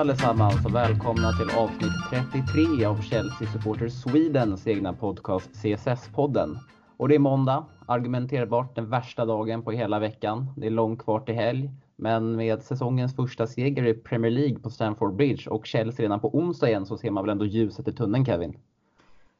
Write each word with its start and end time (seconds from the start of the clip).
Hej 0.00 0.08
allesammans 0.08 0.66
och 0.66 0.74
välkomna 0.74 1.32
till 1.32 1.50
avsnitt 1.58 1.92
33 2.10 2.84
av 2.84 3.00
Chelsea 3.00 3.48
Supporters 3.48 3.92
Swedens 3.92 4.66
egna 4.66 4.92
podcast 4.92 5.50
CSS-podden. 5.54 6.56
Och 6.96 7.08
det 7.08 7.14
är 7.14 7.18
måndag, 7.18 7.64
argumenterbart 7.86 8.74
den 8.74 8.90
värsta 8.90 9.24
dagen 9.24 9.62
på 9.62 9.70
hela 9.70 9.98
veckan. 9.98 10.46
Det 10.56 10.66
är 10.66 10.70
långt 10.70 11.02
kvar 11.02 11.20
till 11.20 11.34
helg, 11.34 11.70
men 11.96 12.36
med 12.36 12.62
säsongens 12.62 13.16
första 13.16 13.46
seger 13.46 13.86
i 13.86 13.94
Premier 13.94 14.30
League 14.30 14.58
på 14.58 14.70
Stamford 14.70 15.14
Bridge 15.14 15.50
och 15.50 15.66
Chelsea 15.66 16.04
redan 16.04 16.20
på 16.20 16.36
onsdag 16.36 16.68
igen 16.68 16.86
så 16.86 16.96
ser 16.96 17.10
man 17.10 17.24
väl 17.24 17.32
ändå 17.32 17.44
ljuset 17.44 17.88
i 17.88 17.92
tunneln 17.92 18.24
Kevin? 18.24 18.58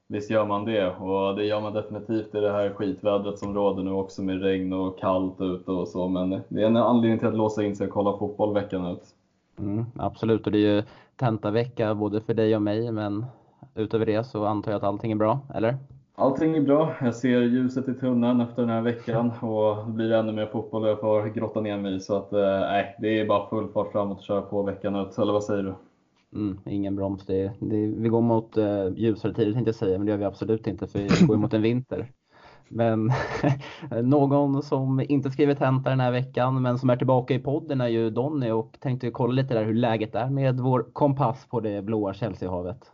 Visst 0.09 0.31
gör 0.31 0.47
man 0.47 0.65
det 0.65 0.91
och 0.91 1.37
det 1.37 1.45
gör 1.45 1.61
man 1.61 1.73
definitivt 1.73 2.35
i 2.35 2.41
det 2.41 2.53
här 2.53 2.71
skitvädret 2.71 3.39
som 3.39 3.55
råder 3.55 3.83
nu 3.83 3.91
också 3.91 4.23
med 4.23 4.43
regn 4.43 4.73
och 4.73 4.99
kallt 4.99 5.41
ute 5.41 5.71
och 5.71 5.89
så. 5.89 6.09
Men 6.09 6.31
det 6.49 6.63
är 6.63 6.67
en 6.67 6.77
anledning 6.77 7.19
till 7.19 7.29
att 7.29 7.37
låsa 7.37 7.65
in 7.65 7.77
sig 7.77 7.87
och 7.87 7.93
kolla 7.93 8.19
fotboll 8.19 8.55
veckan 8.55 8.87
ut. 8.87 9.15
Mm, 9.61 9.85
absolut, 9.97 10.47
och 10.47 10.53
det 10.53 10.59
är 10.59 10.77
ju 10.77 10.83
tentavecka 11.17 11.95
både 11.95 12.21
för 12.21 12.35
dig 12.35 12.57
och 12.57 12.63
mig, 12.63 12.93
men 12.93 13.27
utöver 13.75 14.07
det 14.07 14.25
så 14.25 14.45
antar 14.45 14.71
jag 14.71 14.79
att 14.79 14.85
allting 14.85 15.13
är 15.13 15.17
bra, 15.17 15.41
eller? 15.55 15.77
Allting 16.15 16.57
är 16.57 16.61
bra. 16.61 16.95
Jag 17.01 17.15
ser 17.15 17.41
ljuset 17.41 17.89
i 17.89 17.95
tunneln 17.95 18.41
efter 18.41 18.63
den 18.63 18.71
här 18.71 18.83
veckan 18.83 19.33
och 19.41 19.87
det 19.87 19.93
blir 19.93 20.13
ännu 20.13 20.33
mer 20.33 20.47
fotboll 20.47 20.89
jag 20.89 21.01
får 21.01 21.27
grotta 21.27 21.61
ner 21.61 21.79
mig 21.79 21.97
i. 21.97 22.01
Så 22.01 22.17
att, 22.17 22.33
eh, 22.33 22.41
det 23.01 23.21
är 23.21 23.27
bara 23.27 23.49
full 23.49 23.69
fart 23.69 23.93
framåt 23.93 24.19
och 24.19 24.25
köra 24.25 24.43
på 24.43 24.63
veckan 24.63 24.97
ut. 24.97 25.19
Eller 25.19 25.33
vad 25.33 25.45
säger 25.45 25.63
du? 25.63 25.75
Mm, 26.35 26.59
ingen 26.67 26.97
broms. 26.97 27.27
Det, 27.27 27.53
det, 27.61 27.87
vi 27.87 28.09
går 28.09 28.21
mot 28.21 28.59
uh, 28.59 28.89
ljusare 28.97 29.35
tider 29.35 29.53
tänkte 29.53 29.69
jag 29.69 29.75
säga, 29.75 29.99
men 29.99 30.07
det 30.07 30.11
gör 30.11 30.19
vi 30.19 30.25
absolut 30.25 30.67
inte 30.67 30.87
för 30.87 30.99
vi 30.99 31.27
går 31.27 31.37
mot 31.37 31.55
en 31.55 31.63
vinter. 31.63 32.07
Men 32.73 33.13
någon 34.03 34.63
som 34.63 35.01
inte 35.09 35.31
skrivit 35.31 35.59
tenta 35.59 35.91
den 35.91 36.01
här 36.01 36.11
veckan, 36.11 36.63
men 36.63 36.79
som 36.79 36.91
är 36.91 36.97
tillbaka 36.97 37.35
i 37.35 37.39
podden 37.39 37.81
är 37.81 37.89
ju 37.89 38.11
Donny 38.11 38.51
och 38.51 38.77
tänkte 38.81 39.11
kolla 39.11 39.33
lite 39.33 39.55
där 39.55 39.65
hur 39.65 39.75
läget 39.75 40.15
är 40.15 40.31
med 40.31 40.61
vår 40.61 40.87
kompass 40.93 41.47
på 41.47 41.61
det 41.61 41.83
blåa 41.83 42.15
Chelseahavet. 42.15 42.93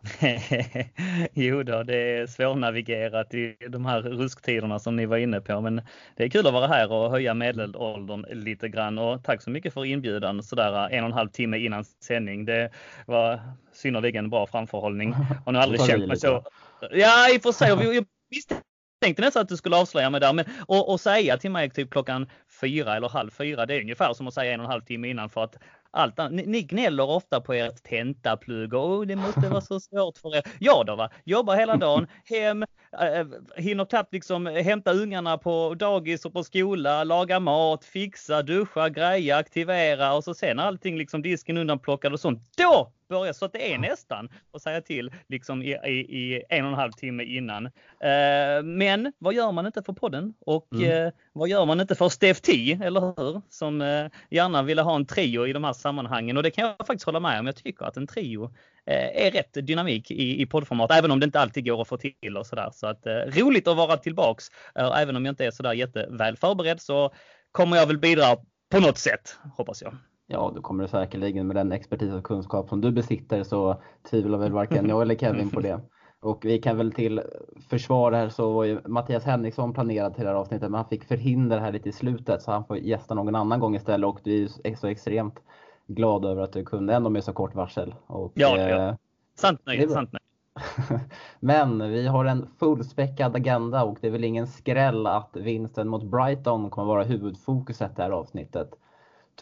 jo 1.33 1.63
då, 1.63 1.83
det 1.83 1.97
är 1.97 2.27
svårnavigerat 2.27 3.35
i 3.35 3.57
de 3.69 3.87
här 3.87 4.03
rusktiderna 4.03 4.79
som 4.79 4.97
ni 4.97 5.07
var 5.07 5.17
inne 5.17 5.41
på, 5.41 5.61
men 5.61 5.81
det 6.17 6.25
är 6.25 6.29
kul 6.29 6.47
att 6.47 6.53
vara 6.53 6.67
här 6.67 6.93
och 6.93 7.11
höja 7.11 7.35
medelåldern 7.35 8.27
lite 8.31 8.69
grann 8.69 8.99
och 8.99 9.25
tack 9.25 9.43
så 9.43 9.51
mycket 9.51 9.75
för 9.75 9.85
inbjudan 9.85 10.43
sådär 10.43 10.89
en 10.91 11.05
och 11.05 11.11
en 11.11 11.13
halv 11.13 11.29
timme 11.29 11.59
innan 11.59 11.85
sändning. 11.85 12.45
Det 12.45 12.71
var 13.07 13.41
synnerligen 13.73 14.31
bra 14.31 14.47
framförhållning 14.47 15.15
och 15.45 15.53
nu 15.53 15.59
har 15.59 15.63
aldrig 15.63 15.81
känt 15.81 16.09
mig 16.09 16.17
så. 16.17 16.43
Ja, 16.91 17.35
i 17.35 17.39
och 17.39 17.43
för 17.43 17.53
sig. 17.53 17.69
Jag 17.69 18.05
visste 18.31 18.55
tänkte 19.01 19.23
nästan 19.23 19.43
att 19.43 19.49
du 19.49 19.57
skulle 19.57 19.77
avslöja 19.77 20.11
mig 20.11 20.21
där. 20.21 20.33
Men, 20.33 20.45
och, 20.67 20.91
och 20.93 21.01
säga 21.01 21.37
till 21.37 21.51
mig 21.51 21.71
typ 21.71 21.91
klockan 21.91 22.27
fyra 22.61 22.97
eller 22.97 23.09
halv 23.09 23.31
fyra, 23.31 23.67
det 23.67 23.75
är 23.75 23.81
ungefär 23.81 24.15
som 24.15 24.29
att 24.29 24.35
säga 24.35 24.53
en 24.53 24.61
och 24.61 24.67
en 24.67 24.71
halv 24.71 24.83
timme 24.83 25.09
innan 25.09 25.29
för 25.29 25.45
att 25.45 25.57
allt 25.91 26.19
ni, 26.31 26.47
ni 26.47 26.63
gnäller 26.63 27.11
ofta 27.11 27.41
på 27.41 27.53
ert 27.53 27.83
tentaplugg 27.83 28.75
och 28.75 28.91
oh, 28.91 29.07
det 29.07 29.17
måste 29.17 29.49
vara 29.49 29.61
så 29.61 29.81
svårt 29.91 30.19
för 30.19 30.37
er. 30.37 30.43
Ja 30.59 30.85
då 30.87 30.97
va, 30.97 31.11
jobbar 31.25 31.57
hela 31.57 31.77
dagen, 31.77 32.07
hem, 32.25 32.63
äh, 32.63 33.27
hinner 33.57 33.85
knappt 33.85 34.13
liksom 34.13 34.47
hämta 34.47 34.93
ungarna 34.93 35.39
på 35.39 35.75
dagis 35.75 36.25
och 36.25 36.33
på 36.33 36.45
skola, 36.45 37.05
laga 37.05 37.41
mat, 37.41 37.85
fixa, 37.85 38.43
duscha, 38.43 38.89
greja, 38.89 39.37
aktivera 39.37 40.15
och 40.15 40.25
så 40.25 40.35
sen 40.35 40.59
allting 40.59 40.99
liksom 40.99 41.23
disken 41.23 41.57
undanplockad 41.57 42.13
och 42.13 42.21
sånt. 42.21 42.57
Då 42.57 42.93
börja. 43.09 43.35
Så 43.35 43.45
att 43.45 43.53
det 43.53 43.75
är 43.75 43.79
nästan 43.79 44.29
att 44.53 44.63
säga 44.63 44.81
till 44.81 45.11
liksom 45.29 45.63
i, 45.63 45.71
i, 45.71 45.91
i 45.91 46.43
en 46.49 46.65
och 46.65 46.71
en 46.71 46.79
halv 46.79 46.93
timme 46.93 47.25
innan. 47.25 47.67
Eh, 47.67 48.63
men 48.65 49.13
vad 49.19 49.35
gör 49.35 49.53
man 49.53 49.67
inte 49.67 49.83
för 49.83 49.93
podden? 49.93 50.35
Och 50.41 50.73
mm. 50.73 51.07
eh, 51.07 51.13
vad 51.33 51.49
gör 51.49 51.67
man 51.67 51.81
inte 51.81 51.95
för 51.95 52.09
Stef 52.09 52.41
T, 52.41 52.79
eller 52.83 53.01
hur? 53.01 53.43
Som 53.49 53.81
eh, 53.81 54.07
gärna 54.31 54.63
ville 54.63 54.83
ha 54.83 54.97
en 54.97 55.07
trio 55.07 55.47
i 55.47 55.53
de 55.53 55.65
här 55.65 55.73
sammanhangen. 55.73 56.37
Och 56.37 56.43
det 56.43 56.51
kan 56.51 56.67
jag 56.67 56.87
faktiskt 56.87 57.07
hålla 57.07 57.21
med 57.21 57.41
om. 57.41 57.47
Jag 57.47 57.57
tycker 57.57 57.85
att 57.85 57.97
en 57.97 58.07
trio 58.07 58.45
eh, 58.87 59.27
är 59.27 59.31
rätt 59.31 59.67
dynamik 59.67 60.11
i, 60.11 60.43
i 60.43 60.47
poddformat, 60.47 60.91
även 60.91 61.11
om 61.11 61.21
det 61.21 61.25
inte 61.25 61.41
alltid 61.41 61.65
går 61.65 61.83
att 61.83 61.89
få 61.89 61.97
till 61.97 62.37
och 62.37 62.47
sådär. 62.47 62.71
Så 62.73 62.87
att 62.87 63.07
eh, 63.07 63.13
roligt 63.13 63.69
att 63.69 63.77
vara 63.77 63.97
tillbaks. 63.97 64.45
även 64.75 65.17
om 65.17 65.25
jag 65.25 65.33
inte 65.33 65.47
är 65.47 65.51
sådär 65.51 65.73
jätteväl 65.73 66.37
förberedd 66.37 66.81
så 66.81 67.15
kommer 67.53 67.77
jag 67.77 67.87
väl 67.87 67.99
bidra 67.99 68.37
på 68.71 68.81
något 68.81 68.99
sätt, 68.99 69.39
hoppas 69.57 69.83
jag. 69.83 69.97
Ja, 70.27 70.53
du 70.55 70.61
kommer 70.61 70.87
säkerligen 70.87 71.47
med 71.47 71.57
den 71.57 71.73
expertis 71.73 72.13
och 72.13 72.25
kunskap 72.25 72.69
som 72.69 72.81
du 72.81 72.93
besitter 72.93 73.43
så 73.43 73.83
tvivlar 74.11 74.39
väl 74.39 74.53
varken 74.53 74.89
jag 74.89 75.03
eller 75.03 75.15
Kevin 75.15 75.51
på 75.51 75.61
det. 75.61 75.81
Och 76.21 76.45
vi 76.45 76.59
kan 76.59 76.77
väl 76.77 76.93
till 76.93 77.23
försvar 77.71 78.13
här 78.13 78.29
så 78.29 78.53
var 78.53 78.65
ju 78.65 78.81
Mattias 78.87 79.25
Henriksson 79.25 79.73
planerad 79.73 80.15
till 80.15 80.25
det 80.25 80.31
här 80.31 80.37
avsnittet 80.37 80.71
men 80.71 80.79
han 80.79 80.89
fick 80.89 81.05
förhinder 81.05 81.59
här 81.59 81.73
lite 81.73 81.89
i 81.89 81.93
slutet 81.93 82.43
så 82.43 82.53
han 82.53 82.65
får 82.65 82.77
gästa 82.77 83.15
någon 83.15 83.35
annan 83.35 83.61
gång 83.61 83.77
istället 83.77 84.09
och 84.09 84.21
vi 84.25 84.49
är 84.65 84.75
så 84.75 84.87
extremt 84.87 85.41
glada 85.87 86.29
över 86.29 86.43
att 86.43 86.53
du 86.53 86.65
kunde 86.65 86.95
ändå 86.95 87.11
med 87.11 87.25
så 87.25 87.33
kort 87.33 87.55
varsel. 87.55 87.95
Och, 88.07 88.33
ja, 88.35 88.59
ja. 88.59 88.89
Eh, 88.89 88.95
sant 89.35 89.61
nöjd, 89.67 89.91
sant 89.91 90.13
nöjd. 90.13 91.01
Men 91.41 91.91
vi 91.91 92.07
har 92.07 92.25
en 92.25 92.49
fullspäckad 92.59 93.37
agenda 93.37 93.85
och 93.85 93.99
det 94.01 94.07
är 94.07 94.11
väl 94.11 94.25
ingen 94.25 94.47
skräll 94.47 95.07
att 95.07 95.37
vinsten 95.37 95.89
mot 95.89 96.05
Brighton 96.05 96.71
kommer 96.71 96.89
vara 96.89 97.05
huvudfokuset 97.05 97.97
det 97.97 98.03
här 98.03 98.11
avsnittet. 98.11 98.71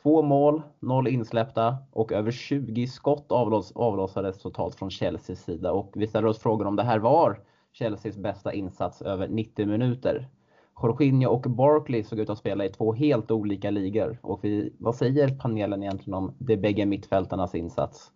Två 0.04 0.22
mål, 0.22 0.62
noll 0.80 1.08
insläppta 1.08 1.76
och 1.92 2.12
över 2.12 2.30
20 2.30 2.86
skott 2.86 3.32
avloss, 3.32 3.72
avlossades 3.74 4.38
totalt 4.38 4.74
från 4.74 4.90
Chelseas 4.90 5.38
sida. 5.38 5.72
Och 5.72 5.92
vi 5.94 6.06
ställer 6.06 6.28
oss 6.28 6.38
frågan 6.38 6.66
om 6.66 6.76
det 6.76 6.82
här 6.82 6.98
var 6.98 7.40
Chelseas 7.72 8.16
bästa 8.16 8.52
insats 8.52 9.02
över 9.02 9.28
90 9.28 9.66
minuter. 9.66 10.28
Jorginho 10.82 11.30
och 11.30 11.40
Barkley 11.40 12.04
såg 12.04 12.18
ut 12.18 12.30
att 12.30 12.38
spela 12.38 12.64
i 12.64 12.68
två 12.68 12.92
helt 12.92 13.30
olika 13.30 13.70
ligor. 13.70 14.18
Och 14.22 14.40
vi, 14.42 14.72
vad 14.78 14.94
säger 14.94 15.28
panelen 15.28 15.82
egentligen 15.82 16.14
om 16.14 16.34
de 16.38 16.56
bägge 16.56 16.86
mittfältarnas 16.86 17.54
insats? 17.54 18.10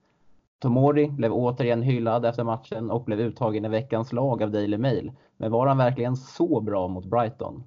Tomori 0.58 1.08
blev 1.08 1.32
återigen 1.32 1.82
hyllad 1.82 2.24
efter 2.24 2.44
matchen 2.44 2.90
och 2.90 3.04
blev 3.04 3.20
uttagen 3.20 3.64
i 3.64 3.68
veckans 3.68 4.12
lag 4.12 4.42
av 4.42 4.50
Daily 4.50 4.78
Mail. 4.78 5.12
Men 5.36 5.52
var 5.52 5.66
han 5.66 5.78
verkligen 5.78 6.16
så 6.16 6.60
bra 6.60 6.88
mot 6.88 7.04
Brighton? 7.04 7.64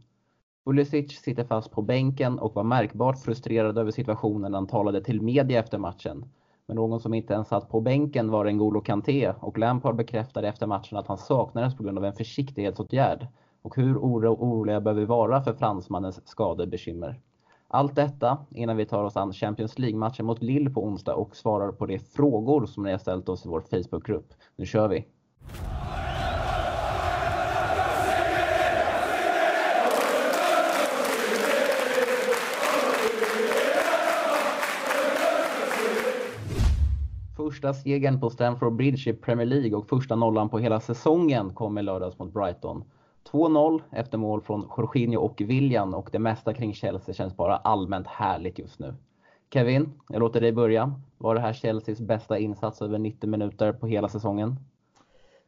Pulisic 0.66 1.22
sitter 1.22 1.44
fast 1.44 1.72
på 1.72 1.82
bänken 1.82 2.40
och 2.40 2.56
var 2.56 2.64
märkbart 2.64 3.20
frustrerad 3.20 3.78
över 3.78 3.92
situationen 3.92 4.52
när 4.52 4.58
han 4.58 4.68
talade 4.68 5.04
till 5.04 5.22
media 5.22 5.60
efter 5.60 5.78
matchen. 5.78 6.26
Men 6.68 6.76
någon 6.76 7.00
som 7.00 7.14
inte 7.14 7.34
ens 7.34 7.48
satt 7.48 7.70
på 7.70 7.82
bänken 7.82 8.32
var 8.32 8.46
N'Golo 8.46 8.82
Kanté 8.82 9.34
och 9.40 9.58
Lampard 9.58 9.96
bekräftade 9.96 10.48
efter 10.48 10.68
matchen 10.68 10.98
att 10.98 11.08
han 11.08 11.18
saknades 11.18 11.76
på 11.76 11.84
grund 11.84 11.98
av 11.98 12.06
en 12.06 12.14
försiktighetsåtgärd. 12.14 13.28
Och 13.62 13.76
hur 13.76 13.98
oroliga 13.98 14.82
bör 14.82 14.94
vi 14.94 15.06
vara 15.06 15.42
för 15.42 15.54
fransmannens 15.54 16.28
skadebekymmer? 16.28 17.20
Allt 17.68 17.96
detta 17.96 18.38
innan 18.52 18.78
vi 18.78 18.86
tar 18.86 19.04
oss 19.04 19.18
an 19.18 19.34
Champions 19.34 19.80
League-matchen 19.80 20.26
mot 20.26 20.42
Lille 20.42 20.70
på 20.70 20.86
onsdag 20.86 21.16
och 21.16 21.36
svarar 21.36 21.72
på 21.72 21.86
de 21.86 22.00
frågor 22.00 22.66
som 22.66 22.84
ni 22.84 22.92
har 22.92 22.98
ställt 22.98 23.30
oss 23.30 23.46
i 23.46 23.50
vår 23.50 23.62
Facebookgrupp. 23.62 24.34
Nu 24.56 24.66
kör 24.66 24.88
vi! 24.88 25.06
Första 37.52 37.74
segern 37.74 38.20
på 38.20 38.30
Stamford 38.30 38.76
Bridge 38.76 39.10
i 39.10 39.14
Premier 39.14 39.46
League 39.46 39.76
och 39.76 39.90
första 39.90 40.16
nollan 40.16 40.50
på 40.50 40.60
hela 40.60 40.80
säsongen 40.80 41.54
kom 41.54 41.78
i 41.78 41.82
lördags 41.82 42.20
mot 42.20 42.34
Brighton. 42.34 42.84
2-0 43.32 43.82
efter 43.92 44.18
mål 44.18 44.42
från 44.42 44.70
Jorginho 44.78 45.20
och 45.20 45.42
William 45.42 45.94
och 45.94 46.10
det 46.12 46.20
mesta 46.20 46.54
kring 46.54 46.74
Chelsea 46.74 47.16
känns 47.16 47.38
bara 47.38 47.58
allmänt 47.58 48.08
härligt 48.08 48.60
just 48.60 48.80
nu. 48.80 48.96
Kevin, 49.54 49.94
jag 50.10 50.20
låter 50.20 50.42
dig 50.42 50.52
börja. 50.52 50.94
Var 51.18 51.36
det 51.36 51.42
här 51.42 51.54
Chelseas 51.54 52.02
bästa 52.02 52.40
insats 52.40 52.82
över 52.82 53.00
90 53.00 53.30
minuter 53.30 53.74
på 53.74 53.88
hela 53.88 54.10
säsongen? 54.10 54.56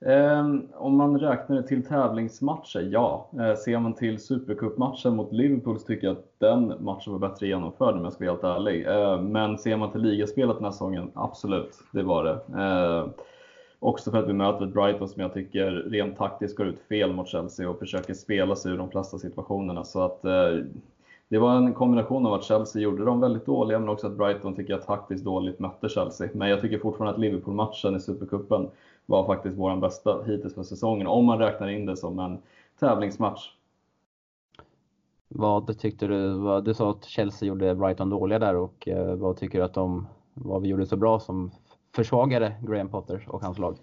Ehm, 0.06 0.68
om 0.76 0.98
man 0.98 1.20
räknar 1.20 1.56
det 1.56 1.68
till 1.68 1.86
tävlingsmatcher, 1.86 2.90
ja. 2.92 3.30
Eh, 3.40 3.56
ser 3.56 3.80
man 3.80 3.94
till 3.94 4.20
Supercup-matchen 4.20 5.16
mot 5.16 5.34
Liverpool 5.34 5.80
så 5.80 5.86
tycker 5.86 6.08
jag 6.08 6.18
att 6.18 6.40
den 6.40 6.74
matchen 6.80 7.14
var 7.14 7.20
bättre 7.20 7.48
genomförd 7.48 7.96
om 7.96 8.04
jag 8.04 8.14
ska 8.14 8.26
vara 8.26 8.34
helt 8.34 8.44
ärlig. 8.44 8.86
Ehm, 8.88 9.32
men 9.32 9.58
ser 9.58 9.78
man 9.78 9.92
till 9.92 10.02
ligaspelet 10.02 10.56
den 10.56 10.64
här 10.64 10.72
säsongen, 10.72 11.12
absolut, 11.14 11.80
det 11.92 12.04
var 12.04 12.24
det. 12.24 12.62
Ehm, 12.62 13.10
också 13.80 14.12
för 14.12 14.18
att 14.18 14.30
vi 14.30 14.34
möter 14.34 14.66
ett 14.66 14.74
Brighton 14.74 15.10
som 15.10 15.22
jag 15.22 15.34
tycker 15.34 15.72
rent 15.72 16.18
taktiskt 16.18 16.58
går 16.58 16.68
ut 16.68 16.80
fel 16.80 17.14
mot 17.14 17.28
Chelsea 17.28 17.70
och 17.70 17.80
försöker 17.80 18.14
spela 18.14 18.56
sig 18.56 18.72
ur 18.72 18.78
de 18.78 18.90
flesta 18.90 19.18
situationerna. 19.18 19.84
Så 19.84 20.02
att 20.02 20.26
eh, 20.26 20.66
det 21.30 21.38
var 21.38 21.56
en 21.56 21.74
kombination 21.74 22.26
av 22.26 22.34
att 22.34 22.44
Chelsea 22.44 22.82
gjorde 22.82 23.06
dem 23.06 23.20
väldigt 23.20 23.46
dåliga 23.46 23.80
men 23.80 23.90
också 23.90 24.08
att 24.08 24.18
Brighton 24.18 24.56
tycker 24.56 24.74
jag 24.74 24.86
taktiskt 24.86 25.26
dåligt 25.26 25.60
mötte 25.60 25.90
Chelsea. 25.90 26.30
Men 26.34 26.50
jag 26.50 26.62
tycker 26.62 26.78
fortfarande 26.78 27.14
att 27.14 27.20
Liverpool-matchen 27.20 27.96
i 27.96 28.00
Supercupen 28.00 28.70
var 29.06 29.26
faktiskt 29.26 29.58
vår 29.58 29.76
bästa 29.76 30.24
hittills 30.24 30.56
för 30.56 30.64
säsongen, 30.64 31.08
om 31.08 31.26
man 31.26 31.40
räknar 31.40 31.68
in 31.68 31.86
det 31.86 31.98
som 31.98 32.20
en 32.20 32.38
tävlingsmatch. 32.80 33.54
Vad 35.28 35.80
tyckte 35.80 36.08
du? 36.08 36.62
Du 36.62 36.74
sa 36.74 36.92
att 36.92 37.06
Chelsea 37.06 37.48
gjorde 37.48 37.76
Brighton 37.76 38.10
dåliga 38.10 38.40
där 38.40 38.56
och 38.56 38.88
eh, 38.88 39.16
vad 39.16 39.38
tycker 39.38 39.60
du 39.60 39.66
att 39.66 39.74
de, 39.74 40.08
vad 40.34 40.62
vi 40.62 40.68
gjorde 40.68 40.86
så 40.86 40.98
bra 40.98 41.20
som 41.20 41.52
försvagade 41.96 42.54
Graham 42.62 42.90
Potter 42.90 43.26
och 43.28 43.42
hans 43.42 43.60
lag? 43.60 43.78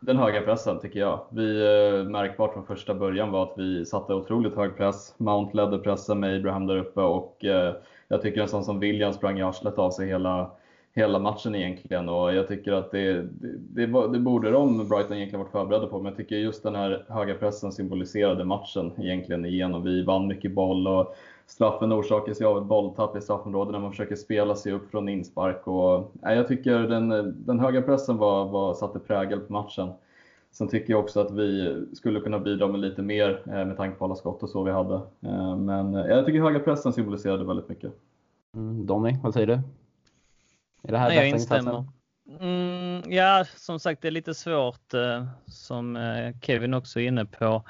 Den 0.00 0.16
höga 0.16 0.40
pressen 0.40 0.80
tycker 0.80 1.00
jag. 1.00 1.20
Vi 1.30 1.60
eh, 1.60 2.10
märkbart 2.10 2.52
från 2.52 2.66
första 2.66 2.94
början 2.94 3.30
var 3.30 3.42
att 3.42 3.54
vi 3.56 3.84
satte 3.86 4.14
otroligt 4.14 4.56
hög 4.56 4.76
press. 4.76 5.14
Mount 5.18 5.56
ledde 5.56 5.78
pressen 5.78 6.20
med 6.20 6.36
Abraham 6.36 6.66
där 6.66 6.76
uppe 6.76 7.00
och 7.00 7.44
eh, 7.44 7.74
jag 8.08 8.22
tycker 8.22 8.40
en 8.40 8.48
sån 8.48 8.64
som 8.64 8.80
William 8.80 9.12
sprang 9.12 9.38
i 9.38 9.42
arslet 9.42 9.78
av 9.78 9.90
sig 9.90 10.08
hela 10.08 10.50
hela 10.94 11.18
matchen 11.18 11.54
egentligen 11.54 12.08
och 12.08 12.34
jag 12.34 12.48
tycker 12.48 12.72
att 12.72 12.90
det, 12.90 13.22
det, 13.50 13.86
det, 13.86 14.18
borde 14.18 14.50
de 14.50 14.88
Brighton 14.88 15.16
egentligen 15.16 15.40
varit 15.40 15.52
förberedda 15.52 15.86
på 15.86 15.96
men 15.96 16.06
jag 16.06 16.16
tycker 16.16 16.36
just 16.36 16.62
den 16.62 16.74
här 16.74 17.04
höga 17.08 17.34
pressen 17.34 17.72
symboliserade 17.72 18.44
matchen 18.44 18.92
egentligen 18.98 19.44
igenom. 19.44 19.82
Vi 19.82 20.02
vann 20.02 20.26
mycket 20.26 20.52
boll 20.52 20.88
och 20.88 21.16
straffen 21.46 21.92
orsakas 21.92 22.40
ju 22.40 22.44
av 22.44 22.58
ett 22.58 22.68
bolltapp 22.68 23.16
i 23.16 23.20
straffområdet 23.20 23.72
när 23.72 23.78
man 23.78 23.90
försöker 23.90 24.16
spela 24.16 24.54
sig 24.54 24.72
upp 24.72 24.90
från 24.90 25.08
inspark. 25.08 25.66
Och, 25.66 26.12
nej, 26.12 26.36
jag 26.36 26.48
tycker 26.48 26.78
den, 26.78 27.08
den 27.46 27.60
höga 27.60 27.82
pressen 27.82 28.16
var, 28.16 28.48
var, 28.48 28.74
satte 28.74 28.98
prägel 28.98 29.40
på 29.40 29.52
matchen. 29.52 29.88
Sen 30.50 30.68
tycker 30.68 30.92
jag 30.92 31.00
också 31.00 31.20
att 31.20 31.30
vi 31.30 31.76
skulle 31.92 32.20
kunna 32.20 32.38
bidra 32.38 32.68
med 32.68 32.80
lite 32.80 33.02
mer 33.02 33.42
eh, 33.46 33.52
med 33.52 33.76
tanke 33.76 33.98
på 33.98 34.04
alla 34.04 34.14
skott 34.14 34.42
och 34.42 34.48
så 34.48 34.62
vi 34.62 34.70
hade. 34.70 34.94
Eh, 35.20 35.56
men 35.56 35.94
eh, 35.94 36.06
jag 36.06 36.26
tycker 36.26 36.40
höga 36.40 36.60
pressen 36.60 36.92
symboliserade 36.92 37.44
väldigt 37.44 37.68
mycket. 37.68 37.92
Mm, 38.54 38.86
Donny, 38.86 39.16
vad 39.22 39.34
säger 39.34 39.46
du? 39.46 39.58
Är 40.82 40.92
det 40.92 40.98
här 40.98 41.08
Nej, 41.08 41.16
jag 41.16 41.28
instämmer. 41.28 41.84
Mm, 42.40 43.12
ja, 43.12 43.44
som 43.56 43.80
sagt 43.80 44.02
det 44.02 44.08
är 44.08 44.12
lite 44.12 44.34
svårt 44.34 44.94
eh, 44.94 45.26
som 45.46 45.98
Kevin 46.42 46.74
också 46.74 47.00
är 47.00 47.06
inne 47.06 47.24
på. 47.24 47.62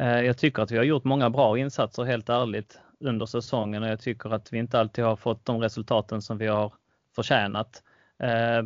Jag 0.00 0.38
tycker 0.38 0.62
att 0.62 0.70
vi 0.70 0.76
har 0.76 0.84
gjort 0.84 1.04
många 1.04 1.30
bra 1.30 1.58
insatser 1.58 2.04
helt 2.04 2.28
ärligt 2.28 2.80
under 3.00 3.26
säsongen 3.26 3.82
och 3.82 3.88
jag 3.88 4.00
tycker 4.00 4.30
att 4.30 4.52
vi 4.52 4.58
inte 4.58 4.80
alltid 4.80 5.04
har 5.04 5.16
fått 5.16 5.44
de 5.44 5.60
resultaten 5.60 6.22
som 6.22 6.38
vi 6.38 6.46
har 6.46 6.72
förtjänat. 7.14 7.82
Eh, 8.18 8.62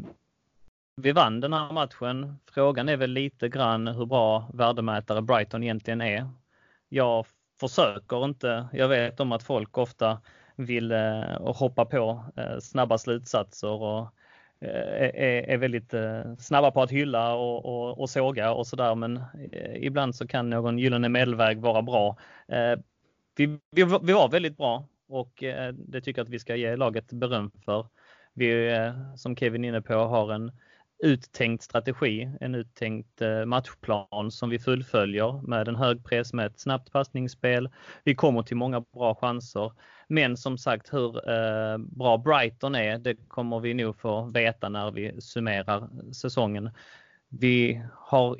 vi 0.96 1.12
vann 1.12 1.40
den 1.40 1.52
här 1.52 1.72
matchen. 1.72 2.38
Frågan 2.50 2.88
är 2.88 2.96
väl 2.96 3.10
lite 3.10 3.48
grann 3.48 3.88
hur 3.88 4.06
bra 4.06 4.50
värdemätare 4.54 5.22
Brighton 5.22 5.62
egentligen 5.62 6.00
är. 6.00 6.30
Jag 6.88 7.26
försöker 7.60 8.24
inte. 8.24 8.68
Jag 8.72 8.88
vet 8.88 9.20
om 9.20 9.32
att 9.32 9.42
folk 9.42 9.78
ofta 9.78 10.20
vill 10.56 10.92
eh, 10.92 11.52
hoppa 11.54 11.84
på 11.84 12.24
eh, 12.36 12.58
snabba 12.58 12.98
slutsatser 12.98 13.82
och 13.82 14.08
eh, 14.60 15.50
är, 15.52 15.58
väldigt 15.58 15.94
eh, 15.94 16.36
snabba 16.38 16.70
på 16.70 16.82
att 16.82 16.90
hylla 16.90 17.34
och, 17.34 17.64
och, 17.64 18.00
och 18.00 18.10
såga 18.10 18.52
och 18.52 18.66
sådär 18.66 18.94
men 18.94 19.16
eh, 19.52 19.76
ibland 19.76 20.14
så 20.14 20.26
kan 20.26 20.50
någon 20.50 20.78
gyllene 20.78 21.08
medelväg 21.08 21.60
vara 21.60 21.82
bra 21.82 22.16
vi, 23.36 23.46
vi, 23.46 23.84
vi 24.02 24.12
var 24.12 24.28
väldigt 24.28 24.56
bra 24.56 24.88
och 25.08 25.42
eh, 25.42 25.74
det 25.74 26.00
tycker 26.00 26.20
jag 26.20 26.24
att 26.24 26.32
vi 26.32 26.38
ska 26.38 26.56
ge 26.56 26.76
laget 26.76 27.12
beröm 27.12 27.50
för. 27.64 27.86
Vi, 28.34 28.72
eh, 28.72 29.14
som 29.16 29.36
Kevin 29.36 29.64
är 29.64 29.68
inne 29.68 29.82
på, 29.82 29.94
har 29.94 30.32
en 30.32 30.52
uttänkt 31.04 31.62
strategi, 31.62 32.30
en 32.40 32.54
uttänkt 32.54 33.22
matchplan 33.46 34.30
som 34.30 34.50
vi 34.50 34.58
fullföljer 34.58 35.48
med 35.48 35.68
en 35.68 35.76
hög 35.76 36.04
press 36.04 36.32
med 36.32 36.46
ett 36.46 36.60
snabbt 36.60 36.92
passningsspel. 36.92 37.70
Vi 38.04 38.14
kommer 38.14 38.42
till 38.42 38.56
många 38.56 38.80
bra 38.80 39.14
chanser. 39.14 39.72
Men 40.12 40.36
som 40.36 40.58
sagt 40.58 40.92
hur 40.92 41.30
eh, 41.30 41.78
bra 41.78 42.18
Brighton 42.18 42.74
är, 42.74 42.98
det 42.98 43.14
kommer 43.28 43.60
vi 43.60 43.74
nog 43.74 44.00
få 44.00 44.24
veta 44.24 44.68
när 44.68 44.90
vi 44.90 45.20
summerar 45.20 45.88
säsongen. 46.12 46.70
Vi 47.28 47.82
har 47.94 48.36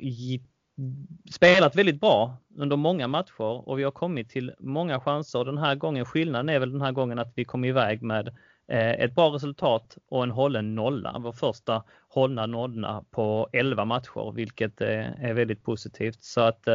spelat 1.31 1.75
väldigt 1.75 2.01
bra 2.01 2.37
under 2.57 2.75
många 2.75 3.07
matcher 3.07 3.69
och 3.69 3.79
vi 3.79 3.83
har 3.83 3.91
kommit 3.91 4.29
till 4.29 4.53
många 4.59 4.99
chanser. 4.99 5.45
Den 5.45 5.57
här 5.57 5.75
gången, 5.75 6.05
skillnaden 6.05 6.49
är 6.49 6.59
väl 6.59 6.71
den 6.71 6.81
här 6.81 6.91
gången 6.91 7.19
att 7.19 7.33
vi 7.35 7.45
kom 7.45 7.65
iväg 7.65 8.01
med 8.01 8.27
eh, 8.67 8.91
ett 8.91 9.15
bra 9.15 9.29
resultat 9.29 9.97
och 10.09 10.23
en 10.23 10.31
hållen 10.31 10.75
nolla. 10.75 11.15
Vår 11.19 11.31
första 11.31 11.83
hållna 12.07 12.45
nolla 12.45 13.03
på 13.11 13.49
11 13.53 13.85
matcher, 13.85 14.31
vilket 14.35 14.81
eh, 14.81 15.23
är 15.23 15.33
väldigt 15.33 15.63
positivt. 15.63 16.23
Så 16.23 16.41
att 16.41 16.67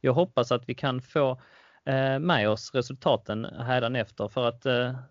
jag 0.00 0.12
hoppas 0.12 0.52
att 0.52 0.68
vi 0.68 0.74
kan 0.74 1.02
få 1.02 1.38
med 2.20 2.48
oss 2.48 2.74
resultaten 2.74 3.44
efter 3.96 4.28
för 4.28 4.48
att 4.48 4.66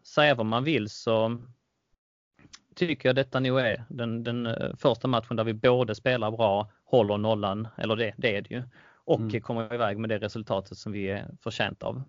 säga 0.07 0.35
vad 0.35 0.45
man 0.45 0.63
vill 0.63 0.89
så 0.89 1.41
tycker 2.75 3.09
jag 3.09 3.15
detta 3.15 3.39
nog 3.39 3.59
är 3.59 3.85
den, 3.89 4.23
den 4.23 4.55
första 4.77 5.07
matchen 5.07 5.37
där 5.37 5.43
vi 5.43 5.53
både 5.53 5.95
spelar 5.95 6.31
bra 6.31 6.71
håller 6.83 7.17
nollan, 7.17 7.67
eller 7.77 7.95
det, 7.95 8.13
det 8.17 8.37
är 8.37 8.41
det 8.41 8.55
ju, 8.55 8.63
och 9.05 9.19
mm. 9.19 9.41
kommer 9.41 9.73
iväg 9.73 9.97
med 9.97 10.09
det 10.09 10.17
resultatet 10.17 10.77
som 10.77 10.91
vi 10.91 11.09
är 11.09 11.27
förtjänt 11.41 11.83
av. 11.83 12.03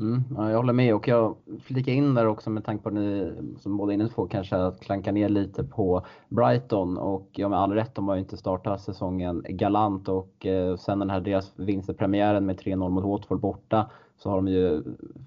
Mm, 0.00 0.24
ja, 0.36 0.50
jag 0.50 0.56
håller 0.56 0.72
med. 0.72 0.94
Och 0.94 1.08
jag 1.08 1.36
flikar 1.62 1.92
in 1.92 2.14
där 2.14 2.26
också 2.26 2.50
med 2.50 2.64
tanke 2.64 2.82
på 2.82 2.88
att 2.88 2.94
ni 2.94 3.32
som 3.58 3.76
båda 3.76 3.92
inne 3.92 4.08
på 4.08 4.26
kanske 4.26 4.56
att 4.56 4.80
klanka 4.80 5.12
ner 5.12 5.28
lite 5.28 5.64
på 5.64 6.06
Brighton. 6.28 6.98
Och 6.98 7.28
ja 7.32 7.48
med 7.48 7.58
all 7.58 7.72
rätt, 7.72 7.94
de 7.94 8.08
har 8.08 8.14
ju 8.14 8.20
inte 8.20 8.36
startat 8.36 8.80
säsongen 8.80 9.44
galant. 9.48 10.08
Och 10.08 10.46
eh, 10.46 10.76
sen 10.76 10.98
den 10.98 11.10
här 11.10 11.20
deras 11.20 11.52
vinstpremiären 11.56 12.46
med 12.46 12.60
3-0 12.60 12.88
mot 12.88 13.04
Watford 13.04 13.40
borta 13.40 13.90
så 14.18 14.30
har 14.30 14.36
de 14.36 14.48
ju 14.48 14.82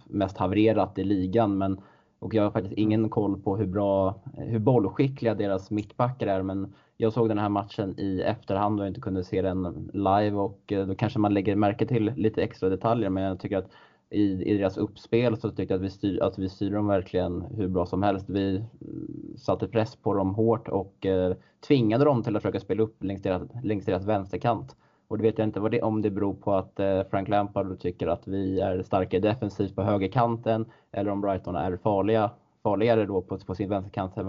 mest 0.08 0.38
havererat 0.38 0.98
i 1.00 1.04
ligan. 1.04 1.58
Men 1.58 1.82
och 2.20 2.34
jag 2.34 2.44
har 2.44 2.52
faktiskt 2.52 2.78
ingen 2.78 3.10
koll 3.10 3.42
på 3.42 3.58
hur 3.58 3.68
bra, 3.68 4.22
hur 4.38 4.60
bollskickliga 4.60 5.36
deras 5.36 5.72
mittbackar 5.72 6.28
är. 6.28 6.42
Men 6.44 6.74
jag 6.98 7.14
såg 7.14 7.30
den 7.30 7.38
här 7.38 7.50
matchen 7.50 8.00
i 8.00 8.22
efterhand 8.22 8.82
och 8.82 8.88
inte 8.88 9.02
kunde 9.02 9.24
se 9.24 9.42
den 9.42 9.90
live. 9.94 10.32
Och 10.32 10.72
eh, 10.72 10.88
då 10.88 10.96
kanske 10.96 11.20
man 11.20 11.34
lägger 11.34 11.56
märke 11.56 11.86
till 11.86 12.14
lite 12.16 12.42
extra 12.44 12.70
detaljer. 12.70 13.10
Men 13.10 13.24
jag 13.24 13.40
tycker 13.40 13.58
att 13.58 13.70
i, 14.10 14.52
i 14.52 14.58
deras 14.58 14.78
uppspel 14.78 15.38
så 15.38 15.50
tyckte 15.50 15.74
jag 15.74 15.80
att 15.80 15.86
vi, 15.86 15.90
styr, 15.90 16.24
att 16.24 16.40
vi 16.40 16.50
styr 16.50 16.72
dem 16.72 16.88
verkligen 16.88 17.42
hur 17.42 17.68
bra 17.68 17.86
som 17.86 18.04
helst. 18.04 18.30
Vi 18.30 18.56
mm, 18.56 19.38
satte 19.38 19.68
press 19.68 19.96
på 19.96 20.14
dem 20.14 20.36
hårt 20.36 20.68
och 20.68 21.06
eh, 21.06 21.34
tvingade 21.68 22.06
dem 22.06 22.24
till 22.24 22.36
att 22.36 22.42
försöka 22.42 22.60
spela 22.60 22.84
upp 22.84 23.04
längs 23.04 23.22
deras, 23.22 23.42
längs 23.64 23.86
deras 23.86 24.06
vänsterkant. 24.06 24.76
Och 25.08 25.18
det 25.18 25.24
vet 25.24 25.38
jag 25.38 25.48
inte 25.48 25.60
vad 25.60 25.72
det, 25.72 25.82
om 25.82 26.02
det 26.02 26.10
beror 26.10 26.34
på 26.34 26.54
att 26.54 26.80
eh, 26.80 27.04
Frank 27.10 27.28
Lampard 27.28 27.80
tycker 27.80 28.08
att 28.08 28.28
vi 28.28 28.60
är 28.60 28.84
starka 28.84 29.20
defensivt 29.20 29.76
på 29.76 29.82
högerkanten 29.82 30.66
eller 30.92 31.12
om 31.12 31.22
Brighton 31.22 31.56
är 31.56 31.78
farliga 31.78 32.32
farligare 32.64 33.06
då 33.06 33.22
på, 33.22 33.38
på 33.38 33.56
sin 33.56 33.70
vänsterkant 33.70 34.18
än 34.18 34.26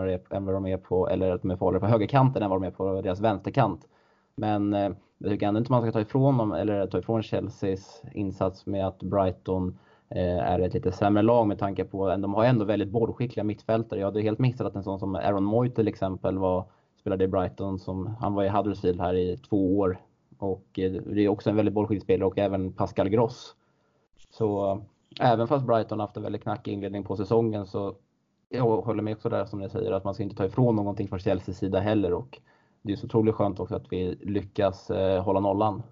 vad 0.46 0.54
de 0.54 0.66
är 0.66 0.76
på, 0.76 1.08
eller 1.08 1.30
att 1.30 1.42
de 1.42 1.50
är 1.50 1.56
farligare 1.56 1.80
på 1.80 1.86
högerkanten 1.86 2.42
än 2.42 2.50
vad 2.50 2.62
de 2.62 2.66
är 2.66 2.70
på 2.70 3.02
deras 3.02 3.20
vänsterkant. 3.20 3.88
Men 4.34 4.74
eh, 4.74 4.90
jag 5.22 5.30
tycker 5.30 5.46
ändå 5.46 5.58
inte 5.58 5.72
man 5.72 5.82
ska 5.82 5.92
ta 5.92 6.00
ifrån 6.00 6.38
dem, 6.38 6.52
eller 6.52 6.86
ta 6.86 6.98
ifrån 6.98 7.22
Chelseas 7.22 8.02
insats 8.12 8.66
med 8.66 8.86
att 8.86 9.02
Brighton 9.02 9.78
eh, 10.08 10.38
är 10.38 10.58
ett 10.58 10.74
lite 10.74 10.92
sämre 10.92 11.22
lag 11.22 11.46
med 11.46 11.58
tanke 11.58 11.84
på 11.84 12.08
att 12.08 12.22
de 12.22 12.34
har 12.34 12.44
ändå 12.44 12.64
väldigt 12.64 12.88
bollskickliga 12.88 13.44
mittfältare. 13.44 14.00
Jag 14.00 14.06
hade 14.06 14.22
helt 14.22 14.38
missat 14.38 14.66
att 14.66 14.76
en 14.76 14.82
sån 14.82 14.98
som 14.98 15.14
Aaron 15.14 15.44
Moy 15.44 15.70
till 15.70 15.88
exempel 15.88 16.38
var, 16.38 16.64
spelade 17.00 17.24
i 17.24 17.28
Brighton, 17.28 17.78
som, 17.78 18.16
han 18.20 18.34
var 18.34 18.44
i 18.44 18.48
Huddersfield 18.48 19.00
här 19.00 19.14
i 19.14 19.36
två 19.36 19.78
år. 19.78 20.00
Och 20.38 20.78
eh, 20.78 20.92
det 20.92 21.24
är 21.24 21.28
också 21.28 21.50
en 21.50 21.56
väldigt 21.56 21.74
bollskicklig 21.74 22.02
spelare 22.02 22.26
och 22.26 22.38
även 22.38 22.72
Pascal 22.72 23.08
Gross. 23.08 23.54
Så 24.30 24.80
även 25.20 25.48
fast 25.48 25.66
Brighton 25.66 26.00
haft 26.00 26.16
en 26.16 26.22
väldigt 26.22 26.42
knackig 26.42 26.72
inledning 26.72 27.04
på 27.04 27.16
säsongen 27.16 27.66
så 27.66 27.94
jag 28.48 28.64
håller 28.64 29.02
med 29.02 29.14
också 29.14 29.28
där 29.28 29.44
som 29.44 29.58
ni 29.58 29.68
säger 29.68 29.92
att 29.92 30.04
man 30.04 30.14
ska 30.14 30.22
inte 30.22 30.36
ta 30.36 30.44
ifrån 30.44 30.76
någonting 30.76 31.08
från 31.08 31.18
Chelseas 31.18 31.58
sida 31.58 31.80
heller 31.80 32.12
och 32.12 32.40
det 32.82 32.92
är 32.92 32.96
så 32.96 33.06
otroligt 33.06 33.34
skönt 33.34 33.60
också 33.60 33.74
att 33.74 33.92
vi 33.92 34.14
lyckas 34.14 34.90
eh, 34.90 35.22
hålla 35.22 35.40
nollan. 35.40 35.82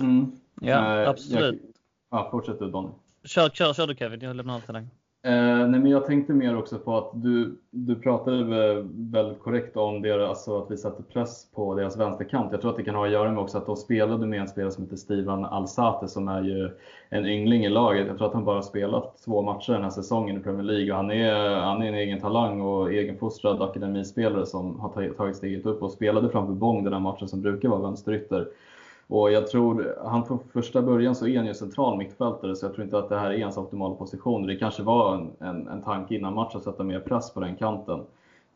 Mm. 0.00 0.32
Ja, 0.60 1.02
uh, 1.02 1.08
absolut. 1.08 1.62
Jag, 2.10 2.20
ja, 2.20 2.28
fortsätt 2.30 2.58
du 2.58 2.70
Donny. 2.70 2.90
Kör, 3.24 3.48
kör, 3.48 3.72
kör 3.72 3.86
du 3.86 3.94
Kevin, 3.94 4.20
jag 4.20 4.36
lämnar 4.36 4.54
över 4.54 4.64
till 4.64 4.74
dig. 4.74 4.86
Eh, 5.22 5.68
nej, 5.68 5.80
men 5.80 5.86
jag 5.86 6.06
tänkte 6.06 6.32
mer 6.32 6.56
också 6.56 6.78
på 6.78 6.96
att 6.98 7.10
du, 7.14 7.58
du 7.70 7.94
pratade 7.94 8.44
väldigt 8.92 9.40
korrekt 9.42 9.76
om 9.76 10.02
det, 10.02 10.28
alltså 10.28 10.58
att 10.58 10.70
vi 10.70 10.76
sätter 10.76 11.02
press 11.02 11.50
på 11.54 11.74
deras 11.74 11.96
vänsterkant. 11.96 12.52
Jag 12.52 12.60
tror 12.60 12.70
att 12.70 12.76
det 12.76 12.84
kan 12.84 12.94
ha 12.94 13.06
att 13.06 13.12
göra 13.12 13.32
med 13.32 13.42
också 13.42 13.58
att 13.58 13.66
de 13.66 13.76
spelade 13.76 14.26
med 14.26 14.40
en 14.40 14.48
spelare 14.48 14.72
som 14.72 14.84
heter 14.84 14.96
Steven 14.96 15.44
Alsate 15.44 16.08
som 16.08 16.28
är 16.28 16.42
ju 16.42 16.70
en 17.08 17.26
yngling 17.26 17.64
i 17.64 17.68
laget. 17.68 18.06
Jag 18.06 18.18
tror 18.18 18.28
att 18.28 18.34
han 18.34 18.44
bara 18.44 18.62
spelat 18.62 19.18
två 19.24 19.42
matcher 19.42 19.72
den 19.72 19.82
här 19.82 19.90
säsongen 19.90 20.36
i 20.36 20.40
Premier 20.40 20.62
League 20.62 20.90
och 20.90 20.96
han 20.96 21.10
är, 21.10 21.54
han 21.54 21.82
är 21.82 21.88
en 21.88 21.94
egen 21.94 22.20
talang 22.20 22.60
och 22.60 22.92
egenfostrad 22.92 23.62
akademispelare 23.62 24.46
som 24.46 24.80
har 24.80 25.14
tagit 25.14 25.36
steget 25.36 25.66
upp 25.66 25.82
och 25.82 25.92
spelade 25.92 26.30
framför 26.30 26.52
Bong 26.54 26.84
den 26.84 26.92
här 26.92 27.00
matchen 27.00 27.28
som 27.28 27.42
brukar 27.42 27.68
vara 27.68 27.82
vänsterytter. 27.82 28.48
Och 29.08 29.32
jag 29.32 29.46
tror, 29.46 29.94
han 30.04 30.24
från 30.24 30.38
första 30.52 30.82
början 30.82 31.14
så 31.14 31.26
är 31.26 31.36
han 31.36 31.46
ju 31.46 31.54
central 31.54 31.98
mittfältare 31.98 32.56
så 32.56 32.66
jag 32.66 32.74
tror 32.74 32.84
inte 32.84 32.98
att 32.98 33.08
det 33.08 33.18
här 33.18 33.30
är 33.30 33.42
hans 33.42 33.56
optimala 33.56 33.94
position. 33.94 34.46
Det 34.46 34.56
kanske 34.56 34.82
var 34.82 35.14
en, 35.14 35.30
en, 35.38 35.68
en 35.68 35.82
tanke 35.82 36.14
innan 36.14 36.34
matchen 36.34 36.56
att 36.56 36.64
sätta 36.64 36.84
mer 36.84 37.00
press 37.00 37.34
på 37.34 37.40
den 37.40 37.56
kanten. 37.56 38.00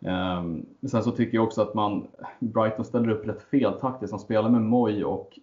Um, 0.01 0.67
sen 0.91 1.03
så 1.03 1.11
tycker 1.11 1.37
jag 1.37 1.45
också 1.45 1.63
att 1.63 1.75
man, 1.75 2.07
Brighton 2.41 2.85
ställer 2.85 3.09
upp 3.11 3.29
rätt 3.29 3.43
fel 3.43 3.73
taktiskt. 3.73 4.13
De 4.13 4.19
spelar 4.19 4.51
med 4.51 4.63
Moy 4.63 5.05
och 5.05 5.39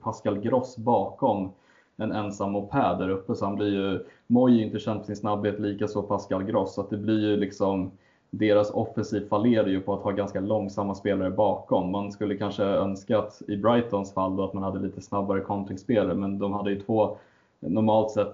Pascal 0.00 0.38
Gross 0.38 0.76
bakom 0.76 1.52
en 1.96 2.12
ensam 2.12 2.52
moped 2.52 2.98
där 2.98 3.08
uppe. 3.08 3.34
Så 3.34 3.44
han 3.44 3.56
blir 3.56 3.68
ju, 3.68 4.04
Moy 4.26 4.60
är 4.60 4.64
inte 4.64 4.78
känd 4.78 5.00
för 5.00 5.06
sin 5.06 5.16
snabbhet, 5.16 5.60
lika 5.60 5.88
så 5.88 6.02
Pascal 6.02 6.44
Gross. 6.44 6.74
Så 6.74 6.80
att 6.80 6.90
det 6.90 6.96
blir 6.96 7.20
ju 7.20 7.36
liksom 7.36 7.90
deras 8.34 8.70
offensiv 8.70 9.28
fallerar 9.28 9.66
ju 9.66 9.80
på 9.80 9.94
att 9.94 10.02
ha 10.02 10.10
ganska 10.10 10.40
långsamma 10.40 10.94
spelare 10.94 11.30
bakom. 11.30 11.90
Man 11.90 12.12
skulle 12.12 12.36
kanske 12.36 12.62
önska 12.64 13.18
att 13.18 13.42
i 13.48 13.56
Brightons 13.56 14.14
fall 14.14 14.36
då 14.36 14.44
att 14.44 14.52
man 14.52 14.62
hade 14.62 14.78
lite 14.78 15.00
snabbare 15.00 15.40
kontringsspelare, 15.40 16.14
men 16.14 16.38
de 16.38 16.52
hade 16.52 16.70
ju 16.70 16.80
två 16.80 17.16
normalt 17.60 18.10
sett 18.10 18.32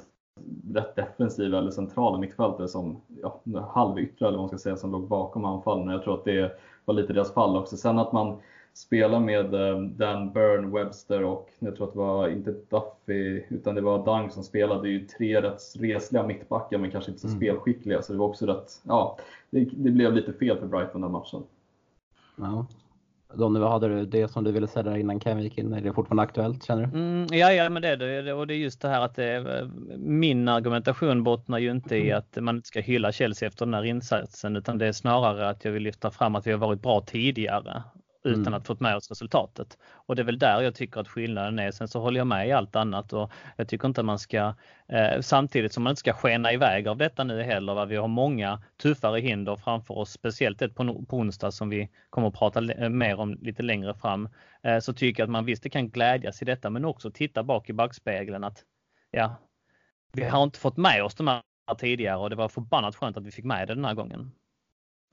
rätt 0.75 0.97
defensiva 0.97 1.59
eller 1.59 1.71
centrala 1.71 2.19
mittfältare 2.19 2.69
som 2.69 3.01
ja, 3.23 3.41
halvyttra 3.75 4.29
eller 4.29 4.39
vad 4.39 4.43
man 4.43 4.49
ska 4.49 4.59
säga 4.59 4.77
som 4.77 4.93
låg 4.93 5.09
bakom 5.09 5.45
anfallen. 5.45 5.89
Jag 5.89 6.03
tror 6.03 6.15
att 6.15 6.25
det 6.25 6.59
var 6.85 6.95
lite 6.95 7.13
deras 7.13 7.35
fall 7.35 7.57
också. 7.57 7.77
Sen 7.77 7.99
att 7.99 8.13
man 8.13 8.37
spela 8.75 9.21
med 9.21 9.55
eh, 9.55 9.81
Dan 9.81 10.33
Burn, 10.33 10.73
Webster 10.73 11.25
och 11.25 11.51
jag 11.59 11.77
tror 11.77 11.87
att 11.87 11.93
det 11.93 11.99
var 11.99 12.29
inte 12.29 12.51
Duffy 12.51 13.43
utan 13.49 13.75
det 13.75 13.81
var 13.81 14.05
Dunk 14.05 14.33
som 14.33 14.43
spelade. 14.43 14.83
Det 14.83 14.89
är 14.89 14.93
ju 14.93 15.07
tre 15.07 15.43
rätt 15.43 15.61
resliga 15.79 16.23
mittbackar 16.23 16.79
men 16.79 16.91
kanske 16.91 17.11
inte 17.11 17.21
så 17.21 17.29
mm. 17.29 17.39
spelskickliga 17.39 18.03
så 18.03 18.13
det 18.13 18.19
var 18.19 18.27
också 18.27 18.47
rätt, 18.47 18.83
ja, 18.83 19.19
det, 19.51 19.69
det 19.73 19.91
blev 19.91 20.13
lite 20.13 20.33
fel 20.33 20.59
för 20.59 20.67
Brighton 20.67 21.01
den 21.01 21.13
matchen. 21.13 21.43
Ja. 22.37 22.67
Donny, 23.35 23.61
vad 23.61 23.71
hade 23.71 23.89
du 23.89 24.07
det 24.07 24.29
som 24.29 24.45
du 24.45 24.53
ville 24.53 24.67
säga 24.67 24.83
där 24.83 24.97
innan 24.97 25.21
Kevin 25.21 25.45
gick 25.45 25.59
in? 25.59 25.73
Är 25.73 25.81
det 25.81 25.93
fortfarande 25.93 26.23
aktuellt 26.23 26.65
känner 26.65 26.87
du? 26.87 26.99
Mm, 26.99 27.27
ja, 27.31 27.53
ja, 27.53 27.71
men 27.71 27.83
det 27.83 27.89
är 27.89 27.97
det. 28.23 28.33
Och 28.33 28.47
det 28.47 28.55
är 28.55 28.59
just 28.59 28.81
det 28.81 28.89
här 28.89 29.01
att 29.01 29.15
det, 29.15 29.71
min 29.97 30.49
argumentation 30.49 31.23
bottnar 31.23 31.59
ju 31.59 31.71
inte 31.71 31.97
i 31.97 32.13
att 32.13 32.39
man 32.41 32.57
inte 32.57 32.69
ska 32.69 32.81
hylla 32.81 33.13
Chelsea 33.13 33.49
efter 33.49 33.67
den 33.67 33.75
här 33.75 33.85
insatsen 33.85 34.57
utan 34.57 34.79
det 34.79 34.87
är 34.87 34.93
snarare 34.93 35.49
att 35.49 35.65
jag 35.65 35.73
vill 35.73 35.83
lyfta 35.83 36.11
fram 36.11 36.35
att 36.35 36.47
vi 36.47 36.51
har 36.51 36.59
varit 36.59 36.83
bra 36.83 37.01
tidigare 37.01 37.83
utan 38.29 38.47
mm. 38.47 38.55
att 38.55 38.67
fått 38.67 38.81
med 38.81 38.97
oss 38.97 39.11
resultatet. 39.11 39.79
Och 39.93 40.17
det 40.17 40.23
är 40.23 40.25
väl 40.25 40.39
där 40.39 40.61
jag 40.61 40.75
tycker 40.75 41.01
att 41.01 41.09
skillnaden 41.09 41.59
är. 41.59 41.71
Sen 41.71 41.89
så 41.89 42.01
håller 42.01 42.21
jag 42.21 42.27
med 42.27 42.49
i 42.49 42.53
allt 42.53 42.77
annat 42.77 43.13
och 43.13 43.33
jag 43.57 43.69
tycker 43.69 43.89
inte 43.89 44.01
att 44.01 44.05
man 44.05 44.19
ska 44.19 44.55
eh, 44.89 45.21
samtidigt 45.21 45.73
som 45.73 45.83
man 45.83 45.91
inte 45.91 46.01
ska 46.01 46.13
skena 46.13 46.53
iväg 46.53 46.89
av 46.89 46.97
detta 46.97 47.25
nu 47.25 47.43
heller. 47.43 47.75
Va? 47.75 47.85
Vi 47.85 47.97
har 47.97 48.09
många 48.09 48.63
tuffare 48.83 49.21
hinder 49.21 49.57
framför 49.57 49.99
oss, 49.99 50.11
speciellt 50.11 50.63
ett 50.63 50.75
på, 50.75 51.05
på 51.05 51.17
onsdag 51.17 51.51
som 51.51 51.69
vi 51.69 51.89
kommer 52.11 52.29
att 52.29 52.35
prata 52.35 52.61
mer 52.89 53.21
om 53.21 53.35
lite 53.35 53.63
längre 53.63 53.95
fram. 53.95 54.29
Eh, 54.63 54.79
så 54.79 54.93
tycker 54.93 55.23
jag 55.23 55.27
att 55.27 55.33
man 55.33 55.45
visst 55.45 55.63
det 55.63 55.71
kan 55.71 55.89
glädjas 55.89 56.43
i 56.43 56.45
detta 56.45 56.71
men 56.71 56.85
också 56.85 57.11
titta 57.11 57.43
bak 57.43 57.71
i 57.71 57.73
backspegeln 57.73 58.45
att 58.45 58.65
ja, 59.11 59.37
vi 60.13 60.25
har 60.25 60.43
inte 60.43 60.59
fått 60.59 60.77
med 60.77 61.05
oss 61.05 61.15
de 61.15 61.29
här 61.29 61.43
tidigare 61.79 62.17
och 62.17 62.31
det 62.31 62.37
var 62.37 62.49
förbannat 62.49 62.97
skönt 62.97 63.17
att 63.17 63.27
vi 63.27 63.31
fick 63.31 63.45
med 63.45 63.69
det 63.69 63.75
den 63.75 63.85
här 63.85 63.95
gången. 63.95 64.33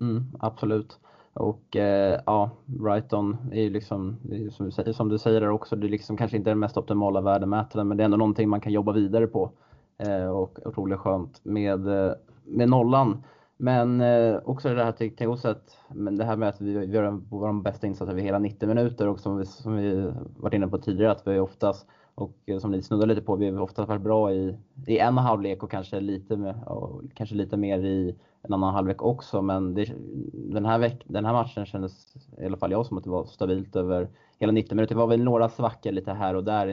Mm, 0.02 0.32
absolut. 0.40 1.00
Och 1.36 1.76
eh, 1.76 2.20
ja, 2.26 2.50
Brighton 2.66 3.38
är 3.52 3.62
ju 3.62 3.70
liksom, 3.70 4.18
som, 4.52 4.66
du 4.66 4.72
säger, 4.72 4.94
som 4.94 5.10
du 5.10 5.18
säger 5.18 5.42
där 5.42 5.50
också, 5.50 5.76
det 5.76 5.88
är 5.88 5.90
liksom 5.90 6.18
kanske 6.18 6.38
inte 6.38 6.50
den 6.50 6.60
mest 6.60 6.78
optimala 6.78 7.22
värdemätaren 7.22 7.88
men 7.88 7.98
det 7.98 8.04
är 8.04 8.06
ändå 8.06 8.18
någonting 8.18 8.50
man 8.50 8.62
kan 8.62 8.72
jobba 8.72 8.92
vidare 8.92 9.28
på. 9.28 9.52
Eh, 9.98 10.28
och 10.28 10.60
otroligt 10.66 11.00
skönt 11.00 11.46
med, 11.46 11.88
eh, 11.88 12.14
med 12.44 12.70
nollan. 12.70 13.24
Men 13.58 14.02
eh, 14.02 14.38
också 14.46 14.74
det 14.74 14.84
här 14.84 14.92
tycker 14.92 15.26
jag 15.26 15.34
också 15.34 15.48
att, 15.48 15.78
men 15.90 16.18
det 16.18 16.26
här 16.26 16.38
med 16.38 16.50
att 16.50 16.62
vi, 16.62 16.78
vi 16.78 16.86
gör 16.86 17.22
vår 17.30 17.62
bästa 17.62 17.88
insats 17.88 18.12
över 18.12 18.22
hela 18.22 18.40
90 18.40 18.68
minuter 18.68 19.08
och 19.08 19.20
som 19.20 19.38
vi, 19.38 19.46
som 19.46 19.76
vi 19.76 20.12
varit 20.38 20.54
inne 20.54 20.68
på 20.68 20.78
tidigare 20.78 21.12
att 21.12 21.28
vi 21.28 21.40
oftast 21.40 21.88
och 22.16 22.38
eh, 22.46 22.60
som 22.60 22.72
ni 22.72 22.82
snuddar 22.82 23.08
lite 23.08 23.22
på, 23.22 23.36
vi 23.36 23.50
har 23.50 23.62
oftast 23.62 23.90
varit 23.90 24.02
bra 24.02 24.34
i, 24.34 24.58
i 24.88 24.98
en 24.98 25.18
halvlek 25.18 25.64
och 25.64 25.72
kanske 25.72 26.00
lite, 26.00 26.38
med, 26.38 26.64
och 26.66 27.02
kanske 27.14 27.36
lite 27.36 27.58
mer 27.58 27.80
i 27.80 28.16
en 28.48 28.54
annan 28.54 28.74
halvlek 28.74 29.02
också. 29.02 29.42
Men 29.42 29.74
det, 29.74 29.94
den, 30.34 30.66
här 30.66 30.80
veck, 30.80 31.04
den 31.06 31.26
här 31.26 31.34
matchen 31.34 31.66
kändes, 31.66 32.16
i 32.38 32.46
alla 32.46 32.58
fall 32.58 32.72
jag, 32.72 32.86
som 32.86 32.98
att 32.98 33.04
det 33.04 33.10
var 33.10 33.26
stabilt 33.26 33.76
över 33.76 34.10
hela 34.40 34.52
90 34.52 34.76
minuter. 34.76 34.96
Det 34.96 35.00
var 35.00 35.08
väl 35.08 35.24
några 35.24 35.50
svackor 35.50 35.92
lite 35.92 36.14
här 36.14 36.36
och 36.36 36.44
där, 36.44 36.68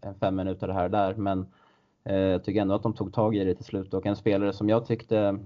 en 0.00 0.14
fem 0.14 0.36
minuter 0.36 0.68
här 0.68 0.84
och 0.84 0.90
där. 0.90 1.14
Men 1.14 1.46
eh, 2.04 2.16
jag 2.16 2.44
tycker 2.44 2.60
ändå 2.60 2.74
att 2.74 2.82
de 2.82 2.92
tog 2.92 3.12
tag 3.12 3.36
i 3.36 3.44
det 3.44 3.54
till 3.54 3.64
slut. 3.64 3.94
Och 3.94 4.06
en 4.06 4.16
spelare 4.16 4.52
som 4.52 4.68
jag 4.68 4.86
tyckte 4.86 5.38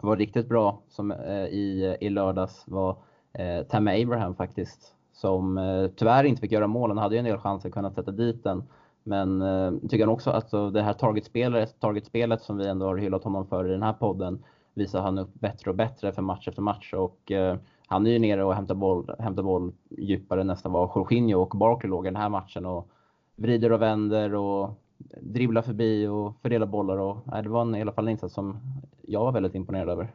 var 0.00 0.16
riktigt 0.16 0.48
bra 0.48 0.82
som, 0.88 1.10
eh, 1.10 1.44
i, 1.44 1.96
i 2.00 2.08
lördags 2.08 2.64
var 2.66 2.96
eh, 3.32 3.62
Tammy 3.62 4.02
Abraham 4.02 4.34
faktiskt. 4.34 4.94
Som 5.12 5.58
eh, 5.58 5.86
tyvärr 5.96 6.24
inte 6.24 6.40
fick 6.40 6.52
göra 6.52 6.66
mål. 6.66 6.90
Han 6.90 6.98
hade 6.98 7.14
ju 7.14 7.18
en 7.18 7.24
del 7.24 7.38
chanser 7.38 7.68
att 7.68 7.74
kunna 7.74 7.90
sätta 7.90 8.10
dit 8.10 8.44
den. 8.44 8.62
Men 9.02 9.42
eh, 9.42 9.72
tycker 9.88 10.06
han 10.06 10.14
också 10.14 10.30
att 10.30 10.36
alltså, 10.36 10.70
det 10.70 10.82
här 10.82 10.92
targetspelet, 10.92 11.80
targetspelet 11.80 12.42
som 12.42 12.56
vi 12.56 12.66
ändå 12.66 12.86
har 12.86 12.96
hyllat 12.96 13.24
honom 13.24 13.46
för 13.46 13.68
i 13.68 13.70
den 13.70 13.82
här 13.82 13.92
podden 13.92 14.44
visar 14.78 15.00
han 15.00 15.18
upp 15.18 15.34
bättre 15.34 15.70
och 15.70 15.76
bättre 15.76 16.12
för 16.12 16.22
match 16.22 16.48
efter 16.48 16.62
match. 16.62 16.92
Och, 16.92 17.32
eh, 17.32 17.56
han 17.86 18.06
är 18.06 18.10
ju 18.10 18.18
nere 18.18 18.44
och 18.44 18.54
hämtar 18.54 18.74
boll, 18.74 19.14
hämtar 19.18 19.42
boll 19.42 19.72
djupare 19.90 20.44
nästan 20.44 20.72
vad 20.72 20.90
Jorginho 20.94 21.40
och 21.40 21.58
Barkley 21.58 21.90
låg 21.90 22.06
i 22.06 22.08
den 22.10 22.16
här 22.16 22.28
matchen. 22.28 22.66
Och 22.66 22.90
vrider 23.36 23.72
och 23.72 23.82
vänder 23.82 24.34
och 24.34 24.70
dribblar 25.20 25.62
förbi 25.62 26.06
och 26.06 26.34
fördelar 26.42 26.66
bollar. 26.66 26.98
Och, 26.98 27.18
nej, 27.24 27.42
det 27.42 27.48
var 27.48 27.62
en, 27.62 27.74
i 27.74 27.80
alla 27.80 27.92
fall 27.92 28.04
en 28.04 28.12
insats 28.12 28.34
som 28.34 28.60
jag 29.02 29.20
var 29.20 29.32
väldigt 29.32 29.54
imponerad 29.54 29.88
över. 29.88 30.08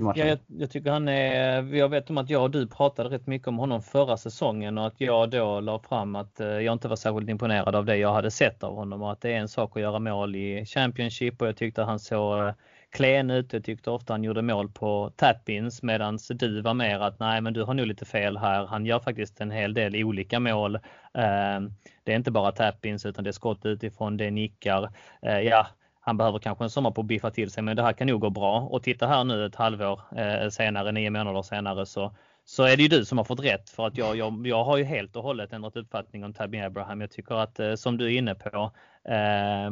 Ja, 0.00 0.12
jag, 0.16 0.38
jag, 0.46 0.70
tycker 0.70 0.90
han 0.90 1.08
är, 1.08 1.74
jag 1.74 1.88
vet 1.88 2.10
om 2.10 2.18
att 2.18 2.30
jag 2.30 2.42
och 2.42 2.50
du 2.50 2.66
pratade 2.66 3.08
rätt 3.08 3.26
mycket 3.26 3.48
om 3.48 3.58
honom 3.58 3.82
förra 3.82 4.16
säsongen 4.16 4.78
och 4.78 4.86
att 4.86 5.00
jag 5.00 5.30
då 5.30 5.60
la 5.60 5.78
fram 5.78 6.16
att 6.16 6.40
eh, 6.40 6.46
jag 6.46 6.72
inte 6.72 6.88
var 6.88 6.96
särskilt 6.96 7.28
imponerad 7.28 7.74
av 7.74 7.84
det 7.84 7.96
jag 7.96 8.12
hade 8.12 8.30
sett 8.30 8.62
av 8.62 8.74
honom 8.74 9.02
och 9.02 9.12
att 9.12 9.20
det 9.20 9.32
är 9.32 9.38
en 9.38 9.48
sak 9.48 9.76
att 9.76 9.82
göra 9.82 9.98
mål 9.98 10.36
i 10.36 10.64
Championship 10.66 11.42
och 11.42 11.48
jag 11.48 11.56
tyckte 11.56 11.82
han 11.82 11.98
såg 11.98 12.38
eh, 12.38 12.52
klen 12.90 13.30
ut. 13.30 13.52
Jag 13.52 13.64
tyckte 13.64 13.90
ofta 13.90 14.12
han 14.12 14.24
gjorde 14.24 14.42
mål 14.42 14.68
på 14.68 15.12
tappins 15.16 15.82
medan 15.82 16.18
du 16.30 16.60
var 16.60 16.74
mer 16.74 17.00
att 17.00 17.20
nej 17.20 17.40
men 17.40 17.52
du 17.52 17.62
har 17.62 17.74
nog 17.74 17.86
lite 17.86 18.04
fel 18.04 18.36
här. 18.36 18.66
Han 18.66 18.86
gör 18.86 18.98
faktiskt 18.98 19.40
en 19.40 19.50
hel 19.50 19.74
del 19.74 19.96
olika 19.96 20.40
mål. 20.40 20.78
Ehm, 21.14 21.72
det 22.04 22.12
är 22.12 22.16
inte 22.16 22.30
bara 22.30 22.52
tappins 22.52 23.06
utan 23.06 23.24
det 23.24 23.30
är 23.30 23.32
skott 23.32 23.66
utifrån, 23.66 24.16
det 24.16 24.24
är 24.24 24.30
nickar. 24.30 24.90
Eh, 25.22 25.38
ja, 25.38 25.66
han 26.00 26.16
behöver 26.16 26.38
kanske 26.38 26.64
en 26.64 26.70
sommar 26.70 26.90
på 26.90 27.00
att 27.00 27.06
biffa 27.06 27.30
till 27.30 27.50
sig 27.50 27.62
men 27.62 27.76
det 27.76 27.82
här 27.82 27.92
kan 27.92 28.06
nog 28.06 28.20
gå 28.20 28.30
bra. 28.30 28.60
Och 28.60 28.82
titta 28.82 29.06
här 29.06 29.24
nu 29.24 29.46
ett 29.46 29.56
halvår 29.56 30.00
eh, 30.16 30.48
senare, 30.48 30.92
nio 30.92 31.10
månader 31.10 31.42
senare 31.42 31.86
så 31.86 32.12
så 32.48 32.62
är 32.62 32.76
det 32.76 32.82
ju 32.82 32.88
du 32.88 33.04
som 33.04 33.18
har 33.18 33.24
fått 33.24 33.44
rätt 33.44 33.70
för 33.70 33.86
att 33.86 33.96
jag, 33.96 34.16
jag, 34.16 34.46
jag 34.46 34.64
har 34.64 34.76
ju 34.76 34.84
helt 34.84 35.16
och 35.16 35.22
hållet 35.22 35.52
ändrat 35.52 35.76
uppfattning 35.76 36.24
om 36.24 36.34
Tabby 36.34 36.60
Abraham. 36.60 37.00
Jag 37.00 37.10
tycker 37.10 37.34
att 37.34 37.60
eh, 37.60 37.74
som 37.74 37.96
du 37.96 38.04
är 38.04 38.18
inne 38.18 38.34
på 38.34 38.72
eh, 39.04 39.70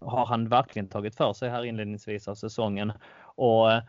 har 0.00 0.26
han 0.26 0.48
verkligen 0.48 0.88
tagit 0.88 1.16
för 1.16 1.32
sig 1.32 1.50
här 1.50 1.64
inledningsvis 1.64 2.28
av 2.28 2.34
säsongen. 2.34 2.92
Och 3.36 3.72
eh, 3.72 3.82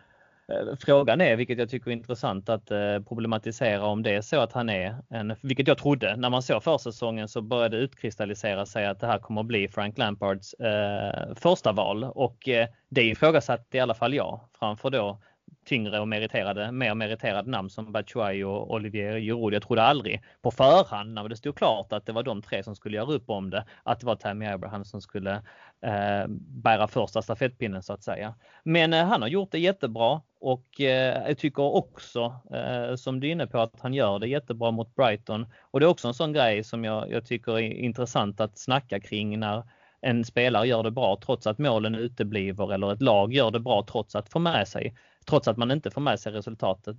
Frågan 0.80 1.22
är, 1.22 1.36
vilket 1.36 1.58
jag 1.58 1.70
tycker 1.70 1.92
är 1.92 1.94
intressant 1.94 2.50
att 2.50 2.72
eh, 2.72 3.00
problematisera 3.08 3.86
om 3.86 4.04
det 4.04 4.16
är 4.16 4.22
så 4.22 4.40
att 4.40 4.54
han 4.54 4.70
är 4.70 4.96
en, 5.10 5.36
vilket 5.42 5.68
jag 5.68 5.78
trodde 5.78 6.16
när 6.16 6.30
man 6.30 6.42
såg 6.42 6.64
försäsongen 6.64 7.28
så 7.28 7.42
började 7.42 7.78
utkristallisera 7.78 8.66
sig 8.66 8.86
att 8.86 9.00
det 9.00 9.08
här 9.08 9.20
kommer 9.20 9.42
att 9.42 9.48
bli 9.48 9.68
Frank 9.68 9.98
Lampards 9.98 10.54
eh, 10.54 11.36
första 11.36 11.72
val 11.72 12.04
och 12.04 12.50
eh, 12.50 12.68
det 12.90 13.04
ifrågasatte 13.04 13.78
i 13.78 13.80
alla 13.80 13.94
fall 13.94 14.14
jag 14.14 14.40
framför 14.60 14.90
då 14.90 15.20
tyngre 15.66 16.00
och 16.00 16.08
meriterade, 16.08 16.72
mer 16.72 16.96
meriterade 16.96 17.50
namn 17.52 17.70
som 17.70 17.92
Batshuayi 17.92 18.44
och 18.44 18.74
Olivier 18.74 19.20
Giroud. 19.20 19.54
Jag 19.54 19.64
trodde 19.64 19.84
aldrig 19.84 20.22
på 20.42 20.52
förhand 20.52 21.14
när 21.14 21.30
det 21.30 21.36
stod 21.36 21.58
klart 21.58 21.94
att 21.94 22.06
det 22.06 22.12
var 22.12 22.24
de 22.24 22.42
tre 22.42 22.64
som 22.64 22.76
skulle 22.76 22.98
göra 22.98 23.14
upp 23.14 23.30
om 23.30 23.50
det, 23.50 23.66
att 23.84 24.00
det 24.00 24.06
var 24.06 24.16
Tammy 24.16 24.46
Abraham 24.46 24.86
som 24.86 25.02
skulle 25.02 25.34
eh, 25.82 26.28
bära 26.64 26.88
första 26.88 27.22
stafettpinnen 27.22 27.84
så 27.84 27.94
att 27.94 28.04
säga. 28.04 28.36
Men 28.64 28.94
eh, 28.94 29.06
han 29.06 29.22
har 29.22 29.30
gjort 29.30 29.52
det 29.52 29.60
jättebra 29.60 30.22
och 30.40 30.82
eh, 30.82 31.28
jag 31.28 31.38
tycker 31.38 31.64
också, 31.64 32.36
eh, 32.54 32.96
som 32.96 33.20
du 33.20 33.28
är 33.28 33.32
inne 33.32 33.48
på, 33.48 33.60
att 33.60 33.82
han 33.82 33.94
gör 33.94 34.20
det 34.20 34.28
jättebra 34.28 34.72
mot 34.72 34.96
Brighton. 34.96 35.48
Och 35.62 35.80
det 35.80 35.86
är 35.86 35.90
också 35.90 36.08
en 36.08 36.14
sån 36.14 36.34
grej 36.34 36.64
som 36.64 36.84
jag, 36.84 37.12
jag 37.12 37.26
tycker 37.26 37.60
är 37.60 37.74
intressant 37.74 38.42
att 38.42 38.58
snacka 38.58 39.00
kring 39.00 39.40
när 39.40 39.64
en 40.02 40.26
spelare 40.26 40.68
gör 40.68 40.84
det 40.84 40.92
bra 40.92 41.20
trots 41.26 41.48
att 41.48 41.58
målen 41.58 41.96
utebliver 41.96 42.74
eller 42.74 42.94
ett 42.94 43.02
lag 43.02 43.34
gör 43.34 43.52
det 43.52 43.60
bra 43.60 43.86
trots 43.92 44.16
att 44.16 44.30
få 44.30 44.40
med 44.40 44.68
sig 44.68 44.96
trots 45.26 45.48
att 45.48 45.58
man 45.58 45.72
inte 45.72 45.92
får 45.92 46.02
med 46.02 46.20
sig 46.20 46.32
resultatet. 46.32 46.98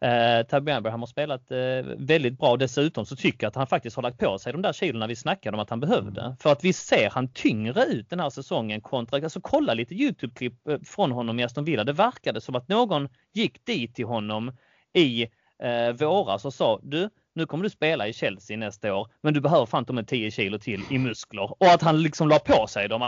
Eh, 0.00 0.46
Tabby 0.46 0.72
Abraham 0.72 1.00
har 1.00 1.06
spelat 1.06 1.50
eh, 1.50 1.58
väldigt 1.98 2.38
bra. 2.38 2.56
Dessutom 2.56 3.06
så 3.06 3.16
tycker 3.16 3.44
jag 3.44 3.48
att 3.48 3.56
han 3.56 3.66
faktiskt 3.66 3.96
har 3.96 4.02
lagt 4.02 4.18
på 4.18 4.38
sig 4.38 4.52
de 4.52 4.62
där 4.62 4.72
kilorna 4.72 5.06
vi 5.06 5.16
snackade 5.16 5.56
om 5.56 5.60
att 5.60 5.70
han 5.70 5.80
behövde. 5.80 6.20
Mm. 6.20 6.36
För 6.36 6.52
att 6.52 6.64
vi 6.64 6.72
ser 6.72 7.10
han 7.10 7.32
tyngre 7.32 7.84
ut 7.84 8.10
den 8.10 8.20
här 8.20 8.30
säsongen 8.30 8.80
kontra, 8.80 9.18
alltså 9.18 9.40
kolla 9.40 9.74
lite 9.74 9.94
Youtube-klipp 9.94 10.68
eh, 10.68 10.78
från 10.84 11.12
honom 11.12 11.40
i 11.40 11.44
Aston 11.44 11.64
Villa. 11.64 11.84
Det 11.84 11.92
verkade 11.92 12.40
som 12.40 12.54
att 12.54 12.68
någon 12.68 13.08
gick 13.32 13.64
dit 13.64 13.94
till 13.94 14.06
honom 14.06 14.52
i 14.92 15.22
eh, 15.62 15.92
våras 15.92 16.44
och 16.44 16.54
sa 16.54 16.80
du, 16.82 17.10
nu 17.34 17.46
kommer 17.46 17.64
du 17.64 17.70
spela 17.70 18.08
i 18.08 18.12
Chelsea 18.12 18.56
nästa 18.56 18.94
år, 18.94 19.08
men 19.22 19.34
du 19.34 19.40
behöver 19.40 19.66
fan 19.66 19.86
med 19.88 20.08
10 20.08 20.30
kilo 20.30 20.58
till 20.58 20.82
i 20.90 20.98
muskler. 20.98 21.50
Och 21.62 21.66
att 21.66 21.82
han 21.82 22.02
liksom 22.02 22.28
la 22.28 22.38
på 22.38 22.66
sig 22.66 22.88
dem. 22.88 23.02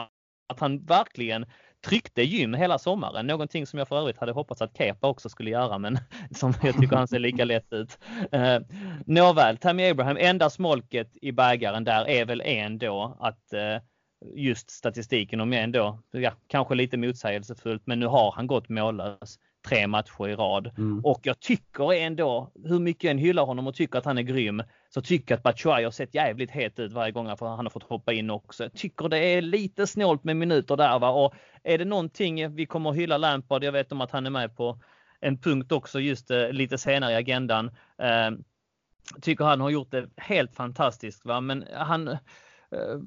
Att 0.49 0.61
han 0.61 0.85
verkligen 0.85 1.47
tryckte 1.82 2.22
gym 2.22 2.54
hela 2.54 2.78
sommaren. 2.78 3.26
Någonting 3.26 3.66
som 3.66 3.78
jag 3.78 3.88
för 3.88 3.98
övrigt 3.98 4.18
hade 4.18 4.32
hoppats 4.32 4.62
att 4.62 4.76
Kepa 4.76 5.08
också 5.08 5.28
skulle 5.28 5.50
göra 5.50 5.78
men 5.78 5.98
som 6.30 6.54
jag 6.62 6.74
tycker 6.74 6.96
han 6.96 7.08
ser 7.08 7.18
lika 7.18 7.44
lätt 7.44 7.72
ut. 7.72 7.98
Eh, 8.32 8.60
nåväl, 9.06 9.56
Tammy 9.56 9.90
Abraham, 9.90 10.16
enda 10.20 10.50
smolket 10.50 11.10
i 11.22 11.32
bägaren 11.32 11.84
där 11.84 12.08
är 12.08 12.24
väl 12.24 12.42
ändå 12.44 13.16
att 13.20 13.52
eh, 13.52 13.78
just 14.34 14.70
statistiken 14.70 15.40
om 15.40 15.52
jag 15.52 15.62
ändå, 15.62 15.98
ja, 16.10 16.32
kanske 16.46 16.74
lite 16.74 16.96
motsägelsefullt, 16.96 17.86
men 17.86 18.00
nu 18.00 18.06
har 18.06 18.32
han 18.32 18.46
gått 18.46 18.68
mållös 18.68 19.38
tre 19.69 19.87
matcher 19.87 20.28
i 20.28 20.35
rad. 20.35 20.71
Mm. 20.78 21.00
Och 21.04 21.21
jag 21.23 21.40
tycker 21.40 21.92
ändå, 21.92 22.52
hur 22.64 22.78
mycket 22.78 23.04
jag 23.04 23.11
än 23.11 23.19
hyllar 23.19 23.45
honom 23.47 23.66
och 23.66 23.75
tycker 23.75 23.99
att 23.99 24.04
han 24.04 24.19
är 24.19 24.23
grym, 24.23 24.62
så 24.95 25.02
tycker 25.02 25.33
jag 25.33 25.37
att 25.37 25.42
Batshuayi 25.42 25.85
har 25.85 25.90
sett 25.90 26.14
jävligt 26.14 26.50
het 26.50 26.78
ut 26.78 26.92
varje 26.92 27.12
gång 27.12 27.26
han 27.26 27.38
har 27.40 27.71
fått 27.71 27.83
hoppa 27.83 28.12
in 28.12 28.31
också. 28.31 28.62
Jag 28.62 28.73
tycker 28.73 29.09
det 29.09 29.19
är 29.19 29.42
lite 29.42 29.87
snålt 29.87 30.25
med 30.25 30.37
minuter 30.37 30.76
där 30.76 30.99
va. 30.99 31.11
Och 31.11 31.35
är 31.62 31.78
det 31.78 31.85
någonting 31.85 32.54
vi 32.54 32.66
kommer 32.66 32.90
att 32.90 32.97
hylla 32.97 33.19
Lampard, 33.19 33.64
jag 33.64 33.73
vet 33.73 33.92
om 33.92 34.00
att 34.00 34.11
han 34.11 34.26
är 34.26 34.31
med 34.31 34.57
på 34.57 34.78
en 35.21 35.38
punkt 35.38 35.73
också 35.73 36.00
just 36.00 36.31
eh, 36.31 36.50
lite 36.50 36.78
senare 36.78 37.12
i 37.12 37.14
agendan. 37.14 37.71
Eh, 37.99 38.31
tycker 39.21 39.45
han 39.45 39.61
har 39.61 39.71
gjort 39.71 39.90
det 39.90 40.09
helt 40.16 40.54
fantastiskt 40.54 41.25
va. 41.25 41.40
Men 41.40 41.64
han 41.75 42.16
Eh, 42.72 42.98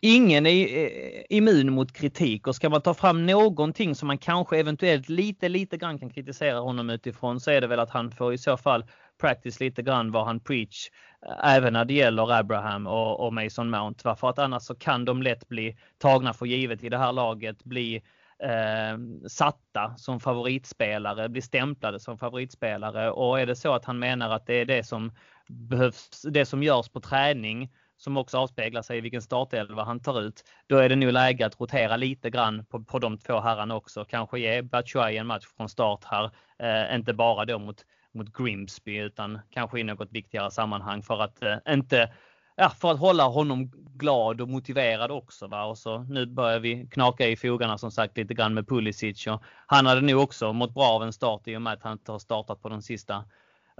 ingen 0.00 0.46
är 0.46 0.84
eh, 0.84 1.22
immun 1.28 1.72
mot 1.72 1.92
kritik 1.92 2.46
och 2.46 2.54
ska 2.54 2.68
man 2.68 2.82
ta 2.82 2.94
fram 2.94 3.26
någonting 3.26 3.94
som 3.94 4.06
man 4.06 4.18
kanske 4.18 4.58
eventuellt 4.58 5.08
lite, 5.08 5.48
lite 5.48 5.76
grann 5.76 5.98
kan 5.98 6.10
kritisera 6.10 6.58
honom 6.58 6.90
utifrån 6.90 7.40
så 7.40 7.50
är 7.50 7.60
det 7.60 7.66
väl 7.66 7.80
att 7.80 7.90
han 7.90 8.10
får 8.10 8.32
i 8.32 8.38
så 8.38 8.56
fall 8.56 8.84
practice 9.20 9.60
lite 9.60 9.82
grann 9.82 10.12
vad 10.12 10.26
han 10.26 10.40
preach 10.40 10.88
eh, 11.26 11.54
även 11.54 11.72
när 11.72 11.84
det 11.84 11.94
gäller 11.94 12.32
Abraham 12.32 12.86
och, 12.86 13.26
och 13.26 13.34
Mason 13.34 13.70
Mount. 13.70 14.16
För 14.16 14.28
att 14.28 14.38
annars 14.38 14.62
så 14.62 14.74
kan 14.74 15.04
de 15.04 15.22
lätt 15.22 15.48
bli 15.48 15.76
tagna 15.98 16.32
för 16.32 16.46
givet 16.46 16.84
i 16.84 16.88
det 16.88 16.98
här 16.98 17.12
laget, 17.12 17.64
bli 17.64 17.96
eh, 18.42 18.98
satta 19.28 19.94
som 19.96 20.20
favoritspelare, 20.20 21.28
bli 21.28 21.42
stämplade 21.42 22.00
som 22.00 22.18
favoritspelare. 22.18 23.10
Och 23.10 23.40
är 23.40 23.46
det 23.46 23.56
så 23.56 23.72
att 23.72 23.84
han 23.84 23.98
menar 23.98 24.30
att 24.30 24.46
det 24.46 24.54
är 24.54 24.64
det 24.64 24.86
som 24.86 25.12
behövs, 25.48 26.22
det 26.22 26.46
som 26.46 26.62
görs 26.62 26.88
på 26.88 27.00
träning 27.00 27.70
som 28.00 28.16
också 28.16 28.38
avspeglar 28.38 28.82
sig 28.82 28.98
i 28.98 29.00
vilken 29.00 29.22
startelva 29.22 29.84
han 29.84 30.00
tar 30.00 30.20
ut. 30.20 30.44
Då 30.66 30.76
är 30.76 30.88
det 30.88 30.96
nog 30.96 31.12
läge 31.12 31.46
att 31.46 31.60
rotera 31.60 31.96
lite 31.96 32.30
grann 32.30 32.64
på, 32.64 32.84
på 32.84 32.98
de 32.98 33.18
två 33.18 33.40
herrarna 33.40 33.76
också. 33.76 34.04
Kanske 34.04 34.40
ge 34.40 34.62
Batshuayi 34.62 35.16
en 35.16 35.26
match 35.26 35.46
från 35.56 35.68
start 35.68 36.04
här. 36.04 36.30
Eh, 36.58 36.94
inte 36.94 37.12
bara 37.12 37.44
då 37.44 37.58
mot 37.58 37.84
mot 38.12 38.36
Grimsby 38.36 38.96
utan 38.96 39.38
kanske 39.50 39.80
i 39.80 39.84
något 39.84 40.12
viktigare 40.12 40.50
sammanhang 40.50 41.02
för 41.02 41.22
att 41.22 41.42
eh, 41.42 41.56
inte 41.68 42.12
ja, 42.56 42.70
för 42.70 42.90
att 42.90 42.98
hålla 42.98 43.24
honom 43.24 43.70
glad 43.96 44.40
och 44.40 44.48
motiverad 44.48 45.10
också. 45.10 45.46
Va? 45.46 45.64
Och 45.64 45.78
så 45.78 45.98
nu 45.98 46.26
börjar 46.26 46.58
vi 46.58 46.86
knaka 46.86 47.28
i 47.28 47.36
fogarna 47.36 47.78
som 47.78 47.90
sagt 47.90 48.16
lite 48.16 48.34
grann 48.34 48.54
med 48.54 48.68
Pulisic 48.68 49.26
och 49.26 49.42
han 49.66 49.86
hade 49.86 50.00
nog 50.00 50.22
också 50.22 50.52
mått 50.52 50.74
bra 50.74 50.84
av 50.84 51.02
en 51.02 51.12
start 51.12 51.48
i 51.48 51.56
och 51.56 51.62
med 51.62 51.72
att 51.72 51.82
han 51.82 51.92
inte 51.92 52.12
har 52.12 52.18
startat 52.18 52.62
på 52.62 52.68
de 52.68 52.82
sista, 52.82 53.24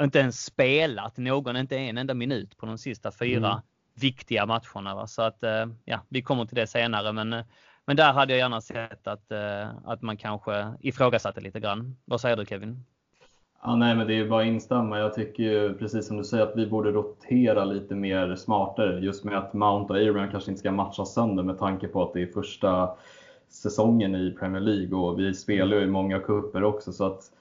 inte 0.01 0.19
ens 0.19 0.45
spelat 0.45 1.17
någon, 1.17 1.57
inte 1.57 1.77
en 1.77 1.99
enda 1.99 2.15
minut 2.15 2.57
på 2.57 2.67
de 2.67 2.79
sista 2.79 3.13
fyra 3.13 3.49
mm 3.49 3.61
viktiga 4.01 4.47
matcherna. 4.47 4.95
Va? 4.95 5.07
Så 5.07 5.23
att 5.23 5.43
eh, 5.43 5.67
ja, 5.85 6.01
vi 6.09 6.23
kommer 6.23 6.45
till 6.45 6.57
det 6.57 6.67
senare 6.67 7.13
men 7.13 7.33
eh, 7.33 7.45
men 7.91 7.97
där 7.97 8.13
hade 8.13 8.33
jag 8.33 8.39
gärna 8.39 8.61
sett 8.61 9.07
att, 9.07 9.33
eh, 9.33 9.69
att 9.85 10.03
man 10.03 10.17
kanske 10.17 10.73
ifrågasatte 10.81 11.41
lite 11.41 11.61
grann. 11.61 11.97
Vad 12.05 12.21
säger 12.21 12.37
du 12.37 12.47
Kevin? 12.47 12.85
Ja, 13.63 13.77
nej, 13.77 13.95
men 13.95 14.07
det 14.07 14.15
är 14.15 14.29
bara 14.29 14.43
att 14.43 14.47
instämma. 14.47 14.99
Jag 14.99 15.15
tycker 15.15 15.43
ju, 15.43 15.75
precis 15.75 16.07
som 16.07 16.17
du 16.17 16.25
säger 16.25 16.47
att 16.47 16.57
vi 16.57 16.67
borde 16.67 16.91
rotera 16.91 17.65
lite 17.65 17.95
mer 17.95 18.37
smartare. 18.37 19.01
Just 19.01 19.25
med 19.25 19.39
att 19.39 19.53
Mount 19.53 19.93
och 19.93 20.01
Abraham 20.01 20.31
kanske 20.31 20.51
inte 20.51 20.61
ska 20.61 20.73
matchas 20.73 21.15
sönder 21.15 21.43
med 21.43 21.59
tanke 21.59 21.89
på 21.89 22.03
att 22.03 22.13
det 22.13 22.23
är 22.23 22.27
första 22.27 22.91
säsongen 23.49 24.15
i 24.15 24.31
Premier 24.31 24.61
League 24.61 24.99
och 24.99 25.19
vi 25.19 25.35
spelar 25.35 25.77
ju 25.77 25.83
i 25.83 25.87
många 25.87 26.19
kupper 26.19 26.65
också. 26.65 26.93
Så 26.93 27.07
att 27.07 27.23
eh, 27.23 27.40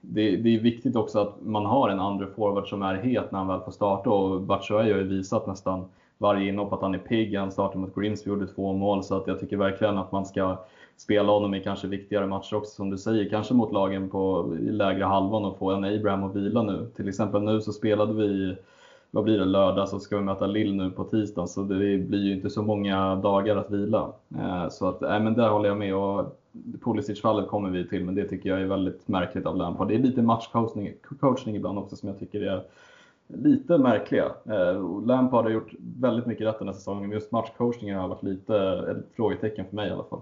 det, 0.00 0.36
det, 0.36 0.56
är 0.56 0.60
viktigt 0.60 0.96
också 0.96 1.18
att 1.18 1.34
man 1.42 1.66
har 1.66 1.88
en 1.88 2.00
andra 2.00 2.26
forward 2.26 2.68
som 2.68 2.82
är 2.82 2.94
het 2.94 3.32
när 3.32 3.38
han 3.38 3.48
väl 3.48 3.60
får 3.60 3.72
starta 3.72 4.10
och 4.10 4.40
Batshuayi 4.40 4.92
har 4.92 4.98
ju 4.98 5.08
visat 5.08 5.46
nästan 5.46 5.84
varje 6.18 6.48
inhopp 6.48 6.72
att 6.72 6.82
han 6.82 6.94
är 6.94 6.98
pigg. 6.98 7.36
Han 7.36 7.52
startade 7.52 7.78
mot 7.78 7.94
Grimsby 7.94 8.30
och 8.30 8.34
gjorde 8.34 8.52
två 8.52 8.72
mål 8.72 9.04
så 9.04 9.16
att 9.16 9.26
jag 9.26 9.40
tycker 9.40 9.56
verkligen 9.56 9.98
att 9.98 10.12
man 10.12 10.26
ska 10.26 10.58
spela 10.96 11.32
honom 11.32 11.54
i 11.54 11.60
kanske 11.60 11.86
viktigare 11.86 12.26
matcher 12.26 12.56
också 12.56 12.74
som 12.74 12.90
du 12.90 12.98
säger, 12.98 13.30
kanske 13.30 13.54
mot 13.54 13.72
lagen 13.72 14.10
på 14.10 14.52
i 14.60 14.70
lägre 14.70 15.04
halvan 15.04 15.44
och 15.44 15.58
få 15.58 15.70
en 15.70 15.84
Abraham 15.84 16.24
att 16.24 16.36
vila 16.36 16.62
nu. 16.62 16.90
Till 16.96 17.08
exempel 17.08 17.42
nu 17.42 17.60
så 17.60 17.72
spelade 17.72 18.14
vi, 18.14 18.56
vad 19.10 19.24
blir 19.24 19.38
det, 19.38 19.44
lördag 19.44 19.88
så 19.88 19.98
ska 19.98 20.16
vi 20.16 20.22
möta 20.22 20.46
Lill 20.46 20.74
nu 20.74 20.90
på 20.90 21.04
tisdag 21.04 21.46
så 21.46 21.62
det 21.62 21.98
blir 21.98 22.22
ju 22.22 22.32
inte 22.32 22.50
så 22.50 22.62
många 22.62 23.16
dagar 23.16 23.56
att 23.56 23.70
vila. 23.70 24.12
Eh, 24.38 24.68
så 24.68 24.88
att, 24.88 25.00
nej, 25.00 25.20
men 25.20 25.34
där 25.34 25.48
håller 25.48 25.68
jag 25.68 25.78
med 25.78 25.94
och 25.94 26.41
Pulisic-fallet 26.80 27.48
kommer 27.48 27.70
vi 27.70 27.88
till 27.88 28.04
men 28.04 28.14
det 28.14 28.28
tycker 28.28 28.50
jag 28.50 28.60
är 28.60 28.66
väldigt 28.66 29.08
märkligt 29.08 29.46
av 29.46 29.56
Lampard. 29.56 29.88
Det 29.88 29.94
är 29.94 29.98
lite 29.98 30.22
matchcoachning 30.22 30.94
coachning 31.20 31.56
ibland 31.56 31.78
också 31.78 31.96
som 31.96 32.08
jag 32.08 32.18
tycker 32.18 32.40
är 32.40 32.64
lite 33.26 33.78
märkliga. 33.78 34.24
Eh, 34.24 35.02
Lampard 35.06 35.44
har 35.44 35.50
gjort 35.50 35.72
väldigt 35.80 36.26
mycket 36.26 36.46
rätt 36.46 36.58
den 36.58 36.68
här 36.68 36.74
säsongen 36.74 37.02
men 37.02 37.10
just 37.10 37.32
matchcoachningen 37.32 37.98
har 37.98 38.08
varit 38.08 38.22
lite 38.22 38.56
ett 38.90 39.16
frågetecken 39.16 39.66
för 39.68 39.76
mig 39.76 39.88
i 39.88 39.92
alla 39.92 40.04
fall. 40.04 40.20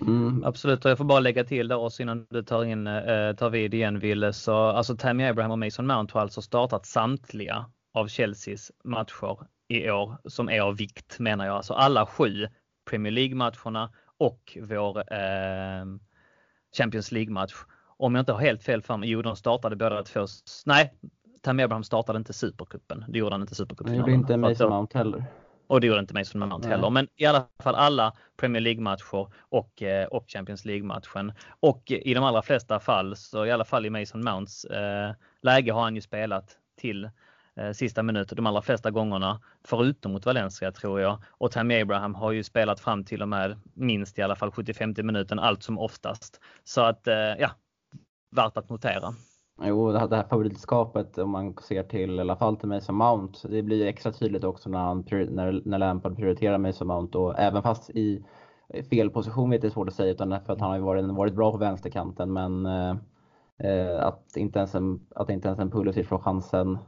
Mm, 0.00 0.44
absolut, 0.44 0.84
och 0.84 0.90
jag 0.90 0.98
får 0.98 1.04
bara 1.04 1.20
lägga 1.20 1.44
till 1.44 1.68
där 1.68 1.76
också 1.76 2.02
innan 2.02 2.26
du 2.30 2.42
tar, 2.42 2.64
in, 2.64 2.86
eh, 2.86 3.32
tar 3.32 3.50
vid 3.50 3.74
igen 3.74 3.98
Ville. 3.98 4.32
Så, 4.32 4.54
alltså 4.54 4.96
Tammy 4.96 5.24
Abraham 5.24 5.50
och 5.50 5.58
Mason 5.58 5.86
Mount 5.86 6.14
har 6.14 6.20
alltså 6.20 6.42
startat 6.42 6.86
samtliga 6.86 7.66
av 7.94 8.08
Chelseas 8.08 8.72
matcher 8.84 9.38
i 9.68 9.90
år 9.90 10.16
som 10.24 10.48
är 10.48 10.60
av 10.60 10.76
vikt 10.76 11.18
menar 11.18 11.46
jag. 11.46 11.56
Alltså 11.56 11.74
alla 11.74 12.06
sju 12.06 12.46
Premier 12.90 13.12
League-matcherna 13.12 13.90
och 14.18 14.58
vår 14.62 15.12
eh, 15.12 15.84
Champions 16.76 17.12
League-match. 17.12 17.54
Om 17.96 18.14
jag 18.14 18.22
inte 18.22 18.32
har 18.32 18.40
helt 18.40 18.62
fel 18.62 18.82
för 18.82 18.96
mig, 18.96 19.10
jo 19.10 19.22
de 19.22 19.36
startade 19.36 19.76
båda 19.76 20.02
två, 20.02 20.26
nej, 20.66 20.94
Tammy 21.42 21.62
Abraham 21.62 21.84
startade 21.84 22.16
inte 22.16 22.32
Supercupen. 22.32 23.04
Det 23.08 23.18
gjorde 23.18 23.34
han 23.34 23.40
inte 23.40 23.54
Supercupen. 23.54 23.92
Det 23.92 23.98
gjorde 23.98 24.12
inte 24.12 24.36
Mason 24.36 24.70
Mount 24.70 24.98
heller. 24.98 25.24
Och 25.66 25.80
det 25.80 25.86
gjorde 25.86 26.00
inte 26.00 26.14
Mason 26.14 26.48
Mount 26.48 26.68
heller. 26.68 26.90
Men 26.90 27.08
i 27.16 27.26
alla 27.26 27.46
fall 27.62 27.74
alla 27.74 28.12
Premier 28.36 28.60
League-matcher 28.60 29.32
och, 29.38 29.82
eh, 29.82 30.06
och 30.06 30.24
Champions 30.28 30.64
League-matchen. 30.64 31.32
Och 31.60 31.90
i 31.90 32.14
de 32.14 32.24
allra 32.24 32.42
flesta 32.42 32.80
fall, 32.80 33.16
så 33.16 33.46
i 33.46 33.50
alla 33.50 33.64
fall 33.64 33.86
i 33.86 33.90
Mason 33.90 34.24
Mounts 34.24 34.64
eh, 34.64 35.12
läge 35.42 35.72
har 35.72 35.82
han 35.82 35.94
ju 35.94 36.00
spelat 36.00 36.56
till 36.76 37.10
Eh, 37.56 37.72
sista 37.72 38.02
minuten 38.02 38.36
de 38.36 38.46
allra 38.46 38.62
flesta 38.62 38.90
gångerna. 38.90 39.40
Förutom 39.64 40.12
mot 40.12 40.26
Valencia 40.26 40.72
tror 40.72 41.00
jag. 41.00 41.18
Och 41.30 41.50
Tammy 41.50 41.80
Abraham 41.80 42.14
har 42.14 42.32
ju 42.32 42.42
spelat 42.42 42.80
fram 42.80 43.04
till 43.04 43.22
och 43.22 43.28
med 43.28 43.60
minst 43.74 44.18
i 44.18 44.22
alla 44.22 44.36
fall 44.36 44.50
75 44.50 44.94
minuten 44.96 45.38
allt 45.38 45.62
som 45.62 45.78
oftast. 45.78 46.40
Så 46.64 46.80
att 46.80 47.06
eh, 47.06 47.14
ja, 47.14 47.50
värt 48.36 48.56
att 48.56 48.68
notera. 48.68 49.14
Jo, 49.62 49.92
det 49.92 49.98
här 49.98 50.28
favoritskapet 50.28 51.18
om 51.18 51.30
man 51.30 51.56
ser 51.56 51.82
till 51.82 52.16
i 52.16 52.20
alla 52.20 52.36
fall 52.36 52.56
till 52.56 52.68
Mason 52.68 52.94
Mount. 52.94 53.48
Det 53.48 53.62
blir 53.62 53.86
extra 53.86 54.12
tydligt 54.12 54.44
också 54.44 54.70
när, 54.70 54.78
han, 54.78 55.04
när, 55.10 55.62
när 55.64 55.78
Lampard 55.78 56.16
prioriterar 56.16 56.58
Mason 56.58 56.86
Mount 56.86 57.18
och 57.18 57.38
även 57.38 57.62
fast 57.62 57.90
i 57.90 58.24
fel 58.90 59.10
position 59.10 59.50
vet 59.50 59.62
jag 59.62 59.72
svårt 59.72 59.88
att 59.88 59.94
säga 59.94 60.12
utan 60.12 60.40
för 60.46 60.52
att 60.52 60.60
han 60.60 60.70
har 60.70 60.78
varit, 60.78 61.04
varit 61.04 61.34
bra 61.34 61.52
på 61.52 61.58
vänsterkanten 61.58 62.32
men 62.32 62.66
eh, 62.66 62.96
eh, 63.58 64.06
att, 64.06 64.36
inte 64.36 64.58
ens 64.58 64.74
en, 64.74 65.06
att 65.14 65.30
inte 65.30 65.48
ens 65.48 65.60
en 65.60 65.70
Pulisic 65.70 66.08
får 66.08 66.18
chansen 66.18 66.78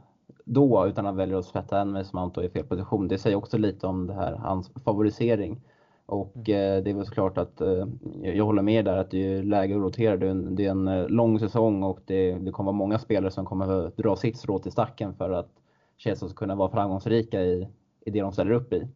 då 0.45 0.87
utan 0.87 1.05
han 1.05 1.15
väljer 1.15 1.37
att 1.37 1.45
sätta 1.45 1.81
en 1.81 1.91
Mason 1.91 2.19
Mount 2.21 2.43
i 2.43 2.49
fel 2.49 2.63
position. 2.63 3.07
Det 3.07 3.17
säger 3.17 3.37
också 3.37 3.57
lite 3.57 3.87
om 3.87 4.07
det 4.07 4.13
här, 4.13 4.33
hans 4.33 4.71
favorisering. 4.85 5.61
Och 6.05 6.35
mm. 6.35 6.77
eh, 6.77 6.83
det 6.83 6.89
är 6.89 6.93
väl 6.93 7.05
såklart 7.05 7.37
att 7.37 7.61
eh, 7.61 7.87
jag 8.21 8.45
håller 8.45 8.61
med 8.61 8.85
där 8.85 8.97
att 8.97 9.11
det 9.11 9.33
är 9.33 9.43
läge 9.43 9.75
att 9.75 9.81
rotera. 9.81 10.17
Det 10.17 10.25
är 10.25 10.31
en, 10.31 10.55
det 10.55 10.65
är 10.65 10.71
en 10.71 10.87
eh, 10.87 11.07
lång 11.07 11.39
säsong 11.39 11.83
och 11.83 11.99
det, 12.05 12.33
det 12.33 12.51
kommer 12.51 12.71
vara 12.71 12.77
många 12.77 12.99
spelare 12.99 13.31
som 13.31 13.45
kommer 13.45 13.91
dra 13.95 14.15
sitt 14.15 14.37
strå 14.37 14.59
till 14.59 14.71
stacken 14.71 15.13
för 15.13 15.29
att 15.29 15.49
Chelsea 15.97 16.29
ska 16.29 16.37
kunna 16.37 16.55
vara 16.55 16.69
framgångsrika 16.69 17.41
i, 17.41 17.67
i 18.05 18.11
det 18.11 18.21
de 18.21 18.31
ställer 18.31 18.51
upp 18.51 18.73
i. 18.73 18.87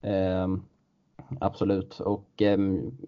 Eh, 0.00 0.48
absolut. 1.40 2.00
Och 2.00 2.42
eh, 2.42 2.58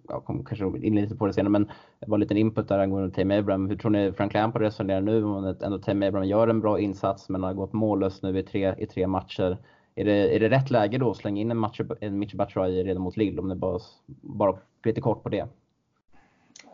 jag 0.07 0.25
kommer 0.25 0.43
kanske 0.43 0.87
in 0.87 0.95
lite 0.95 1.15
på 1.15 1.27
det 1.27 1.33
senare, 1.33 1.51
men 1.51 1.71
det 1.99 2.07
var 2.07 2.17
en 2.17 2.21
liten 2.21 2.37
input 2.37 2.67
där 2.67 2.79
angående 2.79 3.15
Tame 3.15 3.39
Abraham. 3.39 3.69
Hur 3.69 3.75
tror 3.75 3.91
ni 3.91 4.11
Frank 4.11 4.33
Lampard 4.33 4.61
resonerar 4.61 5.01
nu 5.01 5.23
om 5.23 5.55
ändå 5.61 5.77
Tame 5.77 6.07
Abraham 6.07 6.27
gör 6.27 6.47
en 6.47 6.61
bra 6.61 6.79
insats 6.79 7.29
men 7.29 7.43
har 7.43 7.53
gått 7.53 7.73
mållös 7.73 8.21
nu 8.21 8.39
i 8.39 8.43
tre, 8.43 8.75
i 8.77 8.85
tre 8.85 9.07
matcher? 9.07 9.57
Är 9.95 10.05
det, 10.05 10.35
är 10.35 10.39
det 10.39 10.49
rätt 10.49 10.71
läge 10.71 10.97
då 10.97 11.11
att 11.11 11.17
slänga 11.17 11.41
in 11.41 11.51
en, 11.51 11.57
match, 11.57 11.81
en 12.01 12.19
Mitch 12.19 12.33
Batshuayi 12.33 12.83
redan 12.83 13.01
mot 13.01 13.17
Lille? 13.17 13.41
Om 13.41 13.49
det 13.49 13.55
bara, 13.55 13.79
bara 14.21 14.57
lite 14.83 15.01
kort 15.01 15.23
på 15.23 15.29
det. 15.29 15.47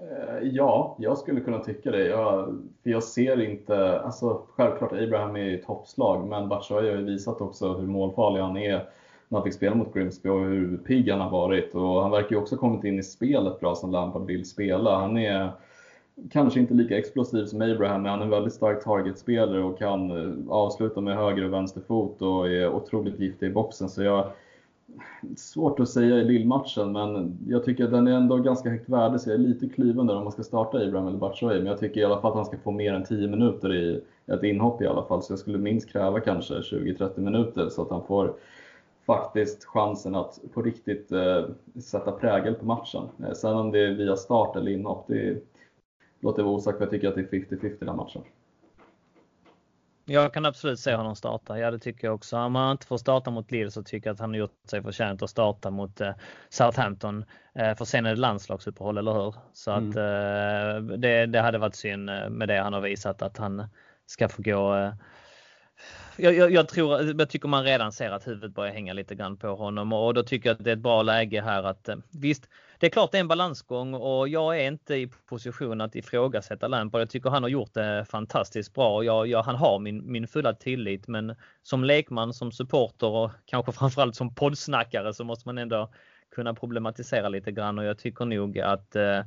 Eh, 0.02 0.48
ja, 0.52 0.96
jag 1.00 1.17
skulle 1.17 1.41
kunna 1.41 1.60
tycka 1.60 1.91
det. 1.91 2.08
Jag, 2.08 2.46
för 2.84 2.89
jag 2.89 3.04
ser 3.04 3.41
inte, 3.41 4.00
alltså 4.00 4.41
självklart 4.56 4.93
Abraham 4.93 5.36
är 5.36 5.46
i 5.46 5.58
toppslag, 5.58 6.28
men 6.28 6.50
Batshuayi 6.50 6.89
har 6.89 6.98
ju 6.98 7.06
visat 7.06 7.41
också 7.41 7.74
hur 7.74 7.88
målfarlig 7.88 8.41
han 8.41 8.58
är 8.58 8.89
han 9.34 9.43
fick 9.43 9.54
spela 9.54 9.76
mot 9.76 9.93
Grimsby 9.93 10.30
och 10.30 10.39
hur 10.39 10.78
pigg 10.78 11.10
han 11.10 11.22
har 11.22 11.30
varit. 11.30 11.76
Och 11.76 12.02
han 12.02 12.12
verkar 12.12 12.32
ju 12.32 12.41
också 12.41 12.58
kommit 12.58 12.84
in 12.84 13.00
i 13.00 13.04
spelet 13.04 13.60
bra 13.60 13.76
som 13.76 13.91
Lampard 13.91 14.26
vill 14.26 14.46
spela. 14.46 15.00
Han 15.00 15.17
är 15.17 15.52
kanske 16.32 16.60
inte 16.60 16.74
lika 16.74 16.98
explosiv 16.98 17.46
som 17.46 17.62
Abraham, 17.62 18.02
men 18.02 18.12
han 18.12 18.19
är 18.19 18.24
en 18.24 18.30
väldigt 18.30 18.54
stark 18.54 18.84
targetspelare 18.84 19.63
och 19.63 19.80
kan 19.80 20.12
eh, 20.12 20.50
avsluta 20.50 21.02
med 21.02 21.17
höger 21.17 21.46
och 21.46 21.54
vänster 21.54 21.82
fot 21.82 22.22
och 22.22 22.50
är 22.50 22.69
otroligt 22.69 23.19
giftig 23.19 23.48
i 23.48 23.54
boxen. 23.54 23.89
Så 23.89 24.04
jag, 24.04 24.32
svårt 25.38 25.80
att 25.80 25.89
säga 25.89 26.17
i 26.17 26.24
Lillmatchen, 26.24 26.91
men 26.91 27.38
jag 27.48 27.65
tycker 27.65 27.84
att 27.84 27.91
den 27.91 28.08
är 28.08 28.12
ändå 28.12 28.38
ganska 28.38 28.69
högt 28.69 28.89
värde, 28.89 29.19
så 29.19 29.30
jag 29.30 29.36
är 29.36 29.39
lite 29.39 29.69
kluven 29.69 30.08
där 30.08 30.15
om 30.15 30.24
man 30.24 30.32
ska 30.32 30.43
starta 30.43 30.78
Abraham 30.78 31.08
eller 31.08 31.17
Batshuayi. 31.17 31.58
Men 31.58 31.67
jag 31.67 31.80
tycker 31.80 32.02
i 32.02 32.04
alla 32.04 32.22
fall 32.22 32.32
att 32.32 32.38
han 32.38 32.46
ska 32.46 32.58
få 32.58 32.72
mer 32.72 32.93
än 32.93 33.04
10 33.04 33.28
minuter 33.28 33.76
i 33.76 34.02
ett 34.28 34.43
inhopp 34.43 34.82
i 34.82 34.88
alla 34.88 35.04
fall, 35.04 35.24
så 35.24 35.32
jag 35.32 35.39
skulle 35.39 35.58
minst 35.58 35.89
kräva 35.89 36.19
kanske 36.19 36.54
20-30 36.54 37.19
minuter 37.19 37.69
så 37.69 37.82
att 37.82 37.89
han 37.89 38.04
får 38.08 38.34
faktiskt 39.05 39.65
chansen 39.65 40.15
att 40.15 40.39
på 40.53 40.61
riktigt 40.61 41.11
eh, 41.11 41.45
sätta 41.81 42.11
prägel 42.11 42.55
på 42.55 42.65
matchen. 42.65 43.09
Eh, 43.19 43.33
sen 43.33 43.53
om 43.53 43.71
det 43.71 43.79
är 43.79 43.91
via 43.91 44.15
start 44.15 44.55
eller 44.55 44.71
inhopp, 44.71 45.05
det, 45.07 45.37
låter 46.19 46.43
vara 46.43 46.53
osagt, 46.53 46.79
jag 46.79 46.89
tycker 46.89 47.07
att 47.07 47.15
det 47.15 47.21
är 47.21 47.27
50-50 47.27 47.85
den 47.85 47.95
matchen. 47.95 48.21
Jag 50.05 50.33
kan 50.33 50.45
absolut 50.45 50.79
se 50.79 50.95
honom 50.95 51.15
starta. 51.15 51.59
Ja, 51.59 51.71
det 51.71 51.79
tycker 51.79 52.07
jag 52.07 52.15
också. 52.15 52.37
Om 52.37 52.55
han 52.55 52.71
inte 52.71 52.87
får 52.87 52.97
starta 52.97 53.31
mot 53.31 53.51
Lille 53.51 53.71
så 53.71 53.83
tycker 53.83 54.09
jag 54.09 54.13
att 54.13 54.19
han 54.19 54.29
har 54.29 54.37
gjort 54.37 54.69
sig 54.69 54.83
förtjänt 54.83 55.21
att 55.21 55.29
starta 55.29 55.71
mot 55.71 56.01
eh, 56.01 56.11
Southampton. 56.49 57.25
Eh, 57.55 57.75
för 57.75 57.85
sen 57.85 58.05
är 58.05 58.09
det 58.09 58.21
landslagsuppehåll, 58.21 58.97
eller 58.97 59.13
hur? 59.13 59.35
Så 59.53 59.71
mm. 59.71 59.89
att 59.89 59.95
eh, 59.95 60.97
det, 60.97 61.25
det 61.25 61.41
hade 61.41 61.57
varit 61.57 61.75
synd 61.75 62.05
med 62.29 62.47
det 62.47 62.57
han 62.61 62.73
har 62.73 62.81
visat 62.81 63.21
att 63.21 63.37
han 63.37 63.67
ska 64.05 64.29
få 64.29 64.41
gå 64.41 64.93
jag, 66.17 66.36
jag, 66.36 66.52
jag, 66.52 66.67
tror, 66.67 67.19
jag 67.19 67.30
tycker 67.30 67.48
man 67.48 67.63
redan 67.63 67.91
ser 67.91 68.12
att 68.12 68.28
huvudet 68.28 68.52
börjar 68.52 68.74
hänga 68.74 68.93
lite 68.93 69.15
grann 69.15 69.38
på 69.38 69.48
honom 69.48 69.93
och 69.93 70.13
då 70.13 70.24
tycker 70.24 70.50
jag 70.50 70.56
att 70.56 70.63
det 70.63 70.72
är 70.72 70.76
ett 70.76 70.80
bra 70.80 71.02
läge 71.02 71.41
här 71.41 71.63
att 71.63 71.89
eh, 71.89 71.96
visst, 72.12 72.50
det 72.80 72.88
är 72.88 72.89
klart 72.89 73.12
det 73.12 73.17
är 73.17 73.19
en 73.19 73.28
balansgång 73.28 73.93
och 73.93 74.30
jag 74.30 74.60
är 74.60 74.67
inte 74.67 74.96
i 74.96 75.08
position 75.08 75.82
att 75.82 75.96
ifrågasätta 75.96 76.67
Lampard. 76.67 77.02
Jag 77.02 77.10
tycker 77.10 77.30
han 77.30 77.43
har 77.43 77.50
gjort 77.50 77.74
det 77.74 78.06
fantastiskt 78.10 78.74
bra. 78.74 79.04
Jag, 79.04 79.28
jag, 79.28 79.43
han 79.43 79.56
har 79.56 79.80
min, 79.80 80.12
min 80.12 80.28
fulla 80.28 80.54
tillit 80.54 81.08
men 81.08 81.36
som 81.63 81.84
lekman, 81.84 82.34
som 82.34 82.52
supporter 82.52 83.08
och 83.08 83.32
kanske 83.46 83.72
framförallt 83.80 84.15
som 84.15 84.36
poddsnackare 84.36 85.13
så 85.13 85.24
måste 85.24 85.48
man 85.48 85.58
ändå 85.58 85.89
kunna 86.36 86.54
problematisera 86.54 87.30
lite 87.30 87.52
grann 87.52 87.80
och 87.80 87.86
jag 87.86 87.98
tycker 87.98 88.26
nog 88.26 88.60
att 88.60 88.96
eh, 88.96 89.19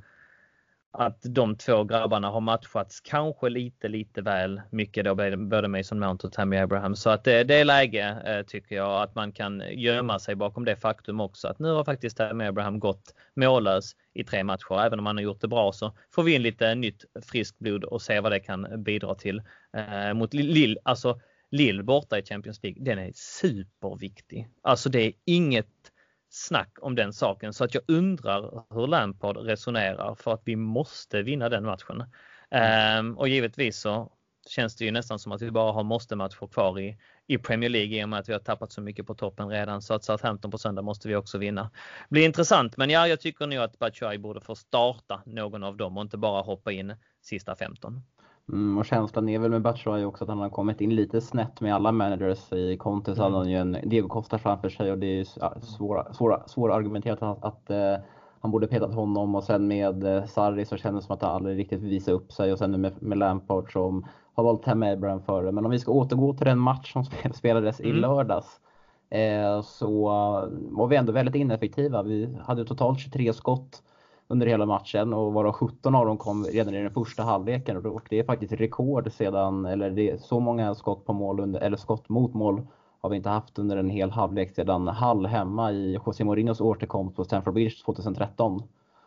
att 0.98 1.22
de 1.22 1.56
två 1.56 1.84
grabbarna 1.84 2.30
har 2.30 2.40
matchats 2.40 3.00
kanske 3.00 3.48
lite, 3.48 3.88
lite 3.88 4.22
väl 4.22 4.60
mycket 4.70 5.04
då 5.04 5.14
både 5.36 5.68
Mason 5.68 5.98
Mount 5.98 6.26
och 6.26 6.32
Tammy 6.32 6.56
Abraham. 6.56 6.96
Så 6.96 7.10
att 7.10 7.24
det, 7.24 7.44
det 7.44 7.54
är 7.54 7.64
läge 7.64 8.16
eh, 8.26 8.46
tycker 8.46 8.76
jag 8.76 9.02
att 9.02 9.14
man 9.14 9.32
kan 9.32 9.62
gömma 9.70 10.18
sig 10.18 10.34
bakom 10.34 10.64
det 10.64 10.76
faktum 10.76 11.20
också 11.20 11.48
att 11.48 11.58
nu 11.58 11.68
har 11.68 11.84
faktiskt 11.84 12.16
Tammy 12.16 12.44
Abraham 12.44 12.78
gått 12.78 13.14
mållös 13.34 13.92
i 14.14 14.24
tre 14.24 14.44
matcher. 14.44 14.80
Även 14.86 14.98
om 14.98 15.06
han 15.06 15.16
har 15.16 15.22
gjort 15.22 15.40
det 15.40 15.48
bra 15.48 15.72
så 15.72 15.92
får 16.14 16.22
vi 16.22 16.34
in 16.34 16.42
lite 16.42 16.74
nytt 16.74 17.04
friskt 17.22 17.58
blod 17.58 17.84
och 17.84 18.02
se 18.02 18.20
vad 18.20 18.32
det 18.32 18.40
kan 18.40 18.82
bidra 18.84 19.14
till 19.14 19.42
eh, 19.76 20.14
mot 20.14 20.34
Lill. 20.34 20.78
Alltså 20.82 21.20
Lill 21.50 21.82
borta 21.82 22.18
i 22.18 22.24
Champions 22.24 22.62
League, 22.62 22.84
den 22.84 22.98
är 22.98 23.12
superviktig. 23.14 24.48
Alltså 24.62 24.88
det 24.88 25.00
är 25.00 25.12
inget 25.24 25.66
snack 26.36 26.78
om 26.80 26.94
den 26.94 27.12
saken 27.12 27.52
så 27.52 27.64
att 27.64 27.74
jag 27.74 27.82
undrar 27.88 28.64
hur 28.70 28.86
Lampard 28.86 29.36
resonerar 29.36 30.14
för 30.14 30.32
att 30.32 30.42
vi 30.44 30.56
måste 30.56 31.22
vinna 31.22 31.48
den 31.48 31.64
matchen. 31.64 32.04
Mm. 32.50 33.18
Och 33.18 33.28
givetvis 33.28 33.78
så 33.78 34.12
känns 34.48 34.76
det 34.76 34.84
ju 34.84 34.90
nästan 34.90 35.18
som 35.18 35.32
att 35.32 35.42
vi 35.42 35.50
bara 35.50 35.72
har 35.72 35.84
måste-matcher 35.84 36.46
kvar 36.46 36.80
i, 36.80 36.98
i 37.26 37.38
Premier 37.38 37.70
League 37.70 38.00
i 38.00 38.04
och 38.04 38.08
med 38.08 38.18
att 38.18 38.28
vi 38.28 38.32
har 38.32 38.40
tappat 38.40 38.72
så 38.72 38.80
mycket 38.80 39.06
på 39.06 39.14
toppen 39.14 39.48
redan. 39.48 39.82
Så 39.82 39.94
att 39.94 40.04
Southampton 40.04 40.50
på 40.50 40.58
söndag 40.58 40.82
måste 40.82 41.08
vi 41.08 41.16
också 41.16 41.38
vinna. 41.38 41.70
Blir 42.08 42.24
intressant, 42.24 42.76
men 42.76 42.90
ja, 42.90 43.08
jag 43.08 43.20
tycker 43.20 43.46
nog 43.46 43.58
att 43.58 43.78
Batshuayi 43.78 44.18
borde 44.18 44.40
få 44.40 44.54
starta 44.54 45.22
någon 45.26 45.62
av 45.62 45.76
dem 45.76 45.96
och 45.96 46.02
inte 46.02 46.16
bara 46.16 46.42
hoppa 46.42 46.72
in 46.72 46.94
sista 47.22 47.56
15. 47.56 48.02
Mm, 48.52 48.78
och 48.78 48.84
känslan 48.84 49.28
är 49.28 49.38
väl 49.38 49.50
med 49.50 49.62
Batshuayi 49.62 50.04
också 50.04 50.24
att 50.24 50.30
han 50.30 50.38
har 50.38 50.50
kommit 50.50 50.80
in 50.80 50.96
lite 50.96 51.20
snett 51.20 51.60
med 51.60 51.74
alla 51.74 51.92
managers. 51.92 52.52
I 52.52 52.76
Conte 52.76 53.14
så 53.14 53.22
mm. 53.22 53.32
hade 53.32 53.44
han 53.44 53.50
ju 53.50 53.56
en 53.56 53.78
Diego 53.90 54.08
Costa 54.08 54.38
framför 54.38 54.68
sig 54.68 54.92
och 54.92 54.98
det 54.98 55.20
är 55.20 55.24
svåra, 55.60 56.12
svåra, 56.12 56.48
svåra 56.48 56.74
argumenterat 56.74 57.22
att, 57.22 57.44
att 57.44 57.70
uh, 57.70 58.04
han 58.40 58.50
borde 58.50 58.66
petat 58.66 58.94
honom 58.94 59.34
och 59.34 59.44
sen 59.44 59.68
med 59.68 60.04
uh, 60.04 60.24
Sarri 60.24 60.64
så 60.64 60.76
kändes 60.76 61.04
det 61.04 61.06
som 61.06 61.14
att 61.14 61.22
han 61.22 61.30
aldrig 61.30 61.58
riktigt 61.58 61.82
visade 61.82 62.16
upp 62.16 62.32
sig 62.32 62.52
och 62.52 62.58
sen 62.58 62.80
med, 62.80 63.02
med 63.02 63.18
Lampard 63.18 63.72
som 63.72 64.06
har 64.34 64.44
valt 64.44 64.64
hem 64.64 64.82
Abraham 64.82 65.22
före. 65.22 65.52
Men 65.52 65.64
om 65.64 65.70
vi 65.70 65.78
ska 65.78 65.92
återgå 65.92 66.34
till 66.34 66.46
den 66.46 66.58
match 66.58 66.92
som 66.92 67.04
spelades 67.34 67.80
mm. 67.80 67.92
i 67.92 68.00
lördags 68.00 68.60
eh, 69.10 69.62
så 69.62 70.04
var 70.70 70.86
vi 70.86 70.96
ändå 70.96 71.12
väldigt 71.12 71.34
ineffektiva. 71.34 72.02
Vi 72.02 72.38
hade 72.42 72.64
totalt 72.64 73.00
23 73.00 73.32
skott 73.32 73.82
under 74.28 74.46
hela 74.46 74.66
matchen 74.66 75.12
och 75.12 75.32
varav 75.32 75.52
17 75.52 75.94
av 75.94 76.06
dem 76.06 76.18
kom 76.18 76.44
redan 76.44 76.74
i 76.74 76.82
den 76.82 76.90
första 76.90 77.22
halvleken 77.22 77.76
och 77.76 78.06
det 78.10 78.18
är 78.18 78.24
faktiskt 78.24 78.52
rekord 78.52 79.12
sedan, 79.12 79.64
eller 79.66 79.90
det 79.90 80.10
är 80.10 80.16
så 80.16 80.40
många 80.40 80.74
skott 80.74 81.04
på 81.04 81.12
mål 81.12 81.40
under, 81.40 81.60
eller 81.60 81.76
skott 81.76 82.08
mot 82.08 82.34
mål 82.34 82.66
har 83.00 83.10
vi 83.10 83.16
inte 83.16 83.28
haft 83.28 83.58
under 83.58 83.76
en 83.76 83.90
hel 83.90 84.10
halvlek 84.10 84.54
sedan 84.54 84.88
Hall 84.88 85.26
hemma 85.26 85.72
i 85.72 85.92
José 86.06 86.24
Mourinhos 86.24 86.60
återkomst 86.60 87.16
på 87.16 87.24
Stamford 87.24 87.54
Bridge 87.54 87.84
2013. 87.84 88.62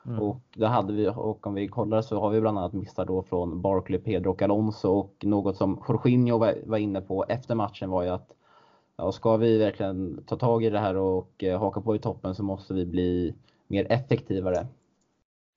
Mm. 0.06 0.20
Och, 0.20 0.42
det 0.56 0.68
hade 0.68 0.94
vi, 0.94 1.10
och 1.10 1.48
om 1.48 1.54
vi 1.54 1.68
kollar 1.68 2.02
så 2.02 2.20
har 2.20 2.30
vi 2.30 2.42
bland 2.42 2.58
annat 2.58 2.74
missar 2.74 3.06
då 3.06 3.24
från 3.24 3.62
Barkley, 3.62 4.00
Pedro 4.00 4.32
och 4.32 4.42
Alonso 4.42 4.90
och 4.90 5.16
något 5.24 5.58
som 5.58 5.84
Jorginho 5.88 6.38
var, 6.38 6.78
inne 6.78 7.02
på 7.02 7.26
efter 7.30 7.56
matchen 7.56 7.90
var 7.90 8.04
ju 8.04 8.10
att 8.10 8.32
ja, 8.98 9.12
ska 9.12 9.38
vi 9.38 9.58
verkligen 9.58 10.24
ta 10.28 10.36
tag 10.36 10.64
i 10.64 10.70
det 10.70 10.80
här 10.80 10.96
och 10.96 11.44
eh, 11.44 11.60
haka 11.60 11.82
på 11.82 11.96
i 11.96 12.00
toppen 12.00 12.36
så 12.36 12.44
måste 12.44 12.74
vi 12.74 12.86
bli 12.86 13.36
mer 13.68 13.92
effektivare. 13.92 14.68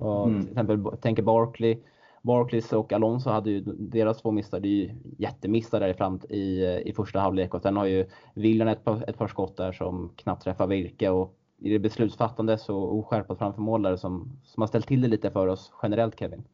Och 0.03 0.29
mm. 0.29 0.41
Till 0.41 0.51
exempel 0.51 0.97
tänker 1.01 1.23
Barkley. 1.23 1.79
Barclays 2.23 2.73
och 2.73 2.93
Alonso 2.93 3.31
hade 3.31 3.51
ju 3.51 3.61
deras 3.65 4.23
två 4.23 4.31
är 4.65 4.71
ju 4.71 4.91
jättemissar 5.19 5.81
där 5.81 5.89
i, 5.89 5.95
fram, 5.95 6.21
i, 6.29 6.65
i 6.85 6.93
första 6.97 7.21
halvlek 7.21 7.55
och 7.55 7.63
sen 7.63 7.77
har 7.77 7.87
ju 7.87 8.07
William 8.35 8.69
ett 8.69 8.87
ett 9.09 9.19
par 9.19 9.29
skott 9.29 9.57
där 9.57 9.73
som 9.73 10.13
knappt 10.17 10.45
träffar 10.45 10.67
Virke 10.67 11.11
och 11.11 11.35
i 11.59 11.73
det 11.73 11.79
beslutsfattande 11.79 12.59
så 12.59 12.77
oskärpat 12.77 13.39
framför 13.39 13.61
mål 13.61 13.83
där 13.83 13.97
som, 13.97 14.33
som 14.45 14.61
har 14.61 14.69
ställt 14.69 14.87
till 14.87 15.01
det 15.01 15.09
lite 15.09 15.31
för 15.31 15.47
oss 15.47 15.73
generellt 15.83 16.19
Kevin. 16.19 16.45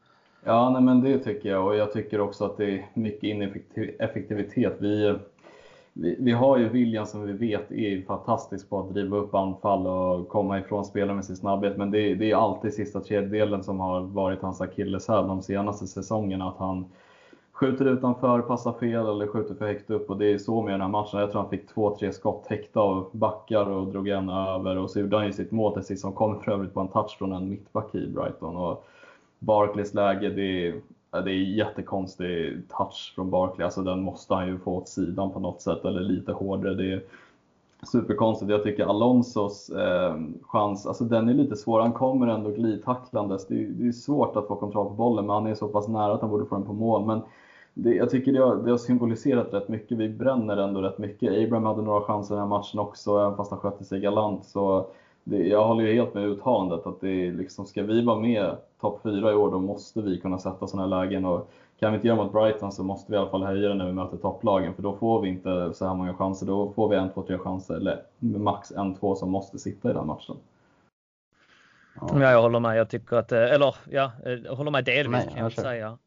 Ja, 0.45 0.71
nej, 0.71 0.83
men 0.83 1.01
det 1.01 1.19
tycker 1.19 1.49
jag 1.49 1.67
och 1.67 1.77
jag 1.77 1.93
tycker 1.93 2.21
också 2.21 2.45
att 2.45 2.57
det 2.57 2.71
är 2.71 2.87
mycket 2.95 3.23
ineffektivitet. 3.23 4.77
Vi, 4.79 5.15
vi, 6.01 6.17
vi, 6.19 6.33
har 6.33 6.59
ju 6.59 6.69
William 6.69 7.07
som 7.07 7.27
vi 7.27 7.33
vet 7.33 7.73
är 7.73 8.03
fantastisk 8.03 8.71
på 8.71 8.81
att 8.81 8.95
driva 8.95 9.17
upp 9.17 9.35
anfall 9.35 9.87
och 9.87 10.29
komma 10.29 10.59
ifrån 10.59 10.85
spelare 10.85 11.15
med 11.15 11.25
sin 11.25 11.37
snabbhet. 11.37 11.77
Men 11.77 11.91
det, 11.91 12.15
det 12.15 12.31
är 12.31 12.37
alltid 12.37 12.75
sista 12.75 13.01
tredjedelen 13.01 13.65
som 13.65 13.81
har 13.81 14.01
varit 14.01 14.43
hans 14.43 14.61
akilleshäl 14.61 15.27
de 15.27 15.43
senaste 15.43 15.87
säsongerna. 15.87 16.49
Att 16.49 16.59
han 16.59 16.85
skjuter 17.53 17.85
utanför, 17.85 18.41
passar 18.41 18.73
fel 18.73 19.07
eller 19.07 19.27
skjuter 19.27 19.55
för 19.55 19.67
högt 19.67 19.91
upp. 19.91 20.11
Och 20.11 20.19
det 20.19 20.33
är 20.33 20.39
så 20.39 20.63
med 20.63 20.75
den 20.75 20.81
här 20.81 20.89
matchen. 20.89 21.21
Jag 21.21 21.31
tror 21.31 21.41
han 21.41 21.51
fick 21.51 21.69
två, 21.69 21.97
tre 21.97 22.13
skott 22.13 22.45
täckta 22.45 22.81
av 22.81 23.11
backar 23.13 23.71
och 23.71 23.87
drog 23.87 24.09
en 24.09 24.29
över. 24.29 24.79
Och 24.79 24.91
så 24.91 25.01
gjorde 25.01 25.17
han 25.17 25.27
ju 25.27 25.33
sitt 25.33 25.51
mål 25.51 25.75
till 25.75 25.83
sist 25.83 26.03
som 26.03 26.13
kom 26.13 26.41
för 26.41 26.53
övrigt 26.53 26.75
på 26.75 26.81
en 26.81 26.89
touch 26.89 27.19
från 27.19 27.33
en 27.33 27.49
mittback 27.49 27.95
i 27.95 28.07
Brighton. 28.07 28.57
Och 28.57 28.85
Barclays 29.39 29.95
läge, 29.95 30.29
det 30.29 30.67
är 30.67 30.75
det 31.11 31.31
är 31.31 31.57
jättekonstig 31.57 32.63
touch 32.69 33.13
från 33.15 33.31
Barkley. 33.31 33.65
Alltså 33.65 33.83
den 33.83 34.03
måste 34.03 34.35
han 34.35 34.47
ju 34.47 34.59
få 34.59 34.77
åt 34.77 34.89
sidan 34.89 35.31
på 35.31 35.41
något 35.41 35.63
sätt 35.63 35.85
eller 35.85 36.01
lite 36.01 36.33
hårdare. 36.33 36.75
Det 36.75 36.93
är 36.93 37.03
superkonstigt. 37.83 38.51
Jag 38.51 38.63
tycker 38.63 38.87
Alonsos 38.87 39.71
eh, 39.71 40.17
chans, 40.43 40.87
alltså 40.87 41.05
den 41.05 41.29
är 41.29 41.35
lite 41.35 41.57
svår. 41.57 41.81
Han 41.81 41.93
kommer 41.93 42.27
ändå 42.27 42.51
glidtacklandes. 42.51 43.47
Det, 43.47 43.55
är, 43.55 43.67
det 43.69 43.89
är 43.89 43.93
svårt 43.93 44.37
att 44.37 44.47
få 44.47 44.57
kontroll 44.57 44.89
på 44.89 44.95
bollen, 44.95 45.27
men 45.27 45.35
han 45.35 45.47
är 45.47 45.55
så 45.55 45.69
pass 45.69 45.89
nära 45.89 46.13
att 46.13 46.21
han 46.21 46.31
borde 46.31 46.47
få 46.47 46.55
den 46.55 46.65
på 46.65 46.73
mål. 46.73 47.07
Men 47.07 47.21
det, 47.75 47.95
jag 47.95 48.11
tycker 48.11 48.33
det 48.33 48.39
har, 48.39 48.57
det 48.57 48.71
har 48.71 48.79
symboliserat 48.79 49.55
rätt 49.55 49.69
mycket. 49.69 49.99
Vi 49.99 50.09
bränner 50.09 50.57
ändå 50.57 50.81
rätt 50.81 50.99
mycket. 50.99 51.33
Abraham 51.33 51.67
hade 51.67 51.83
några 51.83 52.01
chanser 52.01 52.35
i 52.35 52.39
den 52.39 52.49
här 52.49 52.59
matchen 52.59 52.81
också, 52.81 53.19
även 53.19 53.37
fast 53.37 53.51
han 53.51 53.61
skötte 53.61 53.85
sig 53.85 54.01
galant. 54.01 54.45
Så 54.45 54.87
det, 55.29 55.49
jag 55.49 55.65
håller 55.65 55.85
ju 55.85 55.95
helt 55.95 56.15
med 56.15 56.25
uttalandet 56.25 56.87
att 56.87 57.01
det 57.01 57.27
är 57.27 57.33
liksom, 57.33 57.67
ska 57.67 57.83
vi 57.83 58.05
vara 58.05 58.19
med 58.19 58.57
topp 58.81 59.01
4 59.03 59.31
i 59.31 59.35
år 59.35 59.51
då 59.51 59.61
måste 59.61 60.03
vi 60.03 60.21
kunna 60.21 60.39
sätta 60.39 60.67
sådana 60.67 60.97
här 60.97 61.05
lägen. 61.05 61.25
Och 61.25 61.51
kan 61.81 61.93
vi 61.93 61.97
inte 61.97 62.09
göra 62.09 62.25
mot 62.25 62.33
Brighton 62.33 62.73
så 62.73 62.83
måste 62.83 63.13
vi 63.13 63.17
i 63.17 63.21
alla 63.21 63.31
fall 63.31 63.43
höja 63.43 63.69
det 63.69 63.75
när 63.75 63.87
vi 63.87 63.93
möter 63.93 64.17
topplagen 64.17 64.75
för 64.75 64.83
då 64.83 64.97
får 64.97 65.21
vi 65.21 65.29
inte 65.29 65.75
så 65.75 65.87
här 65.87 65.95
många 65.95 66.15
chanser. 66.15 66.47
Då 66.47 66.73
får 66.73 66.89
vi 66.89 66.97
en, 66.97 67.11
två, 67.11 67.23
tre 67.23 67.39
chanser 67.39 67.75
eller 67.75 68.03
max 68.19 68.73
en, 68.73 68.95
två 68.95 69.15
som 69.15 69.31
måste 69.31 69.59
sitta 69.59 69.91
i 69.91 69.93
den 69.93 70.07
matchen. 70.07 70.37
Ja, 72.01 72.31
jag 72.31 72.43
håller 72.43 72.61
med. 72.61 72.79
Jag 72.79 72.91
tycker 72.91 73.17
att, 73.17 73.33
eh, 73.33 73.55
eller 73.55 73.75
ja, 73.91 74.13
jag 74.45 74.57
håller 74.57 74.71
med 74.71 74.85
delvis 74.85 75.25
Nej, 75.25 75.35
kan 75.35 75.43
jag 75.43 75.53
säga. 75.53 75.99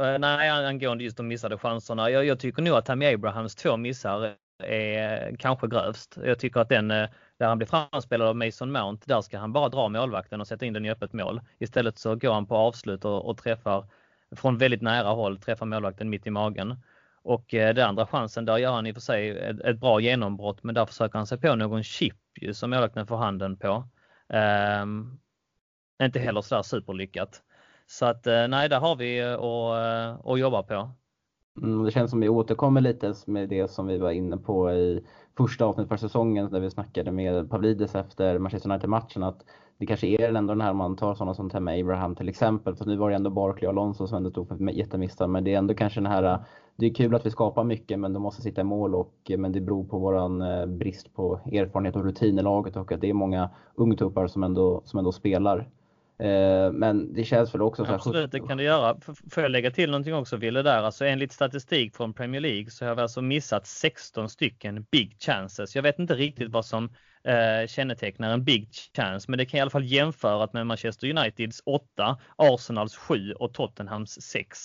Eh, 0.00 0.18
nej, 0.18 0.48
angående 0.48 1.04
just 1.04 1.16
de 1.16 1.28
missade 1.28 1.58
chanserna. 1.58 2.10
Jag, 2.10 2.24
jag 2.24 2.40
tycker 2.40 2.62
nog 2.62 2.74
att 2.74 2.86
Tammy 2.86 3.14
Abrahams 3.14 3.54
två 3.54 3.76
missar 3.76 4.34
är 4.66 5.36
kanske 5.38 5.68
grövst. 5.68 6.18
Jag 6.24 6.38
tycker 6.38 6.60
att 6.60 6.68
den 6.68 6.90
eh, 6.90 7.08
där 7.38 7.46
han 7.46 7.58
blir 7.58 7.66
framspelad 7.66 8.28
av 8.28 8.36
Mason 8.36 8.72
Mount, 8.72 9.04
där 9.06 9.20
ska 9.20 9.38
han 9.38 9.52
bara 9.52 9.68
dra 9.68 9.88
målvakten 9.88 10.40
och 10.40 10.46
sätta 10.46 10.66
in 10.66 10.72
den 10.72 10.84
i 10.86 10.90
öppet 10.90 11.12
mål. 11.12 11.40
Istället 11.58 11.98
så 11.98 12.14
går 12.14 12.32
han 12.32 12.46
på 12.46 12.56
avslut 12.56 13.04
och, 13.04 13.28
och 13.28 13.38
träffar 13.38 13.86
från 14.36 14.58
väldigt 14.58 14.82
nära 14.82 15.08
håll, 15.08 15.38
träffar 15.38 15.66
målvakten 15.66 16.10
mitt 16.10 16.26
i 16.26 16.30
magen. 16.30 16.76
Och 17.22 17.54
eh, 17.54 17.74
den 17.74 17.88
andra 17.88 18.06
chansen, 18.06 18.44
där 18.44 18.58
gör 18.58 18.72
han 18.72 18.86
i 18.86 18.90
och 18.90 18.94
för 18.94 19.00
sig 19.00 19.38
ett, 19.38 19.60
ett, 19.60 19.78
bra 19.78 20.00
genombrott, 20.00 20.62
men 20.62 20.74
där 20.74 20.86
försöker 20.86 21.18
han 21.18 21.26
sig 21.26 21.38
på 21.40 21.54
någon 21.54 21.82
chip 21.82 22.16
ju, 22.40 22.54
som 22.54 22.70
målvakten 22.70 23.06
får 23.06 23.16
handen 23.16 23.56
på. 23.56 23.88
Um, 24.82 25.20
inte 26.02 26.18
heller 26.18 26.40
sådär 26.40 26.62
superlyckat. 26.62 27.42
Så 27.86 28.06
att 28.06 28.26
eh, 28.26 28.48
nej, 28.48 28.68
där 28.68 28.80
har 28.80 28.96
vi 28.96 29.18
eh, 29.18 29.32
att 30.32 30.38
jobba 30.38 30.62
på. 30.62 30.90
Mm, 31.56 31.82
det 31.84 31.90
känns 31.90 32.10
som 32.10 32.20
vi 32.20 32.28
återkommer 32.28 32.80
lite 32.80 33.14
med 33.26 33.48
det 33.48 33.70
som 33.70 33.86
vi 33.86 33.98
var 33.98 34.10
inne 34.10 34.36
på 34.36 34.72
i 34.72 35.04
första 35.36 35.64
avsnittet 35.64 35.88
för 35.88 35.96
säsongen 35.96 36.50
där 36.50 36.60
vi 36.60 36.70
snackade 36.70 37.12
med 37.12 37.50
Pavlidis 37.50 37.94
efter 37.94 38.38
Manchester 38.38 38.70
United-matchen 38.70 39.22
att 39.22 39.44
det 39.78 39.86
kanske 39.86 40.06
är 40.06 40.34
ändå 40.34 40.54
den 40.54 40.60
här 40.60 40.72
man 40.72 40.96
tar 40.96 41.14
sådana 41.14 41.34
som 41.34 41.50
Temma 41.50 41.72
Abraham 41.72 42.16
till 42.16 42.28
exempel. 42.28 42.76
För 42.76 42.84
nu 42.84 42.96
var 42.96 43.10
det 43.10 43.16
ändå 43.16 43.30
Barkley 43.30 43.66
och 43.66 43.72
Alonso 43.72 44.06
som 44.06 44.16
ändå 44.16 44.30
tog 44.30 44.48
för 44.48 44.70
jättemissar. 44.70 45.26
Men 45.26 45.44
det 45.44 45.54
är 45.54 45.58
ändå 45.58 45.74
kanske 45.74 46.00
den 46.00 46.12
här, 46.12 46.44
det 46.76 46.86
är 46.86 46.94
kul 46.94 47.14
att 47.14 47.26
vi 47.26 47.30
skapar 47.30 47.64
mycket 47.64 47.98
men 47.98 48.12
de 48.12 48.22
måste 48.22 48.42
sitta 48.42 48.60
i 48.60 48.64
mål 48.64 48.94
och 48.94 49.30
men 49.38 49.52
det 49.52 49.60
beror 49.60 49.84
på 49.84 49.98
våran 49.98 50.42
eh, 50.42 50.66
brist 50.66 51.14
på 51.14 51.40
erfarenhet 51.52 51.96
och 51.96 52.04
rutin 52.04 52.38
i 52.38 52.42
laget 52.42 52.76
och 52.76 52.92
att 52.92 53.00
det 53.00 53.10
är 53.10 53.14
många 53.14 53.50
ungtuppar 53.74 54.26
som 54.26 54.42
ändå, 54.42 54.82
som 54.84 54.98
ändå 54.98 55.12
spelar. 55.12 55.68
Eh, 56.18 56.72
men 56.72 57.14
det 57.14 57.24
känns 57.24 57.54
väl 57.54 57.62
också 57.62 57.82
så 57.82 57.88
här, 57.88 57.94
Absolut, 57.94 58.32
det 58.32 58.40
kan 58.40 58.58
du 58.58 58.64
göra. 58.64 58.96
Får 59.30 59.42
jag 59.42 59.50
lägga 59.50 59.70
till 59.70 59.90
någonting 59.90 60.14
också 60.14 60.36
Ville 60.36 60.62
där? 60.62 60.82
Alltså 60.82 61.04
enligt 61.04 61.32
statistik 61.32 61.96
från 61.96 62.14
Premier 62.14 62.40
League 62.40 62.70
så 62.70 62.86
har 62.86 62.94
vi 62.94 63.02
alltså 63.02 63.22
missat 63.22 63.66
16 63.66 64.28
stycken 64.28 64.86
big 64.90 65.16
chances. 65.20 65.76
Jag 65.76 65.82
vet 65.82 65.98
inte 65.98 66.14
riktigt 66.14 66.50
vad 66.50 66.66
som 66.66 66.84
eh, 67.24 67.66
kännetecknar 67.68 68.32
en 68.32 68.44
big 68.44 68.68
chance, 68.96 69.30
men 69.30 69.38
det 69.38 69.46
kan 69.46 69.58
i 69.58 69.60
alla 69.60 69.70
fall 69.70 69.84
jämföras 69.84 70.52
med 70.52 70.66
Manchester 70.66 71.10
Uniteds 71.10 71.62
8, 71.66 72.18
Arsenals 72.36 72.96
7 72.96 73.32
och 73.32 73.54
Tottenhams 73.54 74.22
6. 74.22 74.58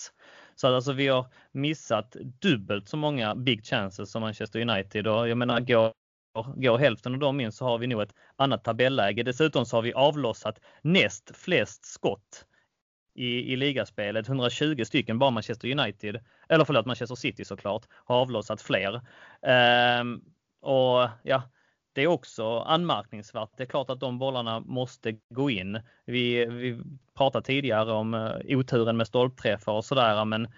Så 0.54 0.66
att 0.66 0.72
alltså 0.72 0.92
vi 0.92 1.08
har 1.08 1.26
missat 1.52 2.16
dubbelt 2.40 2.88
så 2.88 2.96
många 2.96 3.34
big 3.34 3.64
chances 3.64 4.10
som 4.10 4.22
Manchester 4.22 4.60
United 4.60 5.06
och 5.06 5.28
jag 5.28 5.38
menar 5.38 5.60
går 5.60 5.92
går 6.34 6.78
hälften 6.78 7.12
av 7.14 7.18
dem 7.18 7.40
in 7.40 7.52
så 7.52 7.64
har 7.64 7.78
vi 7.78 7.86
nog 7.86 8.02
ett 8.02 8.14
annat 8.36 8.64
tabelläge. 8.64 9.22
Dessutom 9.22 9.66
så 9.66 9.76
har 9.76 9.82
vi 9.82 9.92
avlossat 9.92 10.60
näst 10.82 11.36
flest 11.36 11.84
skott 11.84 12.44
i, 13.14 13.52
i 13.52 13.56
ligaspelet. 13.56 14.28
120 14.28 14.84
stycken 14.84 15.18
bara 15.18 15.30
Manchester 15.30 15.80
United, 15.80 16.20
eller 16.48 16.64
förlåt 16.64 16.86
Manchester 16.86 17.16
City 17.16 17.44
såklart, 17.44 17.86
har 17.90 18.16
avlossat 18.16 18.62
fler. 18.62 19.00
Ehm, 19.42 20.20
och 20.60 21.08
ja, 21.22 21.42
det 21.92 22.02
är 22.02 22.06
också 22.06 22.58
anmärkningsvärt. 22.58 23.50
Det 23.56 23.62
är 23.62 23.66
klart 23.66 23.90
att 23.90 24.00
de 24.00 24.18
bollarna 24.18 24.60
måste 24.60 25.12
gå 25.30 25.50
in. 25.50 25.80
Vi, 26.04 26.46
vi 26.46 26.80
pratade 27.16 27.46
tidigare 27.46 27.92
om 27.92 28.14
uh, 28.14 28.32
oturen 28.44 28.96
med 28.96 29.06
stolpträffar 29.06 29.72
och 29.72 29.84
sådär, 29.84 30.24
men 30.24 30.48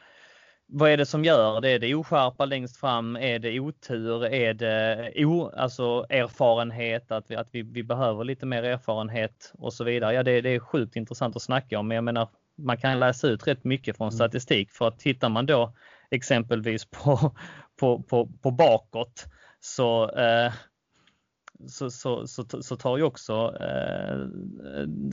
vad 0.72 0.90
är 0.90 0.96
det 0.96 1.06
som 1.06 1.24
gör 1.24 1.60
det? 1.60 1.68
Är 1.68 1.78
det 1.78 1.94
oskärpa 1.94 2.44
längst 2.44 2.76
fram? 2.76 3.16
Är 3.16 3.38
det 3.38 3.60
otur? 3.60 4.24
Är 4.24 4.54
det 4.54 5.12
o, 5.24 5.50
alltså 5.56 6.06
erfarenhet? 6.08 7.10
Att, 7.10 7.30
vi, 7.30 7.36
att 7.36 7.48
vi, 7.50 7.62
vi 7.62 7.82
behöver 7.82 8.24
lite 8.24 8.46
mer 8.46 8.62
erfarenhet 8.62 9.52
och 9.58 9.72
så 9.72 9.84
vidare. 9.84 10.14
Ja, 10.14 10.22
det, 10.22 10.40
det 10.40 10.50
är 10.50 10.58
sjukt 10.58 10.96
intressant 10.96 11.36
att 11.36 11.42
snacka 11.42 11.78
om, 11.78 11.88
men 11.88 11.94
jag 11.94 12.04
menar, 12.04 12.28
man 12.58 12.76
kan 12.76 13.00
läsa 13.00 13.28
ut 13.28 13.46
rätt 13.46 13.64
mycket 13.64 13.96
från 13.96 14.08
mm. 14.08 14.16
statistik 14.16 14.70
för 14.70 14.88
att 14.88 14.98
tittar 14.98 15.28
man 15.28 15.46
då 15.46 15.74
exempelvis 16.10 16.84
på, 16.84 17.34
på, 17.80 18.02
på, 18.02 18.26
på 18.42 18.50
bakåt 18.50 19.26
så, 19.60 20.10
eh, 20.10 20.52
så, 21.68 21.90
så, 21.90 22.26
så, 22.26 22.62
så, 22.62 22.76
tar 22.76 22.96
ju 22.96 23.02
också 23.02 23.56
eh, 23.60 24.26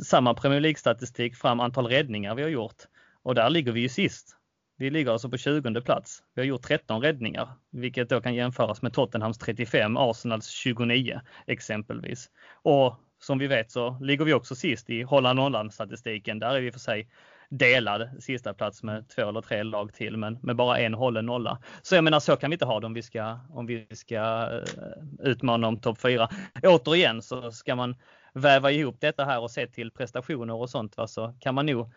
samma 0.03 0.33
Premier 0.33 0.61
League-statistik 0.61 1.35
fram 1.35 1.59
antal 1.59 1.87
räddningar 1.87 2.35
vi 2.35 2.41
har 2.41 2.49
gjort. 2.49 2.83
Och 3.23 3.35
där 3.35 3.49
ligger 3.49 3.71
vi 3.71 3.81
ju 3.81 3.89
sist. 3.89 4.37
Vi 4.77 4.89
ligger 4.89 5.11
alltså 5.11 5.29
på 5.29 5.37
20 5.37 5.81
plats. 5.81 6.23
Vi 6.33 6.41
har 6.41 6.47
gjort 6.47 6.61
13 6.61 7.01
räddningar, 7.01 7.49
vilket 7.71 8.09
då 8.09 8.21
kan 8.21 8.35
jämföras 8.35 8.81
med 8.81 8.93
Tottenhams 8.93 9.37
35, 9.37 9.97
Arsenals 9.97 10.47
29 10.47 11.21
exempelvis. 11.47 12.29
Och 12.63 12.95
som 13.19 13.37
vi 13.37 13.47
vet 13.47 13.71
så 13.71 13.99
ligger 14.01 14.25
vi 14.25 14.33
också 14.33 14.55
sist 14.55 14.89
i 14.89 15.01
Holland-Holland 15.01 15.73
statistiken. 15.73 16.39
Där 16.39 16.55
är 16.55 16.61
vi 16.61 16.71
för 16.71 16.79
sig 16.79 17.09
delad 17.49 18.09
sista 18.19 18.53
plats 18.53 18.83
med 18.83 19.09
två 19.09 19.29
eller 19.29 19.41
tre 19.41 19.63
lag 19.63 19.93
till, 19.93 20.17
men 20.17 20.39
med 20.41 20.55
bara 20.55 20.79
en 20.79 20.93
hållen 20.93 21.25
nolla. 21.25 21.59
Så 21.81 21.95
jag 21.95 22.03
menar, 22.03 22.19
så 22.19 22.35
kan 22.35 22.49
vi 22.49 22.55
inte 22.55 22.65
ha 22.65 22.79
det 22.79 22.85
om 22.85 22.93
vi 22.93 23.01
ska, 23.01 23.39
om 23.49 23.65
vi 23.65 23.87
ska 23.91 24.49
eh, 24.51 25.29
utmana 25.29 25.67
om 25.67 25.79
topp 25.79 26.01
4. 26.01 26.29
Återigen 26.63 27.21
så 27.21 27.51
ska 27.51 27.75
man 27.75 27.95
väva 28.33 28.71
ihop 28.71 28.95
detta 28.99 29.25
här 29.25 29.39
och 29.39 29.51
se 29.51 29.67
till 29.67 29.91
prestationer 29.91 30.53
och 30.53 30.69
sånt, 30.69 30.97
va? 30.97 31.07
så 31.07 31.35
kan 31.39 31.55
man 31.55 31.65
nog 31.65 31.93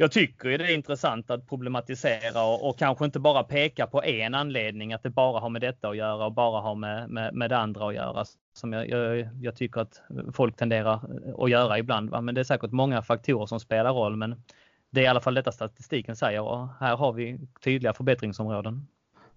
jag 0.00 0.12
tycker 0.12 0.58
det 0.58 0.64
är 0.64 0.74
intressant 0.74 1.30
att 1.30 1.48
problematisera 1.48 2.44
och, 2.44 2.68
och, 2.68 2.78
kanske 2.78 3.04
inte 3.04 3.20
bara 3.20 3.42
peka 3.42 3.86
på 3.86 4.02
en 4.02 4.34
anledning, 4.34 4.92
att 4.92 5.02
det 5.02 5.10
bara 5.10 5.40
har 5.40 5.48
med 5.48 5.60
detta 5.60 5.88
att 5.88 5.96
göra 5.96 6.26
och 6.26 6.32
bara 6.32 6.60
har 6.60 6.74
med, 6.74 7.10
med, 7.10 7.34
med 7.34 7.50
det 7.50 7.58
andra 7.58 7.88
att 7.88 7.94
göra. 7.94 8.24
Som 8.52 8.72
jag, 8.72 8.88
jag, 8.88 9.28
jag, 9.40 9.56
tycker 9.56 9.80
att 9.80 10.02
folk 10.32 10.56
tenderar 10.56 11.00
att 11.38 11.50
göra 11.50 11.78
ibland. 11.78 12.10
Va? 12.10 12.20
Men 12.20 12.34
det 12.34 12.40
är 12.40 12.44
säkert 12.44 12.70
många 12.70 13.02
faktorer 13.02 13.46
som 13.46 13.60
spelar 13.60 13.92
roll. 13.92 14.16
Men 14.16 14.42
det 14.90 15.00
är 15.00 15.04
i 15.04 15.06
alla 15.06 15.20
fall 15.20 15.34
detta 15.34 15.52
statistiken 15.52 16.16
säger 16.16 16.40
och 16.40 16.68
här 16.80 16.96
har 16.96 17.12
vi 17.12 17.40
tydliga 17.64 17.92
förbättringsområden. 17.92 18.86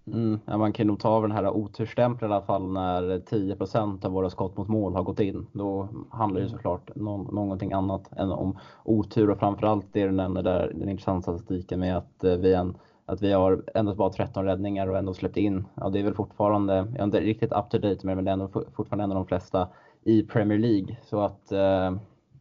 Mm, 0.07 0.39
ja, 0.45 0.57
man 0.57 0.73
kan 0.73 0.87
nog 0.87 0.99
ta 0.99 1.09
av 1.09 1.21
den 1.21 1.31
här 1.31 1.49
oturstämpeln 1.49 2.31
i 2.31 2.35
alla 2.35 2.45
fall 2.45 2.71
när 2.71 3.19
10% 3.19 4.05
av 4.05 4.11
våra 4.11 4.29
skott 4.29 4.57
mot 4.57 4.67
mål 4.67 4.95
har 4.95 5.03
gått 5.03 5.19
in. 5.19 5.47
Då 5.51 5.89
handlar 6.09 6.41
det 6.41 6.47
mm. 6.47 6.57
såklart 6.57 6.89
om 6.95 7.29
någonting 7.31 7.73
annat 7.73 8.11
än 8.17 8.31
om 8.31 8.57
otur 8.83 9.29
och 9.29 9.39
framförallt 9.39 9.85
det 9.91 10.05
du 10.05 10.11
nämner 10.11 10.43
där, 10.43 10.71
den 10.75 10.89
intressanta 10.89 11.21
statistiken 11.21 11.79
med 11.79 11.97
att 11.97 12.23
eh, 12.23 12.35
vi, 12.35 12.53
en, 12.53 12.77
att 13.05 13.21
vi 13.21 13.31
har 13.31 13.63
endast 13.75 13.97
bara 13.97 14.09
13 14.09 14.45
räddningar 14.45 14.87
och 14.87 14.97
ändå 14.97 15.13
släppt 15.13 15.37
in. 15.37 15.65
Ja, 15.75 15.89
det 15.89 15.99
är 15.99 16.03
väl 16.03 16.13
fortfarande, 16.13 16.73
jag 16.73 16.99
är 16.99 17.03
inte 17.03 17.19
riktigt 17.19 17.51
up 17.51 17.69
to 17.69 17.77
date 17.77 18.05
med 18.05 18.11
det, 18.11 18.15
men 18.15 18.25
det 18.25 18.31
är 18.31 18.33
ändå 18.33 18.49
fortfarande 18.75 19.03
en 19.03 19.11
av 19.11 19.15
de 19.15 19.25
flesta 19.25 19.67
i 20.03 20.23
Premier 20.23 20.59
League. 20.59 20.97
Så 21.03 21.21
att 21.21 21.51
eh, 21.51 21.87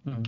mm 0.06 0.24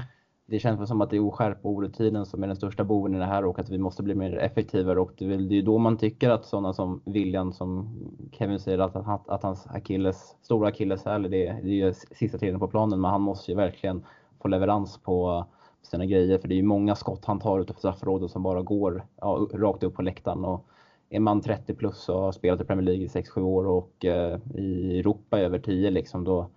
det 0.53 0.59
känns 0.59 0.89
som 0.89 1.01
att 1.01 1.11
det 1.11 1.17
är 1.17 1.25
oskärpa 1.25 1.69
och 1.69 1.75
orutinen 1.75 2.27
som 2.27 2.43
är 2.43 2.47
den 2.47 2.57
största 2.57 2.85
boven 2.85 3.15
i 3.15 3.19
det 3.19 3.25
här 3.25 3.45
och 3.45 3.59
att 3.59 3.71
vi 3.71 3.79
måste 3.79 4.03
bli 4.03 4.15
mer 4.15 4.39
effektivare 4.39 5.01
och 5.01 5.13
det 5.19 5.25
är 5.25 5.39
ju 5.39 5.63
då 5.63 5.79
man 5.79 5.97
tycker 5.97 6.31
att 6.31 6.45
sådana 6.45 6.73
som 6.73 7.01
William, 7.05 7.53
som 7.53 7.89
Kevin 8.33 8.61
säger, 8.61 8.79
att, 8.79 8.97
att, 8.97 9.29
att 9.29 9.43
hans 9.43 9.67
Achilles, 9.67 10.37
stora 10.43 10.69
akilleshäl, 10.69 11.23
det, 11.23 11.29
det 11.29 11.69
är 11.69 11.87
ju 11.87 11.95
sista 11.95 12.39
tiden 12.39 12.61
på 12.61 12.69
planen, 12.69 13.01
men 13.01 13.11
han 13.11 13.21
måste 13.21 13.51
ju 13.51 13.57
verkligen 13.57 14.05
få 14.43 14.49
leverans 14.49 14.99
på 14.99 15.47
sina 15.83 16.07
grejer 16.07 16.39
för 16.39 16.49
det 16.49 16.55
är 16.55 16.57
ju 16.57 16.63
många 16.63 16.95
skott 16.95 17.25
han 17.25 17.41
tar 17.41 17.61
utanför 17.61 17.81
straffområdet 17.81 18.31
som 18.31 18.43
bara 18.43 18.63
går 18.63 19.05
ja, 19.21 19.49
rakt 19.55 19.83
upp 19.83 19.95
på 19.95 20.03
läktaren. 20.03 20.45
Och 20.45 20.67
är 21.11 21.21
man 21.21 21.41
30 21.41 21.75
plus 21.75 22.09
och 22.09 22.21
har 22.21 22.33
spelat 22.33 22.61
i 22.61 22.65
Premier 22.65 22.85
League 22.85 23.05
i 23.05 23.09
6-7 23.09 23.41
år 23.41 23.67
och 23.67 24.05
eh, 24.05 24.39
i 24.55 24.99
Europa 24.99 25.39
över 25.39 25.59
10 25.59 25.91
liksom, 25.91 26.25
då, 26.25 26.51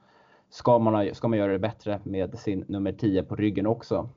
ska 0.49 0.79
man, 0.79 1.15
ska 1.15 1.27
man 1.27 1.39
göra 1.39 1.51
det 1.51 1.59
bättre 1.59 1.99
med 2.03 2.39
sin 2.39 2.65
nummer 2.67 2.91
10 2.91 3.23
på 3.23 3.35
ryggen 3.35 3.67
också. 3.67 4.09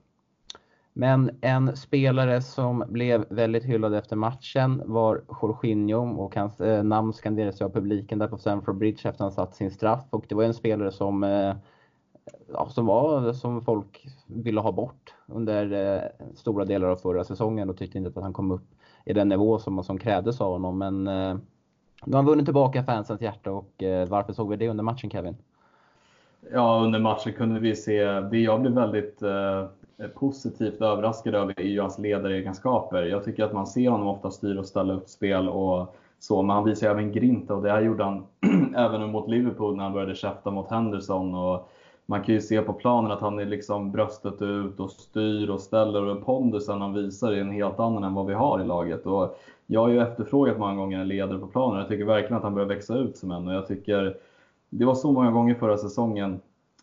Men 0.92 1.30
en 1.40 1.76
spelare 1.76 2.42
som 2.42 2.84
blev 2.88 3.24
väldigt 3.28 3.64
hyllad 3.64 3.94
efter 3.94 4.16
matchen 4.16 4.82
var 4.86 5.22
Jorginho 5.42 6.24
och 6.24 6.36
hans 6.36 6.60
eh, 6.60 6.82
namn 6.84 7.12
skanderades 7.12 7.62
av 7.62 7.70
publiken 7.70 8.18
där 8.18 8.28
på 8.28 8.38
Stamford 8.38 8.76
Bridge 8.76 8.96
efter 8.96 9.10
att 9.10 9.18
han 9.18 9.32
satt 9.32 9.54
sin 9.54 9.70
straff. 9.70 10.04
Och 10.10 10.24
det 10.28 10.34
var 10.34 10.44
en 10.44 10.54
spelare 10.54 10.92
som, 10.92 11.24
eh, 11.24 11.54
ja, 12.52 12.68
som, 12.68 12.86
var, 12.86 13.32
som 13.32 13.62
folk 13.62 14.06
ville 14.26 14.60
ha 14.60 14.72
bort 14.72 15.14
under 15.26 15.72
eh, 15.72 16.26
stora 16.34 16.64
delar 16.64 16.88
av 16.88 16.96
förra 16.96 17.24
säsongen 17.24 17.70
och 17.70 17.76
tyckte 17.76 17.98
inte 17.98 18.10
att 18.16 18.22
han 18.22 18.32
kom 18.32 18.50
upp 18.50 18.66
i 19.04 19.12
den 19.12 19.28
nivå 19.28 19.58
som, 19.58 19.84
som 19.84 19.98
krävdes 19.98 20.40
av 20.40 20.52
honom. 20.52 20.78
Men 20.78 21.06
eh, 21.06 21.36
nu 22.04 22.12
har 22.12 22.18
han 22.18 22.26
vunnit 22.26 22.46
tillbaka 22.46 22.84
fansens 22.84 23.20
hjärta 23.20 23.52
och 23.52 23.82
eh, 23.82 24.08
varför 24.08 24.32
såg 24.32 24.50
vi 24.50 24.56
det 24.56 24.68
under 24.68 24.84
matchen 24.84 25.10
Kevin? 25.10 25.36
Ja, 26.52 26.80
under 26.84 26.98
matchen 26.98 27.32
kunde 27.32 27.60
vi 27.60 27.76
se, 27.76 28.04
det 28.04 28.38
jag 28.38 28.60
blev 28.60 28.72
väldigt 28.72 29.22
eh, 29.22 29.66
positivt 30.14 30.80
överraskad 30.80 31.34
över 31.34 31.54
är 31.60 31.64
ju 31.64 31.80
hans 31.80 31.98
ledaregenskaper. 31.98 33.02
Jag 33.02 33.24
tycker 33.24 33.44
att 33.44 33.52
man 33.52 33.66
ser 33.66 33.90
honom 33.90 34.06
ofta 34.06 34.30
styra 34.30 34.60
och 34.60 34.66
ställa 34.66 34.94
upp 34.94 35.08
spel 35.08 35.48
och 35.48 35.96
så, 36.18 36.42
men 36.42 36.56
han 36.56 36.64
visar 36.64 36.90
även 36.90 37.12
grinta 37.12 37.54
och 37.54 37.62
det 37.62 37.70
här 37.70 37.80
gjorde 37.80 38.04
han 38.04 38.26
även 38.76 39.10
mot 39.10 39.28
Liverpool 39.28 39.76
när 39.76 39.84
han 39.84 39.92
började 39.92 40.14
käfta 40.14 40.50
mot 40.50 40.70
Henderson. 40.70 41.34
Och 41.34 41.70
man 42.06 42.22
kan 42.22 42.34
ju 42.34 42.40
se 42.40 42.62
på 42.62 42.72
planen 42.72 43.10
att 43.10 43.20
han 43.20 43.38
är 43.38 43.46
liksom 43.46 43.92
bröstet 43.92 44.42
ut 44.42 44.80
och 44.80 44.90
styr 44.90 45.50
och 45.50 45.60
ställer 45.60 46.04
och 46.04 46.26
pondusen 46.26 46.80
han 46.80 46.94
visar 46.94 47.32
är 47.32 47.40
en 47.40 47.52
helt 47.52 47.80
annan 47.80 48.04
än 48.04 48.14
vad 48.14 48.26
vi 48.26 48.34
har 48.34 48.60
i 48.60 48.64
laget. 48.64 49.06
Och 49.06 49.38
jag 49.66 49.80
har 49.80 49.88
ju 49.88 50.00
efterfrågat 50.00 50.58
många 50.58 50.74
gånger 50.74 50.98
en 51.00 51.08
ledare 51.08 51.38
på 51.38 51.46
planen. 51.46 51.78
Jag 51.78 51.88
tycker 51.88 52.04
verkligen 52.04 52.36
att 52.36 52.42
han 52.42 52.54
börjar 52.54 52.68
växa 52.68 52.94
ut 52.94 53.16
som 53.16 53.30
en 53.30 53.48
och 53.48 53.54
jag 53.54 53.66
tycker 53.66 54.16
det 54.70 54.84
var 54.84 54.94
så 54.94 55.12
många 55.12 55.30
gånger 55.30 55.54
förra 55.54 55.76
säsongen 55.76 56.40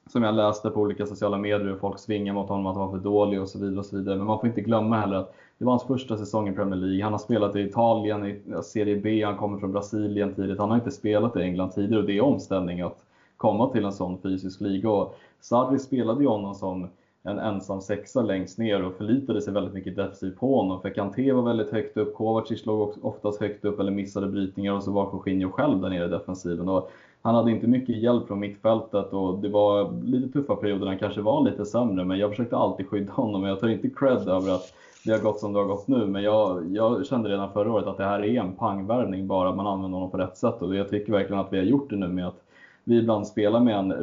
som 0.07 0.23
jag 0.23 0.35
läste 0.35 0.69
på 0.69 0.81
olika 0.81 1.05
sociala 1.05 1.37
medier 1.37 1.73
och 1.73 1.79
folk 1.79 1.99
svingar 1.99 2.33
mot 2.33 2.49
honom 2.49 2.65
att 2.65 2.75
han 2.75 2.85
var 2.85 2.97
för 2.97 3.03
dålig 3.03 3.41
och 3.41 3.49
så 3.49 3.59
vidare. 3.59 3.79
och 3.79 3.85
så 3.85 3.97
vidare. 3.97 4.17
Men 4.17 4.27
man 4.27 4.39
får 4.39 4.49
inte 4.49 4.61
glömma 4.61 4.99
heller 4.99 5.15
att 5.15 5.35
det 5.57 5.65
var 5.65 5.71
hans 5.71 5.83
första 5.83 6.17
säsong 6.17 6.49
i 6.49 6.51
Premier 6.51 6.79
League. 6.79 7.03
Han 7.03 7.13
har 7.13 7.19
spelat 7.19 7.55
i 7.55 7.61
Italien, 7.61 8.25
i 8.25 8.41
Serie 8.63 9.01
B, 9.03 9.23
han 9.23 9.37
kommer 9.37 9.59
från 9.59 9.71
Brasilien 9.71 10.33
tidigt. 10.33 10.59
Han 10.59 10.69
har 10.69 10.77
inte 10.77 10.91
spelat 10.91 11.35
i 11.35 11.41
England 11.41 11.71
tidigare 11.71 12.01
och 12.01 12.07
det 12.07 12.17
är 12.17 12.21
omställning 12.21 12.81
att 12.81 13.05
komma 13.37 13.69
till 13.69 13.85
en 13.85 13.93
sån 13.93 14.21
fysisk 14.21 14.61
liga. 14.61 14.89
Och 14.89 15.17
Sarri 15.39 15.79
spelade 15.79 16.21
ju 16.21 16.27
honom 16.27 16.55
som 16.55 16.87
en 17.23 17.39
ensam 17.39 17.81
sexa 17.81 18.21
längst 18.21 18.57
ner 18.57 18.83
och 18.83 18.93
förlitade 18.93 19.41
sig 19.41 19.53
väldigt 19.53 19.73
mycket 19.73 19.95
defensivt 19.95 20.39
på 20.39 20.55
honom. 20.55 20.81
För 20.81 20.89
Kanté 20.89 21.31
var 21.31 21.41
väldigt 21.41 21.71
högt 21.71 21.97
upp, 21.97 22.15
Kovacic 22.15 22.65
låg 22.65 22.93
oftast 23.01 23.41
högt 23.41 23.65
upp 23.65 23.79
eller 23.79 23.91
missade 23.91 24.27
brytningar 24.27 24.73
och 24.73 24.83
så 24.83 24.91
var 24.91 25.09
Jorginho 25.13 25.51
själv 25.51 25.81
där 25.81 25.89
nere 25.89 26.05
i 26.05 26.09
defensiven. 26.09 26.69
Och 26.69 26.91
han 27.25 27.35
hade 27.35 27.51
inte 27.51 27.67
mycket 27.67 27.95
hjälp 27.95 28.27
från 28.27 28.39
mittfältet 28.39 29.13
och 29.13 29.39
det 29.39 29.49
var 29.49 30.03
lite 30.03 30.33
tuffa 30.33 30.55
perioder 30.55 30.88
han 30.88 30.97
kanske 30.97 31.21
var 31.21 31.41
lite 31.41 31.65
sämre 31.65 32.05
men 32.05 32.19
jag 32.19 32.29
försökte 32.29 32.57
alltid 32.57 32.88
skydda 32.88 33.13
honom 33.13 33.43
och 33.43 33.49
jag 33.49 33.59
tar 33.59 33.67
inte 33.67 33.89
cred 33.89 34.27
över 34.27 34.55
att 34.55 34.73
det 35.05 35.11
har 35.11 35.19
gått 35.19 35.39
som 35.39 35.53
det 35.53 35.59
har 35.59 35.65
gått 35.65 35.88
nu 35.88 36.05
men 36.05 36.23
jag, 36.23 36.65
jag 36.75 37.05
kände 37.05 37.29
redan 37.29 37.53
förra 37.53 37.71
året 37.71 37.88
att 37.88 37.97
det 37.97 38.03
här 38.03 38.23
är 38.23 38.41
en 38.41 38.53
pangvärvning 38.53 39.27
bara 39.27 39.55
man 39.55 39.67
använder 39.67 39.95
honom 39.95 40.11
på 40.11 40.17
rätt 40.17 40.38
sätt 40.38 40.61
och 40.61 40.75
jag 40.75 40.89
tycker 40.89 41.11
verkligen 41.11 41.39
att 41.39 41.53
vi 41.53 41.57
har 41.57 41.65
gjort 41.65 41.89
det 41.89 41.95
nu 41.95 42.07
med 42.07 42.27
att 42.27 42.41
vi 42.83 42.97
ibland 42.97 43.27
spelar 43.27 43.59
med 43.59 43.77
en 43.77 43.93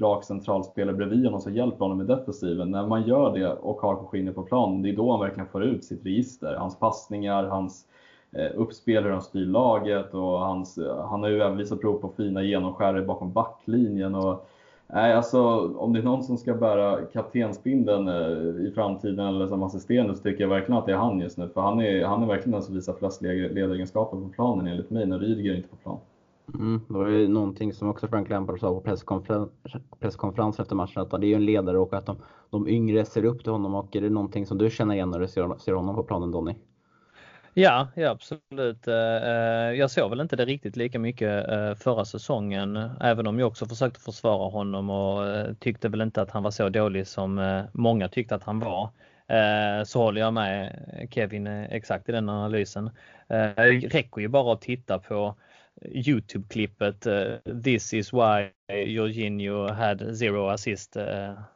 rak 0.00 0.24
centralspelare 0.24 0.96
bredvid 0.96 1.24
honom 1.24 1.40
som 1.40 1.54
hjälper 1.54 1.78
honom 1.78 2.00
i 2.00 2.04
defensiven. 2.04 2.70
När 2.70 2.86
man 2.86 3.02
gör 3.02 3.34
det 3.34 3.52
och 3.52 3.80
har 3.80 3.94
Jorginho 3.94 4.32
på 4.32 4.42
plan, 4.42 4.82
det 4.82 4.88
är 4.88 4.92
då 4.96 5.10
han 5.10 5.20
verkligen 5.20 5.48
får 5.48 5.64
ut 5.64 5.84
sitt 5.84 6.06
register. 6.06 6.54
Hans 6.58 6.78
passningar, 6.78 7.44
hans 7.44 7.86
Eh, 8.36 8.50
uppspel, 8.54 9.04
hur 9.04 9.10
han 9.10 9.22
styr 9.22 9.46
laget 9.46 10.14
och 10.14 10.38
hans, 10.38 10.78
han 11.08 11.22
har 11.22 11.28
ju 11.28 11.40
även 11.40 11.56
visat 11.56 11.80
prov 11.80 11.98
på 11.98 12.12
fina 12.16 12.42
genomskärare 12.42 13.02
bakom 13.02 13.32
backlinjen. 13.32 14.14
Och, 14.14 14.48
nej, 14.86 15.12
alltså, 15.12 15.42
om 15.76 15.92
det 15.92 15.98
är 15.98 16.02
någon 16.02 16.22
som 16.22 16.38
ska 16.38 16.54
bära 16.54 17.02
kaptensbindeln 17.02 18.08
eh, 18.08 18.66
i 18.66 18.72
framtiden 18.74 19.26
eller 19.26 19.46
som 19.46 19.62
assisterande 19.62 20.14
så 20.14 20.22
tycker 20.22 20.44
jag 20.44 20.48
verkligen 20.48 20.78
att 20.78 20.86
det 20.86 20.92
är 20.92 20.96
han 20.96 21.20
just 21.20 21.38
nu. 21.38 21.48
För 21.48 21.60
han 21.60 21.80
är, 21.80 22.04
han 22.04 22.22
är 22.22 22.26
verkligen 22.26 22.52
den 22.52 22.62
som 22.62 22.74
visar 22.74 22.92
flest 22.92 23.22
ledaregenskaper 23.22 24.16
på 24.16 24.28
planen 24.28 24.66
enligt 24.66 24.90
mig 24.90 25.06
när 25.06 25.18
Rydiger 25.18 25.56
inte 25.56 25.68
på 25.68 25.76
plan. 25.76 25.98
Mm, 26.54 26.80
det 26.88 26.94
var 26.94 27.08
ju 27.08 27.28
någonting 27.28 27.72
som 27.72 27.88
också 27.88 28.08
Frank 28.08 28.28
Lampard 28.28 28.60
sa 28.60 28.74
på 28.74 28.80
presskonferens, 28.80 29.50
presskonferens 30.00 30.60
efter 30.60 30.76
matchen, 30.76 31.02
att 31.02 31.10
det 31.10 31.26
är 31.26 31.28
ju 31.28 31.34
en 31.34 31.44
ledare 31.44 31.78
och 31.78 31.94
att 31.94 32.06
de, 32.06 32.16
de 32.50 32.68
yngre 32.68 33.04
ser 33.04 33.24
upp 33.24 33.42
till 33.42 33.52
honom. 33.52 33.74
Och 33.74 33.96
är 33.96 34.00
det 34.00 34.10
någonting 34.10 34.46
som 34.46 34.58
du 34.58 34.70
känner 34.70 34.94
igen 34.94 35.10
när 35.10 35.18
du 35.18 35.28
ser, 35.28 35.58
ser 35.58 35.72
honom 35.72 35.94
på 35.94 36.02
planen, 36.02 36.30
Donny? 36.30 36.54
Ja, 37.54 37.88
ja 37.96 38.10
absolut. 38.10 38.88
Eh, 38.88 38.94
eh, 38.94 39.72
jag 39.72 39.90
såg 39.90 40.10
väl 40.10 40.20
inte 40.20 40.36
det 40.36 40.44
riktigt 40.44 40.76
lika 40.76 40.98
mycket 40.98 41.48
eh, 41.48 41.74
förra 41.74 42.04
säsongen, 42.04 42.90
även 43.00 43.26
om 43.26 43.38
jag 43.38 43.48
också 43.48 43.66
försökte 43.66 44.00
försvara 44.00 44.50
honom 44.50 44.90
och 44.90 45.24
tyckte 45.60 45.88
väl 45.88 46.00
inte 46.00 46.22
att 46.22 46.30
han 46.30 46.42
var 46.42 46.50
så 46.50 46.68
dålig 46.68 47.06
som 47.06 47.62
många 47.72 48.08
tyckte 48.08 48.34
att 48.34 48.44
han 48.44 48.60
var. 48.60 48.90
Så 49.84 50.02
håller 50.02 50.20
jag 50.20 50.34
med 50.34 50.78
Kevin 51.10 51.46
exakt 51.46 52.08
i 52.08 52.12
den 52.12 52.28
analysen. 52.28 52.90
Det 53.28 53.54
räcker 53.88 54.20
ju 54.20 54.28
bara 54.28 54.52
att 54.52 54.60
titta 54.60 54.98
på 54.98 55.34
Youtube-klippet 55.90 57.06
This 57.64 57.92
is 57.92 58.12
why 58.12 58.50
Jorginho 58.86 59.68
had 59.68 60.16
zero 60.16 60.48
assist 60.48 60.96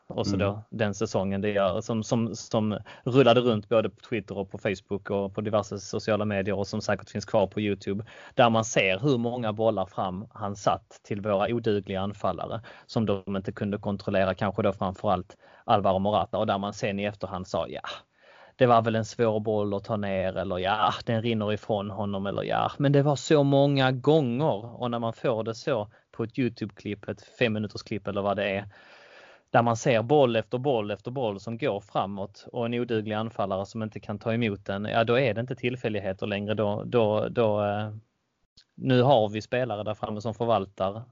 och 0.08 0.26
så 0.26 0.34
mm. 0.34 0.46
då 0.46 0.62
den 0.70 0.94
säsongen 0.94 1.40
det 1.40 1.50
gör 1.50 1.80
som, 1.80 2.04
som, 2.04 2.34
som 2.34 2.78
rullade 3.04 3.40
runt 3.40 3.68
både 3.68 3.90
på 3.90 4.00
Twitter 4.00 4.38
och 4.38 4.50
på 4.50 4.58
Facebook 4.58 5.10
och 5.10 5.34
på 5.34 5.40
diverse 5.40 5.78
sociala 5.78 6.24
medier 6.24 6.58
och 6.58 6.66
som 6.66 6.80
säkert 6.80 7.10
finns 7.10 7.24
kvar 7.24 7.46
på 7.46 7.60
Youtube. 7.60 8.04
Där 8.34 8.50
man 8.50 8.64
ser 8.64 8.98
hur 8.98 9.18
många 9.18 9.52
bollar 9.52 9.86
fram 9.86 10.26
han 10.30 10.56
satt 10.56 11.00
till 11.02 11.20
våra 11.20 11.54
odugliga 11.54 12.00
anfallare 12.00 12.60
som 12.86 13.06
de 13.06 13.36
inte 13.36 13.52
kunde 13.52 13.78
kontrollera, 13.78 14.34
kanske 14.34 14.62
då 14.62 14.72
framförallt 14.72 15.36
Alvaro 15.64 15.98
Morata 15.98 16.38
och 16.38 16.46
där 16.46 16.58
man 16.58 16.72
sen 16.72 17.00
i 17.00 17.04
efterhand 17.04 17.46
sa 17.46 17.68
ja, 17.68 17.80
det 18.56 18.66
var 18.66 18.82
väl 18.82 18.94
en 18.94 19.04
svår 19.04 19.40
boll 19.40 19.74
att 19.74 19.84
ta 19.84 19.96
ner 19.96 20.36
eller 20.36 20.58
ja, 20.58 20.94
den 21.04 21.22
rinner 21.22 21.52
ifrån 21.52 21.90
honom 21.90 22.26
eller 22.26 22.42
ja, 22.42 22.72
men 22.78 22.92
det 22.92 23.02
var 23.02 23.16
så 23.16 23.42
många 23.42 23.92
gånger 23.92 24.82
och 24.82 24.90
när 24.90 24.98
man 24.98 25.12
får 25.12 25.44
det 25.44 25.54
så 25.54 25.88
på 26.12 26.24
ett 26.24 26.38
Youtube-klipp, 26.38 27.08
ett 27.08 27.22
fem 27.22 27.52
minuters 27.52 27.82
klipp 27.82 28.06
eller 28.06 28.22
vad 28.22 28.36
det 28.36 28.50
är, 28.50 28.68
där 29.50 29.62
man 29.62 29.76
ser 29.76 30.02
boll 30.02 30.36
efter 30.36 30.58
boll 30.58 30.90
efter 30.90 31.10
boll 31.10 31.40
som 31.40 31.58
går 31.58 31.80
framåt 31.80 32.46
och 32.52 32.66
en 32.66 32.74
oduglig 32.74 33.14
anfallare 33.14 33.66
som 33.66 33.82
inte 33.82 34.00
kan 34.00 34.18
ta 34.18 34.34
emot 34.34 34.64
den, 34.64 34.84
ja 34.84 35.04
då 35.04 35.18
är 35.18 35.34
det 35.34 35.40
inte 35.40 35.56
tillfälligheter 35.56 36.26
längre. 36.26 36.54
Då, 36.54 36.82
då, 36.86 37.28
då, 37.28 37.64
eh, 37.64 37.90
nu 38.74 39.02
har 39.02 39.28
vi 39.28 39.42
spelare 39.42 39.82
där 39.82 39.94
framme 39.94 40.20
som 40.20 40.34
förvaltar 40.34 41.02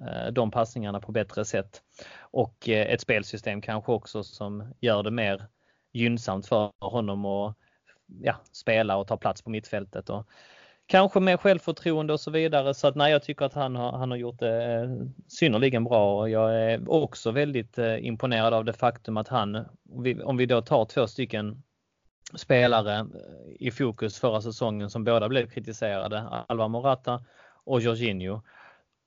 eh, 0.00 0.32
de 0.32 0.50
passningarna 0.50 1.00
på 1.00 1.12
bättre 1.12 1.44
sätt 1.44 1.82
och 2.20 2.68
eh, 2.68 2.92
ett 2.92 3.00
spelsystem 3.00 3.60
kanske 3.60 3.92
också 3.92 4.22
som 4.22 4.74
gör 4.80 5.02
det 5.02 5.10
mer 5.10 5.46
gynnsamt 5.92 6.46
för 6.46 6.72
honom 6.78 7.24
att 7.24 7.56
ja, 8.20 8.34
spela 8.52 8.96
och 8.96 9.06
ta 9.06 9.16
plats 9.16 9.42
på 9.42 9.50
mittfältet. 9.50 10.10
Och 10.10 10.26
kanske 10.86 11.20
mer 11.20 11.36
självförtroende 11.36 12.12
och 12.12 12.20
så 12.20 12.30
vidare. 12.30 12.74
Så 12.74 12.88
att 12.88 12.94
nej, 12.94 13.12
jag 13.12 13.22
tycker 13.22 13.44
att 13.44 13.54
han 13.54 13.76
har, 13.76 13.92
han 13.92 14.10
har 14.10 14.18
gjort 14.18 14.38
det 14.38 14.74
eh, 14.74 14.90
synnerligen 15.28 15.84
bra 15.84 16.20
och 16.20 16.30
jag 16.30 16.54
är 16.54 16.90
också 16.90 17.30
väldigt 17.30 17.78
eh, 17.78 18.06
imponerad 18.06 18.54
av 18.54 18.64
det 18.64 18.72
faktum 18.72 19.16
att 19.16 19.28
han, 19.28 19.66
om 20.24 20.36
vi 20.36 20.46
då 20.46 20.62
tar 20.62 20.84
två 20.84 21.06
stycken 21.06 21.62
spelare 22.34 22.98
eh, 22.98 23.06
i 23.66 23.70
fokus 23.70 24.18
förra 24.18 24.40
säsongen 24.40 24.90
som 24.90 25.04
båda 25.04 25.28
blev 25.28 25.50
kritiserade, 25.50 26.20
Alvar 26.48 26.68
Morata 26.68 27.24
och 27.64 27.80
Jorginho 27.80 28.40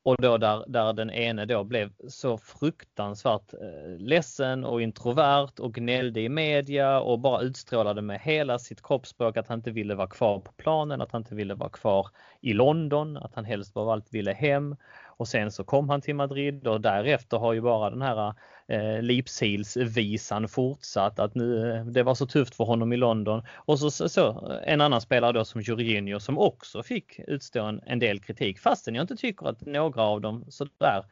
och 0.04 0.16
då 0.22 0.38
där, 0.38 0.64
där 0.68 0.94
den 0.94 1.10
ene 1.10 1.46
då 1.46 1.64
blev 1.64 1.92
så 2.08 2.38
fruktansvärt 2.38 3.54
eh, 3.54 3.98
ledsen 3.98 4.64
och 4.66 4.82
introvert 4.82 5.60
och 5.60 5.74
gnällde 5.74 6.22
i 6.22 6.30
media 6.30 7.00
och 7.00 7.20
bara 7.20 7.42
utstrålade 7.42 8.02
med 8.02 8.20
hela 8.20 8.60
sitt 8.60 8.84
kroppsspråk 8.84 9.38
att 9.38 9.48
han 9.48 9.60
inte 9.60 9.72
ville 9.72 9.96
vara 9.96 10.08
kvar 10.08 10.40
på 10.40 10.52
planen, 10.52 11.02
att 11.02 11.12
han 11.12 11.22
inte 11.22 11.36
ville 11.36 11.54
vara 11.56 11.70
kvar 11.70 12.08
i 12.42 12.54
London, 12.54 13.18
att 13.18 13.36
han 13.36 13.46
helst 13.46 13.78
av 13.78 13.90
allt 13.90 14.14
ville 14.14 14.34
hem. 14.34 14.76
Och 15.18 15.28
sen 15.28 15.52
så 15.52 15.64
kom 15.64 15.90
han 15.90 16.02
till 16.02 16.16
Madrid 16.16 16.68
och 16.68 16.82
därefter 16.82 17.38
har 17.38 17.54
ju 17.54 17.62
bara 17.62 17.90
den 17.90 18.02
här 18.02 18.34
eh, 18.68 19.02
Lipsils-visan 19.02 20.48
fortsatt 20.48 21.20
att 21.20 21.36
nu, 21.36 21.72
eh, 21.72 21.86
det 21.86 22.04
var 22.04 22.16
så 22.16 22.26
tufft 22.26 22.56
för 22.56 22.64
honom 22.64 22.94
i 22.94 22.98
London. 22.98 23.44
Och 23.56 23.80
så, 23.80 23.92
så, 23.92 24.10
så 24.10 24.52
en 24.66 24.82
annan 24.82 25.02
spelare 25.02 25.32
då 25.32 25.46
som 25.46 25.62
Jorginho 25.62 26.20
som 26.20 26.38
också 26.38 26.84
fick 26.84 27.20
utstå 27.20 27.64
en, 27.64 27.82
en 27.86 28.00
del 28.00 28.20
kritik 28.20 28.60
fastän 28.60 28.96
jag 28.96 29.04
inte 29.04 29.16
tycker 29.16 29.48
att 29.48 29.66
några 29.66 30.02
av 30.02 30.22
dem 30.22 30.46
sådär 30.50 31.04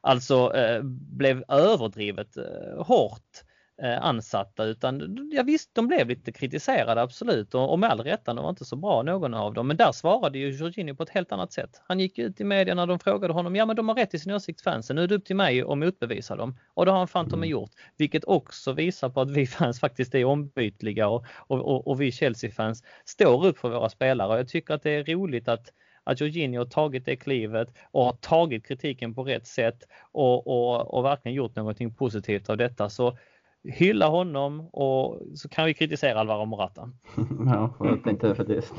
alltså 0.00 0.56
eh, 0.56 0.82
blev 0.82 1.44
överdrivet 1.48 2.36
eh, 2.36 2.84
hårt 2.84 3.44
Eh, 3.44 3.53
Eh, 3.82 4.04
ansatta 4.04 4.64
utan 4.64 5.18
ja, 5.32 5.42
visst, 5.42 5.74
de 5.74 5.86
blev 5.86 6.08
lite 6.08 6.32
kritiserade 6.32 7.02
absolut 7.02 7.54
och, 7.54 7.72
och 7.72 7.78
med 7.78 7.90
all 7.90 8.00
rätta, 8.00 8.34
de 8.34 8.42
var 8.42 8.50
inte 8.50 8.64
så 8.64 8.76
bra 8.76 9.02
någon 9.02 9.34
av 9.34 9.54
dem. 9.54 9.66
Men 9.66 9.76
där 9.76 9.92
svarade 9.92 10.38
ju 10.38 10.50
Jorginho 10.50 10.94
på 10.94 11.02
ett 11.02 11.08
helt 11.10 11.32
annat 11.32 11.52
sätt. 11.52 11.82
Han 11.88 12.00
gick 12.00 12.18
ut 12.18 12.40
i 12.40 12.44
media 12.44 12.74
när 12.74 12.86
de 12.86 12.98
frågade 12.98 13.34
honom, 13.34 13.56
ja 13.56 13.66
men 13.66 13.76
de 13.76 13.88
har 13.88 13.94
rätt 13.94 14.14
i 14.14 14.18
sin 14.18 14.32
åsikt 14.32 14.60
fansen, 14.60 14.96
nu 14.96 15.02
är 15.02 15.08
det 15.08 15.14
upp 15.14 15.24
till 15.24 15.36
mig 15.36 15.62
att 15.62 15.78
motbevisa 15.78 16.36
dem. 16.36 16.58
Och 16.74 16.84
det 16.84 16.90
har 16.90 16.98
han 16.98 17.08
fan 17.08 17.48
gjort, 17.48 17.70
vilket 17.96 18.24
också 18.24 18.72
visar 18.72 19.08
på 19.08 19.20
att 19.20 19.30
vi 19.30 19.46
fans 19.46 19.80
faktiskt 19.80 20.14
är 20.14 20.24
ombytliga 20.24 21.08
och, 21.08 21.24
och, 21.36 21.60
och, 21.60 21.88
och 21.88 22.00
vi 22.00 22.12
Chelsea-fans 22.12 22.82
står 23.04 23.46
upp 23.46 23.58
för 23.58 23.68
våra 23.68 23.88
spelare. 23.88 24.28
Och 24.28 24.38
jag 24.38 24.48
tycker 24.48 24.74
att 24.74 24.82
det 24.82 24.90
är 24.90 25.04
roligt 25.04 25.48
att 25.48 25.72
att 26.06 26.20
Jorginho 26.20 26.58
har 26.58 26.66
tagit 26.66 27.04
det 27.04 27.16
klivet 27.16 27.74
och 27.90 28.04
har 28.04 28.12
tagit 28.12 28.66
kritiken 28.66 29.14
på 29.14 29.24
rätt 29.24 29.46
sätt 29.46 29.88
och, 30.12 30.46
och, 30.46 30.94
och 30.94 31.04
verkligen 31.04 31.34
gjort 31.34 31.56
någonting 31.56 31.94
positivt 31.94 32.48
av 32.48 32.56
detta. 32.56 32.90
Så 32.90 33.18
hylla 33.64 34.08
honom 34.08 34.68
och 34.72 35.20
så 35.34 35.48
kan 35.48 35.66
vi 35.66 35.74
kritisera 35.74 36.20
Alvaro 36.20 36.44
Morata. 36.44 36.90
ja, 37.46 37.70
jag 37.78 38.04
tänkte 38.04 38.34
faktiskt, 38.34 38.74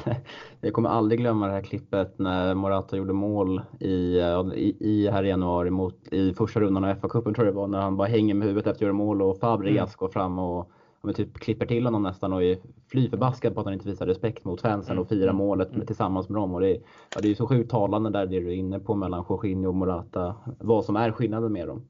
jag 0.61 0.73
kommer 0.73 0.89
aldrig 0.89 1.19
glömma 1.19 1.47
det 1.47 1.53
här 1.53 1.61
klippet 1.61 2.19
när 2.19 2.53
Morata 2.53 2.97
gjorde 2.97 3.13
mål 3.13 3.61
i, 3.79 4.19
i, 4.55 4.75
i 4.79 5.09
här 5.11 5.23
i 5.23 5.29
januari 5.29 5.69
mot, 5.69 6.07
i 6.13 6.33
första 6.33 6.59
rundan 6.59 6.83
av 6.83 6.95
FA-cupen 6.95 7.33
tror 7.33 7.47
jag 7.47 7.55
det 7.55 7.59
var, 7.59 7.67
när 7.67 7.81
han 7.81 7.97
bara 7.97 8.07
hänger 8.07 8.33
med 8.33 8.47
huvudet 8.47 8.67
efter 8.67 8.77
att 8.77 8.81
göra 8.81 8.93
mål 8.93 9.21
och 9.21 9.39
Fabregas 9.39 9.89
mm. 9.89 9.95
går 9.97 10.09
fram 10.09 10.39
och 10.39 10.71
men 11.05 11.13
typ 11.13 11.39
klipper 11.39 11.65
till 11.65 11.85
honom 11.85 12.03
nästan 12.03 12.33
och 12.33 12.43
är 12.43 12.57
fly 12.87 13.09
förbaskad 13.09 13.53
på 13.53 13.59
att 13.59 13.65
han 13.65 13.73
inte 13.73 13.87
visar 13.87 14.05
respekt 14.05 14.45
mot 14.45 14.61
fansen 14.61 14.91
mm. 14.91 15.01
och 15.01 15.09
firar 15.09 15.23
mm. 15.23 15.35
målet 15.35 15.75
med, 15.75 15.87
tillsammans 15.87 16.29
med 16.29 16.41
dem. 16.41 16.53
Och 16.53 16.61
det, 16.61 16.69
är, 16.69 16.81
ja, 17.15 17.21
det 17.21 17.31
är 17.31 17.35
så 17.35 17.47
sjukt 17.47 17.71
talande 17.71 18.09
där 18.09 18.25
det 18.25 18.39
du 18.39 18.47
är 18.47 18.55
inne 18.55 18.79
på 18.79 18.95
mellan 18.95 19.25
Jorginho 19.29 19.69
och 19.69 19.75
Morata, 19.75 20.35
vad 20.59 20.85
som 20.85 20.95
är 20.95 21.11
skillnaden 21.11 21.53
med 21.53 21.67
dem. 21.67 21.81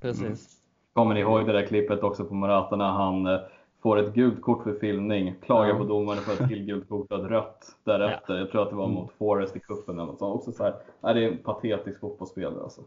Precis. 0.00 0.59
Mm. 0.96 1.04
Kommer 1.04 1.14
ni 1.14 1.20
ihåg 1.20 1.46
det 1.46 1.52
där 1.52 1.66
klippet 1.66 2.02
också 2.02 2.24
på 2.24 2.34
Morata 2.34 2.76
när 2.76 2.90
han 2.90 3.26
eh, 3.26 3.40
får 3.82 3.98
ett 3.98 4.14
gult 4.14 4.42
kort 4.42 4.62
för 4.62 4.72
filmning, 4.72 5.34
klagar 5.42 5.74
på 5.74 5.84
domaren 5.84 6.18
för 6.18 6.32
ett 6.32 6.48
till 6.48 6.64
gult 6.64 6.88
kort 6.88 7.12
och 7.12 7.24
ett 7.24 7.30
rött 7.30 7.76
därefter. 7.84 8.34
Ja. 8.34 8.40
Jag 8.40 8.50
tror 8.50 8.62
att 8.62 8.70
det 8.70 8.76
var 8.76 8.88
mot 8.88 9.12
Forest 9.12 9.56
i 9.56 9.60
cupen 9.60 9.94
eller 9.94 10.06
något 10.06 10.18
sånt. 10.18 10.34
Också 10.36 10.52
så 10.52 10.64
här, 10.64 10.74
är 11.02 11.14
det 11.14 11.24
är 11.24 11.30
en 11.30 11.38
patetisk 11.38 12.00
fotbollsspelare 12.00 12.62
alltså. 12.62 12.80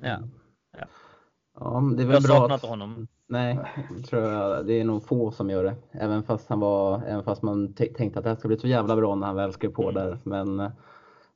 Ja. 0.00 0.18
ja. 0.78 0.84
Ja, 1.60 1.82
det 1.96 2.02
är 2.02 2.06
väl 2.06 2.14
jag 2.14 2.22
bra 2.22 2.36
saknar 2.36 2.54
inte 2.54 2.66
honom. 2.66 3.08
Nej, 3.26 3.58
tror 4.08 4.22
jag. 4.22 4.66
Det 4.66 4.80
är 4.80 4.84
nog 4.84 5.04
få 5.04 5.30
som 5.30 5.50
gör 5.50 5.64
det. 5.64 5.74
Även 5.92 6.22
fast, 6.22 6.48
han 6.48 6.60
var, 6.60 7.02
även 7.06 7.22
fast 7.24 7.42
man 7.42 7.72
tänkte 7.74 8.18
att 8.18 8.24
det 8.24 8.28
här 8.28 8.36
ska 8.36 8.48
bli 8.48 8.58
så 8.58 8.68
jävla 8.68 8.96
bra 8.96 9.14
när 9.14 9.26
han 9.26 9.36
väl 9.36 9.52
skrev 9.52 9.70
på 9.70 9.82
mm. 9.82 9.94
där. 9.94 10.18
Men 10.24 10.70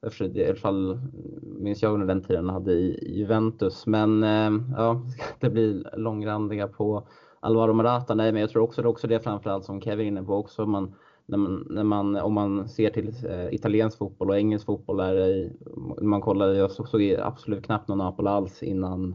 det 0.03 0.37
i 0.37 0.47
alla 0.47 0.55
fall 0.55 1.01
minns 1.43 1.83
jag 1.83 1.95
under 1.95 2.07
den 2.07 2.23
tiden 2.23 2.49
hade 2.49 2.73
i 2.73 3.15
Juventus. 3.19 3.87
Men 3.87 4.23
eh, 4.23 4.51
ja, 4.77 5.03
ska 5.09 5.25
inte 5.35 5.51
bli 5.51 5.85
långrandiga 5.97 6.69
på 6.69 7.07
Alvaro 7.41 7.73
Morata. 7.73 8.15
Nej, 8.15 8.33
men 8.33 8.41
jag 8.41 8.51
tror 8.51 8.62
också 8.62 8.83
det 8.83 8.87
är 8.87 8.91
också 8.91 9.07
det 9.07 9.21
framförallt 9.21 9.65
som 9.65 9.81
Kevin 9.81 10.07
är 10.07 10.09
inne 10.09 10.23
på 10.23 10.35
också. 10.35 10.67
Man, 10.67 10.95
när 11.27 11.38
man, 11.38 11.67
när 11.71 11.85
man, 11.85 12.17
om 12.17 12.33
man 12.33 12.69
ser 12.69 12.91
till 12.91 13.09
eh, 13.29 13.55
italiensk 13.55 13.99
fotboll 13.99 14.31
och 14.31 14.37
engelsk 14.37 14.67
fotboll, 14.67 15.01
är 15.01 15.29
i, 15.29 15.53
man 16.01 16.21
kollar, 16.21 16.49
jag 16.49 16.71
såg 16.71 17.17
absolut 17.23 17.65
knappt 17.65 17.88
någon 17.88 17.99
Napoli 17.99 18.29
alls 18.29 18.62
innan 18.62 19.15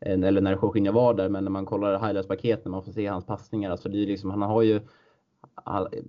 eh, 0.00 0.20
eller 0.22 0.40
när 0.40 0.58
Jorginho 0.62 0.92
var 0.92 1.14
där, 1.14 1.28
men 1.28 1.44
när 1.44 1.50
man 1.50 1.66
kollar 1.66 1.98
highlights-paket 1.98 2.64
när 2.64 2.70
man 2.70 2.82
får 2.82 2.92
se 2.92 3.06
hans 3.06 3.26
passningar, 3.26 3.70
alltså 3.70 3.88
det 3.88 4.02
är 4.02 4.06
liksom, 4.06 4.30
han 4.30 4.42
har 4.42 4.62
ju 4.62 4.80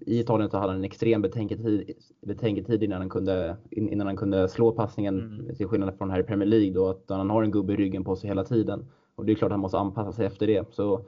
i 0.05 0.19
Italien 0.19 0.49
så 0.49 0.57
hade 0.57 0.71
han 0.71 0.79
en 0.79 0.85
extrem 0.85 1.21
betänketid, 1.21 1.91
betänketid 2.21 2.83
innan, 2.83 2.99
han 2.99 3.09
kunde, 3.09 3.57
innan 3.71 4.07
han 4.07 4.17
kunde 4.17 4.49
slå 4.49 4.71
passningen 4.71 5.19
mm. 5.19 5.55
till 5.55 5.67
skillnad 5.67 5.97
från 5.97 6.09
här 6.09 6.19
i 6.19 6.23
Premier 6.23 6.49
League 6.49 6.73
då 6.73 6.89
att 6.89 7.05
han 7.07 7.29
har 7.29 7.43
en 7.43 7.51
gubbe 7.51 7.73
i 7.73 7.75
ryggen 7.75 8.03
på 8.03 8.15
sig 8.15 8.27
hela 8.27 8.43
tiden. 8.43 8.87
Och 9.15 9.25
det 9.25 9.31
är 9.31 9.35
klart 9.35 9.49
att 9.49 9.53
han 9.53 9.59
måste 9.59 9.77
anpassa 9.77 10.11
sig 10.11 10.25
efter 10.25 10.47
det. 10.47 10.73
Så 10.73 11.05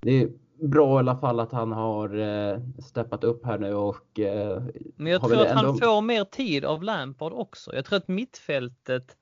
det 0.00 0.22
är 0.22 0.30
bra 0.62 0.96
i 0.96 0.98
alla 0.98 1.16
fall 1.16 1.40
att 1.40 1.52
han 1.52 1.72
har 1.72 2.18
eh, 2.18 2.60
steppat 2.78 3.24
upp 3.24 3.46
här 3.46 3.58
nu 3.58 3.74
och 3.74 4.20
eh, 4.20 4.62
Men 4.96 5.12
jag 5.12 5.22
tror 5.22 5.40
att 5.40 5.46
ändå... 5.46 5.62
han 5.62 5.78
får 5.78 6.00
mer 6.00 6.24
tid 6.24 6.64
av 6.64 6.82
Lampard 6.82 7.32
också. 7.32 7.74
Jag 7.74 7.84
tror 7.84 7.96
att 7.96 8.08
mittfältet 8.08 9.16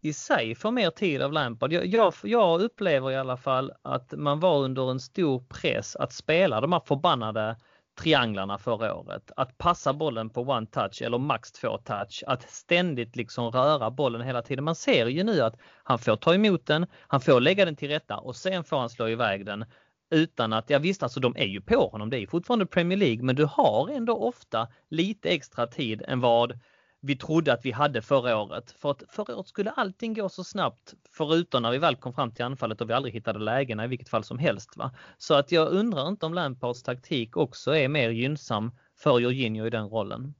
i 0.00 0.12
sig 0.12 0.54
får 0.54 0.70
mer 0.70 0.90
tid 0.90 1.22
av 1.22 1.32
Lampard. 1.32 1.72
Jag, 1.72 1.86
jag, 1.86 2.14
jag, 2.22 2.60
upplever 2.60 3.10
i 3.10 3.16
alla 3.16 3.36
fall 3.36 3.72
att 3.82 4.12
man 4.16 4.40
var 4.40 4.58
under 4.58 4.90
en 4.90 5.00
stor 5.00 5.44
press 5.48 5.96
att 5.96 6.12
spela 6.12 6.60
de 6.60 6.72
här 6.72 6.82
förbannade 6.84 7.56
trianglarna 8.02 8.58
förra 8.58 8.94
året. 8.94 9.30
Att 9.36 9.58
passa 9.58 9.92
bollen 9.92 10.30
på 10.30 10.40
one 10.40 10.66
touch 10.66 11.02
eller 11.02 11.18
max 11.18 11.52
två 11.52 11.78
touch. 11.78 12.24
Att 12.26 12.50
ständigt 12.50 13.16
liksom 13.16 13.50
röra 13.50 13.90
bollen 13.90 14.22
hela 14.22 14.42
tiden. 14.42 14.64
Man 14.64 14.74
ser 14.74 15.06
ju 15.06 15.24
nu 15.24 15.40
att 15.40 15.56
han 15.84 15.98
får 15.98 16.16
ta 16.16 16.34
emot 16.34 16.66
den, 16.66 16.86
han 17.08 17.20
får 17.20 17.40
lägga 17.40 17.64
den 17.64 17.76
till 17.76 17.88
rätta 17.88 18.16
och 18.16 18.36
sen 18.36 18.64
får 18.64 18.78
han 18.78 18.90
slå 18.90 19.08
iväg 19.08 19.46
den 19.46 19.64
utan 20.10 20.52
att, 20.52 20.70
ja 20.70 20.78
visst 20.78 21.02
alltså 21.02 21.20
de 21.20 21.36
är 21.36 21.46
ju 21.46 21.60
på 21.60 21.88
honom, 21.88 22.10
det 22.10 22.18
är 22.18 22.26
fortfarande 22.26 22.66
Premier 22.66 22.98
League 22.98 23.22
men 23.22 23.36
du 23.36 23.44
har 23.44 23.88
ändå 23.88 24.16
ofta 24.16 24.68
lite 24.88 25.28
extra 25.28 25.66
tid 25.66 26.02
än 26.08 26.20
vad 26.20 26.58
vi 27.02 27.16
trodde 27.16 27.52
att 27.52 27.64
vi 27.64 27.70
hade 27.70 28.02
förra 28.02 28.38
året. 28.38 28.70
För 28.70 28.90
att 28.90 29.02
förra 29.08 29.36
året 29.36 29.48
skulle 29.48 29.70
allting 29.70 30.14
gå 30.14 30.28
så 30.28 30.44
snabbt 30.44 30.94
förutom 31.10 31.62
när 31.62 31.70
vi 31.70 31.78
väl 31.78 31.96
kom 31.96 32.12
fram 32.12 32.30
till 32.30 32.44
anfallet 32.44 32.80
och 32.80 32.90
vi 32.90 32.94
aldrig 32.94 33.14
hittade 33.14 33.38
lägena 33.38 33.84
i 33.84 33.88
vilket 33.88 34.08
fall 34.08 34.24
som 34.24 34.38
helst. 34.38 34.76
Va? 34.76 34.90
Så 35.18 35.34
att 35.34 35.52
jag 35.52 35.68
undrar 35.72 36.08
inte 36.08 36.26
om 36.26 36.34
Lampards 36.34 36.82
taktik 36.82 37.36
också 37.36 37.76
är 37.76 37.88
mer 37.88 38.10
gynnsam 38.10 38.70
för 38.98 39.18
Jorginho 39.18 39.66
i 39.66 39.70
den 39.70 39.88
rollen. 39.88 40.34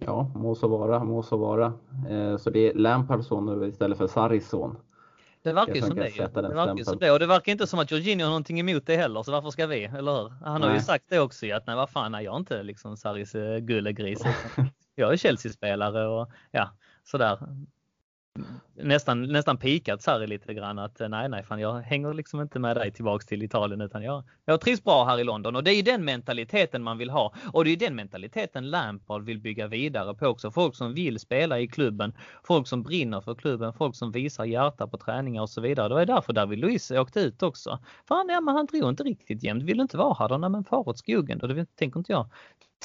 Ja, 0.00 0.32
må 0.34 0.54
så 0.54 0.68
vara, 0.68 1.04
må 1.04 1.22
så 1.22 1.36
vara. 1.36 1.72
Eh, 2.08 2.36
så 2.36 2.50
det 2.50 2.70
är 2.70 2.74
Lampards 2.74 3.26
son 3.26 3.68
istället 3.68 3.98
för 3.98 4.06
Sarris 4.06 4.48
son. 4.48 4.76
Det 5.44 5.52
verkar 5.52 5.74
ju 5.74 5.80
som 5.80 5.96
det. 5.96 6.02
Det 6.34 6.54
verkar 6.54 6.84
som 6.84 6.98
det. 6.98 7.10
Och 7.10 7.18
det 7.18 7.26
verkar 7.26 7.52
inte 7.52 7.66
som 7.66 7.78
att 7.78 7.90
Jorginho 7.90 8.24
har 8.24 8.30
någonting 8.30 8.60
emot 8.60 8.86
det 8.86 8.96
heller, 8.96 9.22
så 9.22 9.32
varför 9.32 9.50
ska 9.50 9.66
vi? 9.66 9.84
Eller 9.84 10.12
hur? 10.12 10.28
Han 10.28 10.62
har 10.62 10.68
nej. 10.68 10.78
ju 10.78 10.84
sagt 10.84 11.04
det 11.08 11.18
också 11.18 11.52
att 11.52 11.66
nej 11.66 11.76
vad 11.76 11.90
fan, 11.90 12.12
nej, 12.12 12.24
jag 12.24 12.34
är 12.34 12.38
inte 12.38 12.62
liksom 12.62 12.96
Sarris 12.96 13.34
eh, 13.34 13.58
gullegris. 13.58 14.22
jag 14.94 15.12
är 15.12 15.16
Chelsea-spelare 15.16 16.06
och 16.06 16.30
ja, 16.50 16.70
sådär 17.04 17.38
nästan, 18.74 19.22
nästan 19.22 19.56
pikat 19.56 20.02
Sarri 20.02 20.26
lite 20.26 20.54
grann 20.54 20.78
att 20.78 21.00
eh, 21.00 21.08
nej, 21.08 21.28
nej, 21.28 21.42
fan 21.42 21.60
jag 21.60 21.80
hänger 21.80 22.14
liksom 22.14 22.40
inte 22.40 22.58
med 22.58 22.76
dig 22.76 22.92
tillbaks 22.92 23.26
till 23.26 23.42
Italien 23.42 23.80
utan 23.80 24.02
jag, 24.02 24.24
jag 24.44 24.60
trivs 24.60 24.84
bra 24.84 25.04
här 25.04 25.20
i 25.20 25.24
London 25.24 25.56
och 25.56 25.64
det 25.64 25.72
är 25.72 25.82
den 25.82 26.04
mentaliteten 26.04 26.82
man 26.82 26.98
vill 26.98 27.10
ha 27.10 27.34
och 27.52 27.64
det 27.64 27.70
är 27.70 27.76
den 27.76 27.94
mentaliteten 27.94 28.70
Lampard 28.70 29.22
vill 29.24 29.40
bygga 29.40 29.66
vidare 29.66 30.14
på 30.14 30.26
också. 30.26 30.50
Folk 30.50 30.76
som 30.76 30.94
vill 30.94 31.18
spela 31.18 31.60
i 31.60 31.68
klubben, 31.68 32.12
folk 32.44 32.68
som 32.68 32.82
brinner 32.82 33.20
för 33.20 33.34
klubben, 33.34 33.72
folk 33.72 33.96
som 33.96 34.12
visar 34.12 34.44
hjärta 34.44 34.86
på 34.86 34.98
träningar 34.98 35.42
och 35.42 35.50
så 35.50 35.60
vidare. 35.60 35.94
Det 35.94 36.00
är 36.00 36.06
därför 36.06 36.32
David 36.32 36.58
Luiz 36.58 36.90
åkte 36.90 37.20
ut 37.20 37.42
också. 37.42 37.78
Fan, 38.08 38.28
ja, 38.28 38.40
men 38.40 38.54
han 38.54 38.66
drog 38.66 38.88
inte 38.88 39.02
riktigt 39.02 39.42
jämnt, 39.42 39.62
vill 39.62 39.80
inte 39.80 39.96
vara 39.96 40.14
här 40.18 40.28
då? 40.28 40.38
Nej, 40.38 40.50
men 40.50 40.64
far 40.64 40.88
åt 40.88 40.98
skogen 40.98 41.38
då. 41.38 41.46
Det 41.46 41.76
tänker 41.76 42.00
inte 42.00 42.12
jag 42.12 42.26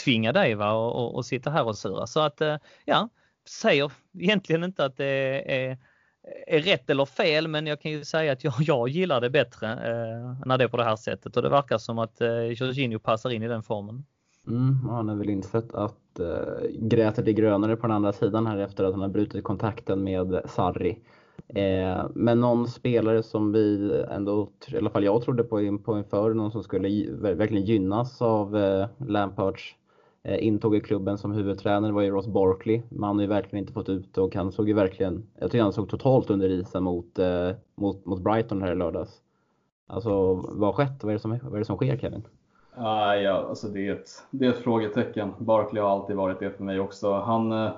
tvinga 0.04 0.34
dig 0.34 0.56
va 0.56 0.72
och, 0.72 0.95
och, 0.95 1.16
och 1.16 1.26
sitta 1.26 1.50
här 1.50 1.68
och 1.68 1.78
sura. 1.78 2.08
Så 2.08 2.20
att 2.20 2.41
eh, 2.41 2.58
ja, 2.86 3.10
säger 3.50 3.91
egentligen 4.14 4.64
inte 4.64 4.86
att 4.86 4.97
det 4.97 5.06
är, 5.54 5.78
är 6.47 6.60
rätt 6.60 6.89
eller 6.89 7.06
fel, 7.06 7.47
men 7.47 7.68
jag 7.68 7.82
kan 7.82 7.91
ju 7.91 8.06
säga 8.06 8.32
att 8.32 8.43
jag, 8.43 8.54
jag 8.60 8.89
gillar 8.89 9.22
det 9.22 9.30
bättre 9.30 9.72
eh, 9.72 10.45
när 10.45 10.58
det 10.58 10.64
är 10.64 10.68
på 10.68 10.78
det 10.78 10.84
här 10.84 10.95
sättet 10.95 11.38
och 11.38 11.43
det 11.43 11.50
verkar 11.50 11.78
som 11.78 12.00
att 12.00 12.22
eh, 12.22 12.30
Jorginho 12.30 13.00
passar 13.00 13.30
in 13.30 13.43
i 13.43 13.47
den 13.47 13.64
formen. 13.64 14.06
Mm, 14.47 14.89
han 14.89 15.10
har 15.10 15.16
väl 15.16 15.30
insett 15.30 15.74
att 15.74 16.20
eh, 16.20 16.70
gräset 16.80 17.28
är 17.28 17.32
grönare 17.32 17.76
på 17.76 17.88
den 17.88 17.95
andra 17.95 18.14
sidan 18.14 18.47
här 18.47 18.58
efter 18.58 18.84
att 18.84 18.91
han 18.91 19.02
har 19.02 19.10
brutit 19.10 19.43
kontakten 19.43 20.04
med 20.04 20.41
Sarri. 20.45 21.00
Eh, 21.47 22.06
men 22.14 22.39
någon 22.39 22.68
spelare 22.68 23.24
som 23.24 23.52
vi 23.52 23.91
ändå, 24.10 24.50
i 24.68 24.78
alla 24.78 24.89
fall 24.89 25.04
jag 25.04 25.22
trodde 25.22 25.43
på, 25.43 25.78
på 25.86 25.97
inför, 25.97 26.34
någon 26.34 26.52
som 26.52 26.64
skulle 26.64 27.12
verkligen 27.12 27.66
gynnas 27.66 28.22
av 28.22 28.58
eh, 28.58 28.88
Lampards 28.97 29.76
Eh, 30.24 30.47
intåg 30.47 30.76
i 30.76 30.82
klubben 30.82 31.17
som 31.17 31.32
huvudtränare 31.32 31.91
var 31.91 32.01
ju 32.01 32.11
Ross 32.11 32.28
Barkley. 32.28 32.82
Men 32.89 33.03
han 33.03 33.15
har 33.15 33.22
ju 33.22 33.28
verkligen 33.28 33.63
inte 33.63 33.74
fått 33.74 33.89
ut 33.89 34.17
och 34.17 34.36
han 34.36 34.51
såg 34.51 34.67
ju 34.67 34.74
verkligen, 34.74 35.28
jag 35.39 35.51
tycker 35.51 35.63
han 35.63 35.74
såg 35.74 35.89
totalt 35.89 36.30
under 36.30 36.49
isen 36.49 36.84
mot, 36.84 37.20
eh, 37.20 37.49
mot, 37.76 38.05
mot 38.05 38.22
Brighton 38.22 38.61
här 38.61 38.72
i 38.72 38.76
lördags. 38.76 39.22
Alltså 39.88 40.34
vad 40.34 40.70
har 40.70 40.74
skett? 40.74 41.03
Vad 41.03 41.09
är 41.09 41.13
det 41.13 41.20
som, 41.20 41.39
vad 41.43 41.53
är 41.53 41.59
det 41.59 41.65
som 41.65 41.76
sker 41.76 41.97
Kevin? 41.97 42.24
Ah, 42.76 43.15
ja, 43.15 43.45
alltså 43.49 43.67
det, 43.67 43.88
är 43.88 43.93
ett, 43.93 44.09
det 44.32 44.45
är 44.45 44.49
ett 44.49 44.63
frågetecken. 44.63 45.32
Barkley 45.38 45.82
har 45.82 45.89
alltid 45.89 46.15
varit 46.15 46.39
det 46.39 46.51
för 46.51 46.63
mig 46.63 46.80
också. 46.80 47.13
Han, 47.13 47.51
eh, 47.51 47.72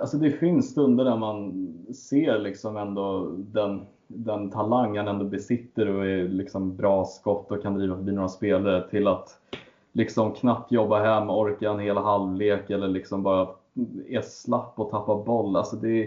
alltså 0.00 0.16
det 0.16 0.30
finns 0.30 0.70
stunder 0.70 1.04
där 1.04 1.16
man 1.16 1.68
ser 1.94 2.38
liksom 2.38 2.76
ändå 2.76 3.34
den, 3.36 3.86
den 4.06 4.50
talang 4.50 4.96
han 4.96 5.08
ändå 5.08 5.24
besitter 5.24 5.88
och 5.88 6.06
är 6.06 6.28
liksom 6.28 6.76
bra 6.76 7.04
skott 7.04 7.52
och 7.52 7.62
kan 7.62 7.74
driva 7.74 7.96
förbi 7.96 8.12
några 8.12 8.28
spelare 8.28 8.88
till 8.88 9.08
att 9.08 9.38
liksom 9.94 10.32
knappt 10.32 10.72
jobba 10.72 10.98
hem, 10.98 11.30
orka 11.30 11.70
en 11.70 11.78
hel 11.78 11.96
halvlek 11.96 12.70
eller 12.70 12.88
liksom 12.88 13.22
bara 13.22 13.48
är 14.08 14.20
slapp 14.20 14.72
och 14.76 14.90
tappar 14.90 15.24
boll. 15.24 15.56
Alltså 15.56 15.76
det, 15.76 16.06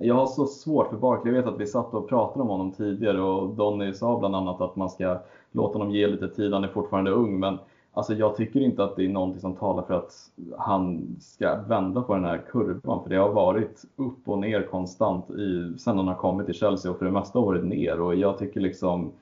jag 0.00 0.14
har 0.14 0.26
så 0.26 0.46
svårt 0.46 0.90
för 0.90 0.96
Barkley. 0.96 1.34
Jag 1.34 1.42
vet 1.42 1.54
att 1.54 1.60
vi 1.60 1.66
satt 1.66 1.94
och 1.94 2.08
pratade 2.08 2.42
om 2.42 2.48
honom 2.48 2.72
tidigare 2.72 3.20
och 3.20 3.48
Donny 3.48 3.92
sa 3.92 4.18
bland 4.18 4.36
annat 4.36 4.60
att 4.60 4.76
man 4.76 4.90
ska 4.90 5.18
låta 5.52 5.78
honom 5.78 5.94
ge 5.94 6.06
lite 6.06 6.28
tid. 6.28 6.52
Han 6.52 6.64
är 6.64 6.68
fortfarande 6.68 7.10
ung, 7.10 7.40
men 7.40 7.58
alltså 7.92 8.14
jag 8.14 8.36
tycker 8.36 8.60
inte 8.60 8.84
att 8.84 8.96
det 8.96 9.04
är 9.04 9.08
någonting 9.08 9.40
som 9.40 9.56
talar 9.56 9.82
för 9.82 9.94
att 9.94 10.12
han 10.58 11.16
ska 11.20 11.56
vända 11.56 12.02
på 12.02 12.14
den 12.14 12.24
här 12.24 12.42
kurvan. 12.50 13.02
För 13.02 13.10
det 13.10 13.16
har 13.16 13.32
varit 13.32 13.84
upp 13.96 14.28
och 14.28 14.38
ner 14.38 14.62
konstant 14.62 15.30
i, 15.30 15.78
sen 15.78 15.96
han 15.98 16.08
har 16.08 16.14
kommit 16.14 16.46
till 16.46 16.54
Chelsea 16.54 16.90
och 16.90 16.98
för 16.98 17.06
det 17.06 17.12
mesta 17.12 17.40
varit 17.40 17.64
ner. 17.64 18.00
Och 18.00 18.14
jag 18.14 18.38
tycker 18.38 18.60
liksom 18.60 19.12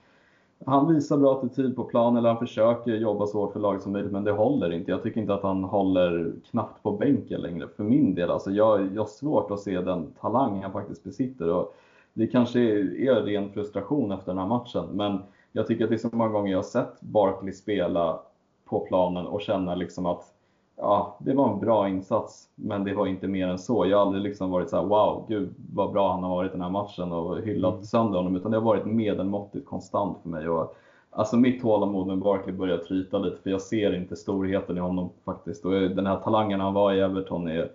han 0.64 0.94
visar 0.94 1.16
bra 1.16 1.38
attityd 1.38 1.76
på 1.76 1.84
plan, 1.84 2.16
eller 2.16 2.28
han 2.28 2.38
försöker 2.38 2.94
jobba 2.94 3.26
så 3.26 3.40
hårt 3.40 3.52
för 3.52 3.60
laget 3.60 3.82
som 3.82 3.92
möjligt, 3.92 4.12
men 4.12 4.24
det 4.24 4.32
håller 4.32 4.72
inte. 4.72 4.90
Jag 4.90 5.02
tycker 5.02 5.20
inte 5.20 5.34
att 5.34 5.42
han 5.42 5.64
håller 5.64 6.32
knappt 6.50 6.82
på 6.82 6.92
bänken 6.92 7.40
längre, 7.40 7.68
för 7.76 7.84
min 7.84 8.14
del. 8.14 8.30
Alltså 8.30 8.50
jag, 8.50 8.94
jag 8.94 9.02
har 9.02 9.08
svårt 9.08 9.50
att 9.50 9.60
se 9.60 9.80
den 9.80 10.12
talang 10.20 10.62
han 10.62 10.72
faktiskt 10.72 11.04
besitter. 11.04 11.52
Och 11.52 11.74
det 12.14 12.26
kanske 12.26 12.60
är 12.60 13.22
ren 13.22 13.52
frustration 13.52 14.12
efter 14.12 14.32
den 14.32 14.38
här 14.38 14.48
matchen, 14.48 14.86
men 14.92 15.18
jag 15.52 15.66
tycker 15.66 15.84
att 15.84 15.90
det 15.90 15.96
är 15.96 16.08
så 16.10 16.16
många 16.16 16.30
gånger 16.30 16.50
jag 16.50 16.58
har 16.58 16.62
sett 16.62 17.00
Barkley 17.00 17.52
spela 17.52 18.20
på 18.64 18.80
planen 18.80 19.26
och 19.26 19.42
känna 19.42 19.74
liksom 19.74 20.06
att 20.06 20.35
ja, 20.76 21.18
det 21.20 21.34
var 21.34 21.52
en 21.52 21.60
bra 21.60 21.88
insats, 21.88 22.48
men 22.54 22.84
det 22.84 22.94
var 22.94 23.06
inte 23.06 23.28
mer 23.28 23.48
än 23.48 23.58
så. 23.58 23.86
Jag 23.86 23.98
har 23.98 24.06
aldrig 24.06 24.22
liksom 24.22 24.50
varit 24.50 24.70
så 24.70 24.76
här, 24.76 24.84
wow, 24.84 25.24
gud 25.28 25.54
vad 25.74 25.92
bra 25.92 26.12
han 26.12 26.22
har 26.22 26.30
varit 26.30 26.50
i 26.50 26.52
den 26.52 26.62
här 26.62 26.70
matchen 26.70 27.12
och 27.12 27.40
hyllat 27.40 27.74
mm. 27.74 27.84
sönder 27.84 28.18
honom, 28.18 28.36
utan 28.36 28.50
det 28.50 28.56
har 28.56 28.64
varit 28.64 28.86
medelmåttigt 28.86 29.66
konstant 29.66 30.18
för 30.22 30.28
mig. 30.28 30.48
Och, 30.48 30.76
alltså 31.10 31.36
mitt 31.36 31.62
tålamod 31.62 32.06
med 32.06 32.18
Barkley 32.18 32.54
börjar 32.56 32.78
tryta 32.78 33.18
lite, 33.18 33.42
för 33.42 33.50
jag 33.50 33.60
ser 33.60 33.94
inte 33.94 34.16
storheten 34.16 34.76
i 34.76 34.80
honom 34.80 35.10
faktiskt. 35.24 35.64
Och 35.64 35.72
den 35.72 36.06
här 36.06 36.16
talangen 36.16 36.60
han 36.60 36.74
var 36.74 36.92
i 36.92 37.00
Everton 37.00 37.48
är 37.48 37.70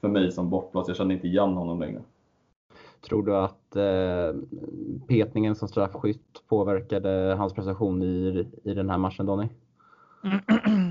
för 0.00 0.08
mig 0.08 0.32
som 0.32 0.50
bortblåst. 0.50 0.88
Jag 0.88 0.96
känner 0.96 1.14
inte 1.14 1.26
igen 1.26 1.52
honom 1.52 1.80
längre. 1.80 2.02
Tror 3.08 3.22
du 3.22 3.36
att 3.36 3.76
eh, 3.76 4.40
petningen 5.08 5.54
som 5.54 5.68
straffskytt 5.68 6.42
påverkade 6.48 7.34
hans 7.38 7.52
prestation 7.52 8.02
i, 8.02 8.46
i 8.64 8.74
den 8.74 8.90
här 8.90 8.98
matchen, 8.98 9.26
Donny? 9.26 9.48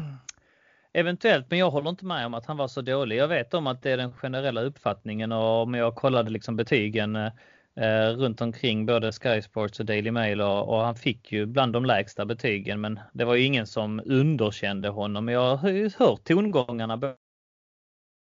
Eventuellt, 0.95 1.45
men 1.49 1.59
jag 1.59 1.71
håller 1.71 1.89
inte 1.89 2.05
med 2.05 2.25
om 2.25 2.33
att 2.33 2.45
han 2.45 2.57
var 2.57 2.67
så 2.67 2.81
dålig. 2.81 3.17
Jag 3.17 3.27
vet 3.27 3.53
om 3.53 3.67
att 3.67 3.81
det 3.81 3.91
är 3.91 3.97
den 3.97 4.13
generella 4.13 4.61
uppfattningen 4.61 5.31
och 5.31 5.61
om 5.61 5.73
jag 5.73 5.95
kollade 5.95 6.29
liksom 6.29 6.55
betygen 6.55 7.15
eh, 7.15 8.09
runt 8.17 8.41
omkring 8.41 8.85
både 8.85 9.11
Sky 9.11 9.41
Sports 9.41 9.79
och 9.79 9.85
Daily 9.85 10.11
Mail 10.11 10.41
och, 10.41 10.69
och, 10.69 10.81
han 10.81 10.95
fick 10.95 11.31
ju 11.31 11.45
bland 11.45 11.73
de 11.73 11.85
lägsta 11.85 12.25
betygen 12.25 12.81
men 12.81 12.99
det 13.13 13.25
var 13.25 13.35
ju 13.35 13.43
ingen 13.43 13.67
som 13.67 14.01
underkände 14.05 14.89
honom. 14.89 15.27
Jag 15.27 15.55
har 15.55 15.69
ju 15.69 15.89
hört 15.97 16.23
tongångarna 16.23 16.97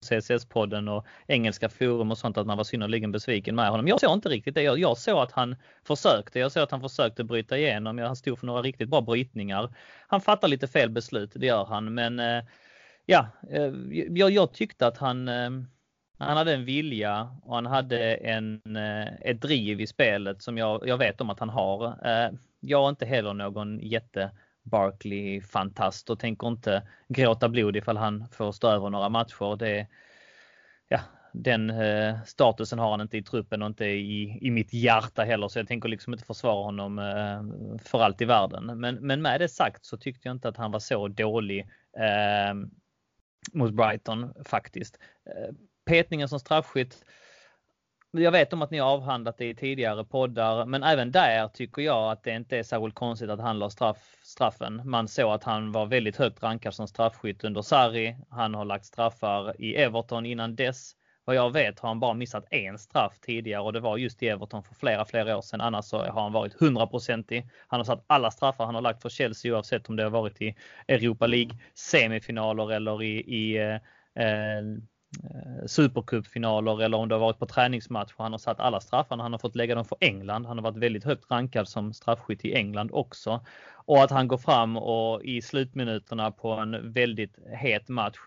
CSS-podden 0.04 0.90
och 0.90 1.06
engelska 1.28 1.70
forum 1.70 2.12
och 2.12 2.18
sånt 2.18 2.38
att 2.38 2.48
man 2.48 2.58
var 2.58 2.64
synnerligen 2.64 3.12
besviken 3.12 3.56
med 3.56 3.70
honom. 3.70 3.88
Jag 3.88 4.00
såg 4.00 4.14
inte 4.14 4.30
riktigt 4.30 4.56
det. 4.56 4.62
Jag, 4.62 4.80
jag 4.80 4.98
såg 4.98 5.20
att 5.20 5.32
han 5.32 5.56
försökte. 5.84 6.40
Jag 6.40 6.52
såg 6.52 6.64
att 6.64 6.72
han 6.72 6.82
försökte 6.82 7.24
bryta 7.24 7.58
igenom. 7.58 7.98
Han 7.98 8.16
stod 8.16 8.40
för 8.40 8.46
några 8.48 8.62
riktigt 8.62 8.90
bra 8.90 9.02
brytningar. 9.02 9.76
Han 10.08 10.22
fattar 10.22 10.48
lite 10.48 10.68
fel 10.68 10.90
beslut, 10.90 11.32
det 11.36 11.46
gör 11.46 11.66
han. 11.66 11.94
Men 11.94 12.20
eh, 12.20 12.44
ja, 13.06 13.28
eh, 13.50 13.72
jag, 14.10 14.32
jag 14.32 14.54
tyckte 14.54 14.88
att 14.88 14.98
han 14.98 15.28
eh, 15.28 15.50
han 16.18 16.38
hade 16.38 16.54
en 16.54 16.66
vilja 16.66 17.30
och 17.44 17.56
han 17.56 17.66
hade 17.66 18.16
en, 18.16 18.62
eh, 18.76 19.14
ett 19.22 19.42
driv 19.42 19.82
i 19.82 19.88
spelet 19.88 20.42
som 20.42 20.58
jag, 20.58 20.88
jag 20.88 20.98
vet 20.98 21.22
om 21.22 21.30
att 21.30 21.40
han 21.40 21.50
har. 21.50 21.86
Eh, 21.86 22.32
jag 22.60 22.86
är 22.86 22.90
inte 22.90 23.06
heller 23.06 23.34
någon 23.34 23.80
jätte 23.80 24.32
Barkley-fantast 24.64 26.10
och 26.10 26.20
tänker 26.20 26.48
inte 26.48 26.88
gråta 27.08 27.50
blod 27.50 27.76
ifall 27.76 27.98
han 27.98 28.28
får 28.32 28.52
stå 28.52 28.68
över 28.68 28.90
några 28.90 29.10
matcher. 29.10 29.56
Det, 29.56 29.88
ja, 30.88 31.00
den 31.34 31.70
eh, 31.70 32.24
statusen 32.26 32.80
har 32.80 32.92
han 32.92 33.02
inte 33.02 33.18
i 33.18 33.24
truppen 33.24 33.62
och 33.62 33.68
inte 33.68 33.86
i, 33.86 34.40
i 34.42 34.52
mitt 34.52 34.74
hjärta 34.74 35.24
heller 35.24 35.48
så 35.48 35.60
jag 35.60 35.68
tänker 35.68 35.90
liksom 35.90 36.14
inte 36.14 36.26
försvara 36.26 36.64
honom 36.64 37.00
eh, 37.00 37.78
för 37.84 38.00
allt 38.00 38.22
i 38.22 38.26
världen. 38.26 38.80
Men, 38.80 38.96
men 38.96 39.22
med 39.22 39.42
det 39.42 39.50
sagt 39.50 39.86
så 39.86 39.98
tyckte 39.98 40.28
jag 40.28 40.36
inte 40.36 40.50
att 40.50 40.58
han 40.58 40.72
var 40.72 40.80
så 40.80 41.08
dålig 41.08 41.60
eh, 41.98 42.54
mot 43.54 43.74
Brighton 43.74 44.34
faktiskt. 44.46 45.00
Eh, 45.26 45.56
petningen 45.86 46.30
som 46.30 46.40
straffskytt 46.40 47.06
jag 48.22 48.32
vet 48.32 48.54
om 48.54 48.62
att 48.62 48.72
ni 48.72 48.80
har 48.80 48.90
avhandlat 48.90 49.38
det 49.38 49.46
i 49.46 49.56
tidigare 49.56 50.06
poddar, 50.06 50.66
men 50.66 50.84
även 50.84 51.12
där 51.12 51.48
tycker 51.48 51.82
jag 51.82 52.12
att 52.12 52.24
det 52.24 52.32
inte 52.32 52.58
är 52.58 52.64
särskilt 52.64 52.96
konstigt 52.96 53.30
att 53.30 53.40
han 53.40 53.60
la 53.60 53.70
straff, 53.70 54.18
straffen. 54.24 54.82
Man 54.86 55.08
såg 55.08 55.32
att 55.32 55.44
han 55.44 55.72
var 55.72 55.86
väldigt 55.86 56.16
högt 56.16 56.44
rankad 56.44 56.74
som 56.74 56.88
straffskytt 56.88 57.44
under 57.44 57.62
Sarri. 57.62 58.16
Han 58.30 58.54
har 58.54 58.66
lagt 58.66 58.86
straffar 58.86 59.62
i 59.62 59.76
Everton 59.76 60.26
innan 60.26 60.56
dess. 60.56 60.96
Vad 61.26 61.36
jag 61.36 61.54
vet 61.54 61.80
har 61.80 61.90
han 61.90 62.00
bara 62.00 62.14
missat 62.14 62.46
en 62.52 62.78
straff 62.78 63.20
tidigare 63.22 63.62
och 63.62 63.74
det 63.74 63.80
var 63.80 63.98
just 63.98 64.24
i 64.24 64.28
Everton 64.28 64.64
för 64.64 64.76
flera, 64.76 65.06
flera 65.06 65.38
år 65.38 65.42
sedan. 65.42 65.62
Annars 65.62 65.86
så 65.86 65.98
har 65.98 66.22
han 66.22 66.34
varit 66.34 66.56
100%. 66.56 67.44
Han 67.68 67.80
har 67.80 67.86
satt 67.86 68.04
alla 68.08 68.32
straffar 68.32 68.66
han 68.66 68.76
har 68.76 68.82
lagt 68.82 69.02
för 69.02 69.10
Chelsea 69.10 69.54
oavsett 69.54 69.90
om 69.90 69.96
det 69.96 70.04
har 70.04 70.10
varit 70.10 70.42
i 70.42 70.56
Europa 70.88 71.28
League 71.28 71.58
semifinaler 71.74 72.72
eller 72.72 73.04
i, 73.04 73.20
i 73.20 73.58
eh, 73.58 73.74
eh 74.26 74.64
Eh, 75.24 75.66
supercupfinaler 75.68 76.82
eller 76.82 76.98
om 76.98 77.10
det 77.10 77.16
har 77.16 77.20
varit 77.20 77.40
på 77.40 77.46
träningsmatcher. 77.46 78.16
Han 78.18 78.32
har 78.32 78.40
satt 78.40 78.60
alla 78.60 78.80
straffarna. 78.80 79.24
Han 79.24 79.32
har 79.32 79.40
fått 79.40 79.56
lägga 79.56 79.76
dem 79.76 79.86
för 79.86 79.98
England. 80.02 80.46
Han 80.46 80.58
har 80.58 80.64
varit 80.64 80.78
väldigt 80.78 81.04
högt 81.04 81.32
rankad 81.32 81.68
som 81.68 81.94
straffskytt 81.94 82.46
i 82.46 82.54
England 82.54 82.90
också. 82.94 83.46
Och 83.86 84.04
att 84.04 84.12
han 84.12 84.28
går 84.28 84.38
fram 84.38 84.78
och 84.78 85.24
i 85.24 85.42
slutminuterna 85.42 86.32
på 86.32 86.52
en 86.52 86.94
väldigt 86.94 87.38
het 87.52 87.90
match. 87.90 88.18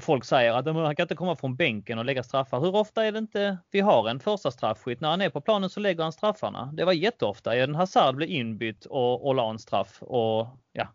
Folk 0.00 0.24
säger 0.24 0.52
att 0.52 0.66
han 0.66 0.96
kan 0.96 1.04
inte 1.04 1.14
komma 1.14 1.36
från 1.36 1.56
bänken 1.56 1.98
och 1.98 2.04
lägga 2.04 2.22
straffar. 2.22 2.60
Hur 2.60 2.74
ofta 2.74 3.04
är 3.04 3.12
det 3.12 3.18
inte 3.18 3.58
vi 3.70 3.80
har 3.80 4.08
en 4.08 4.20
första 4.20 4.50
straffskytt? 4.50 5.00
När 5.00 5.08
han 5.08 5.20
är 5.20 5.30
på 5.30 5.40
planen 5.40 5.70
så 5.70 5.80
lägger 5.80 6.02
han 6.02 6.12
straffarna. 6.12 6.70
Det 6.72 6.84
var 6.84 6.92
jätteofta. 6.92 7.56
Eden 7.56 7.74
Hazard 7.74 8.16
blev 8.16 8.30
inbytt 8.30 8.84
och, 8.86 9.26
och 9.26 9.34
la 9.34 9.50
en 9.50 9.58
straff 9.58 10.02
och 10.02 10.48
ja, 10.72 10.88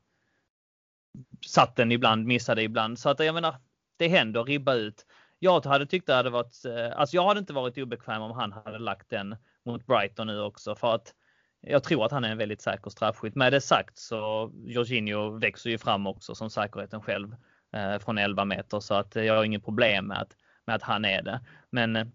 satt 1.45 1.75
den 1.75 1.91
ibland, 1.91 2.25
missade 2.25 2.63
ibland. 2.63 2.99
Så 2.99 3.09
att 3.09 3.19
jag 3.19 3.35
menar, 3.35 3.55
det 3.97 4.07
händer, 4.07 4.43
ribba 4.43 4.73
ut. 4.73 5.05
Jag 5.39 5.65
hade 5.65 5.85
tyckt 5.85 6.07
det 6.07 6.13
hade 6.13 6.29
varit, 6.29 6.65
eh, 6.65 6.99
alltså 6.99 7.15
jag 7.15 7.27
hade 7.27 7.39
inte 7.39 7.53
varit 7.53 7.77
obekväm 7.77 8.21
om 8.21 8.31
han 8.31 8.51
hade 8.51 8.79
lagt 8.79 9.09
den 9.09 9.35
mot 9.65 9.85
Brighton 9.85 10.27
nu 10.27 10.41
också 10.41 10.75
för 10.75 10.95
att 10.95 11.13
jag 11.61 11.83
tror 11.83 12.05
att 12.05 12.11
han 12.11 12.23
är 12.23 12.31
en 12.31 12.37
väldigt 12.37 12.61
säker 12.61 12.89
straffskytt. 12.89 13.35
Med 13.35 13.53
det 13.53 13.61
sagt 13.61 13.97
så 13.97 14.51
Jorginho 14.65 15.39
växer 15.39 15.69
ju 15.69 15.77
fram 15.77 16.07
också 16.07 16.35
som 16.35 16.49
säkerheten 16.49 17.01
själv 17.01 17.35
eh, 17.75 17.99
från 17.99 18.17
11 18.17 18.45
meter 18.45 18.79
så 18.79 18.93
att 18.93 19.15
jag 19.15 19.35
har 19.35 19.43
inget 19.43 19.65
problem 19.65 20.07
med 20.07 20.21
att, 20.21 20.35
med 20.65 20.75
att 20.75 20.83
han 20.83 21.05
är 21.05 21.21
det. 21.21 21.41
Men 21.69 21.95
eh, 21.95 22.05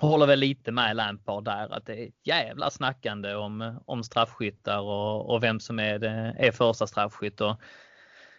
håller 0.00 0.26
väl 0.26 0.38
lite 0.38 0.72
med 0.72 0.96
Lampard 0.96 1.44
där 1.44 1.72
att 1.72 1.86
det 1.86 1.96
är 1.96 2.08
ett 2.08 2.26
jävla 2.26 2.70
snackande 2.70 3.34
om, 3.34 3.80
om 3.86 4.04
straffskyttar 4.04 4.80
och, 4.80 5.30
och 5.30 5.42
vem 5.42 5.60
som 5.60 5.78
är, 5.78 5.98
det, 5.98 6.34
är 6.38 6.52
första 6.52 6.86
straffskytt. 6.86 7.40
Och 7.40 7.60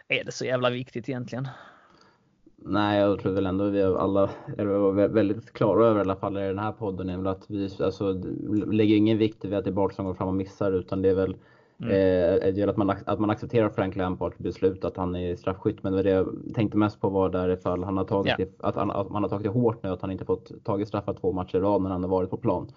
är 0.08 0.24
det 0.24 0.32
så 0.32 0.46
jävla 0.46 0.70
viktigt 0.70 1.10
egentligen? 1.10 1.48
Nej, 2.66 3.00
jag 3.00 3.20
tror 3.20 3.32
väl 3.32 3.46
ändå 3.46 3.70
vi 3.70 3.84
alla 3.84 4.30
är 4.58 5.08
väldigt 5.08 5.54
klara 5.54 5.88
över 5.88 6.00
i 6.00 6.02
alla 6.02 6.16
fall 6.16 6.38
i 6.38 6.42
den 6.42 6.60
här 6.60 6.72
podden 6.72 7.10
är 7.10 7.18
väl 7.18 7.28
att 7.28 7.46
vi 7.48 7.70
alltså, 7.80 8.22
lägger 8.66 8.96
ingen 8.96 9.18
vikt 9.18 9.46
vid 9.46 9.54
att 9.54 9.64
det 9.64 9.70
är 9.70 9.74
Bart 9.74 9.94
som 9.94 10.06
går 10.06 10.14
fram 10.14 10.28
och 10.28 10.34
missar 10.34 10.72
utan 10.72 11.02
det 11.02 11.10
är 11.10 11.16
väl 11.16 11.36
mm. 11.82 12.60
eh, 12.60 12.70
att, 12.70 12.78
man, 12.78 12.96
att 13.06 13.20
man 13.20 13.30
accepterar 13.30 13.70
Frank 13.70 13.96
Lampards 13.96 14.38
beslut 14.38 14.86
att 14.86 14.98
han 14.98 15.16
är 15.16 15.36
straffskytt. 15.36 15.84
Men 15.84 15.94
det 15.94 16.10
jag 16.10 16.28
tänkte 16.56 16.78
mest 16.78 17.02
på 17.02 17.10
var 17.10 17.30
där 17.30 17.50
ifall 17.50 17.84
han 17.84 17.98
har 17.98 18.06
tagit 18.06 18.28
yeah. 18.28 18.38
det, 18.38 18.68
att, 18.68 18.76
han, 18.76 18.92
att 18.92 19.10
man 19.10 19.24
har 19.24 19.30
tagit 19.30 19.44
det 19.44 19.50
hårt 19.50 19.84
nu 19.84 19.90
att 19.90 20.02
han 20.02 20.12
inte 20.12 20.26
fått 20.26 20.64
tagit 20.64 20.88
straffar 20.88 21.14
två 21.14 21.32
matcher 21.32 21.58
i 21.58 21.60
rad 21.60 21.82
när 21.82 21.90
han 21.90 22.04
har 22.04 22.10
varit 22.10 22.30
på 22.30 22.38
plan. 22.38 22.68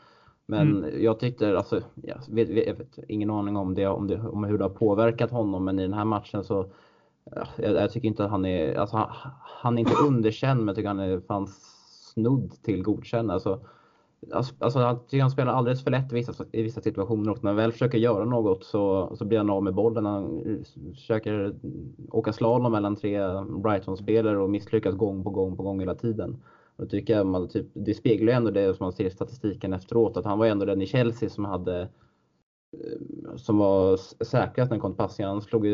Men 0.47 0.85
mm. 0.85 1.03
jag 1.03 1.21
tyckte, 1.21 1.59
alltså, 1.59 1.81
jag 1.95 2.17
vet, 2.31 2.49
vet, 2.49 2.99
ingen 3.09 3.31
aning 3.31 3.57
om, 3.57 3.75
det, 3.75 3.87
om, 3.87 4.07
det, 4.07 4.21
om 4.21 4.45
hur 4.45 4.59
det 4.59 4.65
har 4.65 4.71
påverkat 4.71 5.31
honom, 5.31 5.65
men 5.65 5.79
i 5.79 5.83
den 5.83 5.93
här 5.93 6.05
matchen 6.05 6.45
så 6.45 6.67
jag, 7.35 7.73
jag, 7.73 7.93
tycker 7.93 8.09
inte 8.09 8.25
att 8.25 8.31
han 8.31 8.45
är, 8.45 8.75
alltså 8.75 8.97
han, 8.97 9.09
han 9.41 9.79
är 9.79 9.81
inte 9.81 9.95
underkänd 10.07 10.61
men 10.61 10.67
jag 10.67 10.77
tycker 10.77 10.89
han 10.89 11.01
är 11.01 11.21
fan 11.21 11.49
snudd 12.17 12.63
till 12.63 12.83
godkänd. 12.83 13.31
Alltså, 13.31 13.61
alltså, 14.33 14.55
alltså 14.59 14.81
jag 14.81 15.09
tycker 15.09 15.23
han 15.23 15.31
spelar 15.31 15.53
alldeles 15.53 15.85
för 15.85 15.91
lätt 15.91 16.13
i 16.13 16.15
vissa, 16.15 16.45
i 16.53 16.63
vissa 16.63 16.81
situationer 16.81 17.31
och 17.31 17.45
när 17.45 17.51
han 17.51 17.57
väl 17.57 17.73
försöker 17.73 17.99
göra 17.99 18.25
något 18.25 18.65
så, 18.65 19.13
så 19.17 19.25
blir 19.25 19.39
han 19.39 19.51
av 19.51 19.63
med 19.63 19.75
bollen. 19.75 20.07
Han 20.07 20.45
försöker 20.95 21.55
åka 22.11 22.33
slalom 22.33 22.73
mellan 22.73 22.97
tre 22.97 23.21
Brighton-spelare 23.45 24.39
och 24.39 24.51
misslyckas 24.51 24.95
gång 24.95 25.25
på 25.25 25.31
gång 25.31 25.57
på 25.57 25.63
gång 25.63 25.81
hela 25.81 25.95
tiden. 25.95 26.37
Och 26.77 26.91
tycker 26.91 27.17
jag, 27.17 27.27
man, 27.27 27.49
typ, 27.49 27.67
det 27.73 27.95
speglar 27.95 28.33
ju 28.33 28.37
ändå 28.37 28.51
det 28.51 28.77
som 28.77 28.85
man 28.85 28.93
ser 28.93 29.05
i 29.05 29.11
statistiken 29.11 29.73
efteråt, 29.73 30.17
att 30.17 30.25
han 30.25 30.39
var 30.39 30.47
ändå 30.47 30.65
den 30.65 30.83
i 30.83 30.87
Chelsea 30.87 31.31
som 31.31 31.45
hade 31.45 31.81
Eh, 31.83 31.89
som 33.37 33.59
var 33.59 33.97
säkrast 34.25 34.71
när 34.71 34.77
det 34.77 34.81
kom 34.81 34.93
till 34.93 34.97
passning. 34.97 35.27
Han 35.27 35.43
slog 35.43 35.67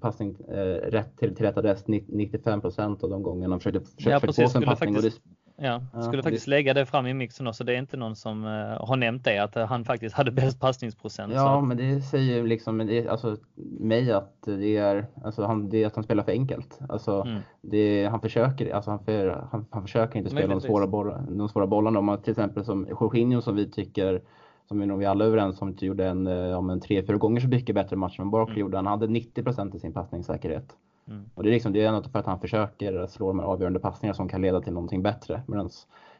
passning 0.00 0.36
eh, 0.48 0.90
rätt 0.90 1.16
till, 1.16 1.34
till 1.34 1.46
rätt 1.46 1.56
adress 1.56 1.84
95 1.86 2.60
procent 2.60 3.04
av 3.04 3.10
de 3.10 3.22
gångerna 3.22 3.52
han 3.52 3.60
försökte, 3.60 3.80
försökte 3.80 4.10
ja, 4.10 4.20
precis, 4.20 4.52
få 4.52 4.58
en 4.58 4.64
passning. 4.64 4.94
Faktiskt, 4.94 5.20
det, 5.56 5.64
ja, 5.66 5.82
ja, 5.92 6.02
skulle 6.02 6.22
faktiskt 6.22 6.44
det, 6.44 6.50
lägga 6.50 6.74
det 6.74 6.86
fram 6.86 7.06
i 7.06 7.14
mixen 7.14 7.46
också. 7.46 7.64
Det 7.64 7.74
är 7.74 7.78
inte 7.78 7.96
någon 7.96 8.16
som 8.16 8.44
uh, 8.44 8.86
har 8.86 8.96
nämnt 8.96 9.24
det, 9.24 9.38
att 9.38 9.54
han 9.54 9.84
faktiskt 9.84 10.14
hade 10.14 10.30
bäst 10.30 10.60
passningsprocent. 10.60 11.32
Ja, 11.34 11.58
att... 11.58 11.68
men 11.68 11.76
det 11.76 12.00
säger 12.00 12.34
ju 12.34 12.46
liksom 12.46 12.78
det, 12.78 13.08
alltså, 13.08 13.36
mig 13.80 14.12
att 14.12 14.42
det 14.44 14.76
är, 14.76 15.06
alltså, 15.24 15.44
han, 15.44 15.68
det 15.68 15.82
är 15.82 15.86
att 15.86 15.94
han 15.94 16.04
spelar 16.04 16.22
för 16.22 16.32
enkelt. 16.32 16.78
Alltså, 16.88 17.22
mm. 17.26 17.40
det, 17.60 18.04
han, 18.04 18.20
försöker, 18.20 18.74
alltså, 18.74 18.90
han, 18.90 19.04
för, 19.04 19.48
han, 19.52 19.66
han 19.70 19.82
försöker 19.82 20.18
inte 20.18 20.30
spela 20.30 20.54
de 20.54 20.60
svåra, 20.60 20.86
boll, 20.86 21.14
de 21.28 21.48
svåra 21.48 21.66
bollarna. 21.66 21.98
Om 21.98 22.04
man 22.04 22.22
till 22.22 22.30
exempel 22.30 22.64
som 22.64 22.86
Jorginho 22.90 23.40
som 23.40 23.56
vi 23.56 23.70
tycker 23.70 24.22
som 24.68 24.80
vi 24.80 24.86
nog 24.86 25.04
alla 25.04 25.24
är 25.24 25.28
överens 25.28 25.62
om, 25.62 25.76
gjorde 25.80 26.06
en, 26.06 26.26
ja, 26.26 26.72
en 26.72 26.80
tre, 26.80 27.06
fyra 27.06 27.16
gånger 27.16 27.40
så 27.40 27.48
mycket 27.48 27.74
bättre 27.74 27.96
match 27.96 28.20
än 28.20 28.30
Barkley 28.30 28.54
mm. 28.54 28.60
gjorde. 28.60 28.76
Han 28.76 28.86
hade 28.86 29.06
90% 29.06 29.76
i 29.76 29.78
sin 29.78 29.92
passningssäkerhet. 29.92 30.76
Mm. 31.08 31.30
Och 31.34 31.42
det 31.42 31.48
är 31.48 31.52
liksom, 31.52 31.72
det 31.72 31.84
är 31.84 31.92
något 31.92 32.12
för 32.12 32.18
att 32.18 32.26
han 32.26 32.40
försöker 32.40 33.06
slå 33.06 33.28
de 33.28 33.38
här 33.38 33.46
avgörande 33.46 33.80
passningar 33.80 34.12
som 34.12 34.28
kan 34.28 34.42
leda 34.42 34.60
till 34.60 34.72
någonting 34.72 35.02
bättre. 35.02 35.42
Medan 35.46 35.70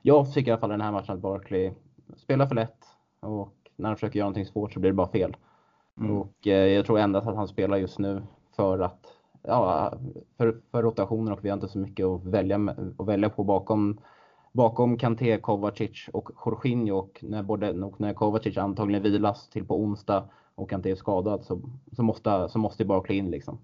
jag 0.02 0.32
tycker 0.32 0.50
i 0.50 0.52
alla 0.52 0.60
fall 0.60 0.70
i 0.70 0.72
den 0.72 0.80
här 0.80 0.92
matchen 0.92 1.14
att 1.14 1.20
Barkley 1.20 1.72
spelar 2.16 2.46
för 2.46 2.54
lätt 2.54 2.84
och 3.20 3.54
när 3.76 3.88
han 3.88 3.96
försöker 3.96 4.18
göra 4.18 4.26
någonting 4.26 4.46
svårt 4.46 4.72
så 4.72 4.80
blir 4.80 4.90
det 4.90 4.96
bara 4.96 5.08
fel. 5.08 5.36
Mm. 6.00 6.16
Och 6.16 6.46
eh, 6.46 6.52
jag 6.52 6.86
tror 6.86 6.98
endast 6.98 7.26
att 7.26 7.36
han 7.36 7.48
spelar 7.48 7.76
just 7.76 7.98
nu 7.98 8.22
för 8.56 8.78
att 8.78 9.06
ja, 9.42 9.92
för, 10.36 10.60
för 10.70 10.82
rotationer 10.82 11.32
och 11.32 11.44
vi 11.44 11.48
har 11.48 11.54
inte 11.54 11.68
så 11.68 11.78
mycket 11.78 12.06
att 12.06 12.24
välja, 12.24 12.74
att 12.98 13.06
välja 13.06 13.30
på 13.30 13.44
bakom 13.44 14.00
bakom 14.52 14.98
Kanté, 14.98 15.38
Kovacic 15.38 16.08
och 16.12 16.30
Jorginho 16.46 16.96
och 16.96 17.18
när, 17.22 17.42
både, 17.42 17.70
och 17.70 18.00
när 18.00 18.14
Kovacic 18.14 18.56
antagligen 18.56 19.02
vilas 19.02 19.48
till 19.48 19.64
på 19.64 19.80
onsdag 19.80 20.28
och 20.54 20.70
Kanté 20.70 20.90
är 20.90 20.94
skadad 20.94 21.44
så, 21.44 21.60
så, 21.96 22.02
måste, 22.02 22.48
så 22.48 22.58
måste 22.58 22.82
det 22.82 22.88
bara 22.88 23.14
in 23.14 23.30
liksom. 23.30 23.58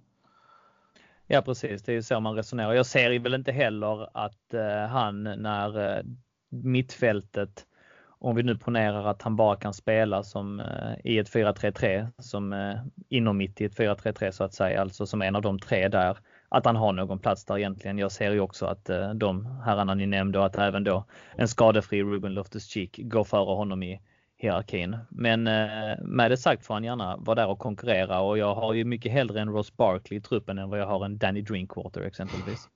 Ja 1.27 1.43
precis, 1.43 1.83
det 1.83 1.93
är 1.93 1.95
ju 1.95 2.03
så 2.03 2.21
man 2.21 2.35
resonerar. 2.35 2.73
Jag 2.73 2.87
ser 2.87 3.19
väl 3.19 3.35
inte 3.35 3.53
heller 3.53 4.09
att 4.17 4.55
eh, 4.55 4.89
han 4.89 5.23
när 5.23 5.97
eh, 5.97 6.05
mittfältet, 6.51 7.67
om 8.07 8.37
vi 8.37 8.43
nu 8.43 8.57
ponerar 8.57 9.05
att 9.05 9.23
han 9.23 9.37
bara 9.37 9.57
kan 9.57 9.75
spela 9.75 10.23
som 10.23 10.61
eh, 10.61 10.95
i 11.05 11.19
ett 11.19 11.35
4-3-3, 11.35 12.09
som 12.19 12.53
eh, 12.53 12.75
inom 13.09 13.37
mitt 13.37 13.61
i 13.61 13.65
ett 13.65 13.79
4-3-3 13.79 14.31
så 14.31 14.45
att 14.45 14.55
säga, 14.55 14.81
alltså 14.81 15.07
som 15.07 15.23
en 15.23 15.37
av 15.37 15.43
de 15.43 15.59
tre 15.59 15.89
där 15.89 16.19
att 16.55 16.67
han 16.67 16.77
har 16.77 16.93
någon 16.93 17.19
plats 17.19 17.45
där 17.45 17.59
egentligen. 17.59 17.99
Jag 17.99 18.13
ser 18.13 18.33
ju 18.33 18.41
också 18.41 18.67
att 18.67 18.91
eh, 18.91 19.11
de 19.11 19.47
herrarna 19.47 19.95
ni 19.95 20.07
nämnde 20.07 20.39
och 20.39 20.47
att 20.47 20.59
även 20.59 20.85
då 20.85 21.05
en 21.37 21.49
skadefri 21.49 22.03
Ruben 22.03 22.33
Loftus-Cheek 22.33 23.01
går 23.03 23.25
före 23.25 23.55
honom 23.55 23.83
i 23.83 24.01
hierarkin. 24.37 24.97
Men 25.09 25.47
eh, 25.47 25.99
med 26.03 26.31
det 26.31 26.37
sagt 26.37 26.67
får 26.67 26.75
han 26.75 26.85
gärna 26.85 27.17
vara 27.17 27.35
där 27.35 27.49
och 27.49 27.59
konkurrera 27.59 28.21
och 28.21 28.39
jag 28.39 28.55
har 28.55 28.75
ju 28.75 28.85
mycket 28.85 29.13
hellre 29.13 29.41
en 29.41 29.49
Ross 29.49 29.77
Barkley 29.77 30.19
i 30.19 30.23
truppen 30.23 30.59
än 30.59 30.71
vad 30.71 30.81
jag 30.81 30.87
har 30.87 31.05
en 31.05 31.19
Danny 31.19 31.43
Drinkwater 31.43 32.01
exempelvis. 32.01 32.69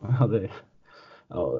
ja, 0.20 0.26
det, 0.26 0.48
ja, 1.28 1.58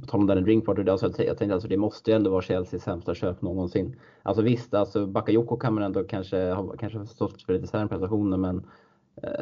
på 0.00 0.06
tal 0.06 0.20
om 0.20 0.26
Danny 0.26 0.40
Drinkwater, 0.40 0.88
alltså, 0.88 1.06
jag 1.06 1.38
tänkte 1.38 1.54
alltså 1.54 1.68
det 1.68 1.76
måste 1.76 2.10
ju 2.10 2.16
ändå 2.16 2.30
vara 2.30 2.42
Chelseas 2.42 2.82
sämsta 2.82 3.14
köp 3.14 3.42
någonsin. 3.42 3.96
Alltså 4.22 4.42
visst, 4.42 4.74
alltså 4.74 5.06
Bakayoko 5.06 5.56
kan 5.56 5.74
man 5.74 5.84
ändå 5.84 6.04
kanske 6.04 6.50
ha 6.50 6.76
kanske 6.76 7.06
stått 7.06 7.42
för 7.42 7.52
lite 7.52 7.66
sämre 7.66 7.88
prestationer 7.88 8.36
men 8.36 8.66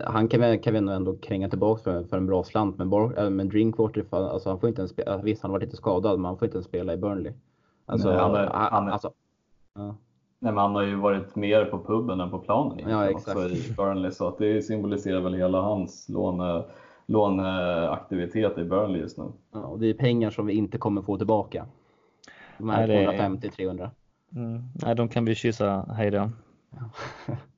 han 0.06 0.28
kan 0.28 0.40
vi, 0.40 0.58
kan 0.58 0.72
vi 0.72 0.78
ändå 0.78 1.16
kränga 1.16 1.48
tillbaka 1.48 1.82
för, 1.82 2.04
för 2.04 2.16
en 2.16 2.26
bra 2.26 2.44
slant. 2.44 2.78
Men, 2.78 2.90
Bar, 2.90 3.24
äh, 3.24 3.30
men 3.30 3.48
Drinkwater, 3.48 4.04
alltså 4.10 4.48
han 4.48 4.60
får 4.60 4.68
inte 4.68 4.80
ens 4.80 4.90
spela, 4.90 5.16
visst 5.16 5.42
han 5.42 5.50
har 5.50 5.58
varit 5.58 5.64
lite 5.64 5.76
skadad, 5.76 6.18
men 6.18 6.24
han 6.24 6.38
får 6.38 6.46
inte 6.46 6.56
ens 6.56 6.66
spela 6.66 6.92
i 6.92 6.96
Burnley. 6.96 7.32
Alltså, 7.86 8.08
Nej, 8.08 8.18
han, 8.18 8.34
är, 8.34 8.46
han, 8.46 8.88
alltså, 8.88 9.12
ja. 9.74 9.96
Nej, 10.38 10.52
men 10.52 10.62
han 10.62 10.74
har 10.74 10.82
ju 10.82 10.94
varit 10.94 11.36
mer 11.36 11.64
på 11.64 11.78
puben 11.78 12.20
än 12.20 12.30
på 12.30 12.38
planen 12.38 12.88
ja, 12.88 13.10
exakt. 13.10 13.36
också 13.36 13.48
i 13.48 13.74
Burnley. 13.76 14.10
Så 14.10 14.28
att 14.28 14.38
det 14.38 14.62
symboliserar 14.62 15.20
väl 15.20 15.34
hela 15.34 15.60
hans 15.60 16.08
låne, 16.08 16.64
låneaktivitet 17.06 18.58
i 18.58 18.64
Burnley 18.64 19.00
just 19.00 19.18
nu. 19.18 19.32
Ja, 19.52 19.60
och 19.60 19.78
det 19.78 19.86
är 19.86 19.94
pengar 19.94 20.30
som 20.30 20.46
vi 20.46 20.52
inte 20.52 20.78
kommer 20.78 21.02
få 21.02 21.16
tillbaka. 21.16 21.66
De 22.58 22.68
här 22.68 22.88
250-300. 22.88 23.90
Mm. 24.36 24.62
Nej, 24.74 24.94
de 24.94 25.08
kan 25.08 25.24
vi 25.24 25.34
kyssa 25.34 25.86
hej 25.96 26.10
då. 26.10 26.30
Ja. 26.70 26.90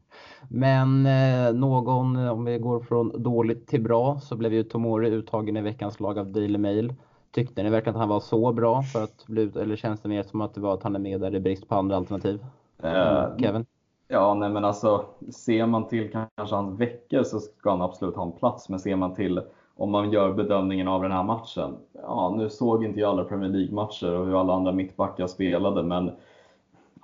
Men 0.48 1.06
eh, 1.06 1.54
någon, 1.54 2.16
om 2.16 2.44
vi 2.44 2.58
går 2.58 2.80
från 2.80 3.22
dåligt 3.22 3.66
till 3.66 3.82
bra, 3.82 4.20
så 4.20 4.36
blev 4.36 4.52
ju 4.52 4.62
Tomori 4.62 5.10
uttagen 5.10 5.56
i 5.56 5.60
veckans 5.60 6.00
lag 6.00 6.18
av 6.18 6.26
Daily 6.26 6.58
Mail. 6.58 6.94
Tyckte 7.30 7.62
ni 7.62 7.70
verkligen 7.70 7.96
att 7.96 8.00
han 8.00 8.08
var 8.08 8.20
så 8.20 8.52
bra 8.52 8.82
för 8.82 9.04
att 9.04 9.26
bli 9.26 9.42
ut, 9.42 9.56
eller 9.56 9.76
känns 9.76 10.00
det 10.00 10.08
mer 10.08 10.22
som 10.22 10.40
att 10.40 10.54
det 10.54 10.60
var 10.60 10.74
att 10.74 10.82
han 10.82 10.94
är 10.94 11.00
med 11.00 11.20
där 11.20 11.34
i 11.34 11.40
brist 11.40 11.68
på 11.68 11.74
andra 11.74 11.96
alternativ? 11.96 12.44
Uh, 12.84 13.36
Kevin? 13.38 13.66
Ja, 14.08 14.34
nej 14.34 14.50
men 14.50 14.64
alltså 14.64 15.04
ser 15.32 15.66
man 15.66 15.88
till 15.88 16.10
kanske 16.12 16.56
hans 16.56 16.80
veckor 16.80 17.22
så 17.22 17.40
ska 17.40 17.70
han 17.70 17.82
absolut 17.82 18.16
ha 18.16 18.22
en 18.22 18.32
plats. 18.32 18.68
Men 18.68 18.78
ser 18.78 18.96
man 18.96 19.14
till 19.14 19.40
om 19.76 19.90
man 19.90 20.10
gör 20.10 20.32
bedömningen 20.32 20.88
av 20.88 21.02
den 21.02 21.12
här 21.12 21.22
matchen. 21.22 21.76
Ja, 21.92 22.34
nu 22.38 22.50
såg 22.50 22.84
inte 22.84 23.00
jag 23.00 23.10
alla 23.10 23.24
Premier 23.24 23.50
League-matcher 23.50 24.12
och 24.12 24.26
hur 24.26 24.40
alla 24.40 24.54
andra 24.54 24.72
mittbackar 24.72 25.26
spelade, 25.26 25.82
men 25.82 26.10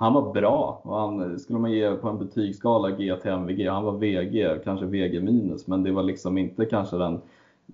han 0.02 0.12
var 0.12 0.32
bra. 0.32 0.80
Och 0.82 0.96
han, 0.96 1.38
skulle 1.38 1.58
man 1.58 1.72
ge 1.72 1.96
på 1.96 2.08
en 2.08 2.18
betygsskala 2.18 2.90
G 2.90 3.16
till 3.22 3.30
MVG, 3.30 3.68
han 3.68 3.84
var 3.84 3.92
VG, 3.92 4.58
kanske 4.64 4.86
VG 4.86 5.20
minus, 5.20 5.66
men 5.66 5.82
det 5.82 5.92
var 5.92 6.02
liksom 6.02 6.38
inte 6.38 6.64
kanske 6.64 6.96
den, 6.96 7.20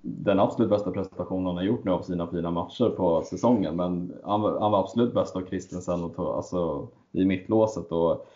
den 0.02 0.40
absolut 0.40 0.70
bästa 0.70 0.90
prestationen 0.90 1.46
han 1.46 1.56
har 1.56 1.62
gjort 1.62 1.84
nu 1.84 1.90
av 1.90 2.02
sina 2.02 2.26
fina 2.26 2.50
matcher 2.50 2.90
på 2.90 3.22
säsongen. 3.22 3.76
Men 3.76 4.12
han 4.24 4.40
var, 4.40 4.60
han 4.60 4.72
var 4.72 4.80
absolut 4.80 5.14
bäst 5.14 5.36
av 5.36 5.46
Christensen 5.46 6.04
och, 6.04 6.36
alltså, 6.36 6.88
i 7.12 7.24
mittlåset. 7.24 7.92
Och 7.92 8.26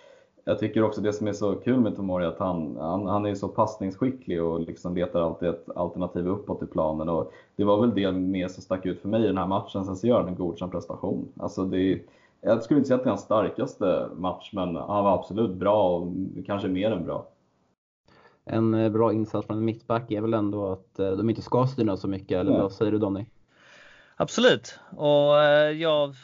jag 0.44 0.58
tycker 0.58 0.82
också 0.82 1.00
det 1.00 1.12
som 1.12 1.28
är 1.28 1.32
så 1.32 1.54
kul 1.54 1.80
med 1.80 1.96
Tomori 1.96 2.24
att 2.24 2.38
han, 2.38 2.76
han, 2.76 3.06
han 3.06 3.26
är 3.26 3.34
så 3.34 3.48
passningsskicklig 3.48 4.42
och 4.42 4.60
liksom 4.60 4.94
letar 4.94 5.20
alltid 5.20 5.48
ett 5.48 5.66
alternativ 5.76 6.28
uppåt 6.28 6.62
i 6.62 6.66
planen. 6.66 7.08
Och 7.08 7.32
det 7.56 7.64
var 7.64 7.80
väl 7.80 7.94
det 7.94 8.12
mer 8.12 8.48
som 8.48 8.62
stack 8.62 8.86
ut 8.86 9.00
för 9.00 9.08
mig 9.08 9.24
i 9.24 9.26
den 9.26 9.38
här 9.38 9.46
matchen. 9.46 9.84
Sen 9.84 9.96
så 9.96 10.06
gör 10.06 10.20
han 10.20 10.28
en 10.28 10.36
godkänd 10.36 10.72
prestation. 10.72 11.28
Alltså 11.36 11.64
det 11.64 12.00
jag 12.42 12.62
skulle 12.62 12.78
inte 12.78 12.88
säga 12.88 12.96
att 12.96 13.02
det 13.02 13.08
är 13.08 13.10
hans 13.10 13.22
starkaste 13.22 14.08
match, 14.16 14.50
men 14.52 14.76
han 14.76 15.04
var 15.04 15.14
absolut 15.14 15.56
bra 15.56 15.98
och 15.98 16.12
kanske 16.46 16.68
mer 16.68 16.90
än 16.90 17.04
bra. 17.04 17.28
En 18.44 18.74
eh, 18.74 18.92
bra 18.92 19.12
insats 19.12 19.46
från 19.46 19.56
en 19.56 19.64
mittback 19.64 20.10
är 20.10 20.20
väl 20.20 20.34
ändå 20.34 20.72
att 20.72 20.98
eh, 20.98 21.10
de 21.10 21.30
inte 21.30 21.42
ska 21.42 21.66
styra 21.66 21.96
så 21.96 22.08
mycket, 22.08 22.40
eller 22.40 22.52
vad 22.52 22.72
säger 22.72 22.92
du 22.92 22.98
Donny? 22.98 23.26
Absolut, 24.16 24.78
och 24.96 25.42
eh, 25.42 25.70
jag 25.70 26.14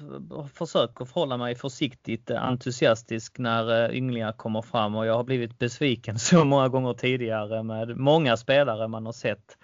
försöker 0.54 1.04
förhålla 1.04 1.36
mig 1.36 1.54
försiktigt 1.54 2.30
entusiastisk 2.30 3.38
när 3.38 3.92
ynglingar 3.92 4.32
kommer 4.32 4.62
fram 4.62 4.94
och 4.94 5.06
jag 5.06 5.14
har 5.14 5.24
blivit 5.24 5.58
besviken 5.58 6.18
så 6.18 6.44
många 6.44 6.68
gånger 6.68 6.94
tidigare 6.94 7.62
med 7.62 7.96
många 7.96 8.36
spelare 8.36 8.88
man 8.88 9.06
har 9.06 9.12
sett 9.12 9.58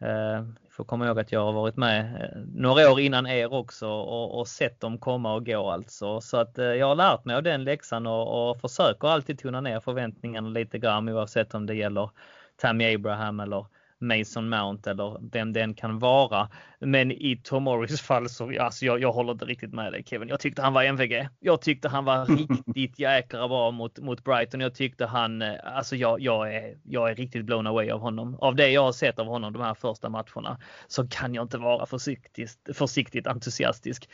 Eh, 0.00 0.44
får 0.70 0.84
komma 0.84 1.06
ihåg 1.06 1.18
att 1.18 1.32
jag 1.32 1.44
har 1.44 1.52
varit 1.52 1.76
med 1.76 2.22
eh, 2.22 2.40
några 2.54 2.92
år 2.92 3.00
innan 3.00 3.26
er 3.26 3.52
också 3.52 3.88
och, 3.88 4.38
och 4.38 4.48
sett 4.48 4.80
dem 4.80 4.98
komma 4.98 5.34
och 5.34 5.46
gå 5.46 5.70
alltså. 5.70 6.20
Så 6.20 6.36
att 6.36 6.58
eh, 6.58 6.64
jag 6.64 6.86
har 6.86 6.94
lärt 6.94 7.24
mig 7.24 7.36
av 7.36 7.42
den 7.42 7.64
läxan 7.64 8.06
och, 8.06 8.50
och 8.50 8.60
försöker 8.60 9.08
alltid 9.08 9.38
tona 9.38 9.60
ner 9.60 9.80
förväntningarna 9.80 10.48
lite 10.48 10.78
grann 10.78 11.08
oavsett 11.08 11.54
om 11.54 11.66
det 11.66 11.74
gäller 11.74 12.10
Tammy 12.56 12.94
Abraham 12.94 13.40
eller 13.40 13.66
Mason 13.98 14.48
Mount 14.48 14.90
eller 14.90 15.18
vem 15.32 15.52
den 15.52 15.74
kan 15.74 15.98
vara. 15.98 16.48
Men 16.80 17.12
i 17.12 17.40
Tomoris 17.44 18.00
fall 18.00 18.28
så, 18.28 18.60
alltså 18.60 18.86
jag, 18.86 19.00
jag 19.00 19.12
håller 19.12 19.32
inte 19.32 19.44
riktigt 19.44 19.74
med 19.74 19.92
dig 19.92 20.04
Kevin. 20.06 20.28
Jag 20.28 20.40
tyckte 20.40 20.62
han 20.62 20.72
var 20.72 20.82
MVG. 20.82 21.28
Jag 21.40 21.60
tyckte 21.60 21.88
han 21.88 22.04
var 22.04 22.26
riktigt 22.66 22.98
jäkla 22.98 23.48
bra 23.48 23.70
mot, 23.70 23.98
mot 23.98 24.24
Brighton. 24.24 24.60
Jag 24.60 24.74
tyckte 24.74 25.06
han, 25.06 25.42
eh, 25.42 25.54
alltså 25.62 25.96
jag, 25.96 26.20
jag, 26.20 26.54
är, 26.54 26.76
jag 26.82 27.10
är 27.10 27.14
riktigt 27.14 27.44
blown 27.44 27.66
away 27.66 27.90
av 27.90 28.00
honom. 28.00 28.38
Av 28.40 28.56
det 28.56 28.68
jag 28.68 28.82
har 28.82 28.92
sett 28.92 29.18
av 29.18 29.26
honom 29.26 29.52
de 29.52 29.62
här 29.62 29.74
första 29.74 30.08
matcherna 30.08 30.58
så 30.86 31.08
kan 31.08 31.34
jag 31.34 31.44
inte 31.44 31.58
vara 31.58 31.86
försiktigt, 31.86 32.58
försiktigt 32.74 33.26
entusiastisk. 33.26 34.08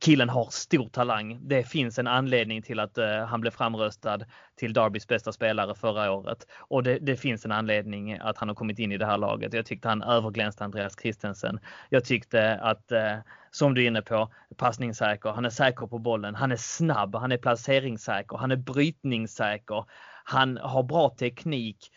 Killen 0.00 0.28
har 0.28 0.48
stor 0.50 0.88
talang. 0.88 1.38
Det 1.42 1.64
finns 1.64 1.98
en 1.98 2.06
anledning 2.06 2.62
till 2.62 2.80
att 2.80 2.98
uh, 2.98 3.04
han 3.04 3.40
blev 3.40 3.50
framröstad 3.50 4.20
till 4.56 4.72
Darbys 4.72 5.06
bästa 5.06 5.32
spelare 5.32 5.74
förra 5.74 6.12
året 6.12 6.46
och 6.58 6.82
det, 6.82 6.98
det 6.98 7.16
finns 7.16 7.44
en 7.44 7.52
anledning 7.52 8.12
att 8.12 8.38
han 8.38 8.48
har 8.48 8.54
kommit 8.54 8.78
in 8.78 8.92
i 8.92 8.98
det 8.98 9.06
här 9.06 9.18
laget. 9.18 9.52
Jag 9.52 9.66
tyckte 9.66 9.88
han 9.88 10.02
överglänste 10.02 10.64
Andreas 10.64 10.96
Christensen. 11.02 11.60
Jag 11.88 12.04
tyckte 12.04 12.54
att, 12.54 12.92
eh, 12.92 13.16
som 13.50 13.74
du 13.74 13.82
är 13.82 13.86
inne 13.86 14.02
på, 14.02 14.32
passningssäker. 14.56 15.30
Han 15.30 15.44
är 15.44 15.50
säker 15.50 15.86
på 15.86 15.98
bollen. 15.98 16.34
Han 16.34 16.52
är 16.52 16.56
snabb. 16.56 17.14
Han 17.14 17.32
är 17.32 17.38
placeringssäker. 17.38 18.36
Han 18.36 18.50
är 18.50 18.56
brytningssäker. 18.56 19.84
Han 20.24 20.56
har 20.56 20.82
bra 20.82 21.10
teknik. 21.10 21.90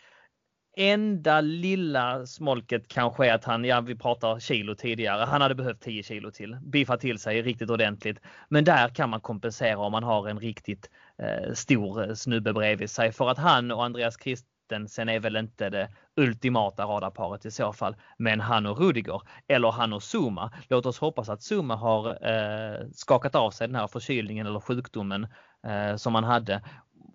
Enda 0.76 1.40
lilla 1.40 2.26
smolket 2.26 2.88
kanske 2.88 3.26
är 3.26 3.34
att 3.34 3.44
han, 3.44 3.64
ja 3.64 3.80
vi 3.80 3.96
pratar 3.96 4.38
kilo 4.38 4.74
tidigare, 4.74 5.24
han 5.24 5.40
hade 5.40 5.54
behövt 5.54 5.80
10 5.80 6.02
kilo 6.02 6.30
till. 6.30 6.56
Biffa 6.62 6.96
till 6.96 7.18
sig 7.18 7.42
riktigt 7.42 7.70
ordentligt. 7.70 8.18
Men 8.48 8.64
där 8.64 8.88
kan 8.88 9.10
man 9.10 9.20
kompensera 9.20 9.78
om 9.78 9.92
man 9.92 10.02
har 10.02 10.28
en 10.28 10.40
riktigt 10.40 10.90
eh, 11.18 11.52
stor 11.52 12.08
eh, 12.08 12.14
snubbe 12.14 12.52
bredvid 12.52 12.90
sig. 12.90 13.12
För 13.12 13.30
att 13.30 13.38
han 13.38 13.70
och 13.70 13.84
Andreas 13.84 14.16
Christ 14.22 14.46
Sen 14.88 15.08
är 15.08 15.20
väl 15.20 15.36
inte 15.36 15.70
det 15.70 15.88
ultimata 16.16 16.84
radarparet 16.84 17.44
i 17.44 17.50
så 17.50 17.72
fall. 17.72 17.96
Men 18.18 18.40
han 18.40 18.66
och 18.66 18.78
Rudiger 18.78 19.20
eller 19.48 19.70
han 19.70 19.92
och 19.92 20.02
Zuma. 20.02 20.52
Låt 20.68 20.86
oss 20.86 20.98
hoppas 20.98 21.28
att 21.28 21.42
Zuma 21.42 21.76
har 21.76 22.08
eh, 22.08 22.86
skakat 22.92 23.34
av 23.34 23.50
sig 23.50 23.68
den 23.68 23.76
här 23.76 23.86
förkylningen 23.86 24.46
eller 24.46 24.60
sjukdomen 24.60 25.26
eh, 25.66 25.96
som 25.96 26.14
han 26.14 26.24
hade 26.24 26.62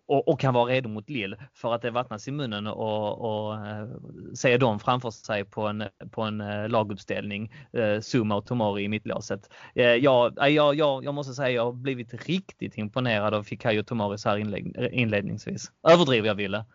och, 0.07 0.27
och, 0.27 0.39
kan 0.39 0.53
vara 0.53 0.71
redo 0.71 0.89
mot 0.89 1.09
Lill 1.09 1.35
för 1.53 1.73
att 1.73 1.81
det 1.81 1.91
vattnas 1.91 2.27
i 2.27 2.31
munnen 2.31 2.67
och, 2.67 3.19
och 3.19 3.67
eh, 3.67 3.87
se 4.35 4.57
dem 4.57 4.79
framför 4.79 5.11
sig 5.11 5.45
på 5.45 5.67
en, 5.67 5.83
på 6.11 6.21
en 6.21 6.41
eh, 6.41 6.69
laguppställning. 6.69 7.51
Eh, 7.73 8.01
Zuma 8.01 8.35
och 8.35 8.45
Tomori 8.45 8.83
i 8.83 8.87
mittlåset. 8.87 9.49
Eh, 9.75 9.85
jag, 9.85 10.43
eh, 10.43 10.47
jag, 10.47 10.75
jag, 10.75 11.03
jag 11.03 11.13
måste 11.13 11.33
säga 11.33 11.49
jag 11.49 11.65
har 11.65 11.71
blivit 11.71 12.27
riktigt 12.27 12.77
imponerad 12.77 13.33
av 13.33 13.43
Fikayo 13.43 13.83
Tomori 13.83 14.17
så 14.17 14.29
här 14.29 14.37
inled, 14.37 14.77
eh, 14.77 14.89
inledningsvis. 14.91 15.71
Överdriver 15.87 16.27
jag 16.27 16.35
Ville? 16.35 16.65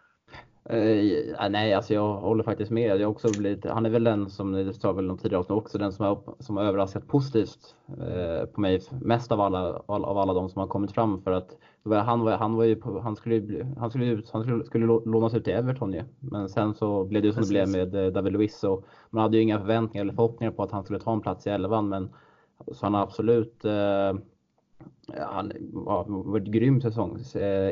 Uh, 0.70 1.48
nej, 1.50 1.74
alltså 1.74 1.94
jag 1.94 2.14
håller 2.14 2.44
faktiskt 2.44 2.70
med. 2.70 3.00
Jag 3.00 3.10
också 3.10 3.28
blivit, 3.38 3.64
han 3.64 3.86
är 3.86 3.90
väl 3.90 4.04
den 4.04 4.30
som, 4.30 4.52
det 4.52 4.72
sa 4.72 4.92
väl 4.92 5.18
tidigare 5.18 5.38
avsnitt 5.38 5.56
också, 5.56 5.78
den 5.78 5.92
som 5.92 6.06
har, 6.06 6.20
som 6.38 6.56
har 6.56 6.64
överraskat 6.64 7.08
positivt 7.08 7.74
uh, 7.90 8.44
på 8.46 8.60
mig 8.60 8.82
mest 9.00 9.32
av 9.32 9.40
alla, 9.40 9.82
av 9.86 10.18
alla 10.18 10.34
de 10.34 10.48
som 10.48 10.60
har 10.60 10.66
kommit 10.66 10.92
fram. 10.92 11.22
För 11.22 11.32
att 11.32 11.56
han, 11.84 12.20
var, 12.20 12.32
han, 12.32 12.54
var 12.54 12.64
ju, 12.64 12.80
han, 13.02 13.16
skulle, 13.16 13.66
han, 13.78 13.90
skulle, 13.90 14.06
ut, 14.06 14.30
han 14.32 14.42
skulle, 14.42 14.64
skulle 14.64 14.86
lånas 14.86 15.34
ut 15.34 15.44
till 15.44 15.52
Everton 15.52 15.92
ju. 15.92 16.02
Men 16.20 16.48
sen 16.48 16.74
så 16.74 17.04
blev 17.04 17.22
det 17.22 17.26
ju 17.26 17.32
som 17.32 17.40
Precis. 17.40 17.72
det 17.72 17.72
blev 17.72 17.92
med 17.92 18.06
eh, 18.06 18.12
David 18.12 18.32
Luiz. 18.32 18.64
Och 18.64 18.84
man 19.10 19.22
hade 19.22 19.36
ju 19.36 19.42
inga 19.42 19.58
förväntningar 19.58 20.04
eller 20.04 20.14
förhoppningar 20.14 20.52
på 20.52 20.62
att 20.62 20.72
han 20.72 20.84
skulle 20.84 21.00
ta 21.00 21.12
en 21.12 21.20
plats 21.20 21.46
i 21.46 21.50
elvan. 21.50 21.88
Men 21.88 22.08
så 22.72 22.86
han 22.86 22.94
har 22.94 23.02
absolut 23.02 23.64
uh, 23.64 24.20
han 25.18 25.52
har 25.86 26.04
varit 26.30 26.46
grym 26.46 26.80
säsong 26.80 27.18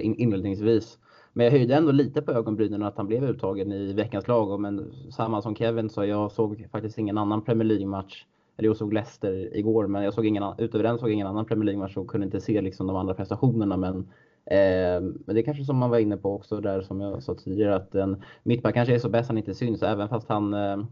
inledningsvis. 0.03 0.99
Men 1.41 1.45
jag 1.45 1.53
höjde 1.53 1.75
ändå 1.75 1.93
lite 1.93 2.23
på 2.23 2.33
ögonbrynen 2.33 2.83
att 2.83 2.97
han 2.97 3.07
blev 3.07 3.25
uttagen 3.25 3.73
i 3.73 3.93
veckans 3.93 4.29
lag. 4.29 4.61
Men 4.61 4.93
samma 5.11 5.43
som 5.43 5.57
Kevin 5.57 5.91
sa, 5.91 6.07
jag 6.07 6.33
såg 6.33 6.67
faktiskt 6.73 6.99
ingen 6.99 7.19
annan 7.19 7.45
Premier 7.45 7.65
League-match. 7.69 8.25
Eller 8.57 8.69
jag 8.69 8.77
såg 8.77 8.93
Leicester 8.93 9.57
igår, 9.57 9.87
men 9.87 10.03
jag 10.03 10.15
såg 10.15 10.27
ingen, 10.27 10.45
utöver 10.59 10.85
den 10.85 10.99
såg 10.99 11.09
jag 11.09 11.15
ingen 11.15 11.27
annan 11.27 11.45
Premier 11.45 11.65
League-match 11.65 11.97
och 11.97 12.09
kunde 12.09 12.25
inte 12.25 12.41
se 12.41 12.61
liksom 12.61 12.87
de 12.87 12.97
andra 12.97 13.15
prestationerna. 13.15 13.77
Men, 13.77 13.97
eh, 14.45 15.01
men 15.01 15.35
det 15.35 15.41
är 15.41 15.43
kanske 15.43 15.65
som 15.65 15.77
man 15.77 15.91
var 15.91 15.99
inne 15.99 16.17
på 16.17 16.35
också 16.35 16.61
där 16.61 16.81
som 16.81 17.01
jag 17.01 17.23
sa 17.23 17.35
tidigare 17.35 17.77
att 17.77 17.95
en 17.95 18.23
mittback 18.43 18.75
kanske 18.75 18.95
är 18.95 18.99
så 18.99 19.09
bäst 19.09 19.29
han 19.29 19.39
inte 19.39 19.55
syns 19.55 19.83
även 19.83 20.09
fast 20.09 20.29
han 20.29 20.55
eh, 20.55 20.85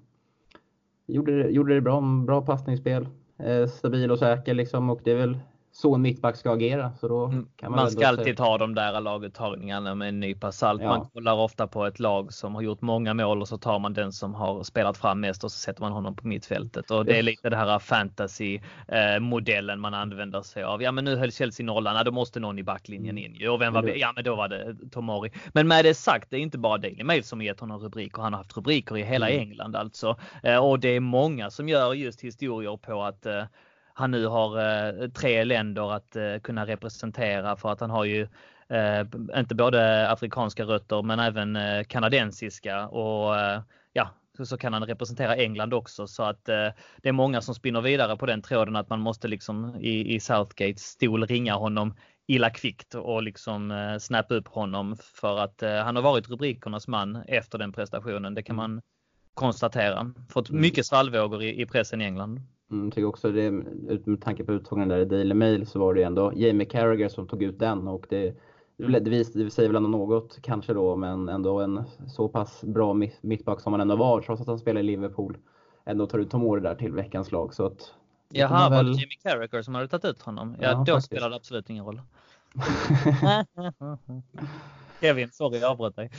gjorde, 1.07 1.51
gjorde 1.51 1.74
det 1.74 1.80
bra, 1.80 2.01
bra 2.26 2.42
passningsspel. 2.42 3.09
Eh, 3.38 3.66
stabil 3.66 4.11
och 4.11 4.18
säker 4.18 4.55
liksom 4.55 4.90
och 4.90 5.01
det 5.05 5.11
är 5.11 5.16
väl 5.16 5.38
så 5.81 5.95
en 5.95 6.03
mittback 6.03 6.37
ska 6.37 6.53
agera. 6.53 6.93
Så 7.01 7.09
då 7.09 7.24
mm. 7.24 7.49
kan 7.57 7.70
man 7.70 7.81
man 7.81 7.91
ska 7.91 8.09
alltid 8.09 8.37
ta 8.37 8.59
de 8.59 8.74
där 8.74 9.01
laguttagningarna 9.01 9.95
med 9.95 10.09
en 10.09 10.20
nypa 10.20 10.53
salt. 10.53 10.83
Ja. 10.83 10.89
Man 10.89 11.07
kollar 11.07 11.35
ofta 11.35 11.66
på 11.66 11.87
ett 11.87 11.99
lag 11.99 12.33
som 12.33 12.55
har 12.55 12.62
gjort 12.62 12.81
många 12.81 13.14
mål 13.14 13.41
och 13.41 13.49
så 13.49 13.59
tar 13.59 13.79
man 13.79 13.93
den 13.93 14.12
som 14.12 14.35
har 14.35 14.62
spelat 14.62 14.97
fram 14.97 15.20
mest 15.20 15.45
och 15.45 15.53
så 15.53 15.59
sätter 15.59 15.81
man 15.81 15.93
honom 15.93 16.16
på 16.16 16.26
mittfältet. 16.26 16.91
Och 16.91 17.05
det 17.05 17.18
är 17.18 17.22
lite 17.22 17.51
det 17.51 17.57
här 17.57 17.79
fantasy 17.79 18.61
modellen 19.20 19.81
man 19.81 19.95
använder 19.95 20.43
sig 20.43 20.62
av. 20.62 20.83
Ja 20.83 20.93
men 20.93 21.05
nu 21.05 21.16
höll 21.16 21.33
Chelsea 21.33 21.66
nollan, 21.66 21.97
ja, 21.97 22.05
då 22.05 22.11
måste 22.11 22.41
någon 22.41 22.59
i 22.59 22.62
backlinjen 22.62 23.18
mm. 23.18 23.35
in. 23.35 23.49
Och 23.49 23.61
vem 23.61 23.72
var? 23.72 23.93
Ja 23.97 24.12
men 24.16 24.24
då 24.24 24.35
var 24.35 24.49
det 24.49 24.76
Tomori. 24.91 25.31
Men 25.53 25.68
med 25.68 25.85
det 25.85 25.95
sagt, 25.95 26.31
det 26.31 26.37
är 26.37 26.41
inte 26.41 26.59
bara 26.59 26.79
Daily 26.79 27.05
Mail 27.05 27.24
som 27.24 27.43
gett 27.43 27.61
honom 27.61 27.81
rubriker. 27.81 28.22
Han 28.22 28.33
har 28.33 28.39
haft 28.39 28.57
rubriker 28.57 28.97
i 28.97 29.03
hela 29.03 29.31
mm. 29.31 29.41
England 29.41 29.76
alltså. 29.76 30.16
Och 30.62 30.81
det 30.81 30.89
är 30.89 31.01
många 31.01 31.51
som 31.51 31.68
gör 31.68 31.95
just 31.95 32.20
historier 32.20 32.76
på 32.76 33.03
att 33.03 33.26
han 33.99 34.11
nu 34.11 34.26
har 34.26 34.59
eh, 34.59 35.09
tre 35.09 35.44
länder 35.44 35.92
att 35.92 36.16
eh, 36.16 36.38
kunna 36.42 36.66
representera 36.66 37.57
för 37.57 37.72
att 37.72 37.80
han 37.80 37.90
har 37.90 38.05
ju 38.05 38.28
eh, 38.68 39.07
inte 39.36 39.55
både 39.55 40.11
afrikanska 40.11 40.64
rötter 40.64 41.03
men 41.03 41.18
även 41.18 41.59
kanadensiska 41.84 42.88
och 42.88 43.34
ja, 43.92 44.09
så 44.44 44.59
kan 44.59 44.72
han 44.72 44.84
representera 44.84 45.36
England 45.36 45.74
också 45.74 46.07
så 46.07 46.22
att 46.22 46.44
det 46.44 47.09
är 47.09 47.12
många 47.12 47.40
som 47.40 47.55
spinner 47.55 47.80
vidare 47.80 48.16
på 48.16 48.26
den 48.26 48.42
tråden 48.42 48.76
att 48.76 48.90
man 48.90 49.01
måste 49.01 49.28
liksom 49.28 49.76
i, 49.80 50.14
i 50.14 50.20
Southgates 50.20 50.82
stol 50.82 51.26
ringa 51.26 51.55
honom 51.55 51.94
illa 52.26 52.51
kvickt 52.51 52.94
och 52.94 53.22
liksom 53.22 53.96
snappa 54.01 54.34
upp 54.34 54.49
honom 54.49 54.96
för 54.96 55.38
att 55.38 55.62
han 55.84 55.96
har 55.96 56.03
varit 56.03 56.28
rubrikernas 56.28 56.88
man 56.88 57.16
efter 57.16 57.59
den 57.59 57.72
prestationen. 57.72 58.34
Det 58.34 58.42
kan 58.42 58.57
mm. 58.59 58.70
man 58.70 58.82
konstatera. 59.34 60.14
Fått 60.30 60.51
mm. 60.51 60.61
mycket 60.61 60.86
svallvågor 60.86 61.42
i, 61.42 61.62
i 61.62 61.66
pressen 61.66 62.01
i 62.01 62.05
England. 62.05 62.40
Mm, 62.71 62.91
tycker 62.91 63.05
också 63.05 63.33
det, 63.33 63.51
med 63.51 64.21
tanke 64.23 64.45
på 64.45 64.53
uttagningen 64.53 64.89
där 64.89 64.99
i 64.99 65.05
Daily 65.05 65.35
Mail 65.35 65.66
så 65.66 65.79
var 65.79 65.95
det 65.95 66.03
ändå 66.03 66.33
Jamie 66.37 66.66
Carragher 66.66 67.09
som 67.09 67.29
tog 67.29 67.43
ut 67.43 67.59
den 67.59 67.89
och 67.89 68.07
det, 68.09 68.37
det, 68.77 69.01
det 69.01 69.51
säger 69.51 69.69
väl 69.69 69.77
ändå 69.77 69.89
något 69.89 70.39
kanske 70.43 70.75
då, 70.75 70.97
men 70.97 71.29
ändå 71.29 71.61
en 71.61 71.85
så 72.07 72.29
pass 72.29 72.64
bra 72.64 72.95
mittback 73.21 73.61
som 73.61 73.73
han 73.73 73.81
ändå 73.81 73.97
var 73.97 74.21
trots 74.21 74.41
att 74.41 74.49
han 74.49 74.59
spelar 74.59 74.81
i 74.81 74.85
Liverpool. 74.85 75.39
Ändå 75.85 76.07
tar 76.07 76.19
ut 76.19 76.31
Tomori 76.31 76.61
där 76.61 76.75
till 76.75 76.93
veckans 76.93 77.33
lag. 77.33 77.55
Så 77.55 77.66
att, 77.66 77.95
Jaha, 78.29 78.71
väl... 78.71 78.77
var 78.77 78.93
det 78.93 79.01
Jamie 79.01 79.19
Carragher 79.23 79.62
som 79.62 79.75
hade 79.75 79.89
tagit 79.89 80.05
ut 80.05 80.23
honom? 80.23 80.57
Ja, 80.61 80.69
ja 80.69 80.73
då 80.73 80.85
faktiskt. 80.85 81.07
spelar 81.07 81.31
det 81.31 81.37
absolut 81.37 81.71
ingen 81.71 81.85
roll. 81.85 82.01
Kevin, 85.01 85.29
sorry 85.29 85.59
jag 85.59 85.71
avbröt 85.71 85.97
dig. 85.97 86.11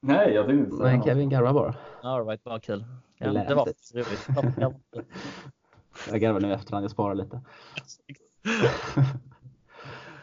Nej, 0.00 0.34
jag 0.34 0.46
tänkte 0.46 0.64
inte 0.64 0.76
säga 0.76 1.02
Kevin 1.02 1.28
garvar 1.28 1.52
bara. 1.52 1.74
All 2.02 2.26
right, 2.26 2.44
bara 2.44 2.60
kul. 2.60 2.84
Ja, 3.18 3.32
det 3.32 3.54
var 3.54 3.64
roligt. 3.64 4.74
Jag 6.10 6.20
garvar 6.20 6.40
nu 6.40 6.52
efterhand, 6.52 6.84
jag 6.84 6.90
sparar 6.90 7.14
lite. 7.14 7.40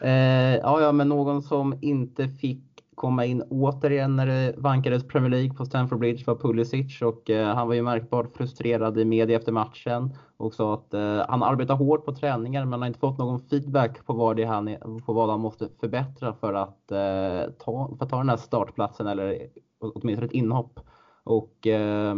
eh, 0.00 0.56
ja, 0.56 0.80
ja, 0.80 0.92
men 0.92 1.08
någon 1.08 1.42
som 1.42 1.78
inte 1.80 2.28
fick 2.28 2.62
komma 2.96 3.24
in 3.24 3.42
återigen 3.42 4.16
när 4.16 4.26
det 4.26 4.54
vankades 4.56 5.08
Premier 5.08 5.30
League 5.30 5.54
på 5.54 5.64
Stamford 5.64 5.98
Bridge 5.98 6.24
var 6.26 6.34
Pulisic 6.34 7.02
och 7.02 7.30
eh, 7.30 7.54
han 7.54 7.68
var 7.68 7.74
ju 7.74 7.82
märkbart 7.82 8.36
frustrerad 8.36 8.98
i 8.98 9.04
media 9.04 9.36
efter 9.36 9.52
matchen 9.52 10.14
och 10.36 10.54
sa 10.54 10.74
att 10.74 10.94
eh, 10.94 11.22
han 11.28 11.42
arbetar 11.42 11.74
hårt 11.74 12.04
på 12.04 12.14
träningar 12.14 12.64
men 12.64 12.80
har 12.80 12.86
inte 12.86 12.98
fått 12.98 13.18
någon 13.18 13.40
feedback 13.40 14.06
på 14.06 14.12
vad, 14.12 14.36
det 14.36 14.44
han, 14.44 14.76
på 15.06 15.12
vad 15.12 15.30
han 15.30 15.40
måste 15.40 15.68
förbättra 15.80 16.32
för 16.32 16.54
att, 16.54 16.92
eh, 16.92 17.52
ta, 17.58 17.94
för 17.98 18.04
att 18.04 18.10
ta 18.10 18.18
den 18.18 18.28
här 18.28 18.36
startplatsen 18.36 19.06
eller 19.06 19.48
åtminstone 19.80 20.26
ett 20.26 20.32
inhopp. 20.32 20.80
Och 21.24 21.66
eh, 21.66 22.14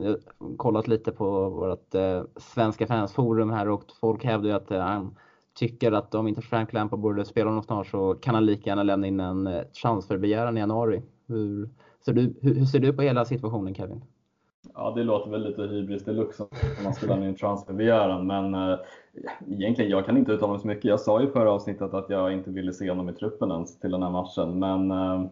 jag 0.00 0.16
har 0.38 0.56
kollat 0.56 0.88
lite 0.88 1.12
på 1.12 1.48
vårt 1.48 1.94
eh, 1.94 2.22
svenska 2.36 2.86
fansforum 2.86 3.50
här 3.50 3.68
och 3.68 3.84
folk 4.00 4.24
hävdar 4.24 4.48
ju 4.48 4.56
att 4.56 4.70
eh, 4.70 4.80
han 4.80 5.16
tycker 5.54 5.92
att 5.92 6.14
om 6.14 6.28
inte 6.28 6.42
Frank 6.42 6.72
Lampard 6.72 7.00
borde 7.00 7.24
spela 7.24 7.50
honom 7.50 7.62
snart 7.62 7.86
så 7.86 8.14
kan 8.14 8.34
han 8.34 8.46
lika 8.46 8.70
gärna 8.70 8.82
lämna 8.82 9.06
in 9.06 9.20
en 9.20 9.46
eh, 9.46 9.62
transferbegäran 9.62 10.56
i 10.56 10.60
januari. 10.60 11.02
Hur 11.26 11.68
ser, 12.04 12.12
du, 12.12 12.34
hur, 12.40 12.54
hur 12.54 12.64
ser 12.64 12.78
du 12.78 12.92
på 12.92 13.02
hela 13.02 13.24
situationen 13.24 13.74
Kevin? 13.74 14.04
Ja, 14.74 14.92
det 14.96 15.04
låter 15.04 15.30
väl 15.30 15.42
lite 15.42 15.62
hybris 15.62 16.04
deluxe 16.04 16.42
om 16.42 16.48
man 16.84 16.94
skulle 16.94 17.12
lämna 17.12 17.28
in 17.28 17.34
transferbegäran, 17.34 18.26
men 18.26 18.54
eh, 18.54 18.78
egentligen, 19.48 19.90
jag 19.90 20.06
kan 20.06 20.16
inte 20.16 20.32
uttala 20.32 20.52
mig 20.52 20.60
så 20.60 20.66
mycket. 20.66 20.84
Jag 20.84 21.00
sa 21.00 21.20
ju 21.20 21.30
förra 21.30 21.52
avsnittet 21.52 21.94
att 21.94 22.10
jag 22.10 22.32
inte 22.32 22.50
ville 22.50 22.72
se 22.72 22.88
honom 22.88 23.08
i 23.08 23.12
truppen 23.12 23.50
ens 23.50 23.80
till 23.80 23.90
den 23.90 24.02
här 24.02 24.10
matchen, 24.10 24.58
men 24.58 24.90
eh, 24.90 25.24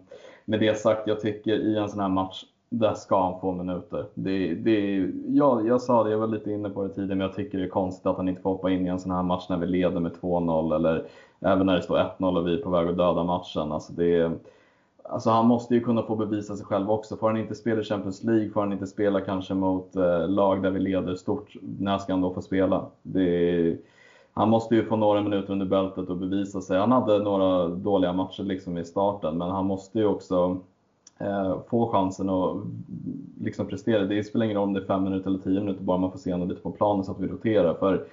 med 0.45 0.61
det 0.61 0.79
sagt, 0.79 1.07
jag 1.07 1.21
tycker 1.21 1.53
i 1.53 1.77
en 1.77 1.89
sån 1.89 2.01
här 2.01 2.09
match, 2.09 2.45
där 2.71 2.95
ska 2.95 3.23
han 3.23 3.41
få 3.41 3.53
minuter. 3.53 4.07
Det, 4.15 4.55
det, 4.55 5.11
jag, 5.27 5.67
jag 5.67 5.81
sa 5.81 6.05
det, 6.05 6.11
jag 6.11 6.19
var 6.19 6.27
lite 6.27 6.53
inne 6.53 6.71
på 6.71 6.83
det 6.83 6.89
tidigare, 6.89 7.19
men 7.19 7.27
jag 7.27 7.37
tycker 7.37 7.59
det 7.59 7.65
är 7.65 7.69
konstigt 7.69 8.07
att 8.07 8.17
han 8.17 8.29
inte 8.29 8.43
får 8.43 8.51
hoppa 8.51 8.71
in 8.71 8.87
i 8.87 8.89
en 8.89 9.01
sån 9.01 9.13
här 9.13 9.23
match 9.23 9.47
när 9.49 9.57
vi 9.57 9.67
leder 9.67 10.01
med 10.01 10.13
2-0 10.13 10.75
eller 10.75 11.07
även 11.41 11.67
när 11.67 11.77
det 11.77 11.83
står 11.83 11.99
1-0 12.19 12.39
och 12.39 12.47
vi 12.47 12.55
är 12.55 12.63
på 12.63 12.71
väg 12.71 12.89
att 12.89 12.97
döda 12.97 13.25
matchen. 13.25 13.73
Alltså 13.73 13.93
det, 13.93 14.33
Alltså 15.11 15.31
han 15.31 15.47
måste 15.47 15.75
ju 15.75 15.81
kunna 15.81 16.03
få 16.03 16.17
bevisa 16.17 16.57
sig 16.57 16.67
själv 16.67 16.91
också. 16.91 17.17
Får 17.17 17.27
han 17.27 17.37
inte 17.37 17.55
spela 17.55 17.81
i 17.81 17.85
Champions 17.85 18.25
League, 18.25 18.51
får 18.51 18.61
han 18.61 18.73
inte 18.73 18.87
spela 18.87 19.21
kanske 19.21 19.55
mot 19.55 19.97
eh, 19.97 20.29
lag 20.29 20.63
där 20.63 20.71
vi 20.71 20.81
leder 20.81 21.15
stort, 21.15 21.55
när 21.79 21.99
ska 21.99 22.13
han 22.13 22.21
då 22.21 22.35
få 22.35 22.43
spela? 22.43 22.87
Det, 23.03 23.77
han 24.33 24.49
måste 24.49 24.75
ju 24.75 24.85
få 24.85 24.97
några 24.97 25.23
minuter 25.23 25.53
under 25.53 25.67
bältet 25.67 26.09
och 26.09 26.17
bevisa 26.17 26.61
sig. 26.61 26.79
Han 26.79 26.93
hade 26.93 27.19
några 27.19 27.69
dåliga 27.69 28.13
matcher 28.13 28.43
liksom 28.43 28.79
i 28.79 28.85
starten, 28.85 29.39
men 29.39 29.51
han 29.51 29.67
måste 29.67 29.99
ju 29.99 30.07
också 30.07 30.59
Eh, 31.21 31.59
få 31.71 31.89
chansen 31.89 32.31
att 32.31 32.57
liksom 33.41 33.67
prestera. 33.67 34.05
Det 34.05 34.25
spelar 34.25 34.45
ingen 34.45 34.57
roll 34.57 34.69
om 34.69 34.73
det 34.73 34.81
är 34.81 34.85
5 34.85 35.05
minuter 35.05 35.31
eller 35.31 35.39
10 35.39 35.61
minuter, 35.61 35.83
bara 35.83 35.99
man 35.99 36.13
får 36.13 36.19
se 36.19 36.33
honom 36.33 36.49
lite 36.49 36.61
på 36.61 36.71
planen 36.71 37.05
så 37.05 37.13
att 37.13 37.21
vi 37.21 37.29
roterar. 37.29 37.75
För 37.75 38.07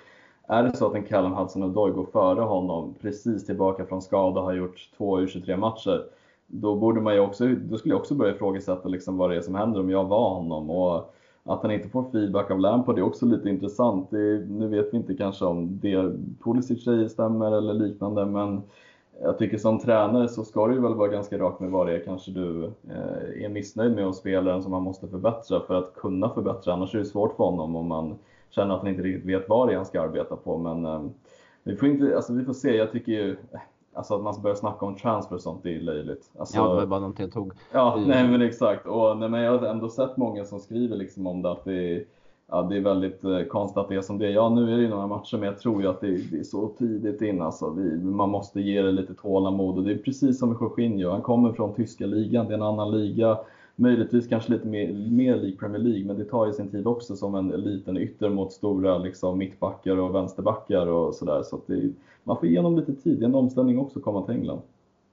är 0.47 0.64
det 0.64 0.78
så 0.78 0.88
att 0.88 0.95
en 0.95 1.03
Callum 1.03 1.34
Hudson-Odoi 1.34 1.91
går 1.91 2.05
före 2.05 2.41
honom, 2.41 2.93
precis 3.01 3.45
tillbaka 3.45 3.86
från 3.86 4.01
skada, 4.01 4.41
har 4.41 4.53
gjort 4.53 4.89
två 4.97 5.20
U23-matcher, 5.20 6.03
då 6.47 6.76
borde 6.76 7.01
man 7.01 7.14
ju 7.14 7.20
också, 7.20 7.47
då 7.47 7.78
skulle 7.78 7.93
jag 7.93 7.99
också 7.99 8.16
börja 8.16 8.36
ifrågasätta 8.36 8.89
liksom 8.89 9.18
vad 9.18 9.30
det 9.30 9.36
är 9.36 9.41
som 9.41 9.55
händer 9.55 9.80
om 9.80 9.89
jag 9.89 10.05
var 10.05 10.30
honom. 10.30 10.70
Och 10.70 11.14
att 11.43 11.62
han 11.62 11.72
inte 11.72 11.89
får 11.89 12.12
feedback 12.12 12.51
av 12.51 12.60
Lampard 12.60 12.97
är 12.97 13.01
också 13.01 13.26
lite 13.26 13.49
intressant. 13.49 14.10
Det, 14.10 14.45
nu 14.49 14.68
vet 14.68 14.93
vi 14.93 14.97
inte 14.97 15.14
kanske 15.14 15.45
om 15.45 15.80
det 15.82 16.12
Pulisic 16.43 16.84
säger 16.84 17.08
stämmer 17.08 17.51
eller 17.51 17.74
liknande, 17.74 18.26
men 18.26 18.62
jag 19.22 19.38
tycker 19.38 19.57
som 19.57 19.80
tränare 19.80 20.28
så 20.28 20.43
ska 20.43 20.68
du 20.68 20.80
väl 20.80 20.93
vara 20.93 21.07
ganska 21.07 21.38
rak 21.38 21.59
med 21.59 21.72
vad 21.72 21.88
det 21.88 21.95
är 21.95 22.05
kanske 22.05 22.32
du 22.32 22.65
eh, 22.65 23.43
är 23.45 23.49
missnöjd 23.49 23.95
med 23.95 24.05
hos 24.05 24.18
spelaren 24.18 24.63
som 24.63 24.72
man 24.72 24.84
måste 24.84 25.07
förbättra 25.07 25.59
för 25.59 25.74
att 25.74 25.93
kunna 25.93 26.30
förbättra. 26.30 26.74
Annars 26.74 26.95
är 26.95 26.99
det 26.99 27.05
svårt 27.05 27.36
för 27.36 27.43
honom 27.43 27.76
om 27.76 27.88
man 27.88 28.15
känner 28.49 28.74
att 28.74 28.80
han 28.80 28.89
inte 28.89 29.03
riktigt 29.03 29.26
vet 29.26 29.49
vad 29.49 29.68
det 29.68 29.74
är 29.74 29.78
han 29.78 29.86
ska 29.86 30.01
arbeta 30.01 30.36
på. 30.36 30.57
Men 30.57 30.86
eh, 30.86 31.01
vi, 31.63 31.76
får 31.76 31.89
inte, 31.89 32.15
alltså, 32.15 32.34
vi 32.34 32.45
får 32.45 32.53
se. 32.53 32.76
Jag 32.76 32.91
tycker 32.91 33.11
ju, 33.11 33.38
Alltså 33.97 34.15
att 34.15 34.22
man 34.22 34.41
börjar 34.41 34.55
snacka 34.55 34.86
om 34.86 34.95
transfer 34.95 35.36
och 35.36 35.41
sånt, 35.41 35.63
det 35.63 35.76
är 35.76 35.80
löjligt. 35.80 36.32
Alltså, 36.39 36.57
ja, 36.57 36.70
det 36.70 36.76
var 36.76 36.86
bara 36.86 36.99
någonting 36.99 37.24
jag 37.24 37.34
tog. 37.34 37.53
Ja, 37.72 38.03
nej 38.07 38.28
men 38.28 38.41
exakt. 38.41 38.88
Och, 38.88 39.18
nej, 39.18 39.30
men 39.30 39.41
jag 39.41 39.57
har 39.57 39.68
ändå 39.68 39.89
sett 39.89 40.18
många 40.18 40.45
som 40.45 40.59
skriver 40.59 40.95
liksom 40.95 41.28
om 41.28 41.41
det, 41.41 41.51
att 41.51 41.65
det 41.65 41.74
är, 41.74 42.05
ja, 42.52 42.62
det 42.62 42.78
är 42.78 42.82
väldigt 42.82 43.24
eh, 43.24 43.43
konstigt 43.43 43.78
att 43.78 43.89
det 43.89 43.95
är 43.95 44.02
som 44.02 44.18
det 44.18 44.28
är. 44.28 44.32
Ja, 44.32 44.50
nu 44.50 44.74
är 44.74 44.78
det 44.78 44.84
ju 44.84 44.89
några 44.89 45.08
matcher, 45.08 45.38
men 45.38 45.48
jag 45.48 45.60
tror 45.60 45.82
ju 45.82 45.88
att 45.88 46.02
det, 46.02 46.32
det 46.32 46.39
är 46.39 46.43
så 46.43 46.68
tidigt 46.68 47.22
in. 47.22 47.41
Alltså, 47.41 47.70
vi, 47.70 47.98
man 47.98 48.30
måste 48.30 48.62
ge 48.62 48.82
det 48.82 48.91
lite 48.91 49.14
tålamod 49.14 49.78
och 49.78 49.84
det 49.84 49.91
är 49.91 49.98
precis 49.98 50.39
som 50.39 50.50
med 50.50 50.58
Jorginho. 50.62 51.10
Han 51.10 51.22
kommer 51.22 51.54
från 51.54 51.74
tyska 51.74 52.06
ligan, 52.06 52.48
det 52.48 52.54
är 52.54 52.58
en 52.58 52.64
annan 52.64 52.91
liga. 52.91 53.38
Möjligtvis 53.76 54.28
kanske 54.28 54.52
lite 54.52 54.68
mer, 54.68 54.93
mer 54.93 55.36
lik 55.36 55.60
Premier 55.60 55.82
League, 55.82 56.06
men 56.06 56.18
det 56.18 56.26
tar 56.26 56.45
ju 56.45 56.54
sin 56.54 56.72
tid 56.72 56.88
också 56.88 57.16
som 57.16 57.36
en 57.36 57.48
liten 57.48 57.98
ytter 57.98 58.30
mot 58.30 58.52
stora 58.52 58.98
liksom, 58.98 59.38
mittbackar 59.38 59.98
och 59.98 60.16
vänsterbackar 60.16 60.88
och 60.88 61.16
sådär. 61.16 61.43
Så, 61.43 61.62
så 61.68 61.74
man 62.24 62.38
får 62.38 62.48
ge 62.48 62.58
honom 62.58 62.76
lite 62.76 62.93
tid, 62.93 63.20
det 63.20 63.26
är 63.26 63.30
en 63.30 63.36
omställning 63.36 63.80
också 63.80 64.00
att 64.00 64.06
komma 64.06 64.26
till 64.26 64.36
England. 64.36 64.62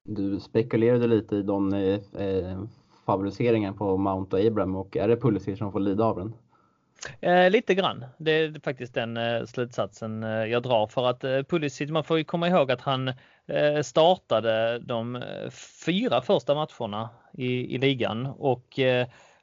Du 0.03 0.41
spekulerade 0.41 1.07
lite 1.07 1.37
i 1.37 1.43
de 1.43 1.73
eh, 1.73 2.01
eh 2.23 2.59
favoriseringen 3.07 3.75
på 3.75 3.97
Mount 3.97 4.37
och 4.37 4.47
Abraham 4.47 4.77
och 4.77 4.97
är 4.97 5.09
det 5.09 5.17
Pulisic 5.17 5.59
som 5.59 5.73
får 5.73 5.81
lida 5.81 6.05
av 6.05 6.17
den? 6.17 6.33
Eh, 7.21 7.51
lite 7.51 7.75
grann. 7.75 8.05
Det 8.19 8.31
är 8.31 8.61
faktiskt 8.65 8.95
den 8.95 9.17
eh, 9.17 9.45
slutsatsen 9.45 10.23
eh, 10.23 10.31
jag 10.31 10.63
drar 10.63 10.87
för 10.87 11.07
att 11.07 11.25
eh, 11.25 11.43
Pulisic, 11.43 11.91
man 11.91 12.05
får 12.05 12.19
ju 12.19 12.25
komma 12.25 12.49
ihåg 12.49 12.71
att 12.73 12.81
han 12.81 13.09
eh, 13.47 13.83
startade 13.83 14.79
de 14.79 15.17
eh, 15.17 15.51
fyra 15.87 16.23
första 16.23 16.55
matcherna 16.55 17.09
i, 17.33 17.75
i 17.75 17.79
ligan 17.79 18.27
och 18.27 18.79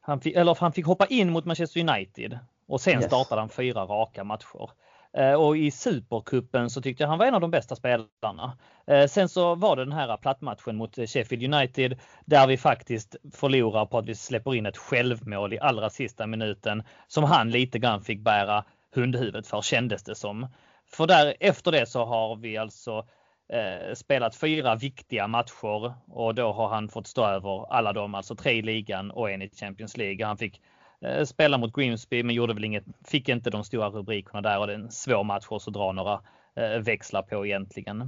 han, 0.01 0.21
fick, 0.21 0.35
eller 0.35 0.57
han 0.59 0.73
fick 0.73 0.85
hoppa 0.85 1.05
in 1.05 1.31
mot 1.31 1.45
Manchester 1.45 1.79
United 1.79 2.39
och 2.67 2.81
sen 2.81 2.93
yes. 2.93 3.05
startade 3.05 3.41
han 3.41 3.49
fyra 3.49 3.81
raka 3.85 4.23
matcher. 4.23 4.69
Eh, 5.17 5.33
och 5.33 5.57
i 5.57 5.71
Supercupen 5.71 6.69
så 6.69 6.81
tyckte 6.81 7.03
jag 7.03 7.09
han 7.09 7.17
var 7.17 7.25
en 7.25 7.33
av 7.33 7.41
de 7.41 7.51
bästa 7.51 7.75
spelarna. 7.75 8.57
Eh, 8.87 9.07
sen 9.07 9.29
så 9.29 9.55
var 9.55 9.75
det 9.75 9.85
den 9.85 9.93
här 9.93 10.17
plattmatchen 10.17 10.75
mot 10.75 10.95
Sheffield 10.95 11.53
United 11.53 11.99
där 12.25 12.47
vi 12.47 12.57
faktiskt 12.57 13.15
förlorar 13.33 13.85
på 13.85 13.97
att 13.97 14.05
vi 14.05 14.15
släpper 14.15 14.55
in 14.55 14.65
ett 14.65 14.77
självmål 14.77 15.53
i 15.53 15.59
allra 15.59 15.89
sista 15.89 16.27
minuten 16.27 16.83
som 17.07 17.23
han 17.23 17.49
lite 17.49 17.79
grann 17.79 18.01
fick 18.01 18.19
bära 18.19 18.63
hundhuvudet 18.95 19.47
för 19.47 19.61
kändes 19.61 20.03
det 20.03 20.15
som. 20.15 20.47
För 20.91 21.07
där 21.07 21.35
efter 21.39 21.71
det 21.71 21.85
så 21.85 22.05
har 22.05 22.35
vi 22.35 22.57
alltså 22.57 23.07
eh, 23.53 23.93
spelat 23.93 24.35
fyra 24.35 24.75
viktiga 24.75 25.27
matcher 25.27 25.93
och 26.07 26.35
då 26.35 26.51
har 26.51 26.67
han 26.69 26.89
fått 26.89 27.07
stå 27.07 27.25
över 27.25 27.73
alla 27.73 27.93
dem, 27.93 28.15
alltså 28.15 28.35
tre 28.35 28.51
i 28.51 28.61
ligan 28.61 29.11
och 29.11 29.31
en 29.31 29.41
i 29.41 29.49
Champions 29.49 29.97
League. 29.97 30.25
Han 30.25 30.37
fick 30.37 30.61
Eh, 31.05 31.25
spela 31.25 31.57
mot 31.57 31.75
Grimsby 31.75 32.23
men 32.23 32.35
gjorde 32.35 32.53
väl 32.53 32.63
inget, 32.63 32.83
fick 33.05 33.29
inte 33.29 33.49
de 33.49 33.63
stora 33.63 33.89
rubrikerna 33.89 34.41
där 34.41 34.59
och 34.59 34.67
det 34.67 34.73
är 34.73 34.77
en 34.77 34.91
svår 34.91 35.23
match 35.23 35.47
att 35.49 35.73
dra 35.73 35.91
några 35.91 36.21
eh, 36.55 36.79
växlar 36.79 37.21
på 37.21 37.45
egentligen. 37.45 38.01
Eh, 38.01 38.07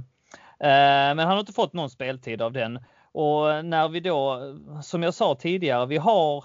men 0.58 1.18
han 1.18 1.28
har 1.28 1.40
inte 1.40 1.52
fått 1.52 1.72
någon 1.72 1.90
speltid 1.90 2.42
av 2.42 2.52
den 2.52 2.84
och 3.12 3.64
när 3.64 3.88
vi 3.88 4.00
då, 4.00 4.40
som 4.82 5.02
jag 5.02 5.14
sa 5.14 5.34
tidigare, 5.34 5.86
vi 5.86 5.96
har 5.96 6.44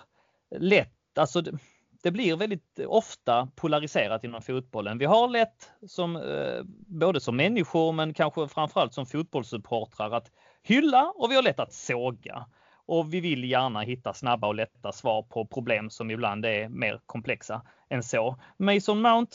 lätt, 0.60 1.18
alltså 1.18 1.42
det, 1.42 1.52
det 2.04 2.12
blir 2.12 2.36
väldigt 2.36 2.80
ofta 2.88 3.48
polariserat 3.56 4.24
inom 4.24 4.42
fotbollen. 4.42 4.98
Vi 4.98 5.06
har 5.06 5.28
lätt 5.28 5.72
som 5.88 6.22
både 6.88 7.22
som 7.22 7.36
människor 7.36 7.92
men 7.92 8.14
kanske 8.14 8.48
framförallt 8.48 8.94
som 8.94 9.06
fotbollssupportrar 9.06 10.12
att 10.12 10.32
hylla 10.64 11.14
och 11.16 11.32
vi 11.32 11.36
har 11.36 11.44
lätt 11.44 11.60
att 11.60 11.74
såga 11.74 12.46
och 12.90 13.14
vi 13.14 13.20
vill 13.20 13.44
gärna 13.44 13.82
hitta 13.82 14.14
snabba 14.14 14.48
och 14.48 14.56
lätta 14.56 14.92
svar 14.92 15.22
på 15.22 15.46
problem 15.46 15.90
som 15.90 16.12
ibland 16.12 16.46
är 16.46 16.70
mer 16.70 17.00
komplexa 17.06 17.62
än 17.90 18.04
så. 18.04 18.36
Mason 18.58 19.02
Mount 19.02 19.32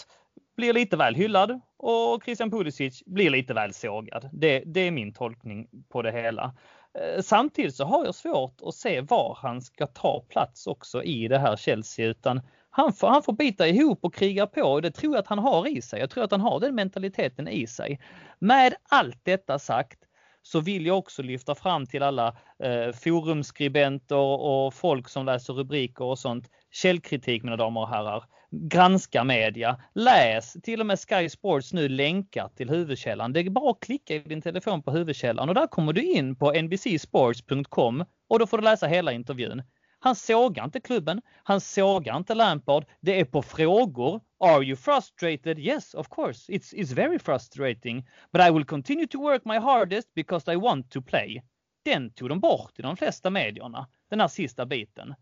blir 0.57 0.73
lite 0.73 0.97
väl 0.97 1.15
hyllad 1.15 1.61
och 1.77 2.25
Christian 2.25 2.51
Pulisic 2.51 3.03
blir 3.07 3.31
lite 3.31 3.55
väl 3.55 3.75
sågad. 3.75 4.29
Det, 4.33 4.63
det 4.67 4.81
är 4.81 4.91
min 4.91 5.13
tolkning 5.13 5.69
på 5.89 6.03
det 6.03 6.13
hela. 6.13 6.55
Eh, 6.99 7.23
samtidigt 7.23 7.75
så 7.75 7.85
har 7.85 8.05
jag 8.05 8.15
svårt 8.15 8.61
att 8.63 8.75
se 8.75 9.01
var 9.01 9.39
han 9.43 9.63
ska 9.63 9.87
ta 9.87 10.25
plats 10.29 10.67
också 10.67 11.03
i 11.03 11.29
det 11.29 11.39
här 11.39 11.57
Chelsea 11.57 12.07
utan 12.07 12.41
han 12.71 12.93
får, 12.93 13.09
han 13.09 13.23
får 13.23 13.33
bita 13.33 13.69
ihop 13.69 13.99
och 14.03 14.15
kriga 14.15 14.47
på 14.47 14.63
och 14.63 14.83
det 14.83 14.91
tror 14.91 15.15
jag 15.15 15.21
att 15.21 15.29
han 15.29 15.39
har 15.39 15.69
i 15.69 15.83
sig. 15.83 16.01
Jag 16.01 16.11
tror 16.11 16.25
att 16.25 16.31
han 16.31 16.41
har 16.41 16.61
den 16.61 16.75
mentaliteten 16.75 17.49
i 17.49 17.67
sig. 17.67 18.01
Med 18.39 18.75
allt 18.89 19.21
detta 19.23 19.59
sagt 19.59 20.04
så 20.47 20.61
vill 20.61 20.87
jag 20.87 20.99
också 20.99 21.23
lyfta 21.23 21.55
fram 21.55 21.87
till 21.87 22.03
alla 22.03 22.37
eh, 22.63 22.93
forumskribenter 22.93 24.17
och 24.17 24.75
folk 24.75 25.09
som 25.09 25.27
läser 25.27 25.53
rubriker 25.53 26.05
och 26.05 26.19
sånt. 26.19 26.51
Källkritik 26.73 27.43
mina 27.43 27.57
damer 27.57 27.81
och 27.81 27.89
herrar. 27.89 28.25
Granska 28.51 29.25
media. 29.25 29.81
Läs 29.95 30.53
till 30.53 30.81
och 30.81 30.87
med 30.87 30.99
Sky 30.99 31.29
Sports 31.29 31.73
nu 31.73 31.89
länkar 31.89 32.49
till 32.49 32.71
huvudkällan. 32.71 33.33
Det 33.33 33.41
är 33.41 33.51
bara 33.51 33.71
att 33.71 33.81
klicka 33.81 34.15
i 34.15 34.19
din 34.19 34.43
telefon 34.43 34.83
på 34.83 34.91
huvudkällan 34.91 35.49
och 35.49 35.55
där 35.55 35.67
kommer 35.67 35.93
du 35.93 36.03
in 36.03 36.37
på 36.37 36.53
nbcsports.com 36.53 38.05
och 38.29 38.39
då 38.39 38.47
får 38.47 38.59
du 38.59 38.65
läsa 38.65 38.87
hela 38.87 39.13
intervjun. 39.13 39.63
Han 40.05 40.15
sågar 40.15 40.65
inte 40.65 40.81
klubben. 40.81 41.21
Han 41.45 41.61
sågar 41.61 42.17
inte 42.17 42.35
Lampard. 42.35 42.85
Det 43.01 43.21
är 43.21 43.25
på 43.25 43.43
frågor. 43.43 44.21
Are 44.41 44.65
you 44.65 44.77
frustrated? 44.77 45.59
Yes, 45.59 45.95
of 45.95 46.09
course. 46.09 46.53
It's, 46.53 46.75
it's 46.75 46.95
very 46.95 47.19
frustrating. 47.19 48.09
But 48.33 48.43
I 48.43 48.51
will 48.51 48.65
continue 48.65 49.07
to 49.07 49.19
work 49.19 49.45
my 49.45 49.59
hardest 49.59 50.15
because 50.15 50.53
I 50.53 50.57
want 50.57 50.91
to 50.91 51.03
play. 51.03 51.43
Den 51.85 52.11
tog 52.11 52.29
de 52.29 52.41
bort 52.41 52.79
i 52.79 52.83
de 52.83 52.97
flesta 52.97 53.31
medierna. 53.31 53.87
Den 54.11 54.21
här 54.21 54.29
sista 54.29 54.67
biten. 54.67 55.15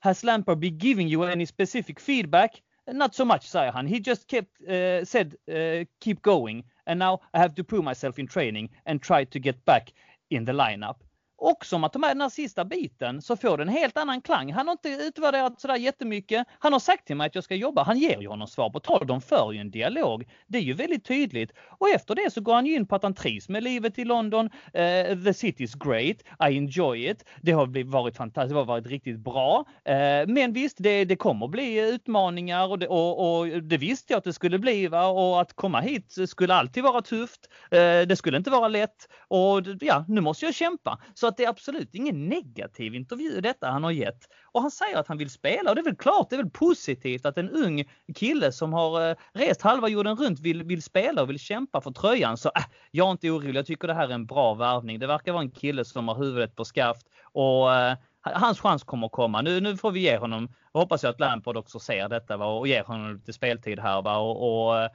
Has 0.00 0.22
Lampard 0.22 0.58
been 0.58 0.78
giving 0.78 1.08
you 1.08 1.24
any 1.24 1.46
specific 1.46 2.00
feedback? 2.00 2.62
Not 2.92 3.14
so 3.14 3.24
much, 3.24 3.42
säger 3.42 3.72
han. 3.72 3.86
He 3.86 3.96
just 3.96 4.30
kept, 4.30 4.60
uh, 4.60 5.04
said 5.04 5.34
uh, 5.48 5.86
keep 6.04 6.22
going. 6.22 6.64
And 6.86 6.98
now 6.98 7.20
I 7.34 7.38
have 7.38 7.54
to 7.54 7.64
prove 7.64 7.84
myself 7.84 8.18
in 8.18 8.28
training 8.28 8.70
and 8.84 9.02
try 9.02 9.24
to 9.24 9.38
get 9.38 9.64
back 9.64 9.92
in 10.30 10.46
the 10.46 10.52
lineup 10.52 10.96
också 11.42 11.76
om 11.76 11.84
att 11.84 11.92
tar 11.92 12.00
med 12.00 12.10
den 12.10 12.20
här 12.20 12.28
sista 12.28 12.64
biten 12.64 13.22
så 13.22 13.36
får 13.36 13.56
det 13.56 13.62
en 13.62 13.68
helt 13.68 13.96
annan 13.96 14.20
klang. 14.20 14.52
Han 14.52 14.68
har 14.68 14.72
inte 14.72 14.88
utvärderat 14.88 15.60
sådär 15.60 15.76
jättemycket. 15.76 16.46
Han 16.58 16.72
har 16.72 16.80
sagt 16.80 17.06
till 17.06 17.16
mig 17.16 17.26
att 17.26 17.34
jag 17.34 17.44
ska 17.44 17.54
jobba. 17.54 17.82
Han 17.82 17.98
ger 17.98 18.20
ju 18.20 18.28
honom 18.28 18.48
svar 18.48 18.70
på 18.70 18.80
tal. 18.80 19.06
De 19.06 19.20
för 19.20 19.52
ju 19.52 19.60
en 19.60 19.70
dialog. 19.70 20.28
Det 20.46 20.58
är 20.58 20.62
ju 20.62 20.72
väldigt 20.72 21.04
tydligt. 21.04 21.50
Och 21.78 21.88
efter 21.88 22.14
det 22.14 22.32
så 22.32 22.40
går 22.40 22.54
han 22.54 22.66
ju 22.66 22.74
in 22.74 22.86
på 22.86 22.96
att 22.96 23.02
han 23.02 23.14
trivs 23.14 23.48
med 23.48 23.62
livet 23.62 23.98
i 23.98 24.04
London. 24.04 24.46
Uh, 24.46 25.24
the 25.24 25.34
city 25.34 25.64
is 25.64 25.74
great. 25.74 26.16
I 26.50 26.56
enjoy 26.56 27.10
it. 27.10 27.24
Det 27.40 27.52
har 27.52 27.66
blivit, 27.66 27.92
varit 27.92 28.16
fantastiskt. 28.16 28.54
Det 28.54 28.58
har 28.58 28.64
varit 28.64 28.86
riktigt 28.86 29.18
bra. 29.18 29.64
Uh, 29.88 30.32
men 30.32 30.52
visst, 30.52 30.76
det, 30.80 31.04
det 31.04 31.16
kommer 31.16 31.48
bli 31.48 31.90
utmaningar 31.94 32.68
och 32.68 32.78
det, 32.78 32.88
och, 32.88 33.38
och 33.38 33.46
det 33.46 33.76
visste 33.76 34.12
jag 34.12 34.18
att 34.18 34.24
det 34.24 34.32
skulle 34.32 34.58
bli. 34.58 34.86
Va? 34.88 35.06
Och 35.06 35.40
att 35.40 35.52
komma 35.54 35.80
hit 35.80 36.16
skulle 36.26 36.54
alltid 36.54 36.82
vara 36.82 37.02
tufft. 37.02 37.48
Uh, 37.74 38.06
det 38.06 38.16
skulle 38.16 38.36
inte 38.36 38.50
vara 38.50 38.68
lätt. 38.68 39.08
Och 39.28 39.62
ja, 39.80 40.04
nu 40.08 40.20
måste 40.20 40.44
jag 40.44 40.54
kämpa. 40.54 41.00
Så 41.14 41.31
att 41.32 41.36
det 41.36 41.44
är 41.44 41.48
absolut 41.48 41.94
ingen 41.94 42.28
negativ 42.28 42.94
intervju 42.94 43.40
detta 43.40 43.70
han 43.70 43.84
har 43.84 43.90
gett. 43.90 44.28
Och 44.44 44.62
han 44.62 44.70
säger 44.70 44.96
att 44.96 45.08
han 45.08 45.18
vill 45.18 45.30
spela 45.30 45.70
och 45.70 45.76
det 45.76 45.80
är 45.80 45.84
väl 45.84 45.96
klart, 45.96 46.30
det 46.30 46.36
är 46.36 46.42
väl 46.42 46.50
positivt 46.50 47.26
att 47.26 47.38
en 47.38 47.50
ung 47.50 47.84
kille 48.14 48.52
som 48.52 48.72
har 48.72 49.08
eh, 49.08 49.16
rest 49.32 49.62
halva 49.62 49.88
jorden 49.88 50.16
runt 50.16 50.40
vill, 50.40 50.62
vill 50.62 50.82
spela 50.82 51.22
och 51.22 51.30
vill 51.30 51.38
kämpa 51.38 51.80
för 51.80 51.90
tröjan. 51.90 52.36
Så 52.36 52.48
äh, 52.56 52.62
jag 52.90 53.06
är 53.06 53.10
inte 53.10 53.30
orolig. 53.30 53.56
Jag 53.56 53.66
tycker 53.66 53.88
det 53.88 53.94
här 53.94 54.08
är 54.08 54.14
en 54.14 54.26
bra 54.26 54.54
värvning. 54.54 54.98
Det 54.98 55.06
verkar 55.06 55.32
vara 55.32 55.42
en 55.42 55.50
kille 55.50 55.84
som 55.84 56.08
har 56.08 56.14
huvudet 56.14 56.56
på 56.56 56.64
skaft 56.64 57.06
och 57.32 57.74
äh, 57.74 57.96
hans 58.22 58.60
chans 58.60 58.84
kommer 58.84 59.06
att 59.06 59.12
komma. 59.12 59.42
Nu, 59.42 59.60
nu 59.60 59.76
får 59.76 59.90
vi 59.90 60.00
ge 60.00 60.16
honom, 60.16 60.48
jag 60.72 60.80
hoppas 60.80 61.02
jag 61.02 61.10
att 61.10 61.20
Lampard 61.20 61.56
också 61.56 61.78
ser 61.78 62.08
detta 62.08 62.36
va, 62.36 62.46
och 62.46 62.68
ger 62.68 62.84
honom 62.84 63.14
lite 63.14 63.32
speltid 63.32 63.78
här 63.78 64.02
va, 64.02 64.16
och, 64.16 64.66
och 64.66 64.80
eh, 64.80 64.90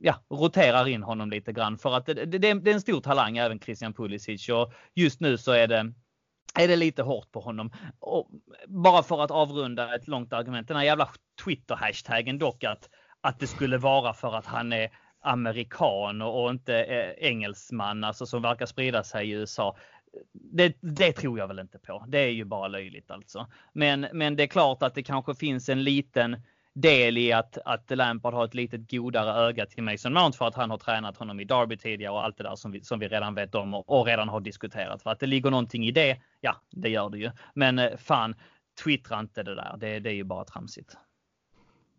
ja, 0.00 0.14
roterar 0.30 0.88
in 0.88 1.02
honom 1.02 1.30
lite 1.30 1.52
grann 1.52 1.78
för 1.78 1.96
att 1.96 2.06
det, 2.06 2.14
det, 2.14 2.38
det, 2.38 2.48
är 2.48 2.74
en 2.74 2.80
stor 2.80 3.00
talang 3.00 3.36
även 3.36 3.60
Christian 3.60 3.94
Pulisic 3.94 4.48
och 4.48 4.72
just 4.94 5.20
nu 5.20 5.38
så 5.38 5.52
är 5.52 5.66
det 5.66 5.92
är 6.54 6.68
det 6.68 6.76
lite 6.76 7.02
hårt 7.02 7.32
på 7.32 7.40
honom. 7.40 7.70
Och 7.98 8.30
bara 8.66 9.02
för 9.02 9.24
att 9.24 9.30
avrunda 9.30 9.94
ett 9.94 10.08
långt 10.08 10.32
argument. 10.32 10.68
Den 10.68 10.76
här 10.76 10.84
jävla 10.84 11.08
Twitter-hashtaggen 11.44 12.38
dock 12.38 12.64
att, 12.64 12.88
att 13.20 13.40
det 13.40 13.46
skulle 13.46 13.78
vara 13.78 14.14
för 14.14 14.34
att 14.34 14.46
han 14.46 14.72
är 14.72 14.90
amerikan 15.20 16.22
och 16.22 16.50
inte 16.50 16.72
engelsman, 17.18 18.04
alltså 18.04 18.26
som 18.26 18.42
verkar 18.42 18.66
sprida 18.66 19.04
sig 19.04 19.28
i 19.28 19.32
USA. 19.32 19.76
Det, 20.32 20.76
det, 20.80 21.12
tror 21.12 21.38
jag 21.38 21.48
väl 21.48 21.58
inte 21.58 21.78
på. 21.78 22.04
Det 22.08 22.18
är 22.18 22.30
ju 22.30 22.44
bara 22.44 22.68
löjligt 22.68 23.10
alltså. 23.10 23.46
Men, 23.72 24.06
men 24.12 24.36
det 24.36 24.42
är 24.42 24.46
klart 24.46 24.82
att 24.82 24.94
det 24.94 25.02
kanske 25.02 25.34
finns 25.34 25.68
en 25.68 25.84
liten 25.84 26.36
del 26.74 27.18
i 27.18 27.32
att, 27.32 27.58
att 27.64 27.90
Lampard 27.90 28.34
har 28.34 28.44
ett 28.44 28.54
litet 28.54 28.90
godare 28.90 29.48
öga 29.48 29.66
till 29.66 29.82
Mason 29.82 30.12
Mount 30.12 30.38
för 30.38 30.46
att 30.46 30.54
han 30.54 30.70
har 30.70 30.78
tränat 30.78 31.16
honom 31.16 31.40
i 31.40 31.44
Derby 31.44 31.76
tidigare 31.76 32.12
och 32.12 32.24
allt 32.24 32.36
det 32.36 32.44
där 32.44 32.56
som 32.56 32.70
vi, 32.70 32.80
som 32.80 32.98
vi 32.98 33.08
redan 33.08 33.34
vet 33.34 33.54
om 33.54 33.74
och, 33.74 33.98
och 34.00 34.06
redan 34.06 34.28
har 34.28 34.40
diskuterat. 34.40 35.02
För 35.02 35.10
att 35.10 35.20
det 35.20 35.26
ligger 35.26 35.50
någonting 35.50 35.86
i 35.86 35.90
det, 35.90 36.20
ja 36.40 36.56
det 36.70 36.88
gör 36.88 37.10
det 37.10 37.18
ju. 37.18 37.30
Men 37.54 37.78
eh, 37.78 37.96
fan, 37.96 38.34
twittra 38.84 39.20
inte 39.20 39.42
det 39.42 39.54
där. 39.54 39.76
Det, 39.78 39.98
det 39.98 40.10
är 40.10 40.14
ju 40.14 40.24
bara 40.24 40.44
tramsigt. 40.44 40.96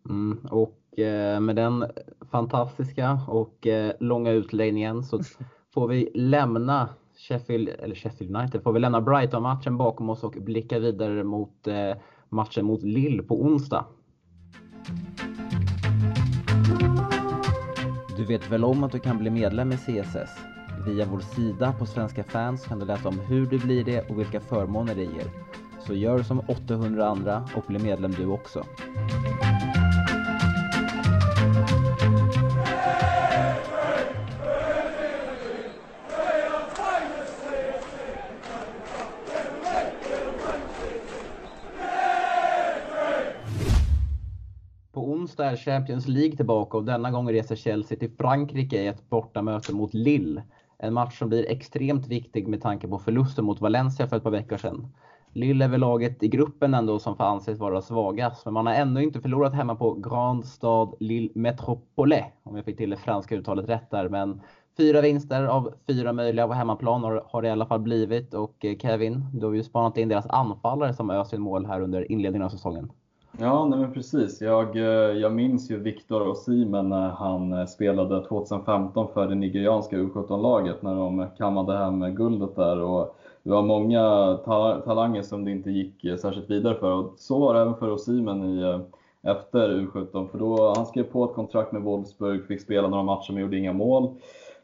Mm, 0.08 0.38
och 0.50 0.98
eh, 0.98 1.40
med 1.40 1.56
den 1.56 1.84
fantastiska 2.30 3.20
och 3.28 3.66
eh, 3.66 3.92
långa 4.00 4.30
utläggningen 4.30 5.02
så 5.02 5.20
får 5.74 5.88
vi 5.88 6.10
lämna 6.14 6.88
Sheffield, 7.16 7.68
eller 7.68 7.94
Sheffield 7.94 8.36
United, 8.36 8.62
får 8.62 8.72
vi 8.72 8.80
lämna 8.80 9.00
Brighton-matchen 9.00 9.76
bakom 9.76 10.10
oss 10.10 10.24
och 10.24 10.32
blicka 10.32 10.78
vidare 10.78 11.24
mot 11.24 11.66
eh, 11.66 11.94
matchen 12.28 12.64
mot 12.64 12.82
Lille 12.82 13.22
på 13.22 13.42
onsdag. 13.42 13.84
Du 18.16 18.24
vet 18.24 18.50
väl 18.50 18.64
om 18.64 18.84
att 18.84 18.92
du 18.92 18.98
kan 18.98 19.18
bli 19.18 19.30
medlem 19.30 19.72
i 19.72 19.76
CSS? 19.76 20.30
Via 20.86 21.04
vår 21.04 21.20
sida 21.20 21.72
på 21.78 21.86
Svenska 21.86 22.24
fans 22.24 22.64
kan 22.64 22.78
du 22.78 22.86
läsa 22.86 23.08
om 23.08 23.20
hur 23.20 23.46
du 23.46 23.58
blir 23.58 23.84
det 23.84 24.10
och 24.10 24.18
vilka 24.18 24.40
förmåner 24.40 24.94
det 24.94 25.02
ger. 25.02 25.30
Så 25.86 25.94
gör 25.94 26.22
som 26.22 26.40
800 26.48 27.06
andra 27.06 27.48
och 27.56 27.64
bli 27.66 27.78
medlem 27.78 28.10
du 28.10 28.26
också. 28.26 28.64
Är 45.50 45.56
Champions 45.56 46.08
League 46.08 46.36
tillbaka 46.36 46.76
och 46.76 46.84
denna 46.84 47.10
gång 47.10 47.30
reser 47.30 47.56
Chelsea 47.56 47.98
till 47.98 48.10
Frankrike 48.18 48.82
i 48.82 48.86
ett 48.86 49.10
bortamöte 49.10 49.74
mot 49.74 49.94
Lille. 49.94 50.42
En 50.78 50.94
match 50.94 51.18
som 51.18 51.28
blir 51.28 51.50
extremt 51.50 52.06
viktig 52.08 52.48
med 52.48 52.62
tanke 52.62 52.88
på 52.88 52.98
förlusten 52.98 53.44
mot 53.44 53.60
Valencia 53.60 54.06
för 54.06 54.16
ett 54.16 54.22
par 54.22 54.30
veckor 54.30 54.56
sedan. 54.56 54.86
Lille 55.32 55.64
är 55.64 55.68
väl 55.68 55.80
laget 55.80 56.22
i 56.22 56.28
gruppen 56.28 56.74
ändå 56.74 56.98
som 56.98 57.16
får 57.16 57.24
anses 57.24 57.58
vara 57.58 57.82
svagast, 57.82 58.44
men 58.44 58.54
man 58.54 58.66
har 58.66 58.74
ännu 58.74 59.02
inte 59.02 59.20
förlorat 59.20 59.54
hemma 59.54 59.74
på 59.74 59.94
Grand 59.94 60.44
Stade 60.44 60.96
Lille 61.00 61.30
Métropole, 61.34 62.24
om 62.42 62.56
jag 62.56 62.64
fick 62.64 62.76
till 62.76 62.90
det 62.90 62.96
franska 62.96 63.36
uttalet 63.36 63.68
rätt 63.68 63.90
där. 63.90 64.08
Men 64.08 64.40
fyra 64.76 65.00
vinster 65.00 65.44
av 65.44 65.74
fyra 65.86 66.12
möjliga 66.12 66.46
på 66.46 66.52
hemmaplan 66.52 67.02
har, 67.04 67.42
det 67.42 67.48
i 67.48 67.50
alla 67.50 67.66
fall 67.66 67.80
blivit 67.80 68.34
och 68.34 68.64
eh, 68.64 68.76
Kevin, 68.78 69.26
du 69.32 69.46
har 69.46 69.52
ju 69.52 69.62
spanat 69.62 69.96
in 69.96 70.08
deras 70.08 70.26
anfallare 70.26 70.94
som 70.94 71.10
öser 71.10 71.38
mål 71.38 71.66
här 71.66 71.80
under 71.80 72.12
inledningen 72.12 72.46
av 72.46 72.50
säsongen. 72.50 72.90
Ja, 73.38 73.66
nej 73.66 73.78
men 73.78 73.92
precis. 73.92 74.40
Jag, 74.40 74.76
eh, 74.76 75.18
jag 75.18 75.32
minns 75.32 75.70
ju 75.70 75.78
Viktor 75.78 76.28
Osimhen 76.28 76.88
när 76.88 77.08
han 77.08 77.52
eh, 77.52 77.66
spelade 77.66 78.26
2015 78.28 79.08
för 79.14 79.28
det 79.28 79.34
nigerianska 79.34 79.96
U17-laget 79.96 80.82
när 80.82 80.94
de 80.94 81.26
kammade 81.38 81.76
hem 81.76 82.14
guldet 82.14 82.56
där. 82.56 82.80
Och 82.80 83.16
det 83.42 83.50
var 83.50 83.62
många 83.62 84.36
talanger 84.84 85.22
som 85.22 85.44
det 85.44 85.50
inte 85.50 85.70
gick 85.70 86.04
eh, 86.04 86.16
särskilt 86.16 86.50
vidare 86.50 86.74
för. 86.74 86.92
Och 86.92 87.14
så 87.16 87.38
var 87.38 87.54
det 87.54 87.60
även 87.60 87.74
för 87.76 87.90
Osimhen 87.90 88.44
i, 88.44 88.80
efter 89.22 89.68
U17. 89.68 90.28
För 90.28 90.38
då, 90.38 90.72
han 90.76 90.86
skrev 90.86 91.02
på 91.02 91.24
ett 91.24 91.34
kontrakt 91.34 91.72
med 91.72 91.82
Wolfsburg, 91.82 92.46
fick 92.46 92.60
spela 92.60 92.88
några 92.88 93.02
matcher 93.02 93.32
men 93.32 93.42
gjorde 93.42 93.58
inga 93.58 93.72
mål. 93.72 94.14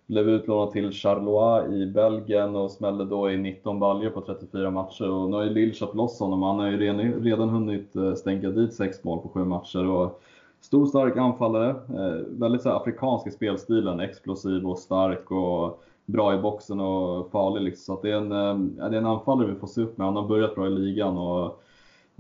Blev 0.06 0.28
utlånad 0.28 0.70
till 0.70 0.92
Charleroi 0.92 1.82
i 1.82 1.86
Belgien 1.86 2.56
och 2.56 2.70
smällde 2.70 3.04
då 3.04 3.30
i 3.30 3.36
19 3.36 3.78
baljor 3.78 4.10
på 4.10 4.20
34 4.20 4.70
matcher. 4.70 5.10
Och 5.10 5.30
nu 5.30 5.36
har 5.36 5.44
ju 5.44 5.50
Lille 5.50 5.72
köpt 5.72 5.94
loss 5.94 6.20
honom. 6.20 6.42
Han 6.42 6.58
har 6.58 6.70
ju 6.70 6.76
redan 7.20 7.48
hunnit 7.48 7.96
eh, 7.96 8.14
stänka 8.14 8.50
dit 8.50 8.74
6 8.74 9.04
mål 9.04 9.18
på 9.22 9.28
7 9.28 9.44
matcher. 9.44 9.86
Och 9.86 10.22
stor 10.60 10.86
stark 10.86 11.16
anfallare. 11.16 11.70
Eh, 11.70 12.26
väldigt 12.28 12.62
så 12.62 12.70
afrikansk 12.70 13.26
i 13.26 13.30
spelstilen. 13.30 14.00
Explosiv 14.00 14.66
och 14.66 14.78
stark 14.78 15.30
och 15.30 15.82
bra 16.04 16.34
i 16.34 16.38
boxen 16.38 16.80
och 16.80 17.30
farlig. 17.30 17.62
Liksom. 17.62 17.96
Så 17.96 18.02
det, 18.02 18.10
är 18.10 18.16
en, 18.16 18.32
eh, 18.32 18.88
det 18.90 18.96
är 18.96 19.00
en 19.00 19.06
anfallare 19.06 19.52
vi 19.52 19.60
får 19.60 19.66
se 19.66 19.80
upp 19.80 19.98
med. 19.98 20.06
Han 20.06 20.16
har 20.16 20.28
börjat 20.28 20.54
bra 20.54 20.66
i 20.66 20.70
ligan. 20.70 21.18
Och 21.18 21.62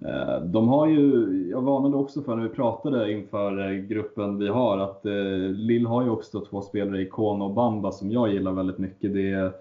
Eh, 0.04 0.40
de 0.40 0.68
har 0.68 0.86
ju, 0.86 1.26
jag 1.50 1.62
varnade 1.62 1.96
också 1.96 2.22
för 2.22 2.36
när 2.36 2.42
vi 2.42 2.48
pratade 2.48 3.12
inför 3.12 3.70
eh, 3.70 3.76
gruppen 3.76 4.38
vi 4.38 4.48
har 4.48 4.78
att 4.78 5.06
eh, 5.06 5.12
Lill 5.52 5.86
har 5.86 6.02
ju 6.02 6.10
också 6.10 6.40
två 6.40 6.62
spelare 6.62 7.02
i 7.02 7.06
Kono 7.06 7.44
och 7.44 7.54
Bamba 7.54 7.92
som 7.92 8.10
jag 8.10 8.32
gillar 8.32 8.52
väldigt 8.52 8.78
mycket. 8.78 9.14
Det 9.14 9.30
är, 9.30 9.52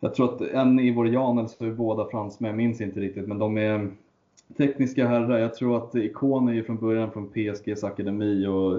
jag 0.00 0.14
tror 0.14 0.34
att 0.34 0.40
en 0.40 0.80
ivorian 0.80 1.38
eller 1.38 1.48
så 1.48 1.64
är 1.64 1.70
båda 1.70 2.08
fransmän, 2.10 2.48
jag 2.48 2.56
minns 2.56 2.80
inte 2.80 3.00
riktigt, 3.00 3.28
men 3.28 3.38
de 3.38 3.58
är 3.58 3.90
tekniska 4.56 5.08
herrar. 5.08 5.38
Jag 5.38 5.54
tror 5.54 5.76
att 5.76 5.94
Ikon 5.94 6.48
är 6.48 6.52
ju 6.52 6.64
från 6.64 6.76
början 6.76 7.10
från 7.10 7.28
PSGs 7.28 7.84
akademi 7.84 8.46
och 8.46 8.72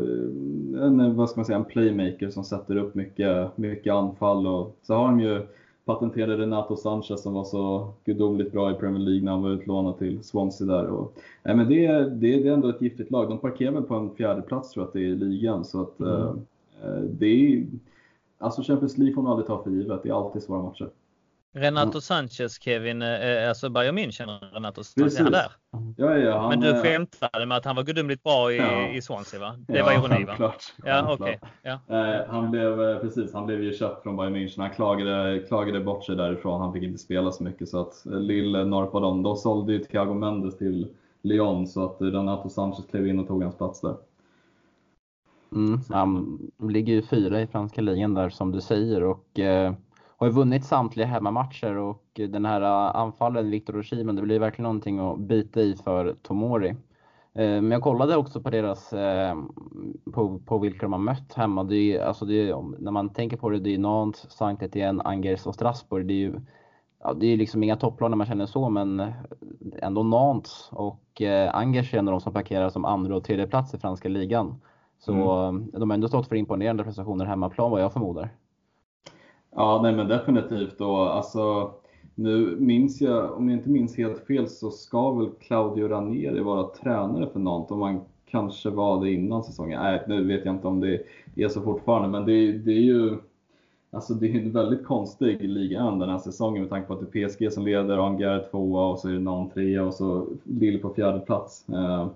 en, 0.83 1.15
vad 1.15 1.29
ska 1.29 1.39
man 1.39 1.45
säga, 1.45 1.57
en 1.57 1.65
playmaker 1.65 2.29
som 2.29 2.43
sätter 2.43 2.75
upp 2.75 2.95
mycket, 2.95 3.57
mycket 3.57 3.93
anfall. 3.93 4.47
Och 4.47 4.77
så 4.81 4.93
har 4.93 5.07
de 5.07 5.19
ju 5.19 5.47
patenterade 5.87 6.37
Renato 6.37 6.75
Sanchez 6.75 7.21
som 7.21 7.33
var 7.33 7.43
så 7.43 7.93
gudomligt 8.05 8.51
bra 8.51 8.71
i 8.71 8.73
Premier 8.73 9.03
League 9.03 9.23
när 9.23 9.31
han 9.31 9.41
var 9.41 9.49
utlånad 9.49 9.97
till 9.97 10.23
Swansea 10.23 10.67
där. 10.67 10.87
Och, 10.87 11.13
nej, 11.43 11.55
men 11.55 11.69
det, 11.69 11.87
det, 11.87 12.09
det 12.43 12.47
är 12.47 12.53
ändå 12.53 12.69
ett 12.69 12.81
giftigt 12.81 13.11
lag. 13.11 13.29
De 13.29 13.37
parkerar 13.37 13.71
väl 13.71 13.83
på 13.83 13.95
en 13.95 14.15
fjärde 14.15 14.41
plats 14.41 14.71
tror 14.71 14.83
jag 14.83 14.87
att 14.87 14.93
det 14.93 14.99
är 14.99 15.03
i 15.03 15.15
ligan. 15.15 15.65
Så 15.65 15.81
att, 15.81 15.99
mm. 15.99 16.11
eh, 16.83 17.01
det 17.01 17.25
är, 17.25 17.65
alltså 18.37 18.61
Champions 18.61 18.97
League 18.97 19.15
får 19.15 19.21
man 19.21 19.31
aldrig 19.31 19.47
ta 19.47 19.63
för 19.63 19.71
givet. 19.71 20.03
Det 20.03 20.09
är 20.09 20.13
alltid 20.25 20.43
svåra 20.43 20.61
matcher. 20.61 20.89
Renato 21.53 21.89
mm. 21.89 22.01
Sanchez, 22.01 22.59
Kevin, 22.59 23.01
eh, 23.01 23.49
alltså 23.49 23.69
Bayern 23.69 23.97
München, 23.97 24.53
Renato 24.53 24.83
Sanchez, 24.83 25.19
är 25.19 25.23
han 25.23 25.31
där? 25.31 25.51
Ja, 25.97 26.17
ja, 26.17 26.39
han, 26.39 26.49
Men 26.49 26.59
du 26.59 26.81
skämtade 26.81 27.45
med 27.45 27.57
att 27.57 27.65
han 27.65 27.75
var 27.75 27.83
gudomligt 27.83 28.23
bra 28.23 28.51
i, 28.51 28.57
ja. 28.57 28.87
i 28.87 29.01
Swansea 29.01 29.39
va? 29.39 29.55
Det 29.67 29.77
ja, 29.77 29.85
var 29.85 29.91
ironi 29.91 30.25
va? 30.25 30.35
Klart, 30.35 30.63
ja, 30.85 31.13
okay. 31.13 31.37
ja. 31.61 31.79
Eh, 31.87 32.29
han 32.29 32.51
blev, 32.51 32.81
eh, 32.81 32.97
precis, 32.97 33.33
han 33.33 33.45
blev 33.45 33.63
ju 33.63 33.73
köpt 33.73 34.03
från 34.03 34.17
Bayern 34.17 34.35
München. 34.35 34.61
Han 34.61 34.69
klagade, 34.69 35.39
klagade 35.39 35.79
bort 35.79 36.05
sig 36.05 36.15
därifrån. 36.15 36.61
Han 36.61 36.73
fick 36.73 36.83
inte 36.83 36.99
spela 36.99 37.31
så 37.31 37.43
mycket 37.43 37.69
så 37.69 37.81
att 37.81 38.05
eh, 38.05 38.19
Lille 38.19 38.65
norpade 38.65 39.05
dem. 39.05 39.23
De 39.23 39.35
sålde 39.35 39.73
ju 39.73 39.79
Thiago 39.79 40.13
Mendes 40.13 40.57
till 40.57 40.87
Lyon 41.21 41.67
så 41.67 41.85
att 41.85 41.97
Renato 41.99 42.49
Sanchez 42.49 42.85
klev 42.89 43.07
in 43.07 43.19
och 43.19 43.27
tog 43.27 43.43
hans 43.43 43.57
plats 43.57 43.81
där. 43.81 43.95
Mm, 45.51 45.79
han 45.89 46.39
ligger 46.59 46.93
ju 46.93 47.01
fyra 47.01 47.41
i 47.41 47.47
franska 47.47 47.81
ligan 47.81 48.13
där 48.13 48.29
som 48.29 48.51
du 48.51 48.61
säger 48.61 49.03
och 49.03 49.39
eh, 49.39 49.73
har 50.17 50.27
ju 50.27 50.33
vunnit 50.33 50.65
samtliga 50.65 51.07
hemmamatcher 51.07 51.77
och 51.77 52.03
den 52.13 52.45
här 52.45 52.61
äh, 52.61 52.95
anfallen, 52.95 53.49
Viktor 53.49 53.79
Oshimen, 53.79 54.15
det 54.15 54.21
blir 54.21 54.39
verkligen 54.39 54.63
någonting 54.63 54.99
att 54.99 55.19
bita 55.19 55.61
i 55.61 55.75
för 55.75 56.15
Tomori. 56.21 56.69
Eh, 57.33 57.61
men 57.61 57.71
jag 57.71 57.81
kollade 57.81 58.17
också 58.17 58.41
på 58.41 58.49
deras, 58.49 58.93
eh, 58.93 59.35
på, 60.13 60.39
på 60.39 60.57
vilka 60.57 60.85
de 60.85 60.93
har 60.93 60.99
mött 60.99 61.33
hemma. 61.33 61.63
Det 61.63 61.75
är, 61.75 62.05
alltså 62.05 62.25
det 62.25 62.49
är, 62.49 62.63
när 62.79 62.91
man 62.91 63.09
tänker 63.09 63.37
på 63.37 63.49
det, 63.49 63.59
det 63.59 63.73
är 63.73 63.77
Nantes, 63.77 64.31
Sankt 64.31 64.63
Etienne, 64.63 65.03
Angers 65.03 65.45
och 65.45 65.55
Strasbourg. 65.55 66.05
Det 66.05 66.13
är 66.13 66.17
ju 66.17 66.39
ja, 66.99 67.13
det 67.13 67.25
är 67.27 67.37
liksom 67.37 67.63
inga 67.63 67.75
topplag 67.75 68.09
när 68.09 68.17
man 68.17 68.27
känner 68.27 68.45
så, 68.45 68.69
men 68.69 69.13
ändå 69.81 70.03
Nantes 70.03 70.69
och 70.71 71.21
eh, 71.21 71.55
Angers 71.55 71.93
är 71.93 71.97
en 71.97 72.07
av 72.07 72.11
de 72.11 72.21
som 72.21 72.33
parkerar 72.33 72.69
som 72.69 72.85
andra 72.85 73.15
och 73.15 73.23
tredje 73.23 73.47
plats 73.47 73.73
i 73.73 73.77
franska 73.77 74.09
ligan. 74.09 74.61
Så 74.99 75.13
mm. 75.13 75.71
de 75.71 75.89
har 75.89 75.95
ändå 75.95 76.07
stått 76.07 76.27
för 76.27 76.35
imponerande 76.35 76.83
prestationer 76.83 77.25
hemmaplan 77.25 77.71
vad 77.71 77.81
jag 77.81 77.93
förmodar. 77.93 78.29
Ja, 79.57 79.79
nej 79.83 79.95
men 79.95 80.07
definitivt. 80.07 80.81
Och 80.81 81.15
alltså, 81.15 81.71
nu 82.15 82.55
minns 82.59 83.01
jag, 83.01 83.37
om 83.37 83.49
jag 83.49 83.57
inte 83.57 83.69
minns 83.69 83.97
helt 83.97 84.19
fel, 84.19 84.47
så 84.47 84.71
ska 84.71 85.11
väl 85.11 85.29
Claudio 85.39 85.87
Ranieri 85.87 86.39
vara 86.39 86.67
tränare 86.67 87.27
för 87.27 87.39
Nantes. 87.39 87.71
Om 87.71 87.79
man 87.79 88.01
kanske 88.25 88.69
var 88.69 89.03
det 89.03 89.11
innan 89.11 89.43
säsongen. 89.43 89.79
Nej, 89.83 90.03
nu 90.07 90.23
vet 90.23 90.45
jag 90.45 90.55
inte 90.55 90.67
om 90.67 90.79
det 90.79 91.01
är 91.35 91.49
så 91.49 91.61
fortfarande, 91.61 92.07
men 92.07 92.25
det, 92.25 92.51
det 92.51 92.71
är 92.71 92.81
ju 92.81 93.17
Alltså 93.91 94.13
det 94.13 94.27
är 94.27 94.35
en 94.35 94.51
väldigt 94.51 94.85
konstig 94.85 95.49
liga 95.49 95.83
den 95.83 96.09
här 96.09 96.17
säsongen 96.17 96.61
med 96.61 96.69
tanke 96.69 96.87
på 96.87 96.93
att 96.93 97.11
det 97.11 97.23
är 97.23 97.27
PSG 97.27 97.53
som 97.53 97.65
leder, 97.65 98.07
Angers 98.07 98.49
tvåa 98.51 98.85
och 98.85 98.99
så 98.99 99.09
är 99.09 99.13
det 99.13 99.19
någon 99.19 99.49
trea 99.49 99.83
och 99.83 99.93
så 99.93 100.27
Lille 100.43 100.79
på 100.79 100.89
fjärde 100.89 101.19
plats. 101.19 101.69
Eh, 101.69 102.07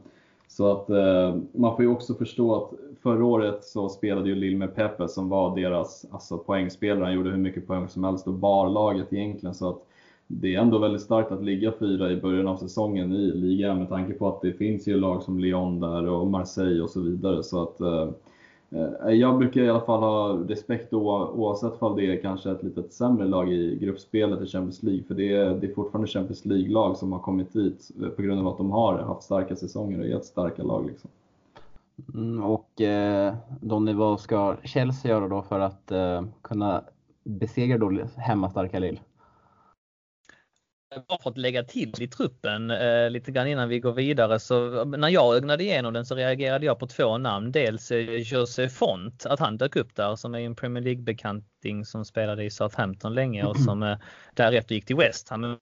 så 0.51 0.71
att 0.71 0.89
eh, 0.89 1.35
man 1.51 1.75
får 1.75 1.85
ju 1.85 1.91
också 1.91 2.13
förstå 2.13 2.55
att 2.55 2.73
förra 3.03 3.25
året 3.25 3.63
så 3.63 3.89
spelade 3.89 4.29
ju 4.29 4.35
Lille 4.35 4.57
med 4.57 4.75
Pepe 4.75 5.07
som 5.07 5.29
var 5.29 5.55
deras 5.55 6.05
alltså, 6.11 6.37
poängspelare. 6.37 7.03
Han 7.03 7.13
gjorde 7.13 7.29
hur 7.29 7.37
mycket 7.37 7.67
poäng 7.67 7.87
som 7.87 8.03
helst 8.03 8.27
och 8.27 8.33
bar 8.33 8.69
laget 8.69 9.13
egentligen. 9.13 9.55
Så 9.55 9.69
att 9.69 9.85
det 10.27 10.55
är 10.55 10.59
ändå 10.59 10.77
väldigt 10.77 11.01
starkt 11.01 11.31
att 11.31 11.43
ligga 11.43 11.73
fyra 11.79 12.11
i 12.11 12.21
början 12.21 12.47
av 12.47 12.57
säsongen 12.57 13.13
i 13.13 13.31
ligan 13.31 13.77
med 13.77 13.89
tanke 13.89 14.13
på 14.13 14.27
att 14.27 14.41
det 14.41 14.53
finns 14.53 14.87
ju 14.87 14.97
lag 14.97 15.23
som 15.23 15.39
Lyon 15.39 15.79
där 15.79 16.09
och 16.09 16.27
Marseille 16.27 16.81
och 16.81 16.89
så 16.89 17.01
vidare. 17.01 17.43
Så 17.43 17.63
att, 17.63 17.81
eh 17.81 18.09
Eh, 18.75 19.13
jag 19.13 19.37
brukar 19.37 19.61
i 19.61 19.69
alla 19.69 19.81
fall 19.81 19.99
ha 19.99 20.33
respekt 20.47 20.93
oavsett 20.93 21.81
om 21.81 21.95
det 21.95 22.05
är 22.05 22.21
kanske 22.21 22.51
ett 22.51 22.63
lite 22.63 22.83
sämre 22.89 23.27
lag 23.27 23.53
i 23.53 23.75
gruppspelet 23.75 24.41
i 24.41 24.45
Champions 24.45 24.83
League. 24.83 25.03
För 25.03 25.13
det 25.13 25.33
är, 25.33 25.55
det 25.55 25.67
är 25.67 25.73
fortfarande 25.73 26.07
Champions 26.07 26.45
League-lag 26.45 26.97
som 26.97 27.11
har 27.11 27.19
kommit 27.19 27.53
dit 27.53 27.91
eh, 28.01 28.09
på 28.09 28.21
grund 28.21 28.39
av 28.39 28.47
att 28.47 28.57
de 28.57 28.71
har 28.71 28.97
haft 28.99 29.23
starka 29.23 29.55
säsonger 29.55 29.99
och 29.99 30.07
gett 30.07 30.25
starka 30.25 30.63
lag. 30.63 30.85
Liksom. 30.85 31.09
Mm, 32.13 32.43
och 32.43 32.81
eh, 32.81 33.33
Donny, 33.61 33.93
vad 33.93 34.19
ska 34.19 34.55
Chelsea 34.63 35.11
göra 35.11 35.27
då 35.27 35.41
för 35.41 35.59
att 35.59 35.91
eh, 35.91 36.23
kunna 36.41 36.83
besegra 37.23 37.77
då 37.77 37.91
hemmastarka 38.15 38.79
Lille? 38.79 38.99
Bara 41.07 41.21
för 41.21 41.29
att 41.29 41.37
lägga 41.37 41.63
till 41.63 41.93
i 41.99 42.07
truppen 42.07 42.71
eh, 42.71 43.09
lite 43.09 43.31
grann 43.31 43.47
innan 43.47 43.69
vi 43.69 43.79
går 43.79 43.93
vidare 43.93 44.39
så 44.39 44.85
när 44.85 45.09
jag 45.09 45.35
ögnade 45.35 45.63
igenom 45.63 45.93
den 45.93 46.05
så 46.05 46.15
reagerade 46.15 46.65
jag 46.65 46.79
på 46.79 46.87
två 46.87 47.17
namn. 47.17 47.51
Dels 47.51 47.91
eh, 47.91 47.99
Jose 47.99 48.69
Font, 48.69 49.25
att 49.25 49.39
han 49.39 49.57
dök 49.57 49.75
upp 49.75 49.95
där 49.95 50.15
som 50.15 50.35
är 50.35 50.39
en 50.39 50.55
Premier 50.55 50.83
League-bekanting 50.83 51.85
som 51.85 52.05
spelade 52.05 52.43
i 52.43 52.49
Southampton 52.49 53.13
länge 53.13 53.43
och 53.45 53.57
som 53.57 53.83
eh, 53.83 53.97
därefter 54.33 54.75
gick 54.75 54.85
till 54.85 54.95
West 54.95 55.29
Ham. 55.29 55.57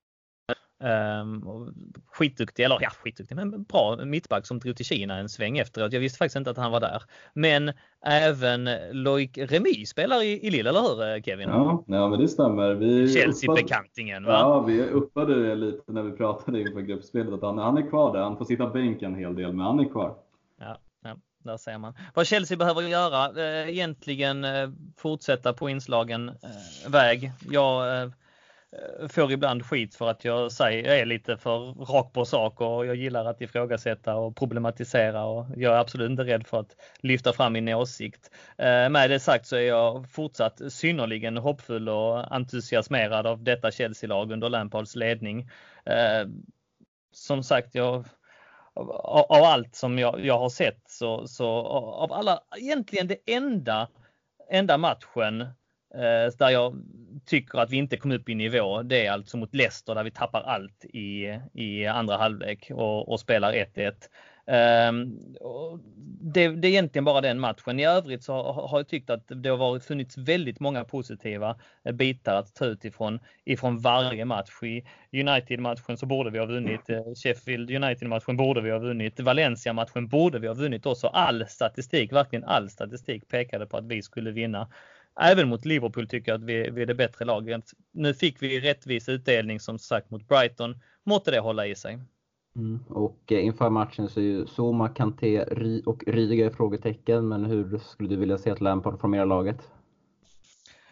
Um, 0.81 1.73
skitduktig, 2.05 2.63
eller 2.63 2.77
ja 2.81 2.89
skitduktig, 2.89 3.35
men 3.35 3.63
bra 3.63 3.95
mittback 4.05 4.45
som 4.45 4.59
drog 4.59 4.75
till 4.75 4.85
Kina 4.85 5.17
en 5.17 5.29
sväng 5.29 5.57
efteråt. 5.57 5.93
Jag 5.93 5.99
visste 5.99 6.17
faktiskt 6.17 6.35
inte 6.35 6.49
att 6.49 6.57
han 6.57 6.71
var 6.71 6.79
där. 6.79 7.03
Men 7.33 7.71
även 8.05 8.69
Loic 8.91 9.31
Remy 9.37 9.85
spelar 9.85 10.23
i, 10.23 10.47
i 10.47 10.49
Lille, 10.49 10.69
eller 10.69 10.81
hur 10.81 11.15
eh, 11.15 11.21
Kevin? 11.21 11.49
Ja, 11.49 11.83
ja 11.87 12.09
men 12.09 12.19
det 12.19 12.27
stämmer. 12.27 13.07
Chelsea-bekantingen 13.07 14.25
va? 14.25 14.31
Ja, 14.31 14.61
vi 14.61 14.81
uppade 14.81 15.47
det 15.47 15.55
lite 15.55 15.91
när 15.91 16.03
vi 16.03 16.11
pratade 16.11 16.61
inför 16.61 16.81
gruppspelet 16.81 17.33
att 17.33 17.41
han, 17.41 17.57
han 17.57 17.77
är 17.77 17.89
kvar 17.89 18.13
där. 18.13 18.21
Han 18.21 18.37
får 18.37 18.45
sitta 18.45 18.69
bänk 18.69 19.01
en 19.01 19.15
hel 19.15 19.35
del, 19.35 19.53
men 19.53 19.65
han 19.65 19.79
är 19.79 19.89
kvar. 19.89 20.15
Ja, 20.59 20.77
ja 21.03 21.15
där 21.43 21.57
ser 21.57 21.77
man. 21.77 21.93
Vad 22.13 22.27
Chelsea 22.27 22.57
behöver 22.57 22.81
göra, 22.81 23.43
eh, 23.43 23.69
egentligen 23.69 24.43
eh, 24.43 24.69
fortsätta 24.97 25.53
på 25.53 25.69
inslagen 25.69 26.31
väg. 26.87 27.31
Jag 27.51 28.03
Eh, 28.03 28.09
Eh, 28.71 29.07
får 29.07 29.31
ibland 29.31 29.65
skit 29.65 29.95
för 29.95 30.09
att 30.09 30.25
jag 30.25 30.51
säger, 30.51 30.87
jag 30.87 30.99
är 30.99 31.05
lite 31.05 31.37
för 31.37 31.73
rak 31.73 32.13
på 32.13 32.25
sak 32.25 32.61
och 32.61 32.85
jag 32.85 32.95
gillar 32.95 33.25
att 33.25 33.41
ifrågasätta 33.41 34.15
och 34.15 34.35
problematisera 34.35 35.25
och 35.25 35.45
jag 35.55 35.75
är 35.75 35.79
absolut 35.79 36.09
inte 36.09 36.23
rädd 36.23 36.47
för 36.47 36.59
att 36.59 36.75
lyfta 36.99 37.33
fram 37.33 37.53
min 37.53 37.69
åsikt. 37.69 38.31
Eh, 38.57 38.89
med 38.89 39.09
det 39.09 39.19
sagt 39.19 39.45
så 39.47 39.55
är 39.55 39.61
jag 39.61 40.11
fortsatt 40.11 40.61
synnerligen 40.69 41.37
hoppfull 41.37 41.89
och 41.89 42.35
entusiasmerad 42.35 43.27
av 43.27 43.43
detta 43.43 43.71
Chelsea-lag 43.71 44.31
under 44.31 44.49
Lampards 44.49 44.95
ledning. 44.95 45.49
Eh, 45.85 46.27
som 47.11 47.43
sagt, 47.43 47.75
jag 47.75 48.05
av 48.75 49.43
allt 49.43 49.75
som 49.75 49.99
jag, 49.99 50.25
jag 50.25 50.39
har 50.39 50.49
sett 50.49 50.81
så, 50.85 51.27
så 51.27 51.47
av 51.47 52.13
alla, 52.13 52.39
egentligen 52.57 53.07
det 53.07 53.17
enda, 53.25 53.87
enda 54.49 54.77
matchen 54.77 55.45
Eh, 55.95 56.33
där 56.37 56.49
jag 56.49 56.75
tycker 57.25 57.59
att 57.59 57.69
vi 57.69 57.77
inte 57.77 57.97
kom 57.97 58.11
upp 58.11 58.29
i 58.29 58.35
nivå, 58.35 58.81
det 58.81 59.05
är 59.05 59.11
alltså 59.11 59.37
mot 59.37 59.55
Leicester 59.55 59.95
där 59.95 60.03
vi 60.03 60.11
tappar 60.11 60.41
allt 60.41 60.85
i, 60.85 61.39
i 61.53 61.85
andra 61.85 62.17
halvlek 62.17 62.71
och, 62.71 63.09
och 63.09 63.19
spelar 63.19 63.53
1-1. 63.53 63.93
Ehm, 64.51 65.19
det, 66.21 66.47
det, 66.47 66.67
är 66.67 66.69
egentligen 66.69 67.05
bara 67.05 67.21
den 67.21 67.39
matchen. 67.39 67.79
I 67.79 67.85
övrigt 67.85 68.23
så 68.23 68.51
har 68.51 68.79
jag 68.79 68.87
tyckt 68.87 69.09
att 69.09 69.23
det 69.27 69.49
har 69.49 69.57
varit, 69.57 69.85
funnits 69.85 70.17
väldigt 70.17 70.59
många 70.59 70.83
positiva 70.83 71.55
bitar 71.93 72.35
att 72.35 72.55
ta 72.55 72.65
ut 72.65 72.85
ifrån, 72.85 73.19
ifrån 73.45 73.79
varje 73.79 74.25
match. 74.25 74.49
I 74.61 74.83
United-matchen 75.11 75.97
så 75.97 76.05
borde 76.05 76.29
vi 76.29 76.39
ha 76.39 76.45
vunnit. 76.45 76.89
Eh, 76.89 77.01
Sheffield 77.23 77.71
United-matchen 77.71 78.37
borde 78.37 78.61
vi 78.61 78.71
ha 78.71 78.79
vunnit. 78.79 79.19
Valencia-matchen 79.19 80.07
borde 80.07 80.39
vi 80.39 80.47
ha 80.47 80.53
vunnit 80.53 80.85
också. 80.85 81.07
All 81.07 81.45
statistik, 81.47 82.11
verkligen 82.11 82.45
all 82.45 82.69
statistik 82.69 83.27
pekade 83.27 83.65
på 83.65 83.77
att 83.77 83.85
vi 83.85 84.01
skulle 84.01 84.31
vinna 84.31 84.67
även 85.21 85.49
mot 85.49 85.65
Liverpool 85.65 86.07
tycker 86.07 86.31
jag 86.31 86.41
att 86.41 86.47
vi, 86.47 86.69
vi 86.69 86.81
är 86.81 86.85
det 86.85 86.95
bättre 86.95 87.25
laget. 87.25 87.63
Nu 87.91 88.13
fick 88.13 88.41
vi 88.41 88.59
rättvis 88.59 89.09
utdelning 89.09 89.59
som 89.59 89.79
sagt 89.79 90.11
mot 90.11 90.27
Brighton. 90.27 90.75
Måtte 91.03 91.31
det 91.31 91.39
hålla 91.39 91.67
i 91.67 91.75
sig. 91.75 91.99
Mm. 92.55 92.79
Och 92.87 93.31
eh, 93.31 93.45
inför 93.45 93.69
matchen 93.69 94.09
så 94.09 94.19
är 94.19 94.23
ju 94.23 94.45
Zuma, 94.45 94.89
Kanté 94.89 95.43
och 95.85 96.03
Rydiger 96.07 96.49
frågetecken. 96.49 97.27
Men 97.27 97.45
hur 97.45 97.77
skulle 97.77 98.09
du 98.09 98.15
vilja 98.15 98.37
se 98.37 98.49
att 98.49 98.61
Lampard 98.61 98.99
formerar 98.99 99.25
laget? 99.25 99.71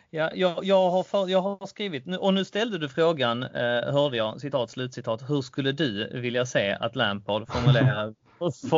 Ja, 0.09 0.31
jag, 0.35 0.63
jag, 0.63 0.89
har 0.89 1.03
för, 1.03 1.27
jag 1.27 1.41
har 1.41 1.65
skrivit, 1.65 2.17
och 2.19 2.33
nu 2.33 2.45
ställde 2.45 2.77
du 2.77 2.89
frågan, 2.89 3.43
eh, 3.43 3.93
hörde 3.93 4.17
jag, 4.17 4.41
citat, 4.41 4.69
slutcitat, 4.69 5.29
hur 5.29 5.41
skulle 5.41 5.71
du 5.71 6.19
vilja 6.21 6.45
se 6.45 6.71
att 6.71 6.95
Lampard 6.95 7.47
formulerar 7.47 8.13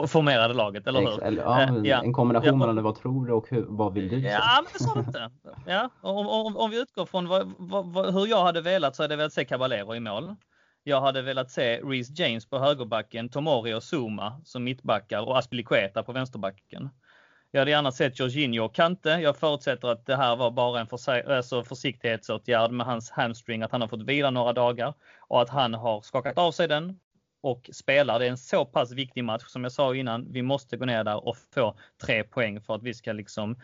formerade 0.08 0.54
laget, 0.54 0.88
eller 0.88 1.00
hur? 1.02 1.24
Eller, 1.24 1.42
ja, 1.42 1.62
eh, 1.62 1.76
ja, 1.84 2.04
en 2.04 2.14
kombination 2.14 2.48
ja, 2.48 2.56
mellan 2.56 2.84
vad 2.84 2.96
tror 2.96 3.26
du 3.26 3.34
och 3.34 3.50
hur, 3.50 3.66
vad 3.70 3.94
vill 3.94 4.10
du? 4.10 4.20
Ja, 4.20 4.64
men 4.64 4.72
det 4.74 4.84
sa 4.84 4.94
du 4.94 5.00
inte. 5.00 5.32
Ja, 5.66 5.90
om, 6.02 6.28
om, 6.28 6.58
om 6.58 6.72
vi 6.72 6.82
utgår 6.82 7.06
från 7.06 7.28
vad, 7.28 7.54
vad, 7.58 8.14
hur 8.14 8.28
jag 8.28 8.44
hade 8.44 8.62
velat 8.62 8.96
så 8.96 9.04
hade 9.04 9.14
jag 9.14 9.18
velat 9.18 9.34
se 9.34 9.46
Caballero 9.46 9.96
i 9.96 10.00
mål. 10.00 10.36
Jag 10.84 11.02
hade 11.02 11.22
velat 11.22 11.52
se 11.52 11.82
Reece 11.82 12.20
James 12.20 12.46
på 12.46 12.60
högerbacken, 12.60 13.30
Tomori 13.30 13.74
och 13.74 13.84
Zuma 13.94 14.42
som 14.46 14.64
mittbackar 14.64 15.22
och 15.22 15.38
Aspilicueta 15.38 16.04
på 16.04 16.12
vänsterbacken. 16.12 16.90
Jag 17.52 17.62
hade 17.62 17.72
gärna 17.72 17.92
sett 17.92 18.20
Jorginho 18.20 18.66
och 18.66 18.76
Kante. 18.76 19.10
Jag 19.10 19.38
förutsätter 19.38 19.88
att 19.88 20.06
det 20.06 20.16
här 20.16 20.36
var 20.36 20.52
bara 20.52 20.80
en 20.80 20.88
för, 20.88 21.32
alltså 21.32 21.64
försiktighetsåtgärd 21.64 22.72
med 22.72 22.86
hans 22.86 23.12
hamstring, 23.12 23.62
att 23.62 23.72
han 23.72 23.82
har 23.82 23.88
fått 23.88 24.04
vila 24.04 24.30
några 24.30 24.54
dagar 24.54 24.94
och 25.28 25.42
att 25.42 25.50
han 25.50 25.74
har 25.74 26.02
skakat 26.02 26.38
av 26.38 26.52
sig 26.52 26.68
den 26.68 27.00
och 27.42 27.70
spelar. 27.74 28.20
Det 28.20 28.26
är 28.26 28.30
en 28.30 28.38
så 28.38 28.66
pass 28.66 28.92
viktig 28.92 29.24
match 29.24 29.44
som 29.48 29.64
jag 29.64 29.72
sa 29.72 29.96
innan. 29.96 30.32
Vi 30.32 30.42
måste 30.42 30.78
gå 30.78 30.86
ner 30.86 31.04
där 31.04 31.28
och 31.28 31.38
få 31.54 31.78
tre 32.04 32.24
poäng 32.24 32.62
för 32.62 32.76
att 32.76 32.84
vi 32.84 32.94
ska 32.94 33.14
liksom 33.14 33.56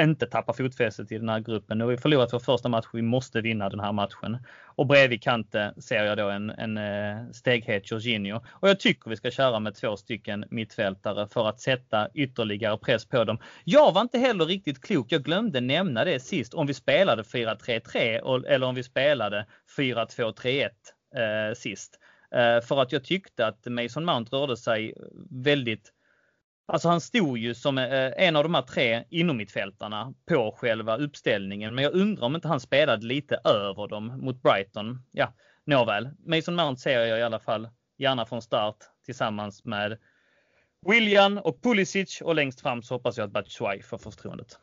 inte 0.00 0.26
tappa 0.26 0.52
fotfästet 0.52 1.12
i 1.12 1.18
den 1.18 1.28
här 1.28 1.40
gruppen. 1.40 1.78
Nu 1.78 1.84
har 1.84 1.90
vi 1.90 1.96
förlorat 1.96 2.32
vår 2.32 2.38
första 2.38 2.68
match. 2.68 2.86
Vi 2.92 3.02
måste 3.02 3.40
vinna 3.40 3.68
den 3.68 3.80
här 3.80 3.92
matchen. 3.92 4.38
Och 4.76 4.86
bredvid 4.86 5.22
Kante 5.22 5.74
ser 5.78 6.04
jag 6.04 6.18
då 6.18 6.28
en, 6.30 6.50
en 6.50 6.76
eh, 6.76 7.30
steghet 7.32 7.90
Jorginho. 7.90 8.40
Och 8.50 8.68
jag 8.68 8.80
tycker 8.80 9.10
vi 9.10 9.16
ska 9.16 9.30
köra 9.30 9.60
med 9.60 9.74
två 9.74 9.96
stycken 9.96 10.44
mittfältare 10.50 11.28
för 11.28 11.48
att 11.48 11.60
sätta 11.60 12.08
ytterligare 12.14 12.78
press 12.78 13.04
på 13.06 13.24
dem. 13.24 13.38
Jag 13.64 13.92
var 13.92 14.00
inte 14.00 14.18
heller 14.18 14.44
riktigt 14.44 14.80
klok. 14.80 15.06
Jag 15.12 15.22
glömde 15.22 15.60
nämna 15.60 16.04
det 16.04 16.20
sist 16.20 16.54
om 16.54 16.66
vi 16.66 16.74
spelade 16.74 17.22
4-3-3 17.22 18.46
eller 18.46 18.66
om 18.66 18.74
vi 18.74 18.82
spelade 18.82 19.46
4-2-3-1 19.76 20.68
eh, 21.16 21.54
sist. 21.54 22.00
Eh, 22.34 22.60
för 22.60 22.82
att 22.82 22.92
jag 22.92 23.04
tyckte 23.04 23.46
att 23.46 23.66
Mason 23.66 24.04
Mount 24.04 24.36
rörde 24.36 24.56
sig 24.56 24.94
väldigt 25.30 25.92
Alltså 26.66 26.88
han 26.88 27.00
stod 27.00 27.38
ju 27.38 27.54
som 27.54 27.78
eh, 27.78 28.12
en 28.16 28.36
av 28.36 28.42
de 28.42 28.54
här 28.54 28.62
tre 28.62 29.04
inommittfältarna 29.10 30.14
på 30.28 30.54
själva 30.56 30.96
uppställningen. 30.96 31.74
Men 31.74 31.84
jag 31.84 31.94
undrar 31.94 32.26
om 32.26 32.34
inte 32.34 32.48
han 32.48 32.60
spelade 32.60 33.06
lite 33.06 33.40
över 33.44 33.88
dem 33.88 34.06
mot 34.06 34.42
Brighton. 34.42 35.02
Ja, 35.10 35.34
nåväl. 35.64 36.10
Mason 36.26 36.54
Mount 36.54 36.80
ser 36.80 37.00
jag 37.00 37.18
i 37.18 37.22
alla 37.22 37.38
fall 37.38 37.68
gärna 37.98 38.26
från 38.26 38.42
start 38.42 38.76
tillsammans 39.04 39.64
med 39.64 39.98
William 40.86 41.38
och 41.38 41.62
Pulisic 41.62 42.20
och 42.20 42.34
längst 42.34 42.60
fram 42.60 42.82
så 42.82 42.94
hoppas 42.94 43.18
jag 43.18 43.24
att 43.24 43.32
Batshuay 43.32 43.82
får 43.82 43.98
förtroendet. 43.98 44.58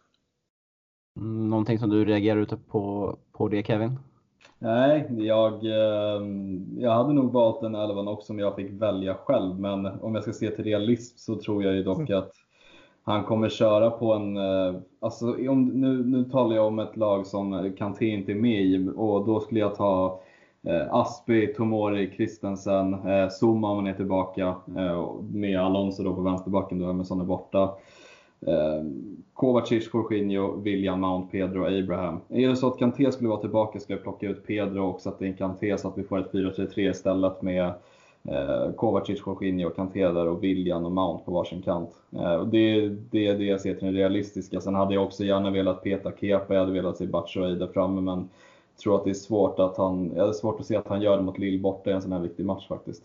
Mm, 1.17 1.49
någonting 1.49 1.79
som 1.79 1.89
du 1.89 2.05
reagerar 2.05 2.39
ute 2.39 2.57
på, 2.57 3.17
på 3.31 3.47
det 3.47 3.63
Kevin? 3.63 3.99
Nej, 4.63 5.07
jag, 5.17 5.53
ehm, 5.53 6.65
jag 6.79 6.91
hade 6.91 7.13
nog 7.13 7.31
valt 7.31 7.61
den 7.61 7.75
elvan 7.75 8.07
också 8.07 8.33
om 8.33 8.39
jag 8.39 8.55
fick 8.55 8.71
välja 8.71 9.13
själv. 9.13 9.59
Men 9.59 9.85
om 9.85 10.15
jag 10.15 10.23
ska 10.23 10.33
se 10.33 10.49
till 10.49 10.63
realism 10.63 11.17
så 11.17 11.35
tror 11.35 11.63
jag 11.63 11.75
ju 11.75 11.83
dock 11.83 12.09
mm. 12.09 12.19
att 12.19 12.31
han 13.03 13.23
kommer 13.23 13.49
köra 13.49 13.89
på 13.89 14.13
en... 14.13 14.37
Eh, 14.37 14.75
alltså, 14.99 15.49
om, 15.49 15.65
nu, 15.67 16.03
nu 16.05 16.23
talar 16.23 16.55
jag 16.55 16.67
om 16.67 16.79
ett 16.79 16.97
lag 16.97 17.27
som 17.27 17.73
Kanté 17.77 18.05
inte 18.05 18.31
är 18.31 18.35
med 18.35 18.61
i 18.61 18.89
och 18.95 19.25
då 19.25 19.39
skulle 19.39 19.59
jag 19.59 19.75
ta 19.75 20.19
eh, 20.67 20.93
Aspi, 20.93 21.53
Tomori, 21.53 22.11
Christensen, 22.15 22.93
eh, 22.93 23.29
Zuma 23.41 23.71
om 23.71 23.77
han 23.77 23.87
är 23.87 23.93
tillbaka 23.93 24.55
eh, 24.77 25.13
med 25.31 25.59
Alonso 25.59 26.03
då 26.03 26.15
på 26.15 26.21
vänsterbacken 26.21 26.79
då 26.79 26.89
Emerson 26.89 27.21
är 27.21 27.25
borta. 27.25 27.69
Kovacic, 29.41 29.89
Jorginho, 29.93 30.55
William, 30.55 30.99
Mount, 30.99 31.31
Pedro 31.31 31.61
och 31.61 31.67
Abraham. 31.67 32.19
Är 32.29 32.49
det 32.49 32.55
så 32.55 32.67
att 32.67 32.77
Kanté 32.77 33.11
skulle 33.11 33.29
vara 33.29 33.39
tillbaka 33.39 33.79
ska 33.79 33.93
jag 33.93 34.03
plocka 34.03 34.29
ut 34.29 34.47
Pedro 34.47 34.89
och 34.89 35.01
sätta 35.01 35.25
in 35.25 35.33
Kanté 35.33 35.77
så 35.77 35.87
att 35.87 35.97
vi 35.97 36.03
får 36.03 36.19
ett 36.19 36.31
4-3-3 36.31 36.89
istället 36.89 37.41
med 37.41 37.73
eh, 38.23 38.71
Kovacic, 38.75 39.21
Jorginho, 39.25 39.69
Kanté 39.69 40.03
där 40.03 40.27
och 40.27 40.43
William 40.43 40.85
och 40.85 40.91
Mount 40.91 41.23
på 41.25 41.31
varsin 41.31 41.61
kant. 41.61 41.89
Eh, 42.11 42.45
det, 42.45 42.89
det 42.89 43.27
är 43.27 43.37
det 43.37 43.43
jag 43.43 43.61
ser 43.61 43.75
till 43.75 43.93
det 43.93 43.99
realistiska. 43.99 44.61
Sen 44.61 44.75
hade 44.75 44.93
jag 44.93 45.03
också 45.03 45.23
gärna 45.23 45.49
velat 45.49 45.83
peta 45.83 46.11
Kepa, 46.11 46.53
jag 46.53 46.59
hade 46.59 46.73
velat 46.73 46.97
se 46.97 47.05
Batshuayi 47.07 47.55
där 47.55 47.67
framme, 47.67 48.01
men 48.01 48.29
jag 48.75 48.83
tror 48.83 48.95
att 48.95 49.03
det 49.03 49.09
är 49.09 49.13
svårt 49.13 49.59
att 49.59 49.77
han, 49.77 50.11
jag 50.15 50.27
är 50.27 50.33
svårt 50.33 50.59
att 50.59 50.65
se 50.65 50.75
att 50.75 50.87
han 50.87 51.01
gör 51.01 51.17
det 51.17 51.23
mot 51.23 51.37
Lill 51.37 51.61
borta 51.61 51.89
i 51.89 51.93
en 51.93 52.01
sån 52.01 52.11
här 52.11 52.19
viktig 52.19 52.45
match 52.45 52.67
faktiskt. 52.67 53.03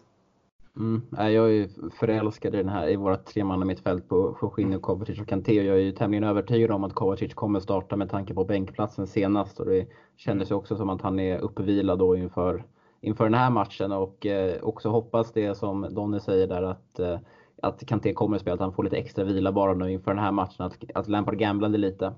Mm. 0.77 1.03
Jag 1.11 1.35
är 1.35 1.49
ju 1.49 1.69
förälskad 2.01 2.55
i 2.55 2.59
den 2.59 2.69
här, 2.69 2.89
i 2.89 2.97
våra 2.97 3.17
tre 3.17 3.45
man 3.45 3.67
mittfält 3.67 4.09
på 4.09 4.39
Jorginho, 4.43 4.81
Kovacic 4.81 5.21
och 5.21 5.29
Kanté. 5.29 5.63
Jag 5.63 5.77
är 5.77 5.81
ju 5.81 5.93
tämligen 5.93 6.25
övertygad 6.25 6.71
om 6.71 6.85
att 6.85 6.95
Kovacic 6.95 7.35
kommer 7.35 7.61
starta 7.61 7.97
med 7.97 8.11
tanke 8.11 8.35
på 8.35 8.45
bänkplatsen 8.45 9.07
senast 9.07 9.61
och 9.61 9.67
det 9.67 9.87
kändes 10.17 10.51
ju 10.51 10.55
också 10.55 10.77
som 10.77 10.91
att 10.91 11.03
han 11.03 11.21
är 11.21 11.39
uppvilad 11.39 11.99
då 11.99 12.17
inför, 12.17 12.65
inför 13.01 13.25
den 13.25 13.35
här 13.35 13.51
matchen 13.51 13.93
och 13.93 14.27
eh, 14.27 14.63
också 14.63 14.89
hoppas 14.89 15.33
det 15.33 15.55
som 15.55 15.87
Donny 15.95 16.21
säger 16.21 16.47
där 16.47 16.63
att 16.63 16.99
eh, 16.99 17.19
att 17.63 17.87
Kanté 17.87 18.13
kommer 18.13 18.37
att 18.37 18.43
spela, 18.43 18.55
att 18.55 18.61
han 18.61 18.73
får 18.73 18.85
lite 18.85 18.97
extra 18.97 19.25
vila 19.25 19.53
bara 19.53 19.75
nu 19.75 19.93
inför 19.93 20.11
den 20.11 20.25
här 20.25 20.33
matchen. 20.33 20.67
Att, 20.67 20.77
att 20.95 21.09
Lampard 21.09 21.39
gamblade 21.39 21.79
lite 21.79 22.13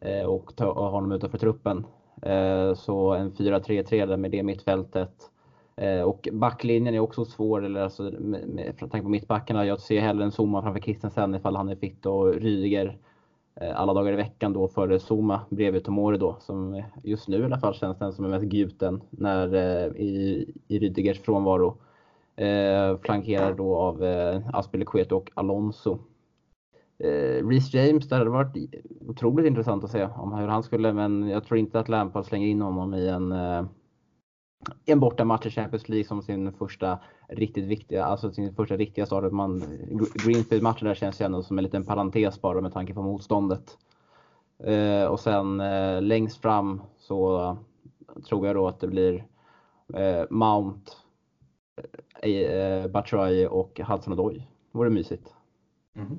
eh, 0.00 0.26
och 0.26 0.56
ta 0.56 0.90
honom 0.90 1.12
utanför 1.12 1.38
truppen. 1.38 1.86
Eh, 2.22 2.74
så 2.74 3.14
en 3.14 3.32
4-3-3 3.32 4.16
med 4.16 4.30
det 4.30 4.42
mittfältet 4.42 5.29
Eh, 5.80 6.02
och 6.02 6.28
backlinjen 6.32 6.94
är 6.94 7.00
också 7.00 7.24
svår, 7.24 7.64
eller 7.64 7.80
alltså, 7.80 8.02
med, 8.02 8.20
med, 8.20 8.48
med 8.48 8.78
tanke 8.78 9.02
på 9.02 9.08
mittbackarna. 9.08 9.66
Jag 9.66 9.80
ser 9.80 10.00
hellre 10.00 10.24
en 10.24 10.30
Zuma 10.30 10.62
framför 10.62 10.80
Christensen 10.80 11.34
ifall 11.34 11.56
han 11.56 11.68
är 11.68 11.76
fit 11.76 12.06
och 12.06 12.34
Rydiger 12.34 12.98
eh, 13.60 13.80
alla 13.80 13.94
dagar 13.94 14.12
i 14.12 14.16
veckan 14.16 14.52
då 14.52 14.68
före 14.68 14.98
Zuma 14.98 15.40
bredvid 15.50 15.84
Tomori 15.84 16.18
då 16.18 16.36
som 16.40 16.82
just 17.02 17.28
nu 17.28 17.38
i 17.38 17.44
alla 17.44 17.58
fall 17.58 17.74
känns 17.74 17.98
den 17.98 18.12
som 18.12 18.24
är 18.24 18.28
mest 18.28 18.52
gjuten 18.52 19.00
när, 19.10 19.54
eh, 19.54 19.86
i, 19.96 20.46
i 20.68 20.78
Rydigers 20.78 21.20
frånvaro. 21.20 21.76
Eh, 22.36 22.98
flankerad 23.02 23.56
då 23.56 23.76
av 23.76 24.04
eh, 24.04 24.40
Aspilicueta 24.52 25.14
och 25.14 25.30
Alonso. 25.34 25.98
Eh, 26.98 27.48
Reece 27.48 27.74
James, 27.74 28.08
det 28.08 28.16
hade 28.16 28.30
varit 28.30 28.56
otroligt 29.08 29.46
intressant 29.46 29.84
att 29.84 29.90
se 29.90 30.04
om 30.04 30.32
hur 30.32 30.48
han 30.48 30.62
skulle, 30.62 30.92
men 30.92 31.28
jag 31.28 31.44
tror 31.44 31.58
inte 31.58 31.80
att 31.80 31.88
Lampard 31.88 32.24
slänger 32.24 32.48
in 32.48 32.62
honom 32.62 32.94
i 32.94 33.08
en 33.08 33.32
eh, 33.32 33.64
en 34.86 35.00
bortamatch 35.00 35.46
i 35.46 35.50
Champions 35.50 35.88
League 35.88 36.04
som 36.04 36.22
sin 36.22 36.52
första 36.52 36.98
riktigt 37.28 37.64
viktiga, 37.64 38.04
alltså 38.04 38.32
sin 38.32 38.54
första 38.54 38.76
riktiga 38.76 39.06
start. 39.06 39.32
Man, 39.32 39.78
Greenfield-matchen 40.14 40.88
där 40.88 40.94
känns 40.94 41.20
ju 41.20 41.24
ändå 41.24 41.42
som 41.42 41.58
en 41.58 41.64
liten 41.64 41.86
parentes 41.86 42.40
bara 42.40 42.60
med 42.60 42.72
tanke 42.72 42.94
på 42.94 43.02
motståndet. 43.02 43.78
Eh, 44.64 45.04
och 45.04 45.20
sen 45.20 45.60
eh, 45.60 46.02
längst 46.02 46.42
fram 46.42 46.82
så 46.98 47.56
tror 48.28 48.46
jag 48.46 48.56
då 48.56 48.68
att 48.68 48.80
det 48.80 48.88
blir 48.88 49.24
eh, 49.94 50.24
Mount, 50.30 50.92
eh, 52.22 52.30
eh 52.30 52.86
Batshuayi 52.86 53.46
och 53.46 53.80
Hudson 53.80 54.12
Odoi. 54.12 54.46
Vore 54.72 54.90
mysigt. 54.90 55.34
Mm. 55.96 56.18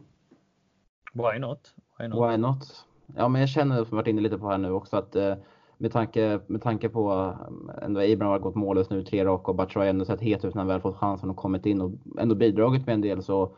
Why 1.14 1.40
not? 1.40 1.76
Why 2.00 2.08
not? 2.08 2.32
Why 2.32 2.38
not? 2.38 2.86
Ja, 3.16 3.28
men 3.28 3.42
jag 3.42 3.50
känner, 3.50 3.84
som 3.84 3.98
varit 3.98 4.08
inne 4.08 4.22
lite 4.22 4.38
på 4.38 4.50
här 4.50 4.58
nu 4.58 4.72
också, 4.72 4.98
att 4.98 5.16
eh, 5.16 5.36
med 5.82 5.92
tanke, 5.92 6.40
med 6.48 6.62
tanke 6.62 6.90
på 6.90 7.12
att 7.12 7.36
ändå 7.82 8.00
Abraham 8.00 8.32
har 8.32 8.40
gått 8.40 8.56
mållös 8.56 8.90
nu 8.90 9.04
tre 9.04 9.26
raka 9.26 9.52
och 9.52 9.58
Batshuayi 9.58 9.90
ändå 9.90 10.06
sett 10.06 10.22
het 10.22 10.46
ut 10.46 10.54
när 10.54 10.60
han 10.60 10.68
väl 10.68 10.82
fått 10.82 10.96
chansen 10.96 11.30
och 11.30 11.36
kommit 11.36 11.66
in 11.66 11.82
och 11.82 11.92
ändå 12.20 12.36
bidragit 12.36 12.86
med 12.86 12.94
en 12.94 13.02
del 13.02 13.24
så 13.24 13.52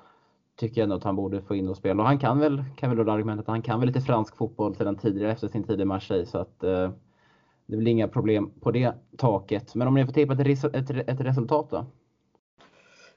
tycker 0.55 0.81
jag 0.81 0.83
ändå 0.83 0.95
att 0.95 1.03
han 1.03 1.15
borde 1.15 1.41
få 1.41 1.55
in 1.55 1.69
och 1.69 1.77
spela. 1.77 2.03
Och 2.03 2.07
han 2.07 2.19
kan 2.19 2.39
väl, 2.39 2.63
kan 2.75 2.89
väl 2.89 3.05
då 3.05 3.11
argumentet 3.11 3.47
han 3.47 3.61
kan 3.61 3.79
väl 3.79 3.87
lite 3.87 4.01
fransk 4.01 4.37
fotboll 4.37 4.75
sedan 4.75 4.95
tidigare 4.95 5.31
efter 5.31 5.47
sin 5.47 5.63
tid 5.63 5.81
i 5.81 5.85
Marseille 5.85 6.25
så 6.25 6.37
att 6.37 6.63
eh, 6.63 6.89
det 7.65 7.77
blir 7.77 7.91
inga 7.91 8.07
problem 8.07 8.51
på 8.59 8.71
det 8.71 8.93
taket. 9.17 9.75
Men 9.75 9.87
om 9.87 9.93
ni 9.93 10.05
får 10.05 10.13
tippa 10.13 10.33
ett, 10.33 10.63
ett, 10.75 10.89
ett 10.89 11.21
resultat 11.21 11.69
då? 11.69 11.85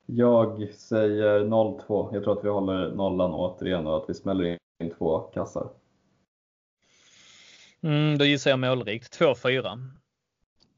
Jag 0.06 0.68
säger 0.74 1.40
0-2. 1.40 2.08
Jag 2.12 2.24
tror 2.24 2.38
att 2.38 2.44
vi 2.44 2.48
håller 2.48 2.94
nollan 2.94 3.34
återigen 3.34 3.86
och 3.86 3.96
att 3.96 4.04
vi 4.08 4.14
smäller 4.14 4.44
in 4.44 4.90
två 4.98 5.18
kassar. 5.18 5.68
Mm, 7.82 8.18
då 8.18 8.24
gissar 8.24 8.50
jag 8.50 8.58
målrikt. 8.58 9.20
2-4. 9.20 9.90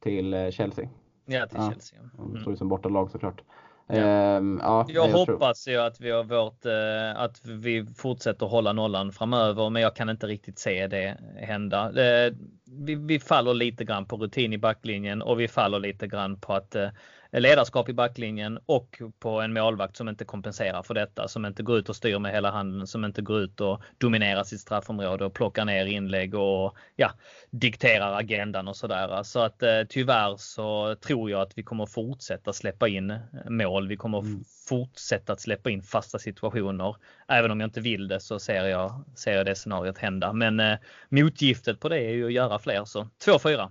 Till 0.02 0.34
eh, 0.34 0.50
Chelsea? 0.50 0.88
Ja, 1.26 1.46
till 1.46 1.58
ja. 1.58 1.70
Chelsea. 1.70 1.98
Mm. 2.18 2.44
Så 2.44 2.56
som 2.56 2.68
bortalag 2.68 3.10
såklart. 3.10 3.42
Ja. 3.86 3.94
Ehm, 3.96 4.60
ja, 4.62 4.86
jag, 4.88 5.06
jag 5.06 5.12
hoppas 5.12 5.64
tror... 5.64 5.74
ju 5.74 5.80
att 5.80 6.00
vi 6.00 6.10
har 6.10 6.24
vårt, 6.24 6.66
eh, 6.66 7.22
att 7.22 7.44
vi 7.44 7.86
fortsätter 7.96 8.46
hålla 8.46 8.72
nollan 8.72 9.12
framöver, 9.12 9.70
men 9.70 9.82
jag 9.82 9.96
kan 9.96 10.10
inte 10.10 10.26
riktigt 10.26 10.58
se 10.58 10.86
det 10.86 11.18
hända. 11.36 11.86
Eh, 11.86 12.32
vi, 12.64 12.94
vi 12.94 13.20
faller 13.20 13.54
lite 13.54 13.84
grann 13.84 14.06
på 14.06 14.16
rutin 14.16 14.52
i 14.52 14.58
backlinjen 14.58 15.22
och 15.22 15.40
vi 15.40 15.48
faller 15.48 15.78
lite 15.78 16.06
grann 16.06 16.40
på 16.40 16.54
att 16.54 16.74
eh, 16.74 16.88
ledarskap 17.32 17.88
i 17.88 17.92
backlinjen 17.92 18.58
och 18.66 19.02
på 19.18 19.40
en 19.40 19.52
målvakt 19.52 19.96
som 19.96 20.08
inte 20.08 20.24
kompenserar 20.24 20.82
för 20.82 20.94
detta, 20.94 21.28
som 21.28 21.46
inte 21.46 21.62
går 21.62 21.78
ut 21.78 21.88
och 21.88 21.96
styr 21.96 22.18
med 22.18 22.32
hela 22.32 22.50
handen, 22.50 22.86
som 22.86 23.04
inte 23.04 23.22
går 23.22 23.40
ut 23.40 23.60
och 23.60 23.82
dominerar 23.98 24.44
sitt 24.44 24.60
straffområde 24.60 25.24
och 25.24 25.34
plockar 25.34 25.64
ner 25.64 25.86
inlägg 25.86 26.34
och 26.34 26.76
ja, 26.96 27.10
dikterar 27.50 28.18
agendan 28.18 28.68
och 28.68 28.76
sådär. 28.76 29.22
Så 29.22 29.40
att 29.40 29.62
eh, 29.62 29.80
tyvärr 29.88 30.36
så 30.36 30.94
tror 30.94 31.30
jag 31.30 31.40
att 31.40 31.58
vi 31.58 31.62
kommer 31.62 31.86
fortsätta 31.86 32.52
släppa 32.52 32.88
in 32.88 33.18
mål. 33.48 33.88
Vi 33.88 33.96
kommer 33.96 34.18
mm. 34.18 34.44
fortsätta 34.68 35.32
att 35.32 35.40
släppa 35.40 35.70
in 35.70 35.82
fasta 35.82 36.18
situationer. 36.18 36.96
Även 37.28 37.50
om 37.50 37.60
jag 37.60 37.66
inte 37.66 37.80
vill 37.80 38.08
det 38.08 38.20
så 38.20 38.38
ser 38.38 38.64
jag, 38.64 39.04
ser 39.16 39.32
jag 39.32 39.46
det 39.46 39.54
scenariot 39.54 39.98
hända. 39.98 40.32
Men 40.32 40.60
eh, 40.60 40.78
motgiftet 41.08 41.80
på 41.80 41.88
det 41.88 41.98
är 41.98 42.12
ju 42.12 42.26
att 42.26 42.32
göra 42.32 42.58
fler 42.58 42.84
så 42.84 43.08
2-4. 43.24 43.70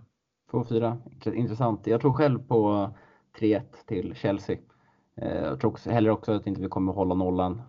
2-4, 0.51 1.33
intressant. 1.33 1.87
Jag 1.87 2.01
tror 2.01 2.13
själv 2.13 2.39
på 2.39 2.91
3-1 3.39 3.61
till 3.85 4.15
Chelsea. 4.15 4.57
Eh, 5.15 5.35
jag 5.35 5.59
tror 5.59 5.71
också, 5.71 5.89
heller 5.89 6.09
också 6.09 6.31
att 6.31 6.47
inte 6.47 6.61
vi 6.61 6.67
kommer 6.67 6.93
hålla 6.93 7.15
nollan. 7.15 7.61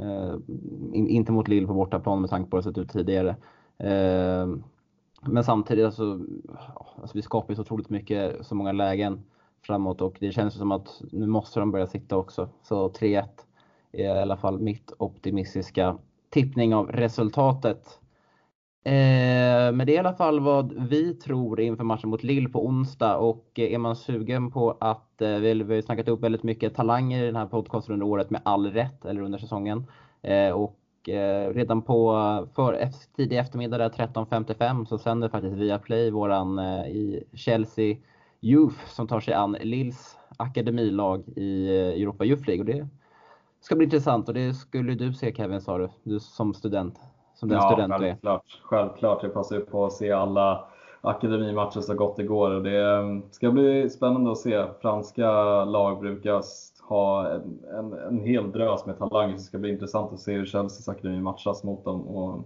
Eh, 0.00 0.34
inte 0.92 1.32
mot 1.32 1.48
Lille 1.48 1.66
på 1.66 1.74
bortaplan 1.74 2.20
med 2.20 2.30
tanke 2.30 2.50
på 2.50 2.56
hur 2.56 2.62
det 2.62 2.68
sett 2.68 2.78
ut 2.78 2.92
tidigare. 2.92 3.36
Eh, 3.78 4.46
men 5.26 5.44
samtidigt, 5.44 5.84
alltså, 5.84 6.20
alltså 7.00 7.16
vi 7.16 7.22
skapar 7.22 7.50
ju 7.50 7.56
så 7.56 7.62
otroligt 7.62 7.90
mycket, 7.90 8.46
så 8.46 8.54
många 8.54 8.72
lägen 8.72 9.24
framåt 9.66 10.00
och 10.00 10.16
det 10.20 10.32
känns 10.32 10.54
som 10.54 10.72
att 10.72 11.02
nu 11.12 11.26
måste 11.26 11.60
de 11.60 11.70
börja 11.70 11.86
sitta 11.86 12.16
också. 12.16 12.48
Så 12.62 12.88
3-1 12.88 13.24
är 13.92 14.16
i 14.16 14.22
alla 14.22 14.36
fall 14.36 14.60
mitt 14.60 14.92
optimistiska 14.98 15.98
tippning 16.30 16.74
av 16.74 16.92
resultatet. 16.92 18.00
Eh, 18.86 19.72
men 19.72 19.86
det 19.86 19.92
är 19.92 19.96
i 19.96 19.98
alla 19.98 20.14
fall 20.14 20.40
vad 20.40 20.88
vi 20.88 21.14
tror 21.14 21.60
inför 21.60 21.84
matchen 21.84 22.10
mot 22.10 22.22
Lille 22.22 22.48
på 22.48 22.66
onsdag 22.66 23.16
och 23.16 23.50
eh, 23.54 23.74
är 23.74 23.78
man 23.78 23.96
sugen 23.96 24.50
på 24.50 24.76
att, 24.80 25.22
eh, 25.22 25.28
vi 25.28 25.74
har 25.74 25.82
snackat 25.82 26.08
upp 26.08 26.20
väldigt 26.22 26.42
mycket 26.42 26.74
talanger 26.74 27.22
i 27.22 27.26
den 27.26 27.36
här 27.36 27.46
podcasten 27.46 27.92
under 27.92 28.06
året 28.06 28.30
med 28.30 28.40
all 28.44 28.72
rätt, 28.72 29.04
eller 29.04 29.20
under 29.20 29.38
säsongen. 29.38 29.86
Eh, 30.22 30.50
och 30.50 31.08
eh, 31.08 31.54
redan 31.54 31.82
på 31.82 32.12
för, 32.54 32.90
tidig 33.16 33.38
eftermiddag 33.38 33.78
där 33.78 33.88
13.55 33.88 34.84
så 34.84 34.98
sänder 34.98 35.28
faktiskt 35.28 35.54
Viaplay 35.56 36.10
våran 36.10 36.58
eh, 36.58 36.86
i 36.86 37.24
Chelsea 37.32 37.96
Youth 38.40 38.86
som 38.86 39.08
tar 39.08 39.20
sig 39.20 39.34
an 39.34 39.56
Lills 39.60 40.16
akademilag 40.36 41.28
i 41.28 41.66
eh, 41.66 42.02
Europa 42.02 42.24
Youth 42.24 42.48
League. 42.48 42.60
Och 42.60 42.66
det 42.66 42.88
ska 43.60 43.76
bli 43.76 43.84
intressant 43.84 44.28
och 44.28 44.34
det 44.34 44.54
skulle 44.54 44.94
du 44.94 45.12
se 45.12 45.34
Kevin 45.34 45.60
sa 45.60 45.78
du, 45.78 45.88
du 46.02 46.20
som 46.20 46.54
student 46.54 47.00
som 47.34 47.48
den 47.48 47.58
ja, 47.58 47.70
student 47.70 47.94
självklart, 48.00 48.60
självklart. 48.62 49.22
Jag 49.22 49.34
passar 49.34 49.56
ju 49.56 49.64
på 49.64 49.84
att 49.86 49.92
se 49.92 50.12
alla 50.12 50.64
akademimatcher 51.00 51.80
så 51.80 51.94
gott 51.94 52.16
det 52.16 52.24
går. 52.24 52.50
Och 52.50 52.62
det 52.62 52.84
mm, 52.84 53.22
ska 53.30 53.50
bli 53.50 53.90
spännande 53.90 54.32
att 54.32 54.38
se. 54.38 54.64
Franska 54.80 55.30
lag 55.64 56.00
brukar 56.00 56.42
ha 56.88 57.28
en, 57.28 57.58
en, 57.78 57.92
en 57.92 58.20
hel 58.20 58.52
drös 58.52 58.86
med 58.86 58.98
talanger, 58.98 59.32
så 59.32 59.36
det 59.36 59.42
ska 59.42 59.58
bli 59.58 59.70
intressant 59.70 60.12
att 60.12 60.20
se 60.20 60.32
hur 60.32 60.46
Chelseas 60.46 60.88
akademi 60.88 61.20
matchas 61.20 61.64
mot 61.64 61.84
dem. 61.84 62.08
Och 62.08 62.44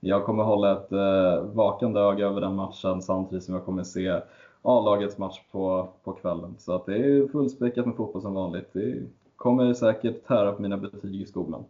jag 0.00 0.24
kommer 0.24 0.44
hålla 0.44 0.72
ett 0.72 0.92
eh, 0.92 1.42
vakande 1.42 2.00
öga 2.00 2.26
över 2.26 2.40
den 2.40 2.54
matchen 2.54 3.02
samtidigt 3.02 3.44
som 3.44 3.54
jag 3.54 3.64
kommer 3.64 3.82
se 3.82 4.20
A-lagets 4.62 5.18
match 5.18 5.40
på, 5.52 5.88
på 6.04 6.12
kvällen. 6.12 6.54
Så 6.58 6.72
att 6.72 6.86
det 6.86 6.96
är 6.96 7.28
fullspäckat 7.28 7.86
med 7.86 7.96
fotboll 7.96 8.22
som 8.22 8.34
vanligt. 8.34 8.68
Det 8.72 9.02
kommer 9.36 9.74
säkert 9.74 10.26
tära 10.26 10.52
på 10.52 10.62
mina 10.62 10.76
betyg 10.76 11.22
i 11.22 11.26
skolan. 11.26 11.64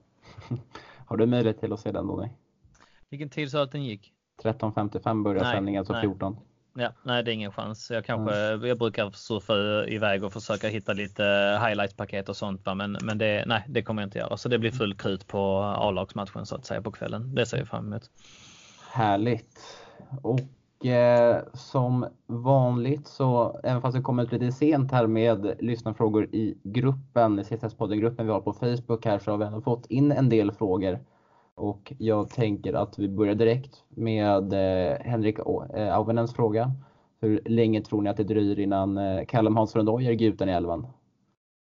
Har 1.07 1.17
du 1.17 1.27
möjlighet 1.27 1.61
till 1.61 1.73
att 1.73 1.81
se 1.81 1.93
den 1.93 2.07
då? 2.07 2.29
Vilken 3.11 3.31
tid 3.31 3.51
sa 3.51 3.59
du 3.59 3.65
att 3.65 3.73
den 3.73 3.85
gick? 3.85 4.13
13.55 4.43 5.23
börjar 5.23 5.43
nej, 5.43 5.55
sändningen, 5.55 5.79
alltså 5.79 5.93
nej. 5.93 6.03
14. 6.03 6.37
Ja, 6.75 6.93
nej, 7.03 7.23
det 7.23 7.31
är 7.31 7.33
ingen 7.33 7.53
chans. 7.53 7.91
Jag 7.91 8.05
kanske, 8.05 8.37
mm. 8.37 8.69
jag 8.69 8.79
brukar 8.79 9.11
surfa 9.11 9.55
iväg 9.89 10.25
och 10.25 10.33
försöka 10.33 10.69
hitta 10.69 10.93
lite 10.93 11.23
highlight-paket 11.63 12.29
och 12.29 12.37
sånt. 12.37 12.67
Va? 12.67 12.75
Men, 12.75 12.99
men 13.03 13.19
det, 13.19 13.45
nej, 13.47 13.65
det 13.69 13.83
kommer 13.83 14.03
jag 14.03 14.07
inte 14.07 14.19
göra. 14.19 14.37
Så 14.37 14.49
det 14.49 14.59
blir 14.59 14.71
full 14.71 14.95
krut 14.95 15.27
på 15.27 15.59
A-lagsmatchen 15.63 16.47
så 16.47 16.55
att 16.55 16.65
säga 16.65 16.83
på 16.83 16.91
kvällen. 16.91 17.35
Det 17.35 17.47
ser 17.47 17.59
jag 17.59 17.69
fram 17.69 17.87
emot. 17.87 18.11
Härligt. 18.91 19.61
Och 20.23 20.87
eh, 20.87 21.43
som 21.55 22.07
vanligt 22.27 23.07
så, 23.07 23.61
även 23.65 23.83
fast 23.83 23.97
vi 23.99 24.03
kommer 24.03 24.23
ut 24.23 24.33
lite 24.33 24.53
sent 24.53 24.93
här 24.93 25.07
med 25.07 25.57
lyssnarfrågor 25.61 26.25
i 26.25 26.59
gruppen, 26.63 27.45
CSS-podden-gruppen 27.45 28.27
vi 28.27 28.33
har 28.33 28.41
på 28.41 28.53
Facebook 28.53 29.05
här, 29.05 29.19
så 29.19 29.31
har 29.31 29.39
vi 29.39 29.45
ändå 29.45 29.61
fått 29.61 29.87
in 29.87 30.13
en 30.13 30.29
del 30.29 30.53
frågor 30.53 30.99
och 31.59 31.93
jag 31.99 32.31
tänker 32.31 32.73
att 32.73 32.99
vi 32.99 33.09
börjar 33.09 33.35
direkt 33.35 33.85
med 33.89 34.53
eh, 34.53 34.99
Henrik 35.01 35.39
eh, 35.39 35.95
Auvenens 35.97 36.35
fråga. 36.35 36.73
Hur 37.21 37.41
länge 37.45 37.83
tror 37.83 38.03
ni 38.03 38.11
att 38.11 38.17
det 38.17 38.25
dröjer 38.25 38.59
innan 38.59 38.99
eh, 38.99 39.25
Callum 39.25 39.57
Hansson-Odoi 39.57 40.07
är 40.07 40.13
gjuten 40.13 40.49
i 40.49 40.53
elvan? 40.53 40.87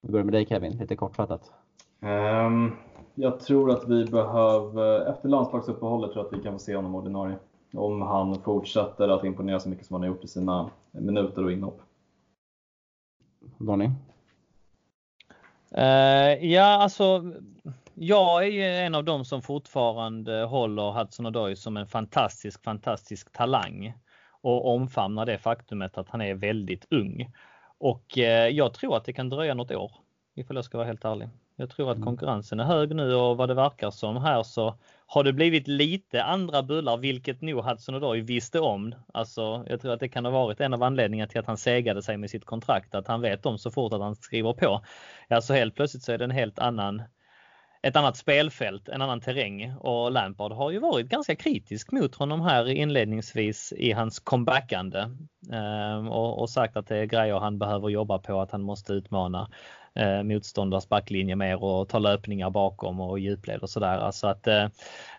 Vi 0.03 0.12
börjar 0.12 0.25
med 0.25 0.35
dig 0.35 0.47
Kevin, 0.47 0.73
lite 0.73 0.97
kortfattat. 0.97 1.53
Um, 2.01 2.73
jag 3.15 3.41
tror 3.41 3.70
att 3.70 3.89
vi 3.89 4.05
behöver, 4.05 5.11
efter 5.11 5.29
landslagsuppehållet 5.29 6.12
tror 6.12 6.25
jag 6.25 6.35
att 6.35 6.39
vi 6.41 6.43
kan 6.43 6.53
få 6.53 6.59
se 6.59 6.77
honom 6.77 6.95
ordinarie. 6.95 7.37
Om 7.75 8.03
han 8.03 8.35
fortsätter 8.35 9.09
att 9.09 9.25
imponera 9.25 9.61
så 9.61 9.69
mycket 9.69 9.87
som 9.87 9.95
han 9.95 10.03
har 10.03 10.09
gjort 10.09 10.25
i 10.25 10.29
sina 10.29 10.70
minuter 10.91 11.45
och 11.45 11.53
inhopp. 11.53 11.81
Donny? 13.59 13.91
Uh, 15.79 16.45
ja, 16.45 16.83
alltså 16.83 17.33
jag 18.01 18.45
är 18.45 18.51
ju 18.51 18.65
en 18.65 18.95
av 18.95 19.05
dem 19.05 19.25
som 19.25 19.43
fortfarande 19.43 20.43
håller 20.45 20.91
Hudson 20.91 21.27
Odoi 21.27 21.57
som 21.57 21.77
en 21.77 21.87
fantastisk, 21.87 22.65
fantastisk 22.65 23.33
talang 23.33 23.95
och 24.41 24.75
omfamnar 24.75 25.27
det 25.27 25.39
faktumet 25.39 25.99
att 25.99 26.09
han 26.09 26.20
är 26.20 26.35
väldigt 26.35 26.87
ung. 26.91 27.33
Och 27.79 28.19
eh, 28.19 28.49
jag 28.49 28.75
tror 28.75 28.97
att 28.97 29.05
det 29.05 29.12
kan 29.12 29.29
dröja 29.29 29.55
något 29.55 29.70
år, 29.70 29.93
ifall 30.35 30.57
jag 30.57 30.65
ska 30.65 30.79
vara 30.79 30.87
helt 30.87 31.05
ärlig. 31.05 31.29
Jag 31.57 31.70
tror 31.70 31.91
att 31.91 31.97
mm. 31.97 32.07
konkurrensen 32.07 32.61
är 32.61 32.65
hög 32.65 32.97
nu 32.97 33.15
och 33.15 33.37
vad 33.37 33.49
det 33.49 33.55
verkar 33.55 33.91
som 33.91 34.16
här 34.16 34.43
så 34.43 34.75
har 35.07 35.25
det 35.25 35.33
blivit 35.33 35.69
lite 35.69 36.23
andra 36.23 36.62
bullar, 36.62 36.97
vilket 36.97 37.41
nog 37.41 37.65
Hudson 37.65 37.95
Odoi 37.95 38.20
visste 38.20 38.61
om. 38.61 38.95
Alltså, 39.12 39.65
jag 39.69 39.81
tror 39.81 39.93
att 39.93 40.01
det 40.01 40.09
kan 40.09 40.25
ha 40.25 40.33
varit 40.33 40.61
en 40.61 40.75
av 40.75 40.83
anledningarna 40.83 41.29
till 41.29 41.41
att 41.41 41.47
han 41.47 41.57
segade 41.57 42.03
sig 42.03 42.16
med 42.16 42.31
sitt 42.31 42.45
kontrakt, 42.45 42.95
att 42.95 43.09
han 43.09 43.20
vet 43.20 43.47
om 43.47 43.59
så 43.59 43.70
fort 43.70 43.93
att 43.93 44.01
han 44.01 44.15
skriver 44.16 44.53
på. 44.53 44.81
Alltså 45.29 45.55
helt 45.55 45.75
plötsligt 45.75 46.03
så 46.03 46.12
är 46.12 46.19
det 46.19 46.25
en 46.25 46.31
helt 46.31 46.59
annan 46.59 47.03
ett 47.89 47.97
annat 47.97 48.16
spelfält, 48.16 48.89
en 48.89 49.02
annan 49.02 49.20
terräng 49.20 49.74
och 49.81 50.12
Lampard 50.12 50.52
har 50.52 50.70
ju 50.70 50.78
varit 50.78 51.09
ganska 51.09 51.36
kritisk 51.36 51.93
mot 51.93 52.15
honom 52.15 52.40
här 52.40 52.69
inledningsvis 52.69 53.73
i 53.77 53.93
hans 53.93 54.19
comebackande 54.19 54.98
ehm, 55.52 56.09
och, 56.09 56.40
och 56.40 56.51
sagt 56.51 56.77
att 56.77 56.86
det 56.86 56.97
är 56.97 57.05
grejer 57.05 57.39
han 57.39 57.59
behöver 57.59 57.89
jobba 57.89 58.19
på, 58.19 58.40
att 58.40 58.51
han 58.51 58.62
måste 58.62 58.93
utmana 58.93 59.51
eh, 59.94 60.23
motståndars 60.23 60.89
backlinje 60.89 61.36
mer 61.36 61.62
och 61.65 61.89
ta 61.89 61.98
löpningar 61.98 62.51
bakom 62.51 63.01
och 63.01 63.19
djupled 63.19 63.60
och 63.60 63.70
sådär. 63.70 63.98
Alltså 63.98 64.27
att 64.27 64.47
eh, 64.47 64.65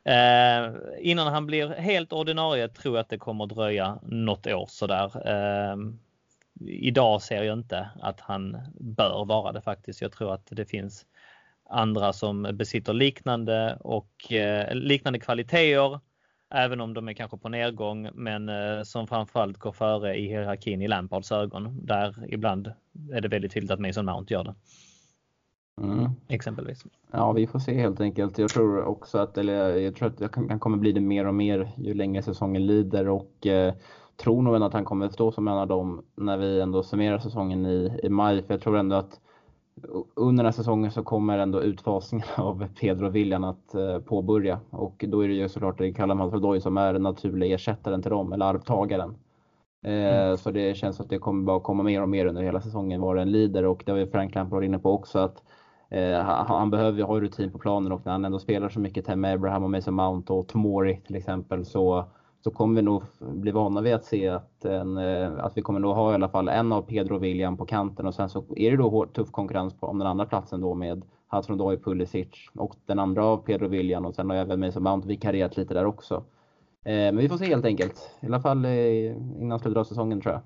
eh, 0.04 0.74
innan 1.00 1.28
han 1.28 1.46
blir 1.46 1.68
helt 1.68 2.14
ordinarie 2.14 2.68
tror 2.68 2.96
jag 2.96 3.02
att 3.02 3.10
det 3.10 3.18
kommer 3.18 3.46
dröja 3.46 4.00
något 4.04 4.48
år 4.48 4.66
sådär. 4.70 5.28
Eh, 5.30 5.76
idag 6.66 7.22
ser 7.22 7.44
jag 7.44 7.58
inte 7.58 7.90
att 8.02 8.20
han 8.20 8.58
bör 8.80 9.26
vara 9.26 9.52
det 9.52 9.62
faktiskt. 9.62 10.02
Jag 10.02 10.12
tror 10.12 10.34
att 10.34 10.48
det 10.50 10.66
finns 10.66 11.06
andra 11.70 12.14
som 12.14 12.48
besitter 12.54 12.94
liknande 12.94 13.78
och 13.82 14.34
eh, 14.34 14.76
liknande 14.76 15.20
kvaliteter, 15.20 16.00
även 16.54 16.82
om 16.82 16.94
de 16.94 17.08
är 17.08 17.14
kanske 17.14 17.38
på 17.38 17.50
nedgång, 17.50 18.10
men 18.14 18.50
eh, 18.50 18.84
som 18.84 19.08
framförallt 19.08 19.58
går 19.58 19.72
före 19.72 20.16
i 20.16 20.28
hierarkin 20.28 20.82
i 20.82 20.88
Lampards 20.88 21.32
ögon. 21.32 21.86
Där 21.86 22.16
ibland 22.28 22.74
är 23.12 23.22
det 23.22 23.28
väldigt 23.28 23.54
tydligt 23.54 23.72
att 23.72 23.80
Mason 23.80 24.06
Mount 24.06 24.34
gör 24.34 24.44
det. 24.44 24.56
Mm. 25.82 26.12
Exempelvis. 26.28 26.86
Ja, 27.12 27.32
vi 27.32 27.48
får 27.48 27.60
se 27.60 27.82
helt 27.82 28.02
enkelt. 28.02 28.38
Jag 28.38 28.50
tror 28.50 28.84
också 28.84 29.18
att, 29.18 29.38
eller 29.38 29.76
jag 29.76 29.96
tror 29.96 30.08
att 30.08 30.36
han 30.36 30.60
kommer 30.60 30.78
bli 30.78 30.92
det 30.92 31.02
mer 31.02 31.28
och 31.28 31.36
mer 31.36 31.72
ju 31.78 31.94
längre 31.94 32.22
säsongen 32.22 32.66
lider 32.66 33.08
och 33.08 33.48
eh, 33.48 33.74
tror 34.18 34.42
nog 34.42 34.56
att 34.56 34.74
han 34.74 34.86
kommer 34.86 35.10
stå 35.10 35.32
som 35.32 35.48
en 35.48 35.58
av 35.58 35.68
dem 35.68 36.06
när 36.16 36.38
vi 36.38 36.62
ändå 36.62 36.84
summerar 36.84 37.20
säsongen 37.20 37.66
i, 37.66 38.00
i 38.04 38.10
maj. 38.10 38.44
För 38.44 38.54
jag 38.54 38.62
tror 38.62 38.78
ändå 38.78 38.96
att 38.96 39.20
under 40.16 40.44
den 40.44 40.46
här 40.46 40.52
säsongen 40.52 40.92
så 40.92 41.04
kommer 41.04 41.38
ändå 41.38 41.62
utfasningen 41.62 42.28
av 42.38 42.68
Pedro 42.80 43.10
William 43.10 43.44
att 43.44 43.76
eh, 43.76 44.00
påbörja 44.00 44.60
och 44.70 45.06
då 45.08 45.24
är 45.24 45.28
det 45.28 45.34
ju 45.34 45.50
såklart 45.50 45.80
man 46.08 46.32
för 46.32 46.60
som 46.60 46.78
är 46.78 46.94
den 46.94 47.04
naturliga 47.04 47.56
ersättaren 47.56 48.02
till 48.02 48.12
dem 48.12 48.34
eller 48.34 48.46
arvtagaren. 48.46 49.16
Eh, 49.86 50.24
mm. 50.24 50.38
Så 50.38 50.52
det 50.52 50.78
känns 50.78 51.00
att 51.00 51.10
det 51.10 51.20
kommer 51.20 51.44
bara 51.44 51.60
komma 51.60 51.84
mer 51.84 52.02
och 52.02 52.10
mer 52.10 52.26
under 52.26 52.44
hela 52.44 52.62
säsongen 52.62 53.02
vad 53.02 53.16
den 53.16 53.32
lider 53.32 53.66
och 53.66 53.84
det 53.86 53.92
har 53.92 54.00
ju 54.00 54.08
Frank 54.08 54.36
Lampard 54.36 54.64
inne 54.64 54.80
på 54.80 54.92
också 54.92 55.20
att 55.20 55.44
eh, 55.90 56.20
han 56.24 56.70
behöver 56.70 56.98
ju 56.98 57.04
ha 57.04 57.20
rutin 57.20 57.52
på 57.52 57.60
planen 57.60 57.92
och 57.92 58.02
när 58.06 58.12
han 58.12 58.26
ändå 58.26 58.40
spelar 58.40 58.70
så 58.70 58.80
mycket 58.80 59.18
med 59.18 59.34
Abraham 59.34 59.64
och 59.64 59.72
Mason 59.72 59.94
Mount 59.94 60.34
och 60.34 60.48
Tomori 60.48 61.02
till 61.06 61.16
exempel 61.16 61.66
så 61.66 62.06
så 62.44 62.52
kommer 62.52 62.76
vi 62.76 62.82
nog 62.82 63.04
bli 63.20 63.52
vana 63.52 63.82
vid 63.82 63.94
att 63.94 64.06
se 64.06 64.28
att, 64.28 64.66
en, 64.66 64.98
eh, 64.98 65.32
att 65.38 65.58
vi 65.58 65.62
kommer 65.62 65.80
nog 65.80 65.96
ha 65.96 66.12
i 66.12 66.14
alla 66.14 66.30
fall 66.30 66.50
en 66.50 66.72
av 66.72 66.82
Pedro 66.82 67.16
och 67.16 67.24
William 67.24 67.58
på 67.58 67.66
kanten 67.66 68.08
och 68.08 68.16
sen 68.16 68.30
så 68.30 68.44
är 68.56 68.72
det 68.72 68.78
då 68.78 68.90
hård, 68.90 69.14
tuff 69.14 69.32
konkurrens 69.32 69.74
på, 69.74 69.88
om 69.88 69.98
den 69.98 70.08
andra 70.08 70.26
platsen 70.26 70.62
då 70.62 70.74
med 70.74 71.04
Hudson 71.28 71.62
Odoi, 71.62 71.78
Pulisic 71.78 72.28
och 72.56 72.76
den 72.86 73.00
andra 73.00 73.26
av 73.26 73.38
Pedro 73.38 73.66
och 73.66 73.74
William 73.74 74.06
och 74.06 74.16
sen 74.16 74.30
har 74.30 74.38
även 74.38 74.60
Mason 74.60 74.84
Mount 74.84 75.08
vikarierat 75.08 75.58
lite 75.58 75.74
där 75.74 75.86
också. 75.86 76.16
Eh, 76.86 76.94
men 76.94 77.18
vi 77.18 77.30
får 77.30 77.38
se 77.38 77.46
helt 77.46 77.66
enkelt. 77.66 78.12
I 78.22 78.26
alla 78.26 78.40
fall 78.40 78.66
eh, 78.66 78.72
innan 79.42 79.60
slutet 79.60 79.78
av 79.78 79.84
säsongen 79.84 80.22
tror 80.22 80.34
jag. 80.34 80.42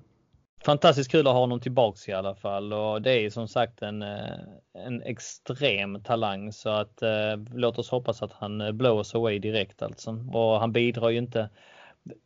Fantastiskt 0.64 1.10
kul 1.10 1.26
att 1.26 1.32
ha 1.32 1.40
honom 1.40 1.60
tillbaks 1.60 2.08
i 2.08 2.12
alla 2.12 2.34
fall 2.34 2.72
och 2.72 3.02
det 3.02 3.12
är 3.12 3.30
som 3.30 3.48
sagt 3.48 3.82
en, 3.82 4.02
eh, 4.02 4.38
en 4.86 5.02
extrem 5.02 6.02
talang 6.02 6.52
så 6.52 6.68
att 6.68 7.02
eh, 7.02 7.36
låt 7.54 7.78
oss 7.78 7.90
hoppas 7.90 8.22
att 8.22 8.32
han 8.32 8.60
eh, 8.60 8.72
blows 8.72 9.14
away 9.14 9.38
direkt 9.38 9.82
alltså. 9.82 10.10
Och 10.32 10.60
han 10.60 10.72
bidrar 10.72 11.10
ju 11.10 11.18
inte 11.18 11.50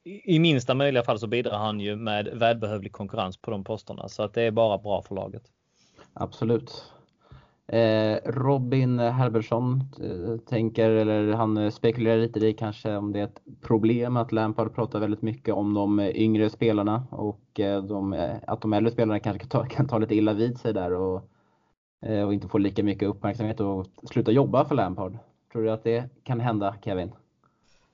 i 0.05 0.39
minsta 0.39 0.75
möjliga 0.75 1.03
fall 1.03 1.19
så 1.19 1.27
bidrar 1.27 1.59
han 1.59 1.81
ju 1.81 1.97
med 1.97 2.29
välbehövlig 2.33 2.93
konkurrens 2.93 3.37
på 3.37 3.51
de 3.51 3.65
posterna 3.65 4.09
så 4.09 4.23
att 4.23 4.35
det 4.35 4.43
är 4.43 4.51
bara 4.51 4.79
bra 4.79 5.03
för 5.03 5.15
laget. 5.15 5.43
Absolut. 6.13 6.85
Eh, 7.67 8.19
Robin 8.25 8.99
Herbersson 8.99 9.85
eh, 10.03 10.37
tänker, 10.37 10.91
eller 10.91 11.33
han 11.33 11.73
spekulerar 11.73 12.19
lite 12.19 12.47
i 12.47 12.53
kanske 12.53 12.97
om 12.97 13.13
det 13.13 13.21
är 13.21 13.25
ett 13.25 13.41
problem 13.61 14.17
att 14.17 14.33
Lampard 14.33 14.75
pratar 14.75 15.01
väldigt 15.01 15.23
mycket 15.23 15.55
om 15.55 15.75
de 15.75 16.01
yngre 16.01 16.51
spelarna 16.51 17.07
och 17.11 17.61
eh, 17.61 17.83
de, 17.83 18.13
eh, 18.13 18.37
att 18.47 18.61
de 18.61 18.73
äldre 18.73 18.93
spelarna 18.93 19.21
kanske 19.21 19.39
kan 19.39 19.49
ta, 19.49 19.65
kan 19.65 19.89
ta 19.89 19.99
lite 19.99 20.15
illa 20.15 20.33
vid 20.33 20.59
sig 20.59 20.73
där 20.73 20.93
och, 20.93 21.23
eh, 22.03 22.23
och 22.23 22.35
inte 22.35 22.49
få 22.49 22.59
lika 22.59 22.83
mycket 22.83 23.09
uppmärksamhet 23.09 23.61
och 23.61 23.87
sluta 24.11 24.31
jobba 24.31 24.65
för 24.65 24.75
Lampard. 24.75 25.19
Tror 25.53 25.63
du 25.63 25.71
att 25.71 25.85
det 25.85 26.05
kan 26.25 26.41
hända 26.41 26.75
Kevin? 26.85 27.13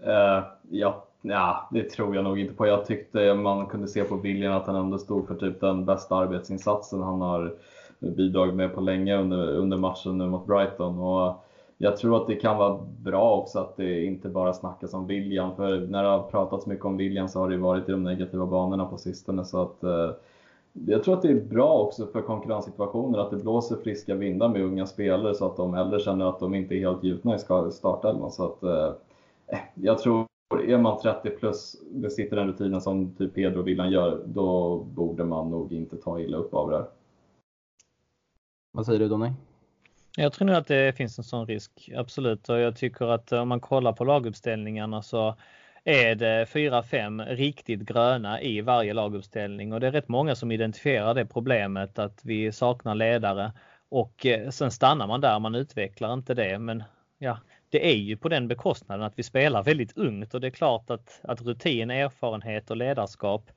Uh, 0.06 0.44
ja, 0.70 1.06
Ja, 1.26 1.68
det 1.70 1.90
tror 1.90 2.14
jag 2.14 2.24
nog 2.24 2.38
inte 2.38 2.54
på. 2.54 2.66
Jag 2.66 2.86
tyckte 2.86 3.34
man 3.34 3.66
kunde 3.66 3.88
se 3.88 4.04
på 4.04 4.16
William 4.16 4.52
att 4.52 4.66
han 4.66 4.76
ändå 4.76 4.98
stod 4.98 5.28
för 5.28 5.34
typ 5.34 5.60
den 5.60 5.84
bästa 5.84 6.16
arbetsinsatsen 6.16 7.02
han 7.02 7.20
har 7.20 7.54
bidragit 7.98 8.54
med 8.54 8.74
på 8.74 8.80
länge 8.80 9.16
under, 9.16 9.56
under 9.56 9.76
matchen 9.76 10.18
nu 10.18 10.26
mot 10.26 10.46
Brighton. 10.46 10.98
Och 10.98 11.44
jag 11.78 11.96
tror 11.96 12.16
att 12.16 12.26
det 12.26 12.34
kan 12.34 12.56
vara 12.56 12.78
bra 12.98 13.36
också 13.36 13.58
att 13.58 13.76
det 13.76 14.04
inte 14.04 14.28
bara 14.28 14.52
snackas 14.52 14.94
om 14.94 15.06
William, 15.06 15.56
för 15.56 15.80
när 15.80 16.02
det 16.02 16.08
har 16.08 16.22
pratats 16.22 16.66
mycket 16.66 16.84
om 16.84 16.96
William 16.96 17.28
så 17.28 17.40
har 17.40 17.50
det 17.50 17.56
varit 17.56 17.88
i 17.88 17.92
de 17.92 18.02
negativa 18.02 18.46
banorna 18.46 18.84
på 18.84 18.96
sistone. 18.96 19.44
Så 19.44 19.62
att, 19.62 19.84
eh, 19.84 20.10
jag 20.72 21.04
tror 21.04 21.14
att 21.14 21.22
det 21.22 21.30
är 21.30 21.40
bra 21.40 21.78
också 21.78 22.06
för 22.06 22.22
konkurrenssituationer 22.22 23.18
att 23.18 23.30
det 23.30 23.36
blåser 23.36 23.76
friska 23.76 24.14
vindar 24.14 24.48
med 24.48 24.62
unga 24.62 24.86
spelare 24.86 25.34
så 25.34 25.46
att 25.46 25.56
de 25.56 25.74
äldre 25.74 26.00
känner 26.00 26.28
att 26.28 26.40
de 26.40 26.54
inte 26.54 26.74
är 26.74 26.78
helt 26.78 27.04
gjutna 27.04 27.34
i 27.34 27.38
startelvan. 27.72 28.30
Så 28.30 28.44
att, 28.44 28.62
eh, 28.62 28.92
jag 29.74 29.98
tror 29.98 30.26
är 30.62 30.78
man 30.78 31.00
30 31.00 31.30
plus, 31.30 31.76
besitter 31.90 32.36
den 32.36 32.46
rutinen 32.46 32.80
som 32.80 33.14
typ 33.14 33.34
Pedro 33.34 33.60
och 33.60 33.68
Villan 33.68 33.90
gör, 33.90 34.22
då 34.26 34.78
borde 34.78 35.24
man 35.24 35.50
nog 35.50 35.72
inte 35.72 35.96
ta 35.96 36.20
illa 36.20 36.36
upp 36.36 36.54
av 36.54 36.70
det 36.70 36.76
här. 36.76 36.86
Vad 38.72 38.86
säger 38.86 38.98
du 38.98 39.08
Donny? 39.08 39.32
Jag 40.16 40.32
tror 40.32 40.46
nog 40.46 40.56
att 40.56 40.66
det 40.66 40.96
finns 40.96 41.18
en 41.18 41.24
sån 41.24 41.46
risk, 41.46 41.90
absolut. 41.96 42.48
Och 42.48 42.58
jag 42.58 42.76
tycker 42.76 43.06
att 43.06 43.32
om 43.32 43.48
man 43.48 43.60
kollar 43.60 43.92
på 43.92 44.04
laguppställningarna 44.04 45.02
så 45.02 45.34
är 45.84 46.14
det 46.14 46.44
4-5 46.44 47.26
riktigt 47.26 47.80
gröna 47.80 48.42
i 48.42 48.60
varje 48.60 48.94
laguppställning 48.94 49.72
och 49.72 49.80
det 49.80 49.86
är 49.86 49.92
rätt 49.92 50.08
många 50.08 50.34
som 50.34 50.52
identifierar 50.52 51.14
det 51.14 51.26
problemet 51.26 51.98
att 51.98 52.20
vi 52.24 52.52
saknar 52.52 52.94
ledare 52.94 53.52
och 53.88 54.26
eh, 54.26 54.50
sen 54.50 54.70
stannar 54.70 55.06
man 55.06 55.20
där, 55.20 55.38
man 55.38 55.54
utvecklar 55.54 56.12
inte 56.12 56.34
det. 56.34 56.58
Men 56.58 56.82
ja, 57.18 57.38
det 57.74 57.86
är 57.86 57.96
ju 57.96 58.16
på 58.16 58.28
den 58.28 58.48
bekostnaden 58.48 59.06
att 59.06 59.18
vi 59.18 59.22
spelar 59.22 59.62
väldigt 59.62 59.96
ungt 59.96 60.34
och 60.34 60.40
det 60.40 60.46
är 60.46 60.50
klart 60.50 60.90
att, 60.90 61.20
att 61.22 61.42
rutin, 61.42 61.90
erfarenhet 61.90 62.70
och 62.70 62.76
ledarskap 62.76 63.50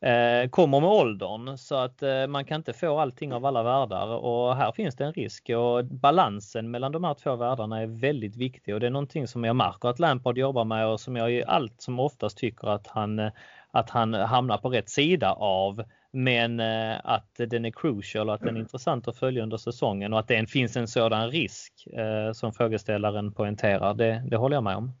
eh, 0.00 0.48
kommer 0.50 0.80
med 0.80 0.90
åldern. 0.90 1.58
Så 1.58 1.74
att 1.74 2.02
eh, 2.02 2.26
man 2.26 2.44
kan 2.44 2.56
inte 2.56 2.72
få 2.72 2.98
allting 2.98 3.32
av 3.32 3.46
alla 3.46 3.62
världar 3.62 4.06
och 4.06 4.56
här 4.56 4.72
finns 4.72 4.96
det 4.96 5.04
en 5.04 5.12
risk 5.12 5.50
och 5.50 5.84
balansen 5.84 6.70
mellan 6.70 6.92
de 6.92 7.04
här 7.04 7.14
två 7.14 7.36
världarna 7.36 7.80
är 7.80 7.86
väldigt 7.86 8.36
viktig 8.36 8.74
och 8.74 8.80
det 8.80 8.86
är 8.86 8.90
någonting 8.90 9.26
som 9.26 9.44
jag 9.44 9.56
märker 9.56 9.88
att 9.88 9.98
Lampard 9.98 10.38
jobbar 10.38 10.64
med 10.64 10.86
och 10.86 11.00
som 11.00 11.16
jag 11.16 11.32
i 11.32 11.44
allt 11.44 11.82
som 11.82 12.00
oftast 12.00 12.38
tycker 12.38 12.68
att 12.68 12.86
han, 12.86 13.18
eh, 13.18 13.32
att 13.70 13.90
han 13.90 14.14
hamnar 14.14 14.58
på 14.58 14.68
rätt 14.68 14.88
sida 14.88 15.32
av 15.32 15.82
men 16.18 16.60
eh, 16.60 17.00
att 17.04 17.34
den 17.36 17.64
är 17.64 17.70
crucial 17.70 18.28
och 18.28 18.34
att 18.34 18.40
den 18.40 18.56
är 18.56 18.60
intressant 18.60 19.08
att 19.08 19.16
följa 19.16 19.42
under 19.42 19.56
säsongen 19.56 20.12
och 20.12 20.18
att 20.18 20.28
det 20.28 20.50
finns 20.50 20.76
en 20.76 20.88
sådan 20.88 21.30
risk 21.30 21.86
eh, 21.86 22.32
som 22.32 22.52
frågeställaren 22.52 23.32
poängterar, 23.32 23.94
det, 23.94 24.22
det 24.30 24.36
håller 24.36 24.56
jag 24.56 24.64
med 24.64 24.76
om. 24.76 24.92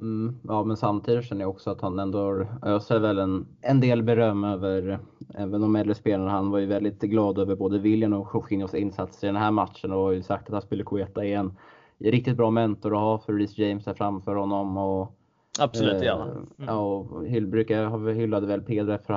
Mm, 0.00 0.40
ja, 0.44 0.64
men 0.64 0.76
samtidigt 0.76 1.24
känner 1.24 1.42
jag 1.42 1.50
också 1.50 1.70
att 1.70 1.80
han 1.80 1.98
ändå 1.98 2.46
öser 2.62 2.98
väl 2.98 3.18
en, 3.18 3.46
en 3.60 3.80
del 3.80 4.02
beröm 4.02 4.44
över 4.44 4.98
även 5.34 5.60
de 5.60 5.76
äldre 5.76 5.94
spelarna. 5.94 6.30
Han 6.30 6.50
var 6.50 6.58
ju 6.58 6.66
väldigt 6.66 7.00
glad 7.00 7.38
över 7.38 7.56
både 7.56 7.78
William 7.78 8.12
och 8.12 8.30
Jorginhos 8.34 8.74
insatser 8.74 9.28
i 9.28 9.32
den 9.32 9.42
här 9.42 9.50
matchen 9.50 9.92
och 9.92 10.02
har 10.02 10.12
ju 10.12 10.22
sagt 10.22 10.46
att 10.46 10.52
han 10.52 10.62
skulle 10.62 10.82
Aspilicueta 10.82 11.24
är 11.24 11.36
en 11.36 11.56
riktigt 11.98 12.36
bra 12.36 12.50
mentor 12.50 12.94
att 12.94 13.00
ha 13.00 13.18
för 13.18 13.32
Reece 13.32 13.58
James 13.58 13.84
där 13.84 13.94
framför 13.94 14.34
honom. 14.34 14.76
Och 14.76 15.17
Absolut, 15.60 16.02
ja. 16.02 16.22
Mm. 16.22 16.46
Ja, 16.56 16.78
och 16.78 17.26
Hyll 17.26 17.46
brukar, 17.46 18.12
hyllade 18.12 18.46
väl 18.46 18.62
Pedro 18.62 18.98
för 18.98 19.14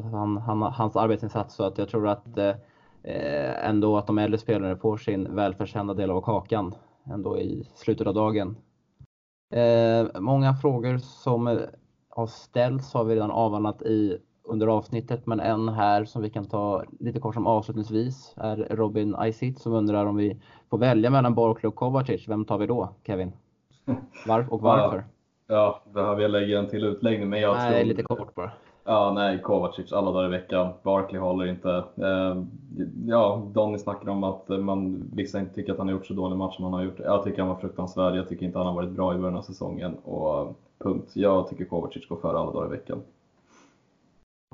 han, 0.00 0.36
han, 0.36 0.62
hans 0.62 0.96
arbetsinsats 0.96 1.54
så 1.54 1.64
att 1.64 1.78
jag 1.78 1.88
tror 1.88 2.08
att 2.08 2.38
eh, 2.38 2.54
eh, 3.02 3.68
ändå 3.68 3.96
att 3.96 4.06
de 4.06 4.18
äldre 4.18 4.38
spelarna 4.38 4.76
får 4.76 4.96
sin 4.96 5.34
välförtjänta 5.34 5.94
del 5.94 6.10
av 6.10 6.20
kakan 6.20 6.74
ändå 7.04 7.38
i 7.38 7.68
slutet 7.74 8.06
av 8.06 8.14
dagen. 8.14 8.56
Eh, 9.52 10.20
många 10.20 10.54
frågor 10.54 10.98
som 10.98 11.60
har 12.08 12.26
ställts 12.26 12.94
har 12.94 13.04
vi 13.04 13.14
redan 13.14 13.30
avhandlat 13.30 13.82
i 13.82 14.18
under 14.44 14.66
avsnittet, 14.66 15.26
men 15.26 15.40
en 15.40 15.68
här 15.68 16.04
som 16.04 16.22
vi 16.22 16.30
kan 16.30 16.44
ta 16.44 16.84
lite 17.00 17.20
kort 17.20 17.34
som 17.34 17.46
avslutningsvis 17.46 18.34
är 18.36 18.56
Robin 18.56 19.14
Aisit 19.14 19.58
som 19.58 19.72
undrar 19.72 20.06
om 20.06 20.16
vi 20.16 20.40
får 20.70 20.78
välja 20.78 21.10
mellan 21.10 21.34
Barkley 21.34 21.68
och 21.68 21.74
Kovacic. 21.74 22.28
Vem 22.28 22.44
tar 22.44 22.58
vi 22.58 22.66
då, 22.66 22.88
Kevin? 23.06 23.32
Var 24.26 24.52
och 24.52 24.60
varför? 24.60 25.04
Ja, 25.46 25.82
behöver 25.94 26.22
jag 26.22 26.30
lägga 26.30 26.58
en 26.58 26.68
till 26.68 26.84
utläggning? 26.84 27.28
Men 27.28 27.40
jag 27.40 27.56
nej, 27.56 27.80
tror... 27.80 27.88
lite 27.88 28.02
kort 28.02 28.34
bara. 28.34 28.50
Ja, 28.84 29.12
nej, 29.14 29.42
Kovacic 29.42 29.92
alla 29.92 30.12
dagar 30.12 30.28
i 30.28 30.30
veckan. 30.30 30.72
Barkley 30.82 31.20
håller 31.20 31.46
inte. 31.46 31.84
Eh, 31.96 32.42
ja, 33.06 33.42
Donny 33.54 33.78
snackade 33.78 34.10
om 34.10 34.24
att 34.24 34.48
man, 34.48 35.10
vissa 35.12 35.40
inte 35.40 35.54
tycker 35.54 35.72
att 35.72 35.78
han 35.78 35.88
har 35.88 35.94
gjort 35.94 36.06
så 36.06 36.14
dålig 36.14 36.36
match 36.36 36.56
som 36.56 36.64
han 36.64 36.74
har 36.74 36.82
gjort. 36.82 36.98
Jag 36.98 37.24
tycker 37.24 37.38
han 37.38 37.48
var 37.48 37.56
fruktansvärd. 37.56 38.16
Jag 38.16 38.28
tycker 38.28 38.46
inte 38.46 38.58
han 38.58 38.66
har 38.66 38.74
varit 38.74 38.90
bra 38.90 39.14
i 39.14 39.18
början 39.18 39.36
av 39.36 39.42
säsongen. 39.42 39.94
Och 39.94 40.56
punkt. 40.78 41.10
Jag 41.14 41.48
tycker 41.48 41.64
Kovacic 41.64 42.08
går 42.08 42.16
före 42.16 42.38
alla 42.38 42.52
dagar 42.52 42.66
i 42.66 42.70
veckan. 42.70 43.02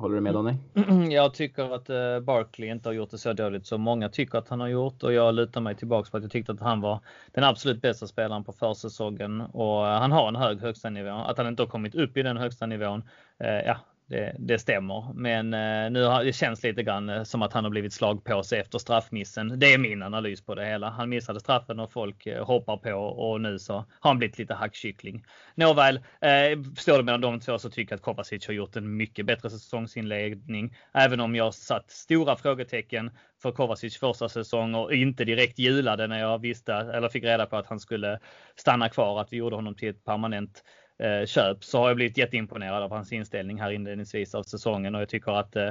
Håller 0.01 0.15
du 0.15 0.21
med 0.21 0.35
Donny? 0.35 0.55
Mm, 0.75 0.89
mm, 0.89 1.11
jag 1.11 1.35
tycker 1.35 1.75
att 1.75 1.91
eh, 1.91 2.21
Barkley 2.21 2.71
inte 2.71 2.89
har 2.89 2.95
gjort 2.95 3.11
det 3.11 3.19
så 3.19 3.33
dåligt 3.33 3.67
som 3.67 3.81
många 3.81 4.09
tycker 4.09 4.39
att 4.39 4.49
han 4.49 4.61
har 4.61 4.69
gjort 4.69 5.03
och 5.03 5.13
jag 5.13 5.35
lutar 5.35 5.61
mig 5.61 5.75
tillbaks 5.75 6.11
på 6.11 6.17
att 6.17 6.23
jag 6.23 6.33
tyckte 6.33 6.53
att 6.53 6.61
han 6.61 6.81
var 6.81 7.01
den 7.33 7.45
absolut 7.45 7.83
bästa 7.83 8.07
spelaren 8.07 8.45
på 8.45 8.53
försäsongen 8.53 9.41
och 9.41 9.87
eh, 9.89 10.01
han 10.01 10.13
har 10.13 10.29
en 10.29 10.37
hög 10.37 10.61
högsta 10.61 10.91
nivå. 10.91 11.11
Att 11.11 11.39
han 11.39 11.47
inte 11.47 11.63
har 11.63 11.69
kommit 11.69 11.95
upp 11.95 12.17
i 12.17 12.23
den 12.23 12.37
högsta 12.37 12.67
nivån, 12.67 13.03
eh, 13.39 13.61
ja, 13.67 13.77
det, 14.11 14.37
det, 14.39 14.59
stämmer. 14.59 15.13
Men 15.15 15.55
eh, 15.55 15.91
nu 15.91 16.03
har 16.03 16.25
det 16.25 16.33
känns 16.33 16.63
lite 16.63 16.83
grann 16.83 17.09
eh, 17.09 17.23
som 17.23 17.43
att 17.43 17.53
han 17.53 17.65
har 17.65 17.71
blivit 17.71 17.93
slag 17.93 18.25
på 18.25 18.43
sig 18.43 18.61
efter 18.61 18.79
straffmissen. 18.79 19.59
Det 19.59 19.73
är 19.73 19.79
min 19.79 20.03
analys 20.03 20.41
på 20.41 20.55
det 20.55 20.67
hela. 20.67 20.91
Han 20.91 21.09
missade 21.09 21.41
straffen 21.41 21.81
och 21.81 21.93
folk 21.93 22.27
eh, 22.27 22.45
hoppar 22.45 22.77
på 22.77 22.93
och 22.93 23.41
nu 23.41 23.59
så 23.59 23.75
har 23.75 23.85
han 24.01 24.19
blivit 24.19 24.39
lite 24.39 24.55
hackkyckling. 24.55 25.25
Nåväl, 25.55 25.97
eh, 25.97 26.63
står 26.77 26.97
det 26.97 27.05
mellan 27.05 27.21
de 27.21 27.41
två 27.41 27.59
så 27.59 27.71
tycker 27.71 27.93
jag 27.93 27.97
att 27.97 28.03
Kovacic 28.03 28.47
har 28.47 28.55
gjort 28.55 28.77
en 28.77 28.97
mycket 28.97 29.27
bättre 29.27 29.51
säsongsinledning. 29.51 30.77
Även 30.93 31.21
om 31.21 31.35
jag 31.35 31.55
satt 31.55 31.91
stora 31.91 32.37
frågetecken 32.37 33.11
för 33.43 33.53
Kovacic 33.53 33.99
första 33.99 34.29
säsong 34.29 34.75
och 34.75 34.95
inte 34.95 35.25
direkt 35.25 35.59
julade 35.59 36.07
när 36.07 36.21
jag 36.21 36.39
visste 36.39 36.75
eller 36.75 37.09
fick 37.09 37.25
reda 37.25 37.47
på 37.47 37.57
att 37.57 37.67
han 37.67 37.81
skulle 37.81 38.19
stanna 38.57 38.89
kvar, 38.89 39.21
att 39.21 39.33
vi 39.33 39.37
gjorde 39.37 39.57
honom 39.57 39.75
till 39.75 39.89
ett 39.89 40.05
permanent 40.05 40.63
eh, 41.01 41.27
köp 41.27 41.65
så 41.65 41.79
har 41.79 41.89
jag 41.89 41.97
blivit 41.97 42.19
jätteimponerad 42.19 42.83
av 42.83 42.91
hans 42.91 43.13
inställning 43.13 43.61
här 43.61 43.71
inledningsvis 43.71 44.35
av 44.35 44.43
säsongen 44.43 44.95
och 44.95 45.01
jag 45.01 45.09
tycker 45.09 45.33
att 45.33 45.57
eh, 45.57 45.71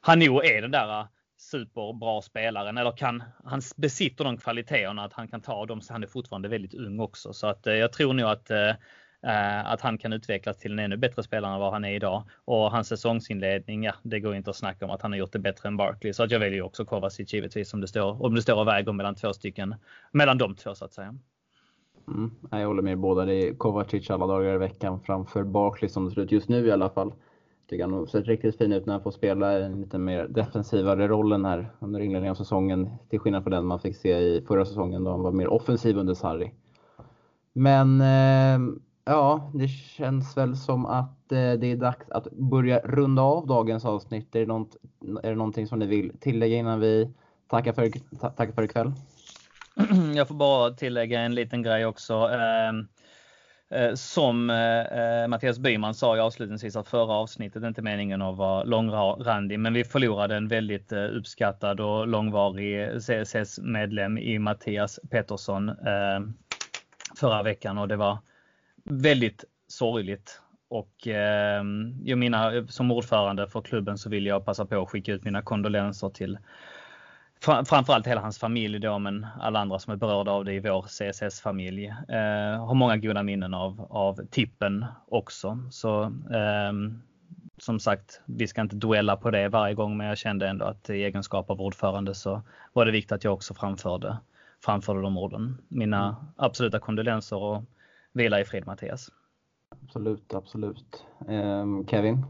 han 0.00 0.18
nog 0.18 0.44
är 0.44 0.62
den 0.62 0.70
där 0.70 1.00
eh, 1.00 1.06
superbra 1.38 2.22
spelaren 2.22 2.78
eller 2.78 2.96
kan 2.96 3.22
han 3.44 3.60
besitter 3.76 4.24
de 4.24 4.36
kvaliteterna 4.36 5.04
att 5.04 5.12
han 5.12 5.28
kan 5.28 5.40
ta 5.40 5.66
dem 5.66 5.80
så 5.80 5.92
han 5.92 6.02
är 6.02 6.06
fortfarande 6.06 6.48
väldigt 6.48 6.74
ung 6.74 7.00
också 7.00 7.32
så 7.32 7.46
att 7.46 7.66
eh, 7.66 7.74
jag 7.74 7.92
tror 7.92 8.14
nog 8.14 8.30
att 8.30 8.50
eh, 8.50 8.74
eh, 9.26 9.66
att 9.66 9.80
han 9.80 9.98
kan 9.98 10.12
utvecklas 10.12 10.58
till 10.58 10.72
en 10.72 10.78
ännu 10.78 10.96
bättre 10.96 11.22
spelare 11.22 11.54
än 11.54 11.60
vad 11.60 11.72
han 11.72 11.84
är 11.84 11.94
idag. 11.94 12.24
Och 12.44 12.70
hans 12.70 12.88
säsongsinledning, 12.88 13.84
ja, 13.84 13.94
det 14.02 14.20
går 14.20 14.34
inte 14.34 14.50
att 14.50 14.56
snacka 14.56 14.84
om 14.84 14.90
att 14.90 15.02
han 15.02 15.12
har 15.12 15.18
gjort 15.18 15.32
det 15.32 15.38
bättre 15.38 15.68
än 15.68 15.76
Barkley. 15.76 16.12
Så 16.12 16.22
att 16.22 16.30
jag 16.30 16.38
väljer 16.38 16.62
också 16.62 16.84
Kovacic 16.84 17.34
givetvis 17.34 17.74
om 17.74 17.80
det 17.80 17.88
står, 17.88 18.22
om 18.22 18.34
det 18.34 18.42
står 18.42 18.60
och 18.60 18.68
väger 18.68 18.92
mellan 18.92 19.14
två 19.14 19.32
stycken, 19.32 19.74
mellan 20.12 20.38
de 20.38 20.54
två 20.54 20.74
så 20.74 20.84
att 20.84 20.92
säga. 20.92 21.14
Mm, 22.08 22.30
jag 22.50 22.66
håller 22.66 22.82
med 22.82 22.98
båda. 22.98 23.24
Det 23.24 23.34
är 23.34 23.54
Kovacic 23.54 24.10
alla 24.10 24.26
dagar 24.26 24.54
i 24.54 24.58
veckan 24.58 25.00
framför 25.00 25.44
Barkley 25.44 25.88
som 25.88 26.04
det 26.04 26.10
ser 26.10 26.20
ut 26.20 26.32
just 26.32 26.48
nu 26.48 26.66
i 26.66 26.72
alla 26.72 26.90
fall. 26.90 27.12
Tycker 27.70 27.84
han 27.84 27.92
har 27.92 28.06
sett 28.06 28.26
riktigt 28.26 28.58
fin 28.58 28.72
ut 28.72 28.86
när 28.86 28.92
han 28.94 29.02
får 29.02 29.10
spela 29.10 29.52
en 29.52 29.80
lite 29.80 29.98
mer 29.98 30.28
defensivare 30.28 31.08
rollen 31.08 31.44
här 31.44 31.70
under 31.78 32.00
inledningen 32.00 32.30
av 32.30 32.34
säsongen. 32.34 32.90
Till 33.08 33.18
skillnad 33.18 33.42
från 33.42 33.52
den 33.52 33.66
man 33.66 33.80
fick 33.80 33.96
se 33.96 34.18
i 34.18 34.44
förra 34.48 34.64
säsongen 34.64 35.04
då 35.04 35.10
han 35.10 35.22
var 35.22 35.32
mer 35.32 35.48
offensiv 35.48 35.98
under 35.98 36.14
Sarri. 36.14 36.52
Men 37.52 38.00
eh, 38.00 38.76
ja, 39.04 39.50
det 39.54 39.68
känns 39.68 40.36
väl 40.36 40.56
som 40.56 40.86
att 40.86 41.32
eh, 41.32 41.52
det 41.52 41.66
är 41.66 41.76
dags 41.76 42.10
att 42.10 42.30
börja 42.32 42.78
runda 42.78 43.22
av 43.22 43.46
dagens 43.46 43.84
avsnitt. 43.84 44.36
Är 44.36 44.40
det, 44.40 44.46
något, 44.46 44.76
är 45.22 45.30
det 45.30 45.36
någonting 45.36 45.66
som 45.66 45.78
ni 45.78 45.86
vill 45.86 46.12
tillägga 46.20 46.56
innan 46.56 46.80
vi 46.80 47.10
tackar 47.46 47.72
för, 47.72 47.90
tackar 48.18 48.52
för 48.52 48.62
ikväll? 48.62 48.92
Jag 50.16 50.28
får 50.28 50.34
bara 50.34 50.70
tillägga 50.70 51.20
en 51.20 51.34
liten 51.34 51.62
grej 51.62 51.86
också. 51.86 52.14
Ehm, 52.14 52.88
eh, 53.70 53.94
som 53.94 54.50
eh, 54.50 54.80
eh, 54.80 55.28
Mattias 55.28 55.58
Byman 55.58 55.94
sa 55.94 56.16
i 56.16 56.20
avslutningsvis 56.20 56.76
av 56.76 56.82
förra 56.82 57.12
avsnittet, 57.12 57.62
inte 57.62 57.82
meningen 57.82 58.22
att 58.22 58.36
vara 58.36 58.64
långrandig, 58.64 59.60
men 59.60 59.74
vi 59.74 59.84
förlorade 59.84 60.36
en 60.36 60.48
väldigt 60.48 60.92
uppskattad 60.92 61.80
och 61.80 62.08
långvarig 62.08 63.00
CSS-medlem 63.00 64.18
i 64.18 64.38
Mattias 64.38 65.00
Pettersson 65.10 65.68
ehm, 65.68 66.34
förra 67.20 67.42
veckan 67.42 67.78
och 67.78 67.88
det 67.88 67.96
var 67.96 68.18
väldigt 68.84 69.44
sorgligt. 69.68 70.40
Och 70.68 71.08
eh, 71.08 71.64
jag 72.04 72.18
menar, 72.18 72.66
som 72.68 72.90
ordförande 72.90 73.48
för 73.48 73.60
klubben 73.60 73.98
så 73.98 74.08
vill 74.10 74.26
jag 74.26 74.44
passa 74.44 74.66
på 74.66 74.82
att 74.82 74.88
skicka 74.88 75.12
ut 75.12 75.24
mina 75.24 75.42
kondolenser 75.42 76.08
till 76.08 76.38
framförallt 77.46 78.06
hela 78.06 78.20
hans 78.20 78.38
familj 78.38 78.78
då, 78.78 78.98
men 78.98 79.26
alla 79.40 79.60
andra 79.60 79.78
som 79.78 79.92
är 79.92 79.96
berörda 79.96 80.30
av 80.30 80.44
det 80.44 80.52
i 80.52 80.60
vår 80.60 80.82
CSS-familj. 80.82 81.86
Eh, 81.86 82.66
har 82.66 82.74
många 82.74 82.96
goda 82.96 83.22
minnen 83.22 83.54
av, 83.54 83.86
av 83.90 84.26
tippen 84.30 84.84
också. 85.08 85.58
Så 85.70 86.02
eh, 86.02 86.72
som 87.58 87.80
sagt, 87.80 88.20
vi 88.24 88.46
ska 88.46 88.60
inte 88.60 88.76
duella 88.76 89.16
på 89.16 89.30
det 89.30 89.48
varje 89.48 89.74
gång, 89.74 89.96
men 89.96 90.06
jag 90.06 90.18
kände 90.18 90.48
ändå 90.48 90.64
att 90.64 90.90
i 90.90 91.04
egenskap 91.04 91.50
av 91.50 91.60
ordförande 91.60 92.14
så 92.14 92.42
var 92.72 92.86
det 92.86 92.92
viktigt 92.92 93.12
att 93.12 93.24
jag 93.24 93.34
också 93.34 93.54
framförde, 93.54 94.18
framförde 94.64 95.02
de 95.02 95.18
orden. 95.18 95.58
Mina 95.68 96.04
mm. 96.04 96.14
absoluta 96.36 96.78
kondolenser 96.78 97.36
och 97.36 97.64
vila 98.12 98.40
i 98.40 98.44
fred 98.44 98.66
Mattias. 98.66 99.10
Absolut, 99.84 100.34
absolut. 100.34 101.04
Eh, 101.28 101.64
Kevin? 101.90 102.24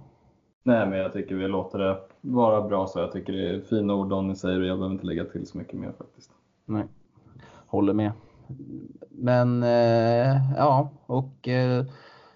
Nej, 0.66 0.86
men 0.86 0.98
jag 0.98 1.12
tycker 1.12 1.34
vi 1.34 1.48
låter 1.48 1.78
det 1.78 1.98
vara 2.20 2.68
bra 2.68 2.86
så. 2.86 2.98
Jag 2.98 3.12
tycker 3.12 3.32
det 3.32 3.48
är 3.48 3.60
fina 3.60 3.94
ord 3.94 4.08
Donny 4.08 4.34
säger 4.34 4.60
och 4.60 4.66
jag 4.66 4.78
behöver 4.78 4.94
inte 4.94 5.06
lägga 5.06 5.24
till 5.24 5.46
så 5.46 5.58
mycket 5.58 5.74
mer 5.74 5.92
faktiskt. 5.98 6.30
Nej, 6.64 6.84
håller 7.66 7.92
med. 7.92 8.12
Men 9.10 9.62
eh, 9.62 10.56
ja, 10.56 10.90
och 11.06 11.48
eh, 11.48 11.84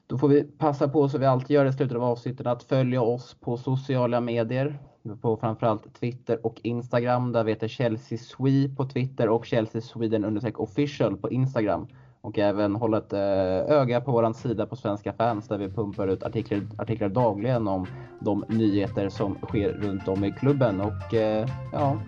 då 0.06 0.18
får 0.18 0.28
vi 0.28 0.42
passa 0.42 0.88
på 0.88 1.08
så 1.08 1.18
vi 1.18 1.26
alltid 1.26 1.54
gör 1.54 1.66
i 1.66 1.72
slutet 1.72 1.96
av 1.96 2.02
avsnittet 2.02 2.46
att 2.46 2.62
följa 2.62 3.02
oss 3.02 3.36
på 3.40 3.56
sociala 3.56 4.20
medier. 4.20 4.78
På 5.20 5.36
framförallt 5.36 5.94
Twitter 5.94 6.46
och 6.46 6.60
Instagram. 6.62 7.32
Där 7.32 7.44
vi 7.44 7.52
heter 7.52 7.68
Chelsea 7.68 8.18
Swee 8.18 8.76
på 8.76 8.84
Twitter 8.84 9.28
och 9.28 9.46
Chelsea 9.46 9.80
Sweden 9.80 10.40
official 10.56 11.16
på 11.16 11.30
Instagram 11.30 11.86
och 12.20 12.38
även 12.38 12.76
hålla 12.76 12.98
ett 12.98 13.12
eh, 13.12 13.76
öga 13.76 14.00
på 14.00 14.12
vår 14.12 14.32
sida 14.32 14.66
på 14.66 14.76
Svenska 14.76 15.12
fans 15.12 15.48
där 15.48 15.58
vi 15.58 15.68
pumpar 15.68 16.08
ut 16.08 16.22
artiklar, 16.22 16.60
artiklar 16.78 17.08
dagligen 17.08 17.68
om 17.68 17.86
de 18.20 18.44
nyheter 18.48 19.08
som 19.08 19.38
sker 19.48 19.68
runt 19.68 20.08
om 20.08 20.24
i 20.24 20.32
klubben. 20.32 20.80
Och 20.80 21.14
eh, 21.14 21.48
ja, 21.72 22.00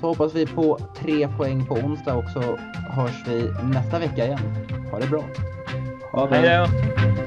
så 0.00 0.06
hoppas 0.06 0.34
vi 0.34 0.46
på 0.46 0.78
tre 0.96 1.28
poäng 1.28 1.66
på 1.66 1.74
onsdag 1.74 2.14
och 2.14 2.28
så 2.28 2.40
hörs 2.90 3.28
vi 3.28 3.50
nästa 3.74 3.98
vecka 3.98 4.26
igen. 4.26 4.38
Ha 4.90 4.98
det 4.98 5.06
bra! 5.06 5.24
Ha 6.12 6.26
det. 6.26 6.36
Hej 6.36 6.58
då! 6.58 7.23